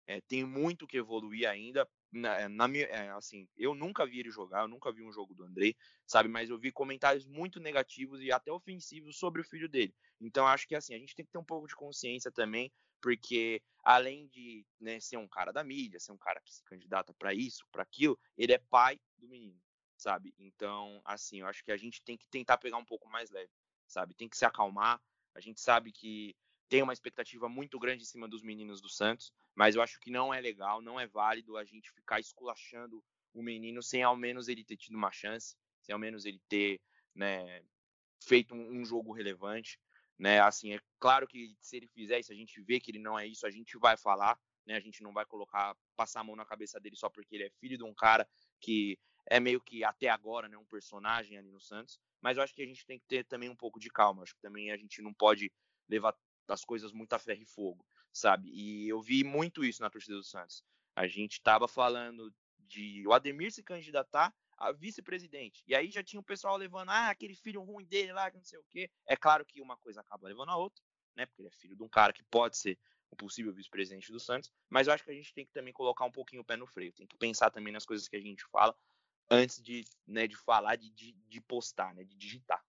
é, 0.06 0.20
tem 0.20 0.44
muito 0.44 0.86
que 0.86 0.98
evoluir 0.98 1.48
ainda. 1.48 1.88
Na, 2.12 2.48
na 2.48 2.66
minha, 2.66 2.86
é, 2.86 3.11
assim, 3.11 3.48
eu 3.56 3.74
nunca 3.74 4.04
vi 4.04 4.18
ele 4.18 4.30
jogar, 4.30 4.62
eu 4.62 4.68
nunca 4.68 4.90
vi 4.90 5.02
um 5.02 5.12
jogo 5.12 5.32
do 5.32 5.44
Andrei, 5.44 5.76
sabe? 6.06 6.28
Mas 6.28 6.50
eu 6.50 6.58
vi 6.58 6.72
comentários 6.72 7.24
muito 7.24 7.61
negativos 7.61 8.20
e 8.20 8.32
até 8.32 8.50
ofensivos 8.50 9.16
sobre 9.16 9.40
o 9.40 9.44
filho 9.44 9.68
dele. 9.68 9.94
Então 10.20 10.46
acho 10.46 10.66
que 10.66 10.74
assim 10.74 10.94
a 10.94 10.98
gente 10.98 11.14
tem 11.14 11.24
que 11.24 11.30
ter 11.30 11.38
um 11.38 11.44
pouco 11.44 11.68
de 11.68 11.76
consciência 11.76 12.30
também, 12.32 12.72
porque 13.00 13.62
além 13.84 14.26
de 14.26 14.66
né, 14.80 14.98
ser 14.98 15.16
um 15.16 15.28
cara 15.28 15.52
da 15.52 15.62
mídia, 15.62 16.00
ser 16.00 16.12
um 16.12 16.18
cara 16.18 16.40
que 16.40 16.52
se 16.52 16.64
candidata 16.64 17.14
para 17.14 17.32
isso, 17.32 17.64
para 17.70 17.82
aquilo, 17.82 18.18
ele 18.36 18.52
é 18.52 18.58
pai 18.58 19.00
do 19.16 19.28
menino, 19.28 19.61
sabe? 19.96 20.34
Então 20.38 21.00
assim, 21.04 21.40
eu 21.40 21.46
acho 21.46 21.62
que 21.64 21.70
a 21.70 21.76
gente 21.76 22.02
tem 22.02 22.16
que 22.16 22.28
tentar 22.28 22.58
pegar 22.58 22.76
um 22.76 22.84
pouco 22.84 23.08
mais 23.08 23.30
leve, 23.30 23.52
sabe? 23.86 24.14
Tem 24.14 24.28
que 24.28 24.36
se 24.36 24.44
acalmar. 24.44 25.00
A 25.32 25.40
gente 25.40 25.61
sabe 25.61 25.92
que 25.92 26.34
tem 26.70 26.82
uma 26.82 26.92
expectativa 26.92 27.48
muito 27.48 27.80
grande 27.80 28.04
em 28.04 28.06
cima 28.06 28.28
dos 28.28 28.42
meninos 28.42 28.80
do 28.80 28.88
Santos, 28.88 29.34
mas 29.56 29.74
eu 29.74 29.82
acho 29.82 29.98
que 29.98 30.08
não 30.08 30.32
é 30.32 30.40
legal, 30.40 30.80
não 30.80 31.00
é 31.00 31.06
válido 31.06 31.56
a 31.56 31.64
gente 31.64 31.90
ficar 31.90 32.20
esculachando 32.20 33.02
o 33.34 33.42
menino 33.42 33.82
sem 33.82 34.04
ao 34.04 34.16
menos 34.16 34.46
ele 34.46 34.64
ter 34.64 34.76
tido 34.76 34.94
uma 34.94 35.10
chance, 35.10 35.56
sem 35.82 35.92
ao 35.92 35.98
menos 35.98 36.24
ele 36.24 36.40
ter 36.48 36.80
né, 37.12 37.64
feito 38.22 38.54
um, 38.54 38.84
jogo 38.84 39.12
relevante. 39.12 39.80
Né, 40.16 40.38
assim, 40.38 40.74
é 40.74 40.80
claro 41.00 41.26
que 41.26 41.56
se 41.60 41.78
ele 41.78 41.88
fizer 41.88 42.20
isso, 42.20 42.30
a 42.30 42.36
gente 42.36 42.60
vê 42.62 42.78
que 42.78 42.90
ele 42.90 42.98
não 43.00 43.18
é 43.18 43.26
isso, 43.26 43.46
a 43.46 43.50
gente 43.50 43.76
vai 43.76 43.96
falar, 43.96 44.38
né, 44.64 44.76
a 44.76 44.80
gente 44.80 45.02
não 45.02 45.12
vai 45.12 45.24
colocar, 45.26 45.74
passar 45.96 46.20
a 46.20 46.24
mão 46.24 46.36
na 46.36 46.44
cabeça 46.44 46.78
dele 46.78 46.94
só 46.94 47.08
porque 47.08 47.34
ele 47.34 47.44
é 47.44 47.50
filho 47.58 47.78
de 47.78 47.82
um 47.82 47.94
cara 47.94 48.28
que 48.60 48.96
é 49.26 49.40
meio 49.40 49.60
que 49.60 49.82
até 49.82 50.08
agora, 50.08 50.46
né, 50.48 50.56
um 50.56 50.64
personagem 50.66 51.36
ali 51.36 51.50
no 51.50 51.60
Santos, 51.60 51.98
mas 52.20 52.36
eu 52.36 52.42
acho 52.44 52.54
que 52.54 52.62
a 52.62 52.66
gente 52.66 52.86
tem 52.86 52.98
que 52.98 53.06
ter 53.06 53.24
também 53.24 53.48
um 53.48 53.56
pouco 53.56 53.80
de 53.80 53.88
calma, 53.88 54.22
acho 54.22 54.34
que 54.34 54.42
também 54.42 54.70
a 54.70 54.76
gente 54.76 55.00
não 55.00 55.12
pode 55.14 55.50
levar 55.88 56.14
das 56.51 56.64
coisas 56.64 56.92
muito 56.92 57.12
a 57.12 57.18
ferro 57.18 57.42
e 57.42 57.46
fogo, 57.46 57.86
sabe? 58.12 58.51
E 58.53 58.88
eu 58.88 59.01
vi 59.01 59.22
muito 59.22 59.64
isso 59.64 59.80
na 59.80 59.88
torcida 59.88 60.16
do 60.16 60.24
Santos. 60.24 60.64
A 60.96 61.07
gente 61.07 61.34
estava 61.34 61.68
falando 61.68 62.34
de 62.59 63.07
o 63.07 63.12
Ademir 63.12 63.53
se 63.53 63.62
candidatar 63.62 64.34
a 64.59 64.72
vice-presidente. 64.72 65.62
E 65.64 65.76
aí 65.76 65.92
já 65.92 66.03
tinha 66.03 66.18
o 66.18 66.24
pessoal 66.24 66.57
levando, 66.57 66.88
ah, 66.88 67.09
aquele 67.09 67.36
filho 67.36 67.62
ruim 67.62 67.84
dele 67.84 68.12
lá, 68.12 68.28
que 68.28 68.36
não 68.36 68.44
sei 68.44 68.59
o 68.59 68.64
quê. 68.68 68.90
É 69.07 69.16
claro 69.16 69.46
que 69.46 69.61
uma 69.61 69.76
coisa 69.76 70.01
acaba 70.01 70.26
levando 70.26 70.51
a 70.51 70.57
outra, 70.57 70.82
né? 71.14 71.24
Porque 71.24 71.40
ele 71.40 71.48
é 71.48 71.53
filho 71.53 71.76
de 71.76 71.84
um 71.84 71.88
cara 71.88 72.12
que 72.12 72.24
pode 72.24 72.59
ser 72.59 72.76
o 73.12 73.16
possível 73.16 73.53
vice-presidente 73.53 74.11
do 74.11 74.18
Santos. 74.18 74.53
Mas 74.68 74.88
eu 74.88 74.92
acho 74.92 75.05
que 75.05 75.11
a 75.12 75.14
gente 75.14 75.32
tem 75.32 75.46
que 75.46 75.53
também 75.53 75.72
colocar 75.72 76.05
um 76.05 76.11
pouquinho 76.11 76.42
o 76.42 76.44
pé 76.44 76.57
no 76.57 76.66
freio. 76.66 76.92
Tem 76.92 77.07
que 77.07 77.16
pensar 77.16 77.53
também 77.53 77.72
nas 77.72 77.86
coisas 77.86 78.09
que 78.09 78.16
a 78.16 78.20
gente 78.20 78.44
fala 78.51 78.76
antes 79.30 79.62
de, 79.62 79.84
né, 80.05 80.26
de 80.26 80.36
falar, 80.36 80.74
de, 80.74 80.90
de, 80.90 81.12
de 81.12 81.40
postar, 81.40 81.94
né? 81.94 82.03
De 82.03 82.16
digitar. 82.16 82.61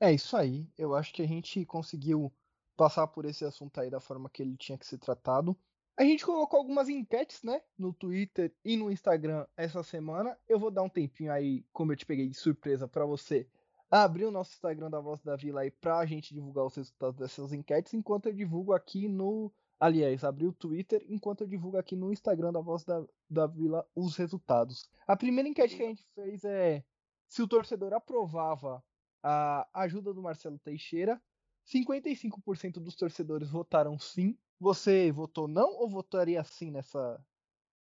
É 0.00 0.10
isso 0.10 0.34
aí. 0.34 0.66
Eu 0.78 0.94
acho 0.94 1.12
que 1.12 1.22
a 1.22 1.28
gente 1.28 1.64
conseguiu 1.66 2.32
passar 2.76 3.06
por 3.06 3.24
esse 3.24 3.44
assunto 3.44 3.80
aí 3.80 3.90
da 3.90 4.00
forma 4.00 4.30
que 4.30 4.42
ele 4.42 4.56
tinha 4.56 4.78
que 4.78 4.86
ser 4.86 4.98
tratado. 4.98 5.56
A 5.96 6.04
gente 6.04 6.24
colocou 6.24 6.58
algumas 6.58 6.88
enquetes, 6.88 7.42
né, 7.42 7.60
no 7.76 7.92
Twitter 7.92 8.54
e 8.64 8.76
no 8.76 8.90
Instagram 8.90 9.46
essa 9.56 9.82
semana. 9.82 10.38
Eu 10.48 10.58
vou 10.58 10.70
dar 10.70 10.82
um 10.82 10.88
tempinho 10.88 11.30
aí, 11.30 11.64
como 11.72 11.92
eu 11.92 11.96
te 11.96 12.06
peguei 12.06 12.28
de 12.28 12.36
surpresa 12.36 12.88
para 12.88 13.04
você, 13.04 13.46
abrir 13.90 14.24
o 14.24 14.30
nosso 14.30 14.52
Instagram 14.52 14.90
da 14.90 15.00
Voz 15.00 15.22
da 15.22 15.36
Vila 15.36 15.60
aí 15.60 15.70
pra 15.70 16.04
gente 16.06 16.32
divulgar 16.32 16.64
os 16.64 16.74
resultados 16.74 17.18
dessas 17.18 17.52
enquetes, 17.52 17.92
enquanto 17.92 18.26
eu 18.26 18.32
divulgo 18.32 18.72
aqui 18.72 19.06
no, 19.06 19.52
aliás, 19.78 20.24
abrir 20.24 20.46
o 20.46 20.52
Twitter, 20.52 21.04
enquanto 21.10 21.42
eu 21.42 21.46
divulgo 21.46 21.76
aqui 21.76 21.94
no 21.94 22.10
Instagram 22.10 22.52
da 22.52 22.60
Voz 22.60 22.84
da, 22.84 23.04
da 23.28 23.46
Vila 23.46 23.86
os 23.94 24.16
resultados. 24.16 24.88
A 25.06 25.14
primeira 25.14 25.46
enquete 25.46 25.76
que 25.76 25.82
a 25.82 25.88
gente 25.88 26.06
fez 26.14 26.42
é 26.42 26.82
se 27.28 27.42
o 27.42 27.48
torcedor 27.48 27.92
aprovava 27.92 28.82
a 29.22 29.68
ajuda 29.74 30.12
do 30.12 30.22
Marcelo 30.22 30.58
Teixeira. 30.58 31.20
55% 31.66 32.74
dos 32.74 32.94
torcedores 32.94 33.50
votaram 33.50 33.98
sim, 33.98 34.36
você 34.58 35.10
votou 35.10 35.48
não 35.48 35.70
ou 35.74 35.88
votaria 35.88 36.42
sim 36.44 36.70
nessa, 36.70 37.24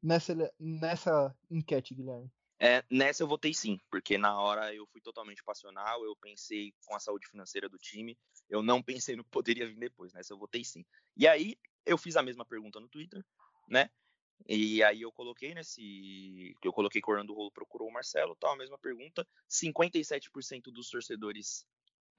nessa, 0.02 0.54
nessa 0.58 1.36
enquete, 1.50 1.94
Guilherme? 1.94 2.30
É, 2.58 2.84
nessa 2.90 3.22
eu 3.22 3.26
votei 3.26 3.54
sim, 3.54 3.80
porque 3.90 4.18
na 4.18 4.38
hora 4.38 4.74
eu 4.74 4.86
fui 4.86 5.00
totalmente 5.00 5.42
passional, 5.42 6.04
eu 6.04 6.14
pensei 6.16 6.74
com 6.86 6.94
a 6.94 7.00
saúde 7.00 7.26
financeira 7.26 7.70
do 7.70 7.78
time, 7.78 8.18
eu 8.50 8.62
não 8.62 8.82
pensei 8.82 9.16
no 9.16 9.24
que 9.24 9.30
poderia 9.30 9.66
vir 9.66 9.78
depois, 9.78 10.12
nessa 10.12 10.34
eu 10.34 10.38
votei 10.38 10.62
sim. 10.62 10.84
E 11.16 11.26
aí 11.26 11.56
eu 11.86 11.96
fiz 11.96 12.16
a 12.16 12.22
mesma 12.22 12.44
pergunta 12.44 12.78
no 12.78 12.88
Twitter, 12.88 13.24
né? 13.66 13.88
E 14.48 14.82
aí 14.82 15.02
eu 15.02 15.12
coloquei 15.12 15.54
nesse. 15.54 16.54
Eu 16.62 16.72
coloquei 16.72 17.00
que 17.00 17.08
o 17.08 17.12
Orlando 17.12 17.34
Rolo 17.34 17.50
procurou 17.50 17.88
o 17.88 17.92
Marcelo, 17.92 18.36
tal, 18.36 18.52
a 18.52 18.56
mesma 18.56 18.78
pergunta. 18.78 19.26
57% 19.48 20.72
dos 20.72 20.88
torcedores 20.88 21.66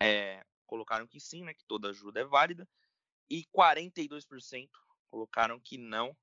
é, 0.01 0.43
colocaram 0.71 1.05
que 1.05 1.19
sim, 1.19 1.43
né? 1.43 1.53
Que 1.53 1.65
toda 1.65 1.89
ajuda 1.89 2.21
é 2.21 2.23
válida 2.25 2.65
e 3.29 3.45
42% 3.53 4.69
colocaram 5.09 5.59
que 5.59 5.77
não, 5.77 6.15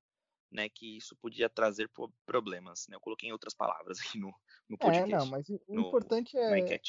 né, 0.51 0.71
que 0.71 0.97
isso 0.97 1.15
podia 1.17 1.51
trazer 1.51 1.91
problemas. 2.25 2.87
Né? 2.89 2.97
Eu 2.97 3.01
coloquei 3.01 3.29
em 3.29 3.33
outras 3.33 3.53
palavras 3.53 3.99
aqui 4.01 4.19
no, 4.19 4.35
no 4.67 4.79
podcast. 4.79 5.15
É, 5.15 5.19
não, 5.19 5.27
mas 5.27 5.47
o 5.51 5.61
no, 5.69 5.83
importante 5.83 6.37
é. 6.39 6.81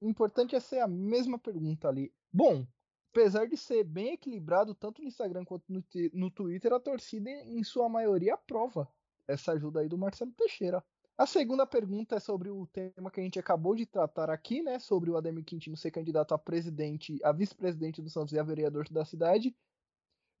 O 0.00 0.08
importante 0.08 0.54
é 0.54 0.60
ser 0.60 0.80
a 0.80 0.86
mesma 0.86 1.38
pergunta 1.38 1.88
ali. 1.88 2.14
Bom, 2.32 2.64
apesar 3.10 3.46
de 3.48 3.56
ser 3.56 3.82
bem 3.82 4.12
equilibrado 4.12 4.74
tanto 4.74 5.02
no 5.02 5.08
Instagram 5.08 5.44
quanto 5.44 5.64
no, 5.68 5.82
no 6.12 6.30
Twitter, 6.30 6.72
a 6.72 6.78
torcida, 6.78 7.28
em 7.30 7.64
sua 7.64 7.88
maioria, 7.88 8.34
aprova 8.34 8.88
essa 9.26 9.52
ajuda 9.52 9.80
aí 9.80 9.88
do 9.88 9.98
Marcelo 9.98 10.32
Teixeira. 10.32 10.84
A 11.18 11.24
segunda 11.24 11.66
pergunta 11.66 12.16
é 12.16 12.20
sobre 12.20 12.50
o 12.50 12.66
tema 12.66 13.10
que 13.10 13.18
a 13.18 13.22
gente 13.22 13.38
acabou 13.38 13.74
de 13.74 13.86
tratar 13.86 14.28
aqui, 14.28 14.60
né? 14.60 14.78
Sobre 14.78 15.10
o 15.10 15.16
Ademir 15.16 15.46
Quintino 15.46 15.74
ser 15.74 15.90
candidato 15.90 16.34
a 16.34 16.38
presidente, 16.38 17.18
a 17.24 17.32
vice-presidente 17.32 18.02
do 18.02 18.10
Santos 18.10 18.34
e 18.34 18.38
a 18.38 18.42
vereador 18.42 18.86
da 18.90 19.02
cidade. 19.02 19.56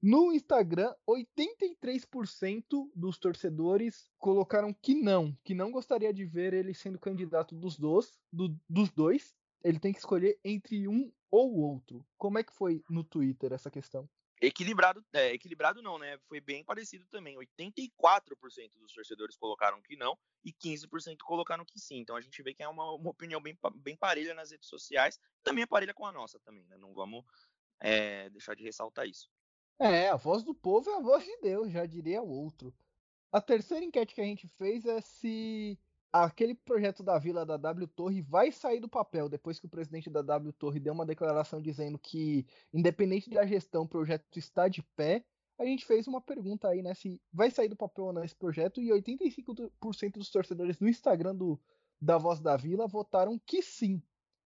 No 0.02 0.30
Instagram, 0.30 0.94
83% 1.08 2.90
dos 2.94 3.18
torcedores 3.18 4.10
colocaram 4.18 4.74
que 4.74 4.94
não, 4.94 5.34
que 5.42 5.54
não 5.54 5.72
gostaria 5.72 6.12
de 6.12 6.26
ver 6.26 6.52
ele 6.52 6.74
sendo 6.74 6.98
candidato 6.98 7.54
dos 7.54 7.78
dois, 7.78 8.20
do, 8.30 8.54
dos 8.68 8.90
dois. 8.90 9.34
Ele 9.64 9.78
tem 9.78 9.94
que 9.94 9.98
escolher 9.98 10.38
entre 10.44 10.86
um 10.86 11.10
ou 11.30 11.56
outro. 11.56 12.06
Como 12.18 12.38
é 12.38 12.44
que 12.44 12.52
foi 12.52 12.84
no 12.90 13.02
Twitter 13.02 13.54
essa 13.54 13.70
questão? 13.70 14.06
Equilibrado, 14.40 15.04
é, 15.14 15.32
equilibrado 15.32 15.80
não, 15.82 15.98
né? 15.98 16.18
Foi 16.28 16.40
bem 16.40 16.62
parecido 16.62 17.06
também. 17.06 17.36
84% 17.36 17.90
dos 18.78 18.92
torcedores 18.92 19.36
colocaram 19.36 19.80
que 19.80 19.96
não 19.96 20.16
e 20.44 20.52
15% 20.52 21.18
colocaram 21.24 21.64
que 21.64 21.78
sim. 21.78 21.98
Então 21.98 22.16
a 22.16 22.20
gente 22.20 22.42
vê 22.42 22.52
que 22.52 22.62
é 22.62 22.68
uma, 22.68 22.92
uma 22.92 23.10
opinião 23.10 23.40
bem, 23.40 23.58
bem 23.76 23.96
parelha 23.96 24.34
nas 24.34 24.50
redes 24.50 24.68
sociais, 24.68 25.18
também 25.42 25.62
é 25.62 25.66
parelha 25.66 25.94
com 25.94 26.04
a 26.04 26.12
nossa 26.12 26.38
também, 26.40 26.66
né? 26.66 26.76
Não 26.76 26.92
vamos 26.92 27.24
é, 27.80 28.28
deixar 28.30 28.54
de 28.54 28.62
ressaltar 28.62 29.06
isso. 29.06 29.30
É, 29.78 30.08
a 30.08 30.16
voz 30.16 30.42
do 30.42 30.54
povo 30.54 30.90
é 30.90 30.96
a 30.96 31.00
voz 31.00 31.24
de 31.24 31.36
Deus, 31.40 31.70
já 31.72 31.86
diria 31.86 32.22
o 32.22 32.28
outro. 32.28 32.74
A 33.32 33.40
terceira 33.40 33.84
enquete 33.84 34.14
que 34.14 34.20
a 34.20 34.24
gente 34.24 34.48
fez 34.48 34.84
é 34.86 35.00
se 35.00 35.78
aquele 36.24 36.54
projeto 36.54 37.02
da 37.02 37.18
Vila 37.18 37.44
da 37.44 37.56
W 37.56 37.86
Torre 37.88 38.22
vai 38.22 38.52
sair 38.52 38.80
do 38.80 38.88
papel 38.88 39.28
depois 39.28 39.58
que 39.58 39.66
o 39.66 39.68
presidente 39.68 40.10
da 40.10 40.22
W 40.22 40.52
Torre 40.52 40.80
deu 40.80 40.92
uma 40.92 41.06
declaração 41.06 41.60
dizendo 41.60 41.98
que, 41.98 42.46
independente 42.72 43.30
da 43.30 43.46
gestão, 43.46 43.82
o 43.82 43.88
projeto 43.88 44.24
está 44.36 44.68
de 44.68 44.82
pé. 44.94 45.24
A 45.58 45.64
gente 45.64 45.86
fez 45.86 46.06
uma 46.06 46.20
pergunta 46.20 46.68
aí, 46.68 46.82
né? 46.82 46.94
Se 46.94 47.20
vai 47.32 47.50
sair 47.50 47.68
do 47.68 47.76
papel 47.76 48.06
ou 48.06 48.12
não 48.12 48.24
esse 48.24 48.36
projeto, 48.36 48.80
e 48.80 48.90
85% 48.90 50.12
dos 50.12 50.30
torcedores 50.30 50.78
no 50.78 50.88
Instagram 50.88 51.34
do, 51.34 51.60
da 52.00 52.18
Voz 52.18 52.40
da 52.40 52.56
Vila 52.56 52.86
votaram 52.86 53.38
que 53.38 53.62
sim. 53.62 54.02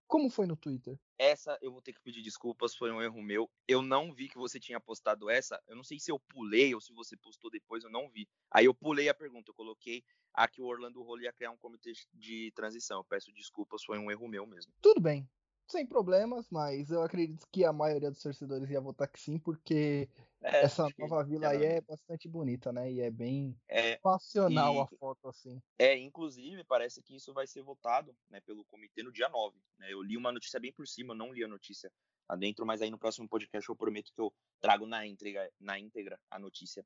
Como 0.07 0.31
foi 0.31 0.47
no 0.47 0.57
Twitter? 0.57 0.99
Essa 1.21 1.59
eu 1.61 1.71
vou 1.71 1.83
ter 1.83 1.93
que 1.93 2.01
pedir 2.01 2.23
desculpas, 2.23 2.75
foi 2.75 2.91
um 2.91 3.03
erro 3.03 3.21
meu. 3.21 3.51
Eu 3.69 3.83
não 3.83 4.11
vi 4.11 4.27
que 4.27 4.39
você 4.39 4.59
tinha 4.59 4.81
postado 4.81 5.29
essa. 5.29 5.63
Eu 5.69 5.77
não 5.77 5.85
sei 5.85 6.01
se 6.01 6.11
eu 6.11 6.19
pulei 6.19 6.75
ou 6.75 6.81
se 6.81 6.95
você 6.95 7.15
postou 7.15 7.51
depois, 7.51 7.85
eu 7.85 7.91
não 7.91 8.09
vi. 8.09 8.27
Aí 8.51 8.65
eu 8.65 8.75
pulei 8.75 9.07
a 9.11 9.15
pergunta, 9.15 9.51
eu 9.51 9.55
coloquei 9.55 10.03
aqui 10.33 10.63
o 10.63 10.65
Orlando 10.65 11.03
Rolo 11.03 11.21
ia 11.21 11.33
criar 11.33 11.51
um 11.51 11.59
comitê 11.59 11.93
de 12.15 12.51
transição. 12.53 13.01
Eu 13.01 13.05
peço 13.05 13.31
desculpas, 13.35 13.85
foi 13.85 13.99
um 13.99 14.11
erro 14.11 14.27
meu 14.27 14.47
mesmo. 14.47 14.73
Tudo 14.81 14.99
bem 14.99 15.29
sem 15.71 15.87
problemas, 15.87 16.49
mas 16.51 16.91
eu 16.91 17.03
acredito 17.03 17.47
que 17.51 17.65
a 17.65 17.73
maioria 17.73 18.11
dos 18.11 18.23
torcedores 18.23 18.69
ia 18.69 18.81
votar 18.81 19.09
que 19.09 19.21
sim, 19.21 19.39
porque 19.39 20.09
é, 20.43 20.65
essa 20.65 20.89
nova 20.99 21.23
vila 21.25 21.49
aí 21.49 21.65
é 21.65 21.81
bastante 21.81 22.29
bonita, 22.29 22.73
né? 22.73 22.91
E 22.91 23.01
é 23.01 23.11
bem 23.11 23.57
é, 23.69 23.97
passional 23.99 24.75
e, 24.75 24.81
a 24.81 24.87
foto, 24.99 25.29
assim. 25.29 25.61
É, 25.79 25.97
inclusive, 25.97 26.65
parece 26.65 27.03
que 27.03 27.15
isso 27.15 27.33
vai 27.33 27.47
ser 27.47 27.63
votado 27.63 28.15
né, 28.29 28.41
pelo 28.41 28.65
comitê 28.65 29.03
no 29.03 29.13
dia 29.13 29.29
9. 29.29 29.57
Né? 29.79 29.93
Eu 29.93 30.03
li 30.03 30.17
uma 30.17 30.33
notícia 30.33 30.59
bem 30.59 30.73
por 30.73 30.87
cima, 30.87 31.15
não 31.15 31.33
li 31.33 31.45
a 31.45 31.49
notícia 31.49 31.93
adentro, 32.29 32.65
mas 32.65 32.81
aí 32.81 32.91
no 32.91 32.99
próximo 32.99 33.29
podcast 33.29 33.69
eu 33.69 33.77
prometo 33.77 34.13
que 34.13 34.21
eu 34.21 34.33
trago 34.61 34.87
na 34.87 35.07
íntegra, 35.07 35.51
na 35.59 35.79
íntegra 35.79 36.19
a 36.31 36.39
notícia 36.39 36.85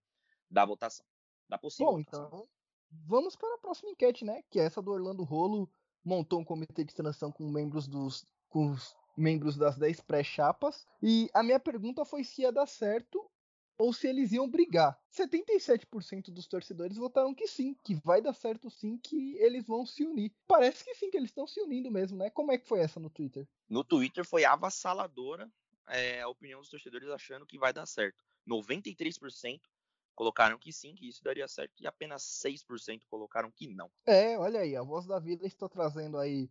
da 0.50 0.64
votação. 0.64 1.04
Da 1.48 1.58
possível 1.58 1.92
Bom, 1.92 1.98
votação. 1.98 2.26
então 2.26 2.48
vamos 3.06 3.36
para 3.36 3.54
a 3.54 3.58
próxima 3.58 3.90
enquete, 3.90 4.24
né? 4.24 4.42
Que 4.50 4.58
é 4.58 4.64
essa 4.64 4.80
do 4.80 4.90
Orlando 4.90 5.22
Rolo 5.22 5.70
montou 6.04 6.40
um 6.40 6.44
comitê 6.44 6.84
de 6.84 6.94
transição 6.94 7.32
com 7.32 7.48
membros 7.50 7.88
dos 7.88 8.26
com 8.54 8.70
os 8.70 8.96
membros 9.16 9.56
das 9.56 9.76
10 9.76 10.00
pré-chapas. 10.02 10.86
E 11.02 11.28
a 11.34 11.42
minha 11.42 11.58
pergunta 11.58 12.04
foi 12.04 12.22
se 12.22 12.42
ia 12.42 12.52
dar 12.52 12.68
certo 12.68 13.28
ou 13.76 13.92
se 13.92 14.06
eles 14.06 14.30
iam 14.30 14.48
brigar. 14.48 14.96
77% 15.12 16.30
dos 16.30 16.46
torcedores 16.46 16.96
votaram 16.96 17.34
que 17.34 17.48
sim, 17.48 17.76
que 17.82 17.96
vai 17.96 18.22
dar 18.22 18.32
certo 18.32 18.70
sim, 18.70 18.96
que 18.96 19.36
eles 19.38 19.66
vão 19.66 19.84
se 19.84 20.04
unir. 20.04 20.32
Parece 20.46 20.84
que 20.84 20.94
sim, 20.94 21.10
que 21.10 21.16
eles 21.16 21.30
estão 21.30 21.48
se 21.48 21.60
unindo 21.60 21.90
mesmo, 21.90 22.16
né? 22.16 22.30
Como 22.30 22.52
é 22.52 22.58
que 22.58 22.68
foi 22.68 22.78
essa 22.78 23.00
no 23.00 23.10
Twitter? 23.10 23.44
No 23.68 23.82
Twitter 23.82 24.24
foi 24.24 24.44
avassaladora 24.44 25.50
é, 25.88 26.20
a 26.20 26.28
opinião 26.28 26.60
dos 26.60 26.70
torcedores 26.70 27.08
achando 27.08 27.44
que 27.44 27.58
vai 27.58 27.72
dar 27.72 27.86
certo. 27.86 28.24
93% 28.48 29.60
colocaram 30.14 30.56
que 30.56 30.72
sim, 30.72 30.94
que 30.94 31.08
isso 31.08 31.24
daria 31.24 31.48
certo, 31.48 31.72
e 31.80 31.88
apenas 31.88 32.22
6% 32.22 33.00
colocaram 33.10 33.50
que 33.50 33.66
não. 33.66 33.90
É, 34.06 34.38
olha 34.38 34.60
aí, 34.60 34.76
a 34.76 34.82
voz 34.82 35.06
da 35.06 35.18
vida 35.18 35.44
está 35.44 35.68
trazendo 35.68 36.18
aí 36.18 36.48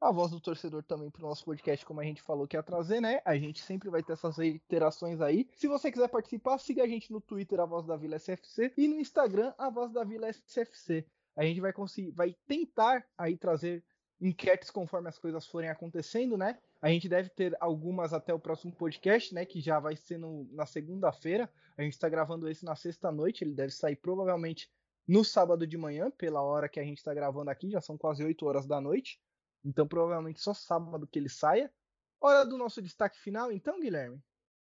a 0.00 0.10
voz 0.10 0.30
do 0.30 0.40
torcedor 0.40 0.82
também 0.82 1.10
pro 1.10 1.22
nosso 1.22 1.44
podcast, 1.44 1.84
como 1.84 2.00
a 2.00 2.04
gente 2.04 2.22
falou 2.22 2.46
que 2.46 2.56
ia 2.56 2.62
trazer, 2.62 3.00
né? 3.00 3.20
A 3.24 3.36
gente 3.36 3.62
sempre 3.62 3.88
vai 3.88 4.02
ter 4.02 4.12
essas 4.12 4.38
interações 4.38 5.20
aí. 5.20 5.48
Se 5.56 5.66
você 5.66 5.90
quiser 5.90 6.08
participar, 6.08 6.58
siga 6.58 6.82
a 6.82 6.86
gente 6.86 7.10
no 7.10 7.20
Twitter, 7.20 7.60
a 7.60 7.66
voz 7.66 7.86
da 7.86 7.96
Vila 7.96 8.16
SFC, 8.16 8.72
e 8.76 8.86
no 8.86 9.00
Instagram, 9.00 9.54
a 9.56 9.70
voz 9.70 9.92
da 9.92 10.04
Vila 10.04 10.28
SFC. 10.28 11.06
A 11.36 11.44
gente 11.44 11.60
vai 11.60 11.72
conseguir, 11.72 12.10
vai 12.10 12.36
tentar 12.46 13.04
aí 13.16 13.36
trazer 13.36 13.82
enquetes 14.20 14.70
conforme 14.70 15.08
as 15.08 15.18
coisas 15.18 15.46
forem 15.46 15.68
acontecendo, 15.68 16.36
né? 16.36 16.58
A 16.80 16.88
gente 16.88 17.08
deve 17.08 17.30
ter 17.30 17.56
algumas 17.60 18.12
até 18.12 18.32
o 18.32 18.38
próximo 18.38 18.72
podcast, 18.72 19.34
né? 19.34 19.44
Que 19.44 19.60
já 19.60 19.80
vai 19.80 19.96
ser 19.96 20.18
no, 20.18 20.46
na 20.52 20.66
segunda-feira. 20.66 21.50
A 21.76 21.82
gente 21.82 21.94
está 21.94 22.08
gravando 22.08 22.48
esse 22.48 22.64
na 22.64 22.76
sexta-noite. 22.76 23.42
Ele 23.42 23.54
deve 23.54 23.72
sair 23.72 23.96
provavelmente 23.96 24.70
no 25.06 25.24
sábado 25.24 25.66
de 25.66 25.76
manhã, 25.76 26.10
pela 26.10 26.42
hora 26.42 26.68
que 26.68 26.78
a 26.78 26.84
gente 26.84 26.98
está 26.98 27.12
gravando 27.12 27.50
aqui. 27.50 27.70
Já 27.70 27.80
são 27.80 27.96
quase 27.96 28.22
8 28.22 28.46
horas 28.46 28.66
da 28.66 28.80
noite. 28.80 29.18
Então 29.64 29.88
provavelmente 29.88 30.40
só 30.40 30.52
sábado 30.52 31.06
que 31.06 31.18
ele 31.18 31.28
saia. 31.28 31.72
Hora 32.20 32.44
do 32.44 32.56
nosso 32.56 32.80
destaque 32.80 33.18
final, 33.18 33.52
então, 33.52 33.80
Guilherme? 33.80 34.22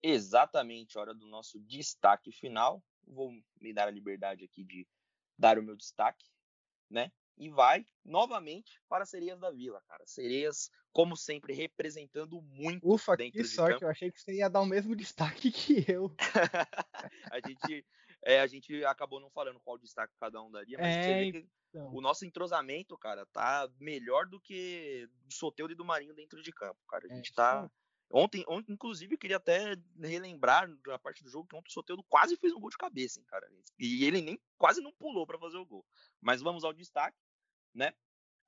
Exatamente, 0.03 0.99
hora 0.99 1.15
do 1.15 1.27
nosso 1.27 1.59
destaque 1.61 2.33
final. 2.33 2.83
Vou 3.07 3.33
me 3.61 3.73
dar 3.73 3.89
a 3.89 3.91
liberdade 3.91 4.45
aqui 4.45 4.65
de 4.65 4.87
dar 5.39 5.59
o 5.59 5.63
meu 5.63 5.77
destaque, 5.77 6.27
né? 6.89 7.11
E 7.37 7.49
vai 7.49 7.87
novamente 8.05 8.81
para 8.89 9.07
Sereias 9.07 9.41
da 9.41 9.51
Vila, 9.51 9.83
cara. 9.89 10.07
Sereias, 10.07 10.71
como 10.93 11.17
sempre, 11.17 11.55
representando 11.55 12.41
muito 12.43 12.87
Ufa, 12.87 13.17
dentro 13.17 13.41
que 13.41 13.45
sorte, 13.45 13.75
campo. 13.75 13.87
eu 13.87 13.89
achei 13.89 14.13
que 14.13 14.21
você 14.21 14.35
ia 14.35 14.51
dar 14.51 14.61
o 14.61 14.67
mesmo 14.67 14.95
destaque 14.97 15.51
que 15.51 15.85
eu. 15.91 16.15
a 17.33 17.41
gente 17.41 17.85
é, 18.23 18.41
a 18.41 18.47
gente 18.47 18.85
acabou 18.85 19.21
não 19.21 19.31
falando 19.31 19.61
qual 19.61 19.79
destaque 19.79 20.15
cada 20.19 20.43
um 20.43 20.51
daria, 20.51 20.79
mas 20.79 20.97
é, 20.97 21.03
você 21.03 21.15
vê 21.15 21.33
que 21.33 21.49
então. 21.71 21.95
o 21.95 22.01
nosso 22.01 22.25
entrosamento, 22.25 22.97
cara, 22.99 23.25
tá 23.27 23.69
melhor 23.79 24.27
do 24.27 24.41
que 24.41 25.09
do 25.25 25.33
Soteldo 25.33 25.73
e 25.73 25.77
do 25.77 25.85
Marinho 25.85 26.15
dentro 26.15 26.43
de 26.43 26.53
campo, 26.53 26.79
cara. 26.89 27.07
A 27.09 27.13
é, 27.13 27.17
gente 27.17 27.31
é, 27.31 27.35
tá. 27.35 27.63
Sim. 27.63 27.71
Ontem, 28.13 28.45
ontem, 28.49 28.73
inclusive, 28.73 29.15
eu 29.15 29.19
queria 29.19 29.37
até 29.37 29.77
relembrar 29.97 30.69
da 30.85 30.99
parte 30.99 31.23
do 31.23 31.31
jogo 31.31 31.47
que 31.47 31.55
ontem 31.55 31.69
o 31.69 31.73
Soteldo 31.73 32.03
quase 32.09 32.37
fez 32.37 32.53
um 32.53 32.59
gol 32.59 32.69
de 32.69 32.77
cabeça, 32.77 33.21
hein, 33.21 33.27
cara. 33.27 33.49
E 33.79 34.05
ele 34.05 34.21
nem 34.21 34.41
quase 34.59 34.81
não 34.81 34.93
pulou 34.93 35.25
para 35.25 35.39
fazer 35.39 35.59
o 35.59 35.65
gol. 35.65 35.87
Mas 36.21 36.43
vamos 36.43 36.65
ao 36.65 36.73
destaque, 36.73 37.17
né? 37.73 37.95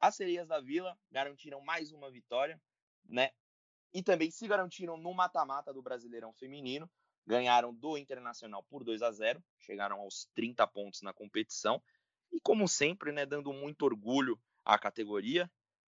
As 0.01 0.16
sereias 0.16 0.49
da 0.49 0.61
Vila 0.61 0.99
garantiram 1.12 1.61
mais 1.61 1.93
uma 1.93 2.11
vitória, 2.11 2.61
né? 3.05 3.31
E 3.95 4.03
também 4.03 4.33
se 4.33 4.49
garantiram 4.49 4.97
no 4.97 5.14
mata-mata 5.14 5.73
do 5.73 5.81
Brasileirão 5.81 6.33
Feminino 6.33 6.91
ganharam 7.27 7.75
do 7.75 7.97
Internacional 7.97 8.62
por 8.64 8.85
2 8.85 9.03
a 9.03 9.11
0, 9.11 9.43
chegaram 9.59 10.01
aos 10.01 10.29
30 10.35 10.66
pontos 10.66 11.03
na 11.03 11.12
competição 11.12 11.83
e 12.33 12.41
como 12.41 12.66
sempre, 12.66 13.12
né, 13.12 13.27
dando 13.27 13.53
muito 13.53 13.83
orgulho 13.83 14.41
à 14.64 14.79
categoria, 14.79 15.51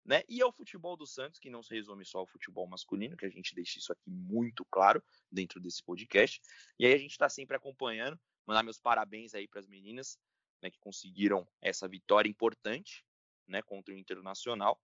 né? 0.05 0.21
E 0.29 0.41
ao 0.41 0.51
futebol 0.51 0.95
do 0.95 1.07
Santos, 1.07 1.39
que 1.39 1.49
não 1.49 1.63
se 1.63 1.73
resume 1.73 2.05
só 2.05 2.19
ao 2.19 2.27
futebol 2.27 2.67
masculino, 2.67 3.17
que 3.17 3.25
a 3.25 3.29
gente 3.29 3.55
deixa 3.55 3.79
isso 3.79 3.91
aqui 3.91 4.09
muito 4.09 4.63
claro 4.65 5.03
dentro 5.31 5.59
desse 5.59 5.83
podcast. 5.83 6.39
E 6.77 6.85
aí 6.85 6.93
a 6.93 6.97
gente 6.97 7.11
está 7.11 7.27
sempre 7.27 7.55
acompanhando, 7.55 8.19
mandar 8.45 8.61
meus 8.61 8.79
parabéns 8.79 9.33
aí 9.33 9.47
para 9.47 9.59
as 9.59 9.67
meninas, 9.67 10.19
né, 10.61 10.69
que 10.69 10.79
conseguiram 10.79 11.47
essa 11.61 11.87
vitória 11.87 12.29
importante, 12.29 13.03
né, 13.47 13.61
contra 13.63 13.93
o 13.93 13.97
Internacional. 13.97 14.79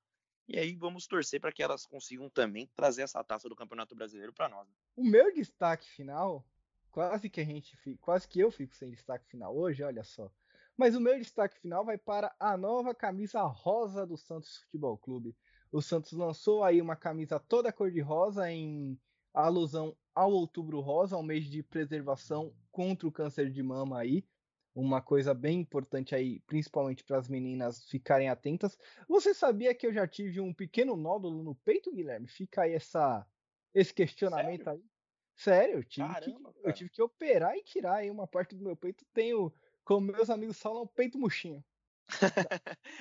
E 0.54 0.60
aí 0.60 0.76
vamos 0.76 1.08
torcer 1.08 1.40
para 1.40 1.54
que 1.54 1.64
elas 1.64 1.86
consigam 1.86 2.30
também 2.30 2.70
trazer 2.76 3.04
essa 3.04 3.24
taça 3.24 3.48
do 3.48 3.56
Campeonato 3.56 3.96
Brasileiro 3.96 4.34
para 4.34 4.50
nós. 4.50 4.68
Né? 4.68 4.76
O 4.98 5.04
meu 5.06 5.34
destaque 5.34 5.88
final, 5.90 6.46
quase 6.92 7.30
que 7.30 7.40
a 7.40 7.46
gente, 7.46 7.78
quase 8.02 8.28
que 8.28 8.42
eu 8.42 8.52
fico 8.52 8.76
sem 8.76 8.92
destaque 8.92 9.26
final 9.30 9.56
hoje, 9.56 9.82
olha 9.82 10.04
só. 10.04 10.30
Mas 10.76 10.94
o 10.94 11.00
meu 11.00 11.18
destaque 11.18 11.58
final 11.58 11.86
vai 11.86 11.98
para 11.98 12.36
a 12.38 12.58
nova 12.58 12.94
camisa 12.94 13.42
rosa 13.44 14.06
do 14.06 14.18
Santos 14.18 14.58
Futebol 14.58 14.98
Clube. 14.98 15.34
O 15.72 15.82
Santos 15.82 16.12
lançou 16.12 16.66
aí 16.66 16.82
uma 16.82 16.98
camisa 16.98 17.40
toda 17.40 17.72
cor-de-rosa 17.72 18.52
em 18.52 19.00
alusão 19.34 19.96
ao 20.14 20.34
Outubro 20.34 20.82
Rosa, 20.82 21.16
ao 21.16 21.24
mês 21.24 21.46
de 21.46 21.64
preservação 21.64 22.54
contra 22.74 23.08
o 23.08 23.12
câncer 23.12 23.50
de 23.50 23.64
mama 23.64 24.00
aí. 24.00 24.26
Uma 24.74 25.02
coisa 25.02 25.34
bem 25.34 25.60
importante 25.60 26.16
aí, 26.16 26.40
principalmente 26.42 27.04
para 27.04 27.18
as 27.18 27.28
meninas 27.28 27.86
ficarem 27.90 28.30
atentas. 28.30 28.78
Você 29.08 29.34
sabia 29.34 29.76
que 29.76 29.86
eu 29.86 29.94
já 29.94 30.08
tive 30.08 30.40
um 30.40 30.54
pequeno 30.54 30.96
nódulo 30.96 31.44
no 31.44 31.56
peito, 31.56 31.92
Guilherme? 31.92 32.28
Fica 32.28 32.62
aí 32.62 32.74
essa, 32.74 33.28
esse 33.74 33.94
questionamento 33.94 34.64
Sério? 34.64 34.82
aí. 34.82 34.92
Sério, 35.36 35.76
eu 35.76 35.84
tive, 35.84 36.08
Caramba, 36.08 36.54
que, 36.54 36.68
eu 36.68 36.74
tive 36.74 36.90
que 36.90 37.02
operar 37.02 37.58
e 37.58 37.64
tirar 37.64 37.96
aí 37.98 38.12
uma 38.12 38.28
parte 38.28 38.56
do 38.56 38.64
meu 38.64 38.76
peito. 38.76 39.06
Tenho 39.14 39.54
como 39.84 40.12
meus 40.12 40.30
amigos 40.30 40.60
falam, 40.60 40.88
peito 40.88 41.18
murchinho. 41.18 41.64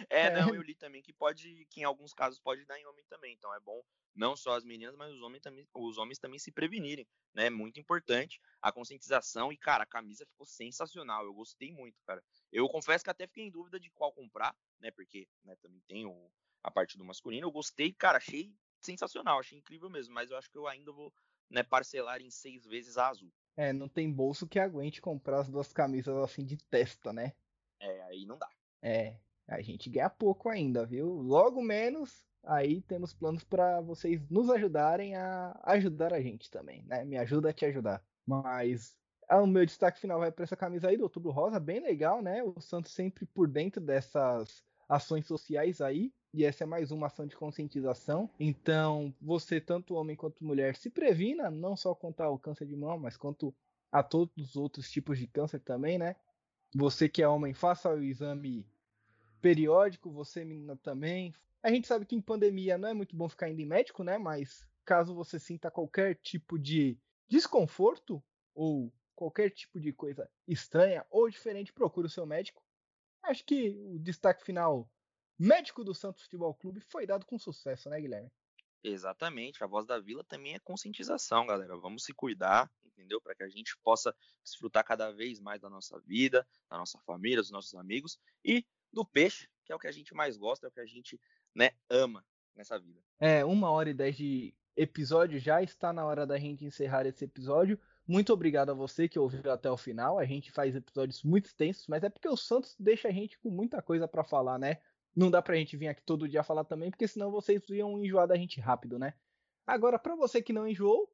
É, 0.09 0.27
é, 0.27 0.31
não, 0.31 0.55
eu 0.55 0.63
li 0.67 0.75
também 0.75 1.03
que 1.03 1.13
pode, 1.13 1.67
que 1.71 1.81
em 1.81 1.85
alguns 1.85 2.13
casos 2.13 2.39
pode 2.39 2.65
dar 2.65 2.79
em 2.79 2.87
homem 2.87 3.05
também. 3.09 3.35
Então 3.35 3.55
é 3.55 3.61
bom 3.61 3.83
não 4.15 4.37
só 4.37 4.57
as 4.57 4.65
meninas, 4.65 4.97
mas 4.97 5.13
os 5.13 5.23
homens 5.23 5.43
também, 5.43 5.67
os 5.75 5.99
homens 5.99 6.19
também 6.19 6.39
se 6.39 6.51
prevenirem, 6.51 7.07
né? 7.35 7.47
É 7.47 7.51
muito 7.51 7.79
importante 7.79 8.41
a 8.61 8.73
conscientização 8.73 9.53
e 9.53 9.57
cara, 9.57 9.85
a 9.85 9.87
camisa 9.87 10.27
ficou 10.27 10.47
sensacional. 10.47 11.25
Eu 11.25 11.35
gostei 11.35 11.73
muito, 11.73 12.01
cara. 12.07 12.23
Eu 12.53 12.69
confesso 12.69 13.05
que 13.05 13.11
até 13.11 13.27
fiquei 13.27 13.45
em 13.45 13.51
dúvida 13.51 13.79
de 13.79 13.91
qual 13.91 14.13
comprar, 14.13 14.55
né? 14.81 14.91
Porque, 14.91 15.29
né, 15.45 15.57
também 15.57 15.81
tem 15.87 16.07
o, 16.07 16.31
a 16.63 16.71
parte 16.71 16.99
do 16.99 17.05
masculino. 17.05 17.47
Eu 17.47 17.53
gostei, 17.53 17.93
cara, 17.93 18.19
achei 18.19 18.53
sensacional, 18.81 19.39
achei 19.39 19.59
incrível 19.59 19.91
mesmo, 19.91 20.15
mas 20.15 20.31
eu 20.31 20.37
acho 20.37 20.51
que 20.51 20.59
eu 20.59 20.67
ainda 20.67 20.91
vou, 20.91 21.13
né, 21.51 21.63
parcelar 21.63 22.21
em 22.21 22.31
seis 22.31 22.65
vezes 22.65 22.97
a 22.97 23.09
azul. 23.09 23.33
É, 23.57 23.73
não 23.73 23.89
tem 23.89 24.11
bolso 24.11 24.49
que 24.49 24.59
aguente 24.59 25.03
comprar 25.03 25.41
as 25.41 25.49
duas 25.51 25.73
camisas 25.73 26.17
assim 26.17 26.45
de 26.45 26.57
testa, 26.57 27.13
né? 27.13 27.35
É, 27.79 28.03
aí 28.05 28.25
não 28.25 28.39
dá. 28.39 28.49
É, 28.83 29.17
a 29.49 29.61
gente 29.61 29.91
ganha 29.91 30.09
pouco 30.09 30.49
ainda, 30.49 30.87
viu? 30.87 31.07
Logo 31.07 31.63
menos, 31.63 32.25
aí 32.45 32.81
temos 32.83 33.13
planos 33.13 33.45
para 33.45 33.81
vocês 33.81 34.21
nos 34.29 34.49
ajudarem 34.51 35.15
a 35.17 35.59
ajudar 35.65 36.13
a 36.13 36.21
gente 36.21 36.51
também, 36.51 36.85
né? 36.85 37.05
Me 37.05 37.19
ajuda 37.19 37.51
a 37.51 37.53
te 37.53 37.65
ajudar. 37.65 38.03
Mas 38.27 38.97
ah, 39.29 39.43
o 39.43 39.47
meu 39.47 39.65
destaque 39.65 40.01
final 40.01 40.19
vai 40.19 40.33
para 40.33 40.45
essa 40.45 40.57
camisa 40.57 40.89
aí 40.89 40.97
do 40.97 41.05
Outubro 41.05 41.31
Rosa, 41.31 41.61
bem 41.61 41.81
legal, 41.81 42.21
né? 42.23 42.43
O 42.43 42.61
Santos 42.61 42.93
sempre 42.93 43.27
por 43.27 43.49
dentro 43.49 43.81
dessas 43.81 44.65
ações 44.89 45.27
sociais 45.27 45.81
aí. 45.81 46.13
E 46.33 46.45
essa 46.45 46.63
é 46.65 46.67
mais 46.67 46.91
uma 46.91 47.09
ação 47.09 47.27
de 47.27 47.37
conscientização. 47.37 48.31
Então, 48.39 49.13
você, 49.21 49.61
tanto 49.61 49.95
homem 49.95 50.17
quanto 50.17 50.45
mulher, 50.45 50.77
se 50.77 50.89
previna, 50.89 51.51
não 51.51 51.77
só 51.77 51.95
contra 51.95 52.31
o 52.31 52.39
câncer 52.39 52.67
de 52.67 52.77
mão, 52.77 52.99
mas 52.99 53.17
quanto 53.17 53.55
a 53.91 54.03
todos 54.03 54.33
os 54.37 54.57
outros 54.57 54.91
tipos 54.91 55.19
de 55.19 55.27
câncer 55.27 55.61
também, 55.61 55.99
né? 55.99 56.15
Você 56.75 57.09
que 57.09 57.23
é 57.23 57.29
homem, 57.29 57.53
faça 57.53 57.91
o 57.91 58.03
exame 58.03 58.67
periódico, 59.41 60.11
você 60.11 60.45
menina 60.45 60.77
também. 60.77 61.35
A 61.63 61.71
gente 61.71 61.87
sabe 61.87 62.07
que 62.07 62.15
em 62.15 62.21
pandemia 62.21 62.79
não 62.79 62.89
é 62.89 62.95
muito 62.95 63.17
bom 63.17 63.29
ficar 63.29 63.49
indo 63.49 63.61
em 63.61 63.67
médico, 63.67 64.05
né? 64.05 64.19
Mas 64.19 64.67
caso 64.85 65.15
você 65.15 65.39
sinta 65.39 65.71
qualquer 65.71 66.17
tipo 66.17 66.59
de 66.59 66.99
desconforto 67.29 68.23
ou 68.55 68.93
qualquer 69.15 69.51
tipo 69.51 69.79
de 69.81 69.93
coisa 69.93 70.31
estranha 70.47 71.05
ou 71.11 71.29
diferente, 71.29 71.73
procure 71.73 72.07
o 72.07 72.11
seu 72.11 72.25
médico. 72.25 72.63
Acho 73.23 73.45
que 73.45 73.71
o 73.71 73.99
destaque 73.99 74.45
final 74.45 74.89
médico 75.39 75.85
do 75.85 75.95
Santos 75.95 76.23
Futebol 76.23 76.55
Clube 76.55 76.81
foi 76.81 77.07
dado 77.07 77.27
com 77.27 77.39
sucesso, 77.39 77.91
né, 77.91 78.01
Guilherme? 78.01 78.31
Exatamente. 78.83 79.63
A 79.63 79.67
voz 79.67 79.87
da 79.87 79.99
Vila 79.99 80.25
também 80.25 80.55
é 80.55 80.59
conscientização, 80.59 81.47
galera. 81.47 81.77
Vamos 81.77 82.05
se 82.05 82.13
cuidar, 82.15 82.71
entendeu? 82.85 83.21
Para 83.21 83.35
que 83.35 83.43
a 83.43 83.49
gente 83.49 83.77
possa 83.83 84.15
desfrutar 84.43 84.85
cada 84.85 85.11
vez 85.13 85.39
mais 85.41 85.61
da 85.61 85.69
nossa 85.69 85.99
vida, 86.01 86.47
da 86.71 86.79
nossa 86.79 86.99
família, 87.01 87.39
dos 87.39 87.51
nossos 87.51 87.75
amigos 87.75 88.19
e 88.45 88.65
do 88.93 89.05
peixe, 89.05 89.49
que 89.65 89.73
é 89.73 89.77
o 89.77 89.79
que 89.79 89.87
a 89.87 89.93
gente 89.93 90.15
mais 90.15 90.37
gosta, 90.37 90.67
é 90.67 90.69
o 90.69 90.73
que 90.73 90.81
a 90.81 90.87
gente, 90.87 91.21
né, 91.55 91.71
ama 91.89 92.25
nessa 92.57 92.79
vida. 92.79 93.01
É, 93.19 93.45
uma 93.45 93.71
hora 93.71 93.91
e 93.91 93.95
dez 93.95 94.17
de 94.17 94.55
episódio 94.77 95.39
já 95.39 95.63
está 95.63 95.93
na 95.93 96.05
hora 96.05 96.27
da 96.27 96.39
gente 96.39 96.65
encerrar 96.65 97.07
esse 97.07 97.25
episódio. 97.25 97.79
Muito 98.07 98.33
obrigado 98.33 98.71
a 98.71 98.75
você 98.75 99.09
que 99.09 99.19
ouviu 99.19 99.53
até 99.53 99.71
o 99.71 99.77
final. 99.77 100.19
A 100.19 100.25
gente 100.25 100.51
faz 100.51 100.75
episódios 100.75 101.23
muito 101.23 101.47
extensos, 101.47 101.87
mas 101.87 102.03
é 102.03 102.09
porque 102.09 102.29
o 102.29 102.37
Santos 102.37 102.75
deixa 102.79 103.09
a 103.09 103.13
gente 103.13 103.39
com 103.39 103.51
muita 103.51 103.81
coisa 103.83 104.09
para 104.09 104.25
falar, 104.25 104.59
né? 104.59 104.81
Não 105.15 105.31
dá 105.31 105.43
pra 105.43 105.57
gente 105.57 105.77
vir 105.77 105.89
aqui 105.89 106.03
todo 106.03 106.29
dia 106.29 106.43
falar 106.43 106.65
também, 106.65 106.91
porque 106.91 107.09
senão 107.09 107.31
vocês 107.31 107.69
iam 107.71 108.03
enjoar 108.03 108.29
da 108.29 108.37
gente 108.37 108.61
rápido, 108.61 108.99
né? 108.99 109.15
Agora, 109.67 109.99
para 109.99 110.15
você 110.15 110.41
que 110.41 110.53
não 110.53 110.67
enjoou, 110.67 111.13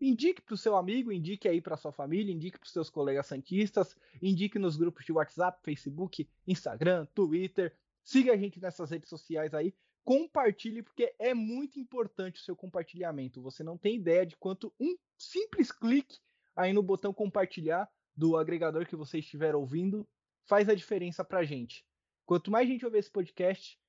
indique 0.00 0.40
pro 0.42 0.56
seu 0.56 0.76
amigo, 0.76 1.12
indique 1.12 1.48
aí 1.48 1.60
para 1.60 1.76
sua 1.76 1.92
família, 1.92 2.32
indique 2.32 2.58
pros 2.58 2.72
seus 2.72 2.88
colegas 2.88 3.26
santistas, 3.26 3.96
indique 4.22 4.58
nos 4.58 4.76
grupos 4.76 5.04
de 5.04 5.12
WhatsApp, 5.12 5.60
Facebook, 5.62 6.28
Instagram, 6.46 7.06
Twitter. 7.14 7.76
Siga 8.04 8.32
a 8.32 8.36
gente 8.36 8.60
nessas 8.60 8.90
redes 8.90 9.08
sociais 9.08 9.52
aí, 9.54 9.74
compartilhe 10.04 10.82
porque 10.82 11.14
é 11.18 11.34
muito 11.34 11.78
importante 11.78 12.40
o 12.40 12.44
seu 12.44 12.56
compartilhamento. 12.56 13.42
Você 13.42 13.62
não 13.62 13.76
tem 13.76 13.96
ideia 13.96 14.24
de 14.24 14.36
quanto 14.36 14.72
um 14.80 14.96
simples 15.18 15.70
clique 15.70 16.18
aí 16.56 16.72
no 16.72 16.82
botão 16.82 17.12
compartilhar 17.12 17.88
do 18.16 18.36
agregador 18.36 18.86
que 18.86 18.96
você 18.96 19.18
estiver 19.18 19.54
ouvindo 19.54 20.08
faz 20.46 20.68
a 20.68 20.74
diferença 20.74 21.24
pra 21.24 21.44
gente. 21.44 21.84
Quanto 22.28 22.50
mais 22.50 22.68
gente 22.68 22.84
ouvir 22.84 22.98
esse 22.98 23.10
podcast, 23.10 23.80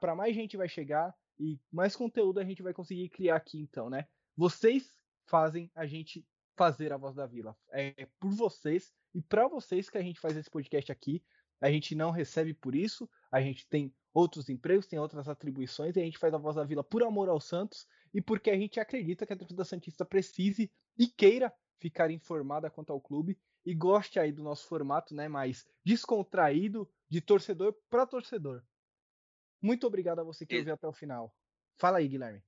para 0.00 0.14
mais 0.14 0.34
gente 0.34 0.56
vai 0.56 0.66
chegar 0.66 1.14
e 1.38 1.60
mais 1.70 1.94
conteúdo 1.94 2.40
a 2.40 2.44
gente 2.44 2.62
vai 2.62 2.72
conseguir 2.72 3.10
criar 3.10 3.36
aqui, 3.36 3.58
então, 3.60 3.90
né? 3.90 4.06
Vocês 4.34 4.96
fazem 5.26 5.70
a 5.74 5.84
gente 5.84 6.26
fazer 6.56 6.90
a 6.90 6.96
voz 6.96 7.14
da 7.14 7.26
vila. 7.26 7.54
É 7.70 8.08
por 8.18 8.30
vocês 8.30 8.94
e 9.14 9.20
para 9.20 9.46
vocês 9.46 9.90
que 9.90 9.98
a 9.98 10.02
gente 10.02 10.18
faz 10.18 10.34
esse 10.38 10.50
podcast 10.50 10.90
aqui. 10.90 11.22
A 11.60 11.70
gente 11.70 11.94
não 11.94 12.10
recebe 12.10 12.54
por 12.54 12.74
isso, 12.74 13.06
a 13.30 13.42
gente 13.42 13.68
tem 13.68 13.94
outros 14.14 14.48
empregos, 14.48 14.86
tem 14.86 14.98
outras 14.98 15.28
atribuições 15.28 15.96
e 15.96 16.00
a 16.00 16.04
gente 16.04 16.16
faz 16.16 16.32
a 16.32 16.38
voz 16.38 16.56
da 16.56 16.64
vila 16.64 16.82
por 16.82 17.02
amor 17.02 17.28
ao 17.28 17.38
Santos 17.38 17.86
e 18.14 18.22
porque 18.22 18.48
a 18.48 18.56
gente 18.56 18.80
acredita 18.80 19.26
que 19.26 19.34
a 19.34 19.36
torcida 19.36 19.66
santista 19.66 20.02
precise 20.02 20.72
e 20.98 21.08
queira 21.08 21.52
ficar 21.78 22.10
informada 22.10 22.70
quanto 22.70 22.92
ao 22.92 23.00
clube 23.00 23.38
e 23.64 23.74
goste 23.74 24.18
aí 24.18 24.32
do 24.32 24.42
nosso 24.42 24.66
formato, 24.66 25.14
né, 25.14 25.28
mais 25.28 25.66
descontraído, 25.84 26.88
de 27.08 27.20
torcedor 27.20 27.74
para 27.88 28.06
torcedor. 28.06 28.62
Muito 29.60 29.86
obrigado 29.86 30.20
a 30.20 30.24
você 30.24 30.46
que 30.46 30.56
ouviu 30.56 30.74
até 30.74 30.86
o 30.86 30.92
final. 30.92 31.34
Fala 31.76 31.98
aí, 31.98 32.08
Guilherme. 32.08 32.42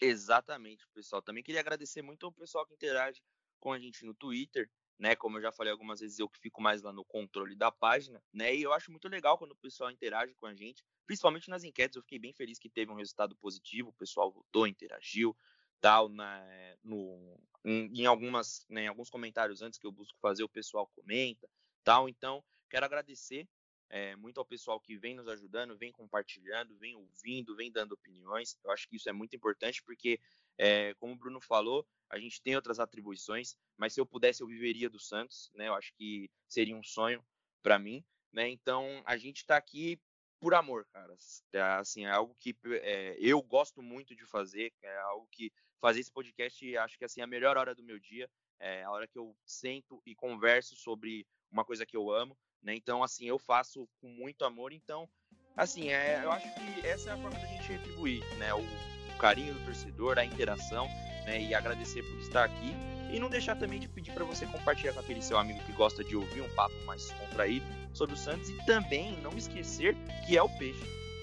Exatamente, 0.00 0.86
pessoal. 0.94 1.20
Também 1.20 1.42
queria 1.42 1.60
agradecer 1.60 2.02
muito 2.02 2.24
ao 2.24 2.32
pessoal 2.32 2.66
que 2.66 2.74
interage 2.74 3.22
com 3.58 3.72
a 3.72 3.78
gente 3.78 4.04
no 4.04 4.14
Twitter, 4.14 4.70
né? 4.98 5.14
Como 5.14 5.38
eu 5.38 5.42
já 5.42 5.52
falei 5.52 5.72
algumas 5.72 6.00
vezes, 6.00 6.18
eu 6.18 6.28
que 6.28 6.38
fico 6.38 6.62
mais 6.62 6.82
lá 6.82 6.92
no 6.92 7.04
controle 7.04 7.54
da 7.54 7.70
página, 7.70 8.22
né? 8.32 8.54
E 8.54 8.62
eu 8.62 8.72
acho 8.72 8.90
muito 8.90 9.08
legal 9.08 9.36
quando 9.36 9.52
o 9.52 9.56
pessoal 9.56 9.90
interage 9.90 10.34
com 10.34 10.46
a 10.46 10.54
gente, 10.54 10.84
principalmente 11.06 11.50
nas 11.50 11.64
enquetes. 11.64 11.96
Eu 11.96 12.02
fiquei 12.02 12.18
bem 12.18 12.32
feliz 12.32 12.58
que 12.58 12.70
teve 12.70 12.90
um 12.90 12.96
resultado 12.96 13.36
positivo, 13.36 13.90
o 13.90 13.94
pessoal 13.94 14.32
votou, 14.32 14.66
interagiu, 14.66 15.36
tal, 15.80 16.08
né, 16.08 16.76
no, 16.82 17.38
em, 17.64 18.02
em 18.02 18.06
algumas, 18.06 18.66
né, 18.68 18.84
em 18.84 18.88
alguns 18.88 19.10
comentários 19.10 19.62
antes 19.62 19.78
que 19.78 19.86
eu 19.86 19.92
busco 19.92 20.18
fazer, 20.20 20.42
o 20.42 20.48
pessoal 20.48 20.90
comenta, 20.94 21.48
tal. 21.84 22.08
Então, 22.08 22.44
quero 22.68 22.84
agradecer 22.84 23.48
é, 23.90 24.14
muito 24.14 24.38
ao 24.38 24.46
pessoal 24.46 24.80
que 24.80 24.96
vem 24.96 25.14
nos 25.14 25.26
ajudando, 25.26 25.76
vem 25.76 25.90
compartilhando, 25.90 26.76
vem 26.78 26.94
ouvindo, 26.94 27.56
vem 27.56 27.72
dando 27.72 27.92
opiniões. 27.92 28.56
Eu 28.64 28.70
acho 28.70 28.88
que 28.88 28.96
isso 28.96 29.08
é 29.08 29.12
muito 29.12 29.34
importante 29.34 29.82
porque, 29.82 30.20
é, 30.56 30.94
como 30.94 31.12
o 31.12 31.16
Bruno 31.16 31.40
falou, 31.40 31.84
a 32.08 32.18
gente 32.18 32.40
tem 32.40 32.54
outras 32.54 32.78
atribuições, 32.78 33.56
mas 33.76 33.92
se 33.92 34.00
eu 34.00 34.06
pudesse, 34.06 34.42
eu 34.42 34.46
viveria 34.46 34.88
do 34.88 35.00
Santos, 35.00 35.50
né? 35.54 35.68
Eu 35.68 35.74
acho 35.74 35.92
que 35.94 36.30
seria 36.48 36.76
um 36.76 36.82
sonho 36.82 37.24
para 37.62 37.78
mim, 37.78 38.04
né? 38.32 38.48
Então, 38.48 39.02
a 39.04 39.16
gente 39.16 39.38
está 39.38 39.56
aqui 39.56 40.00
por 40.40 40.54
amor, 40.54 40.86
cara. 40.92 41.14
É, 41.52 41.60
assim, 41.60 42.06
é 42.06 42.10
algo 42.10 42.34
que 42.40 42.56
é, 42.82 43.16
eu 43.20 43.40
gosto 43.42 43.82
muito 43.82 44.16
de 44.16 44.24
fazer, 44.24 44.72
é 44.82 44.98
algo 45.00 45.28
que 45.30 45.52
fazer 45.80 46.00
esse 46.00 46.10
podcast, 46.10 46.76
acho 46.76 46.98
que 46.98 47.04
assim, 47.04 47.20
é 47.20 47.24
a 47.24 47.26
melhor 47.26 47.56
hora 47.56 47.74
do 47.74 47.82
meu 47.82 47.98
dia, 47.98 48.28
é 48.58 48.82
a 48.82 48.90
hora 48.90 49.06
que 49.06 49.18
eu 49.18 49.34
sento 49.46 50.02
e 50.04 50.14
converso 50.14 50.76
sobre 50.76 51.26
uma 51.50 51.64
coisa 51.64 51.86
que 51.86 51.96
eu 51.96 52.10
amo, 52.10 52.36
né? 52.62 52.74
Então, 52.74 53.02
assim, 53.02 53.26
eu 53.26 53.38
faço 53.38 53.88
com 54.00 54.08
muito 54.08 54.44
amor, 54.44 54.72
então, 54.72 55.08
assim, 55.56 55.88
é, 55.90 56.22
eu 56.22 56.30
acho 56.30 56.46
que 56.54 56.86
essa 56.86 57.10
é 57.10 57.12
a 57.12 57.16
forma 57.16 57.38
da 57.38 57.46
gente 57.46 57.72
retribuir, 57.72 58.22
né? 58.38 58.52
O, 58.54 58.60
o 58.60 59.18
carinho 59.18 59.54
do 59.54 59.64
torcedor, 59.64 60.18
a 60.18 60.24
interação, 60.24 60.86
né? 61.24 61.40
E 61.42 61.54
agradecer 61.54 62.02
por 62.02 62.20
estar 62.20 62.44
aqui. 62.44 62.99
E 63.12 63.18
não 63.18 63.28
deixar 63.28 63.56
também 63.56 63.80
de 63.80 63.88
pedir 63.88 64.12
para 64.12 64.24
você 64.24 64.46
compartilhar 64.46 64.92
com 64.92 65.00
aquele 65.00 65.22
seu 65.22 65.38
amigo 65.38 65.60
que 65.64 65.72
gosta 65.72 66.04
de 66.04 66.16
ouvir 66.16 66.42
um 66.42 66.48
papo 66.50 66.74
mais 66.86 67.10
contraído 67.12 67.66
sobre 67.92 68.14
o 68.14 68.18
Santos 68.18 68.48
e 68.48 68.66
também 68.66 69.16
não 69.22 69.36
esquecer 69.36 69.96
que 70.26 70.36
é 70.36 70.42
o 70.42 70.48
peixe. 70.48 70.82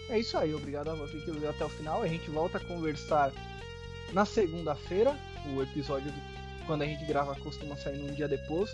É 0.09 0.19
isso 0.19 0.38
aí, 0.38 0.53
obrigado 0.53 0.89
a 0.89 0.95
você 0.95 1.18
que 1.19 1.31
ouviu 1.31 1.49
até 1.49 1.65
o 1.65 1.69
final. 1.69 2.01
A 2.01 2.07
gente 2.07 2.30
volta 2.30 2.57
a 2.57 2.61
conversar 2.61 3.31
na 4.14 4.26
segunda-feira. 4.26 5.18
O 5.55 5.61
episódio 5.61 6.11
do, 6.11 6.65
quando 6.65 6.81
a 6.81 6.85
gente 6.85 7.05
grava 7.05 7.35
costuma 7.35 7.76
sair 7.77 7.97
num 7.97 8.14
dia 8.14 8.27
depois. 8.27 8.69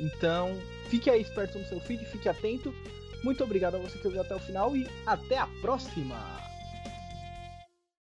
Então, 0.00 0.58
fique 0.88 1.08
aí 1.08 1.22
esperto 1.22 1.58
no 1.58 1.66
seu 1.66 1.80
feed, 1.80 2.04
fique 2.06 2.28
atento. 2.28 2.74
Muito 3.22 3.42
obrigado 3.44 3.76
a 3.76 3.78
você 3.78 3.98
que 3.98 4.06
ouviu 4.06 4.20
até 4.20 4.34
o 4.34 4.40
final 4.40 4.76
e 4.76 4.86
até 5.06 5.38
a 5.38 5.46
próxima! 5.60 6.53